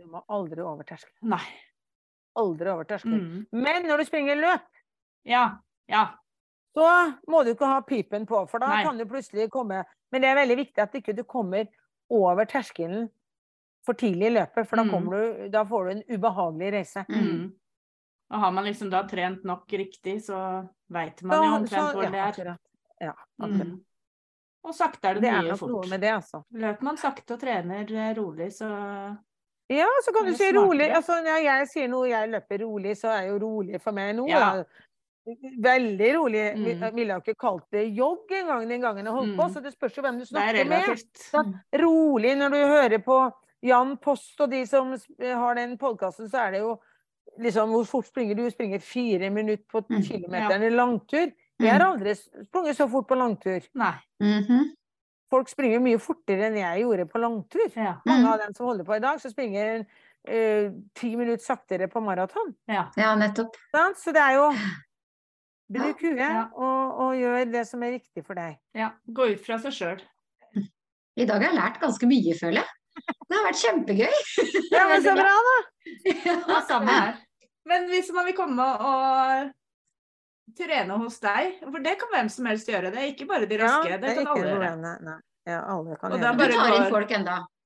Du 0.00 0.06
må 0.10 0.24
aldri 0.28 0.62
over 0.62 0.82
terskelen. 0.88 1.30
Nei. 1.34 1.44
Aldri 2.36 2.70
over 2.72 2.84
terskelen. 2.84 3.20
Mm. 3.20 3.62
Men 3.64 3.86
når 3.86 3.98
du 4.02 4.04
springer 4.08 4.36
løp, 4.40 4.64
Ja. 5.24 5.58
Ja. 5.88 6.06
så 6.76 6.86
må 7.28 7.44
du 7.44 7.52
ikke 7.54 7.66
ha 7.70 7.80
pipen 7.86 8.26
på, 8.26 8.48
for 8.50 8.58
da 8.58 8.66
Nei. 8.68 8.82
kan 8.84 8.98
du 8.98 9.04
plutselig 9.06 9.50
komme 9.50 9.84
Men 10.12 10.20
det 10.22 10.28
er 10.30 10.36
veldig 10.46 10.56
viktig 10.56 10.78
at 10.82 10.92
ikke 10.94 11.14
du 11.16 11.24
kommer 11.24 11.66
over 12.10 12.44
terskelen 12.46 13.08
for 13.84 13.94
tidlig 13.94 14.26
i 14.30 14.34
løpet, 14.38 14.66
for 14.68 14.76
da, 14.76 14.82
Mm. 14.84 15.10
du, 15.10 15.48
da 15.50 15.64
får 15.64 15.84
du 15.84 15.90
en 15.90 16.02
ubehagelig 16.18 16.72
reise. 16.72 17.04
Mm. 17.08 17.24
Mm. 17.24 17.52
Og 18.30 18.38
har 18.40 18.50
man 18.52 18.64
liksom 18.64 18.90
da 18.90 19.02
trent 19.02 19.42
nok 19.44 19.66
riktig, 19.68 20.22
så 20.24 20.68
veit 20.88 21.20
man 21.22 21.36
da, 21.40 21.42
jo 21.48 21.56
omtrent 21.56 21.90
så- 21.90 21.92
hvor 21.94 22.02
ja, 22.04 22.10
det 22.10 22.18
er. 22.20 22.32
akkurat. 22.32 22.60
Ja, 23.00 23.12
akkurat. 23.40 23.66
Mm. 23.66 23.84
Og 24.64 24.74
sakte 24.74 25.04
er 25.10 25.14
det, 25.14 25.22
Det 25.22 25.30
er 25.30 25.42
mye 25.42 25.48
nok 25.50 25.58
fort. 25.58 25.70
noe 25.70 25.86
med 25.90 26.00
det, 26.00 26.10
altså. 26.14 26.44
Løper 26.54 26.82
man 26.82 26.96
sakte 26.96 27.30
og 27.34 27.40
trener 27.40 27.92
eh, 27.92 28.14
rolig, 28.14 28.48
så 28.52 29.18
Ja, 29.72 29.86
så 30.04 30.12
kan 30.12 30.26
du 30.26 30.34
si 30.36 30.50
rolig. 30.52 30.90
Altså, 30.92 31.20
når 31.24 31.42
jeg 31.44 31.68
sier 31.68 31.88
noe, 31.88 32.08
jeg 32.08 32.28
løper 32.30 32.58
rolig, 32.66 32.96
så 33.00 33.08
er 33.08 33.28
jo 33.30 33.38
rolig 33.38 33.80
for 33.80 33.92
meg 33.96 34.14
nå. 34.16 34.26
Ja. 34.28 34.40
da. 34.56 34.64
Veldig 35.64 36.10
rolig. 36.18 36.42
Vi- 36.54 36.74
Mm. 36.74 36.80
Jeg 36.82 36.94
ville 36.94 37.14
ikke 37.16 37.34
kalt 37.40 37.64
det 37.72 37.94
jogg 37.96 38.28
engang 38.30 38.68
den 38.68 38.80
gangen 38.82 39.04
jeg 39.06 39.12
holdt 39.14 39.36
på, 39.36 39.46
Mm. 39.48 39.54
så 39.54 39.62
det 39.62 39.72
spørs 39.72 39.96
jo 39.96 40.02
hvem 40.02 40.16
du 40.18 40.22
er 40.22 40.26
snakker 40.26 40.68
med. 40.68 40.98
Så 41.14 41.54
rolig 41.80 42.36
når 42.36 42.48
du 42.50 42.56
hører 42.66 42.98
på 42.98 43.32
Jan 43.62 43.96
Post 43.96 44.40
og 44.40 44.50
de 44.50 44.66
som 44.66 44.90
har 45.20 45.54
den 45.54 45.78
podkasten, 45.78 46.28
så 46.28 46.38
er 46.46 46.50
det 46.50 46.60
jo 46.60 46.78
liksom 47.40 47.70
Hvor 47.70 47.84
fort 47.86 48.06
springer 48.06 48.34
du? 48.36 48.50
Springer 48.50 48.78
fire 48.80 49.30
minutter 49.30 49.64
på 49.72 49.80
Mm, 49.88 50.02
kilometeren 50.02 50.62
ja. 50.62 50.68
langtur. 50.68 51.32
Jeg 51.58 51.70
har 51.72 51.80
aldri 51.80 52.14
sprunget 52.14 52.76
så 52.76 52.86
fort 52.90 53.06
på 53.08 53.14
langtur. 53.16 53.60
Nei. 53.74 53.94
Mhm. 54.20 54.74
Folk 55.32 55.48
springer 55.48 55.80
mye 55.82 55.98
fortere 55.98 56.46
enn 56.50 56.56
jeg 56.60 56.82
gjorde 56.84 57.06
på 57.10 57.18
langtur. 57.22 57.68
Ja. 57.76 57.96
Mange 58.06 58.24
Mm. 58.26 58.32
av 58.32 58.38
dem 58.44 58.54
som 58.54 58.66
holder 58.66 58.84
på 58.84 58.96
i 58.96 59.00
dag, 59.02 59.18
så 59.20 59.30
springer 59.32 59.80
uh, 60.28 60.70
ti 60.94 61.14
minutter 61.16 61.44
saktere 61.44 61.88
på 61.88 62.00
maraton. 62.04 62.54
ja. 62.68 62.90
Ja, 62.96 63.14
nettopp. 63.16 63.56
Så 63.96 64.12
det 64.12 64.20
er 64.22 64.34
jo 64.38 64.50
Bruk 65.74 66.00
huet 66.04 66.18
Ja. 66.20 66.44
og, 66.52 66.98
og 67.00 67.14
gjør 67.16 67.50
det 67.50 67.66
som 67.66 67.82
er 67.82 67.94
riktig 67.96 68.24
for 68.26 68.34
deg. 68.34 68.58
ja. 68.76 68.90
Gå 69.08 69.30
ut 69.32 69.40
fra 69.46 69.56
seg 69.58 69.72
sjøl. 69.72 70.00
I 71.16 71.24
dag 71.24 71.40
har 71.40 71.48
jeg 71.52 71.56
lært 71.56 71.80
ganske 71.80 72.06
mye, 72.10 72.34
føler 72.36 72.60
jeg. 72.60 72.68
Det 73.28 73.36
har 73.36 73.44
vært 73.46 73.60
kjempegøy. 73.62 74.16
Ja, 74.74 74.88
men 74.88 75.02
så 75.02 75.14
bra, 75.16 75.32
da! 75.48 75.54
Ja, 76.26 76.60
samme 76.68 76.90
her. 76.94 77.16
Men 77.66 77.88
hvis 77.88 78.10
man 78.12 78.26
vil 78.28 78.36
komme 78.36 78.62
og 78.62 79.50
trene 80.52 80.96
hos 81.00 81.20
deg, 81.22 81.58
for 81.64 81.82
det 81.84 81.96
kan 82.00 82.10
hvem 82.12 82.30
som 82.32 82.48
helst 82.50 82.68
gjøre, 82.68 82.92
det 82.92 83.00
er 83.00 83.12
ikke 83.12 83.28
bare 83.30 83.48
de 83.50 83.58
raske. 83.62 83.90
Ja, 83.90 83.98
det 84.00 84.14
kan 84.14 84.26
ikke 84.26 84.36
alle 84.36 84.52
gjøre. 84.52 85.20
Ja, 85.44 85.60
alle 85.74 85.96
kan 86.00 86.12
Og 86.12 86.18
gjøre 86.20 86.32
det. 86.36 86.48
Du 86.48 86.56
tar 86.56 86.76
inn 86.76 86.90
folk 86.92 87.14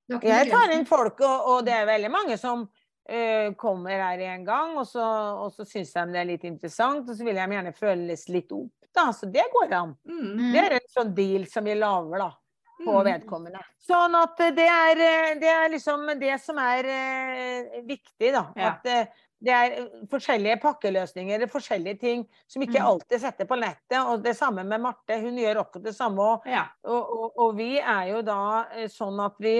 ikke 0.08 0.24
Jeg 0.24 0.50
tar 0.50 0.74
inn 0.74 0.86
folk, 0.88 1.20
og, 1.20 1.48
og 1.52 1.64
det 1.66 1.74
er 1.76 1.88
veldig 1.88 2.10
mange 2.12 2.38
som 2.40 2.64
uh, 2.64 3.48
kommer 3.60 4.02
her 4.06 4.24
en 4.30 4.44
gang, 4.46 4.74
og 4.80 4.86
så, 4.88 5.04
og 5.44 5.52
så 5.52 5.66
syns 5.68 5.92
de 5.92 6.06
det 6.14 6.22
er 6.22 6.30
litt 6.32 6.46
interessant, 6.48 7.08
og 7.08 7.14
så 7.16 7.26
vil 7.26 7.36
de 7.36 7.46
gjerne 7.58 7.74
føles 7.76 8.28
litt 8.32 8.52
opp, 8.56 8.72
da. 8.94 9.10
Så 9.12 9.28
det 9.32 9.44
går 9.52 9.74
an. 9.76 9.96
Mm. 10.08 10.52
Det 10.54 10.64
er 10.64 10.76
en 10.78 10.92
sånn 10.94 11.14
deal 11.16 11.48
som 11.50 11.68
vi 11.68 11.76
lager, 11.78 12.24
da. 12.24 12.30
På 12.78 13.00
Mm. 13.00 13.06
vedkommende. 13.08 13.60
Sånn 13.82 14.14
at 14.14 14.38
det 14.54 14.68
er, 14.70 15.00
eh, 15.02 15.32
det 15.40 15.48
er 15.50 15.68
liksom 15.72 16.04
det 16.20 16.36
som 16.40 16.58
er 16.62 16.86
uh, 16.86 17.80
viktig, 17.82 18.30
da. 18.32 18.44
Ja. 18.54 18.68
At 18.68 18.86
eh, 18.86 19.08
det 19.40 19.52
er 19.54 19.74
eh, 19.78 19.88
forskjellige 20.10 20.56
pakkeløsninger 20.62 21.46
forskjellige 21.52 21.98
ting 22.00 22.26
som 22.48 22.62
ikke 22.62 22.80
Mm. 22.80 22.86
alltid 22.86 23.20
setter 23.20 23.44
på 23.46 23.56
nettet. 23.60 23.98
Og 24.06 24.22
det 24.22 24.36
samme 24.36 24.64
med 24.64 24.80
Marte. 24.80 25.20
Hun 25.20 25.36
gjør 25.38 25.60
akkurat 25.64 25.84
det 25.84 25.94
samme. 25.94 26.20
Og, 26.22 26.42
Ja. 26.46 26.64
og, 26.84 27.10
og, 27.18 27.38
og 27.38 27.56
vi 27.56 27.78
er 27.78 28.04
jo 28.12 28.22
da 28.22 28.66
eh, 28.74 28.88
sånn 28.88 29.20
at 29.24 29.34
vi 29.38 29.58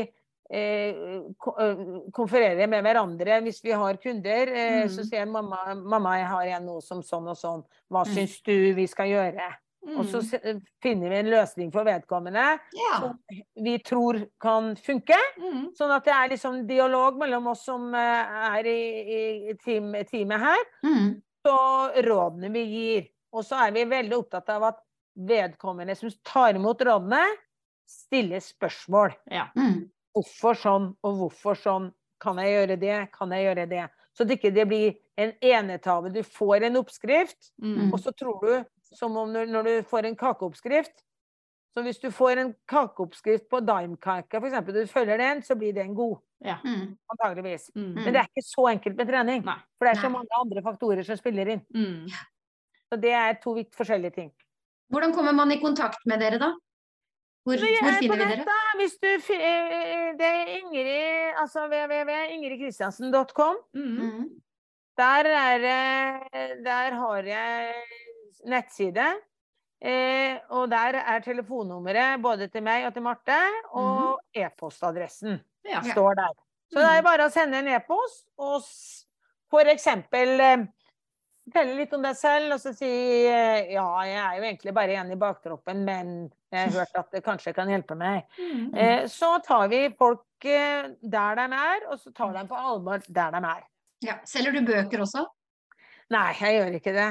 eh, 0.50 0.90
eh, 0.90 1.76
konfererer 2.12 2.66
med 2.66 2.82
hverandre 2.82 3.40
hvis 3.44 3.62
vi 3.64 3.70
har 3.76 3.96
kunder. 4.02 4.48
Eh, 4.48 4.82
Mm. 4.82 4.88
Så 4.88 5.04
sier 5.04 5.26
mamma, 5.26 5.74
mamma, 5.74 6.16
jeg 6.18 6.26
har 6.26 6.42
igjen 6.46 6.64
noe 6.66 6.80
som 6.82 7.02
sånn 7.02 7.28
og 7.28 7.36
sånn. 7.36 7.64
Hva 7.90 8.04
Mm. 8.06 8.14
syns 8.14 8.42
du 8.42 8.74
vi 8.74 8.86
skal 8.86 9.06
gjøre? 9.08 9.54
Og 9.86 10.04
så 10.10 10.20
Mm. 10.20 10.60
finner 10.82 11.08
vi 11.10 11.16
en 11.16 11.30
løsning 11.30 11.72
for 11.72 11.84
vedkommende 11.84 12.58
Ja. 12.74 12.98
som 13.00 13.18
vi 13.56 13.78
tror 13.78 14.26
kan 14.40 14.74
funke. 14.76 15.16
Mm. 15.38 15.72
Sånn 15.74 15.90
at 15.96 16.04
det 16.04 16.12
er 16.12 16.28
liksom 16.28 16.66
dialog 16.66 17.16
mellom 17.18 17.46
oss 17.46 17.64
som 17.64 17.94
eh, 17.94 18.58
er 18.58 18.66
i, 18.66 19.50
i 19.50 19.54
team, 19.64 19.92
teamet 20.10 20.40
her, 20.40 20.64
Mm. 20.84 21.22
og 21.46 21.94
rådene 22.04 22.52
vi 22.52 22.64
gir. 22.66 23.08
Og 23.32 23.44
så 23.44 23.66
er 23.66 23.70
vi 23.72 23.84
veldig 23.84 24.12
opptatt 24.18 24.48
av 24.48 24.62
at 24.64 24.78
vedkommende 25.16 25.96
som 25.96 26.10
tar 26.24 26.54
imot 26.54 26.78
rådene, 26.80 27.24
stiller 27.88 28.40
spørsmål. 28.40 29.14
Ja. 29.30 29.46
Mm. 29.56 29.88
Hvorfor 30.14 30.54
sånn, 30.54 30.96
og 31.04 31.16
hvorfor 31.18 31.54
sånn? 31.56 31.92
Kan 32.20 32.36
jeg 32.36 32.50
gjøre 32.68 32.80
det? 32.80 33.12
Kan 33.12 33.30
jeg 33.30 33.46
gjøre 33.56 33.68
det? 33.68 33.90
Så 34.16 34.26
det 34.26 34.40
ikke 34.40 34.52
det 34.52 34.66
blir 34.68 34.96
en 35.16 35.32
enetave. 35.40 36.12
Du 36.12 36.22
får 36.22 36.64
en 36.64 36.76
oppskrift, 36.76 37.52
Mm. 37.62 37.92
og 37.92 38.00
så 38.00 38.10
tror 38.12 38.40
du, 38.40 38.64
som 38.94 39.16
om 39.16 39.28
når, 39.32 39.46
når 39.52 39.62
du 39.68 39.74
får 39.90 40.06
en 40.08 40.16
kakeoppskrift 40.16 41.04
Så 41.76 41.82
hvis 41.84 41.98
du 42.02 42.08
får 42.10 42.38
en 42.42 42.54
kakeoppskrift 42.68 43.44
på 43.52 43.60
daimkake, 43.62 44.40
f.eks., 44.40 44.66
du 44.74 44.80
følger 44.90 45.18
den, 45.20 45.42
så 45.46 45.54
blir 45.54 45.72
den 45.76 45.92
god. 45.94 46.16
Ja. 46.42 46.56
Mm. 46.64 46.96
Antageligvis. 47.12 47.68
Mm. 47.76 47.92
Men 47.94 48.08
det 48.14 48.18
er 48.22 48.26
ikke 48.30 48.42
så 48.46 48.64
enkelt 48.72 48.96
med 48.98 49.06
trening. 49.06 49.44
Nei. 49.46 49.54
For 49.78 49.86
det 49.86 49.92
er 49.92 50.00
så 50.00 50.08
Nei. 50.08 50.14
mange 50.16 50.40
andre 50.40 50.62
faktorer 50.64 51.04
som 51.06 51.16
spiller 51.20 51.46
inn. 51.54 51.62
Mm. 51.74 52.08
Så 52.88 52.98
det 52.98 53.12
er 53.14 53.38
to 53.44 53.52
vidt 53.60 53.76
forskjellige 53.78 54.14
ting. 54.16 54.32
Hvordan 54.90 55.12
kommer 55.14 55.32
man 55.36 55.52
i 55.54 55.60
kontakt 55.62 56.02
med 56.08 56.18
dere, 56.24 56.38
da? 56.42 56.50
Hvor, 57.46 57.60
hvor 57.60 57.68
er 57.68 57.98
finner 58.00 58.16
vi 58.16 58.24
dere? 58.24 58.44
da. 58.48 58.58
Hvis 58.80 58.96
du, 58.98 59.08
fi- 59.28 59.38
eh, 59.38 60.10
det 60.18 60.26
er 60.34 60.50
Ingrid, 60.58 61.38
altså 61.44 61.68
www.ingridkristiansen.com. 61.68 63.56
Mm. 63.74 63.98
Mm. 64.02 64.28
Der, 64.98 65.24
er, 65.30 65.58
der 66.64 66.90
har 67.02 67.22
jeg 67.22 67.74
nettside. 68.46 69.06
Eh, 69.78 70.38
og 70.50 70.66
der 70.70 70.98
er 70.98 71.22
telefonnummeret 71.22 72.22
både 72.22 72.48
til 72.50 72.64
meg 72.66 72.88
og 72.88 72.94
til 72.96 73.04
Marte, 73.06 73.38
og 73.78 74.18
e-postadressen 74.34 75.38
Ja. 75.68 75.82
Står 75.84 76.14
der. 76.18 76.34
Så 76.72 76.80
det 76.80 76.88
er 76.98 77.04
bare 77.04 77.28
å 77.28 77.32
sende 77.32 77.60
en 77.60 77.68
e-post, 77.72 78.26
og 78.40 78.64
for 79.52 79.70
eksempel 79.70 80.40
eh, 80.40 80.66
fortelle 81.48 81.76
litt 81.78 81.94
om 81.96 82.04
deg 82.04 82.16
selv, 82.18 82.56
og 82.56 82.60
så 82.62 82.74
si 82.76 82.88
eh, 82.88 83.70
ja, 83.72 83.86
jeg 84.06 84.18
er 84.20 84.36
jo 84.36 84.48
egentlig 84.48 84.74
bare 84.76 84.98
en 85.00 85.14
i 85.14 85.20
baktroppen, 85.20 85.84
men 85.86 86.12
jeg 86.52 86.68
har 86.68 86.76
hørt 86.80 87.00
at 87.00 87.14
det 87.14 87.24
kanskje 87.24 87.54
kan 87.56 87.70
hjelpe 87.72 87.96
meg. 87.98 88.28
Mm. 88.38 88.68
Eh, 88.74 89.06
så 89.12 89.34
tar 89.44 89.68
vi 89.72 89.86
folk 89.98 90.48
eh, 90.48 90.92
der 91.00 91.40
de 91.40 91.48
er, 91.62 91.88
og 91.88 91.98
så 92.02 92.12
tar 92.16 92.36
de 92.36 92.44
på 92.48 92.60
alvor 92.72 93.04
der 93.08 93.34
de 93.34 93.42
er. 93.54 93.66
Ja. 94.04 94.20
Selger 94.28 94.54
du 94.54 94.62
bøker 94.66 95.02
også? 95.04 95.26
Nei, 96.14 96.28
jeg 96.40 96.60
gjør 96.60 96.78
ikke 96.78 96.96
det. 96.96 97.10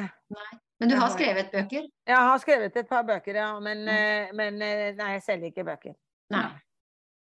Men 0.79 0.89
du 0.91 0.95
har 0.99 1.09
skrevet 1.09 1.51
bøker? 1.51 1.87
Jeg 2.05 2.29
har 2.29 2.39
skrevet 2.43 2.75
et 2.77 2.89
par 2.89 3.03
bøker, 3.07 3.35
ja, 3.35 3.49
men, 3.59 3.81
mm. 3.87 4.35
men 4.37 4.61
eh, 4.61 4.91
nei, 4.97 5.11
jeg 5.15 5.23
selger 5.25 5.49
ikke 5.49 5.65
bøker. 5.65 5.95
Nei. 6.33 6.51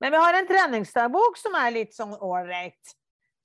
Men 0.03 0.11
vi 0.11 0.19
har 0.19 0.37
en 0.37 0.47
treningsdagbok 0.49 1.37
som 1.39 1.55
er 1.55 1.71
litt 1.71 1.95
sånn 1.95 2.15
ålreit. 2.19 2.95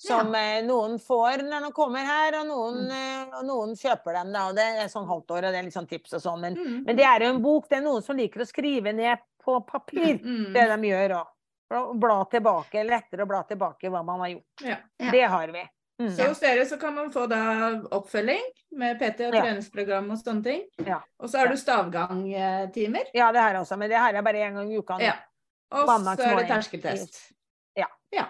Som 0.00 0.32
ja. 0.32 0.62
noen 0.64 0.94
får 0.98 1.42
når 1.44 1.66
de 1.66 1.72
kommer 1.76 2.06
her, 2.08 2.38
og 2.40 2.46
noen, 2.48 2.86
mm. 2.88 3.34
og 3.36 3.42
noen 3.44 3.74
kjøper 3.76 4.16
dem. 4.16 4.30
Da, 4.32 4.46
og 4.48 4.56
det 4.56 4.64
er 4.80 4.88
sånn 4.88 5.08
halvt 5.10 5.34
år, 5.36 5.44
og 5.44 5.52
det 5.52 5.58
er 5.60 5.66
litt 5.66 5.76
sånn 5.76 5.88
tips 5.90 6.16
og 6.16 6.22
sånn. 6.24 6.40
Men, 6.40 6.56
Mm. 6.56 6.78
men 6.86 6.96
det 6.96 7.04
er 7.04 7.20
jo 7.20 7.34
en 7.34 7.42
bok. 7.44 7.68
Det 7.68 7.76
er 7.78 7.84
noen 7.84 8.02
som 8.02 8.16
liker 8.16 8.40
å 8.40 8.48
skrive 8.48 8.94
ned 8.96 9.20
på 9.44 9.58
papir 9.68 10.16
Mm. 10.24 10.54
det 10.56 10.64
de 10.72 10.88
gjør 10.88 11.16
òg. 11.20 11.34
Bla 12.00 12.16
tilbake. 12.32 12.82
Lettere 12.88 13.22
å 13.22 13.28
bla 13.28 13.42
tilbake 13.46 13.92
hva 13.92 14.00
man 14.02 14.24
har 14.24 14.32
gjort. 14.32 14.64
Ja. 14.64 14.78
Ja. 14.98 15.10
Det 15.12 15.22
har 15.36 15.52
vi. 15.54 15.68
Mm. 16.00 16.10
Så 16.16 16.26
hos 16.30 16.38
dere 16.40 16.64
så 16.66 16.78
kan 16.80 16.94
man 16.96 17.10
få 17.12 17.26
da 17.28 17.40
oppfølging 17.92 18.46
med 18.80 18.96
PT 18.98 19.26
og 19.26 19.34
Ja. 19.34 19.42
treningsprogram 19.42 20.10
og 20.10 20.18
sånne 20.18 20.44
ting. 20.44 20.62
Ja. 20.86 21.02
Og 21.20 21.28
så 21.28 21.38
har 21.38 21.48
du 21.52 21.56
stavgangtimer. 21.60 23.10
Ja, 23.12 23.32
det 23.32 23.40
her 23.40 23.58
også, 23.60 23.76
men 23.76 23.90
det 23.90 23.98
her 24.00 24.14
er 24.14 24.22
bare 24.22 24.40
én 24.48 24.56
gang 24.56 24.72
i 24.72 24.78
uka. 24.78 24.96
Ja. 25.00 25.18
Og 25.70 25.86
så 25.86 26.22
er 26.24 26.36
det 26.40 26.48
terskeltest. 26.48 27.18
Ja. 27.76 27.86
ja. 28.12 28.24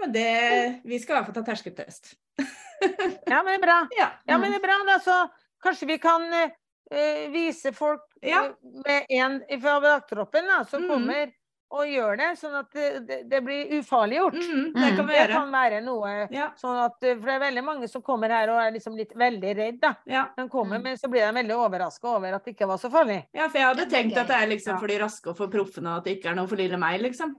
Men 0.00 0.12
det 0.12 0.80
Vi 0.84 0.98
skal 0.98 1.14
i 1.14 1.18
hvert 1.18 1.26
fall 1.26 1.42
ta 1.42 1.50
terskeltest. 1.52 2.14
Ja, 3.26 3.42
men 3.42 3.46
det 3.46 3.60
er 3.60 3.66
bra. 3.66 3.88
Ja. 3.96 4.08
Ja, 4.26 4.38
men 4.38 4.52
det 4.52 4.58
er 4.58 4.66
bra. 4.66 4.76
Da, 4.86 4.98
så 5.00 5.28
kanskje 5.64 5.86
vi 5.86 5.98
kan 5.98 6.26
uh, 6.32 7.32
vise 7.32 7.72
folk 7.72 8.02
eh, 8.22 8.50
med 8.84 9.06
en 9.08 9.40
fra 9.62 9.78
da, 9.80 10.64
som 10.68 10.82
mm. 10.82 10.88
kommer 10.88 11.32
og 11.70 11.84
gjør 11.86 12.16
det, 12.16 12.28
sånn 12.38 12.54
at 12.60 12.70
det, 12.72 13.28
det, 13.28 13.40
blir 13.44 13.72
ufarliggjort. 13.80 14.34
Mm, 14.38 14.72
det 14.74 14.90
kan 14.96 15.06
vi 15.06 15.12
Det 15.12 15.18
gjøre. 15.20 15.32
kan 15.32 15.50
være 15.52 15.80
noe 15.84 16.28
Ja. 16.30 16.50
sånn 16.56 16.78
at, 16.84 17.02
eh, 17.02 17.14
For 17.16 17.26
det 17.26 17.34
er 17.34 17.40
veldig 17.50 17.64
mange 17.64 17.88
som 17.88 18.02
kommer 18.02 18.28
her 18.30 18.48
og 18.50 18.60
er 18.62 18.70
liksom 18.72 18.96
litt 18.96 19.12
veldig 19.14 19.56
redd. 19.56 19.80
da. 19.80 19.94
Ja. 20.06 20.28
De 20.36 20.48
kommer, 20.48 20.78
Mm. 20.78 20.82
Men 20.82 20.96
så 20.96 21.08
blir 21.10 21.26
de 21.26 21.32
veldig 21.42 21.56
overraska 21.56 22.04
over 22.16 22.34
at 22.34 22.44
det 22.44 22.56
ikke 22.56 22.66
var 22.68 22.76
så 22.78 22.90
farlig. 22.90 23.24
ja, 23.34 23.48
for 23.48 23.58
jeg 23.58 23.66
hadde 23.66 23.78
Ja, 23.90 23.98
tenkt 23.98 24.16
at 24.16 24.26
det 24.28 24.36
er 24.36 24.46
liksom 24.46 24.74
Ja. 24.74 24.78
for 24.78 24.86
de 24.86 24.98
raske 24.98 25.26
og 25.30 25.36
for 25.36 25.48
proffene, 25.48 25.88
og 25.88 25.96
at 25.98 26.04
det 26.04 26.20
ikke 26.22 26.30
er 26.30 26.34
noe 26.36 26.46
for 26.46 26.56
lille 26.56 26.76
meg, 26.78 27.00
liksom. 27.00 27.34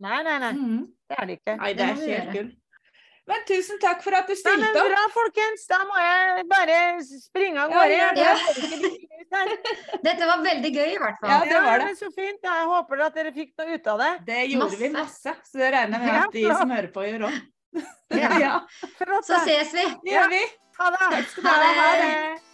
Nei, 0.00 0.22
nei, 0.22 0.38
nei. 0.38 0.52
Mm. 0.52 0.86
Det 1.08 1.18
er 1.18 1.26
det 1.26 1.40
ikke. 1.44 1.56
Nei, 1.58 1.72
det 1.72 1.80
er 1.80 1.94
helt 1.94 2.32
gull. 2.32 2.52
Men 3.26 3.40
tusen 3.48 3.78
takk 3.80 4.02
for 4.04 4.12
at 4.18 4.26
du 4.28 4.34
stilte 4.36 4.68
opp. 4.68 4.88
bra, 4.90 5.04
folkens. 5.14 5.62
Da 5.70 5.78
må 5.88 5.96
jeg 5.96 6.42
bare 6.50 6.78
springe 7.08 7.62
av 7.62 7.70
Ja, 7.72 7.78
gårde. 7.78 8.18
Ja, 8.20 8.34
her. 9.34 9.52
Dette 10.06 10.26
var 10.28 10.42
veldig 10.44 10.72
gøy, 10.74 10.90
i 10.92 10.98
hvert 11.00 11.16
fall. 11.22 11.30
Ja, 11.32 11.38
det 11.48 11.62
var 11.64 11.80
det. 11.80 11.94
Så 11.98 12.10
fint. 12.12 12.42
Jeg 12.44 12.66
håper 12.68 13.04
at 13.06 13.16
dere 13.16 13.32
fikk 13.32 13.54
noe 13.62 13.78
ut 13.78 13.88
av 13.94 14.02
det. 14.04 14.10
Det 14.28 14.40
gjorde 14.52 14.76
vi 14.82 14.90
Masse. 14.92 15.32
masse, 15.32 15.48
så 15.48 15.62
det 15.62 15.72
regner 15.72 16.04
jeg 16.04 16.12
med 16.12 16.20
at 16.20 16.36
de 16.36 16.44
som 16.52 16.74
hører 16.76 16.90
på, 16.92 17.06
gjør 17.08 17.28
òg. 17.30 17.40
Ja. 18.14 18.30
Ja, 18.44 18.60
Så 19.26 19.40
ses 19.48 19.72
vi. 19.74 19.84
det 20.04 20.12
gjør 20.12 20.28
vi. 20.30 20.42
Ha 20.78 20.90
det. 20.92 21.00
Takk 21.16 21.30
skal 21.32 21.42
du 21.42 21.48
ha. 21.48 21.54
Ha 21.54 21.62
det. 21.64 21.78
Ha 21.80 21.94
det. 22.04 22.53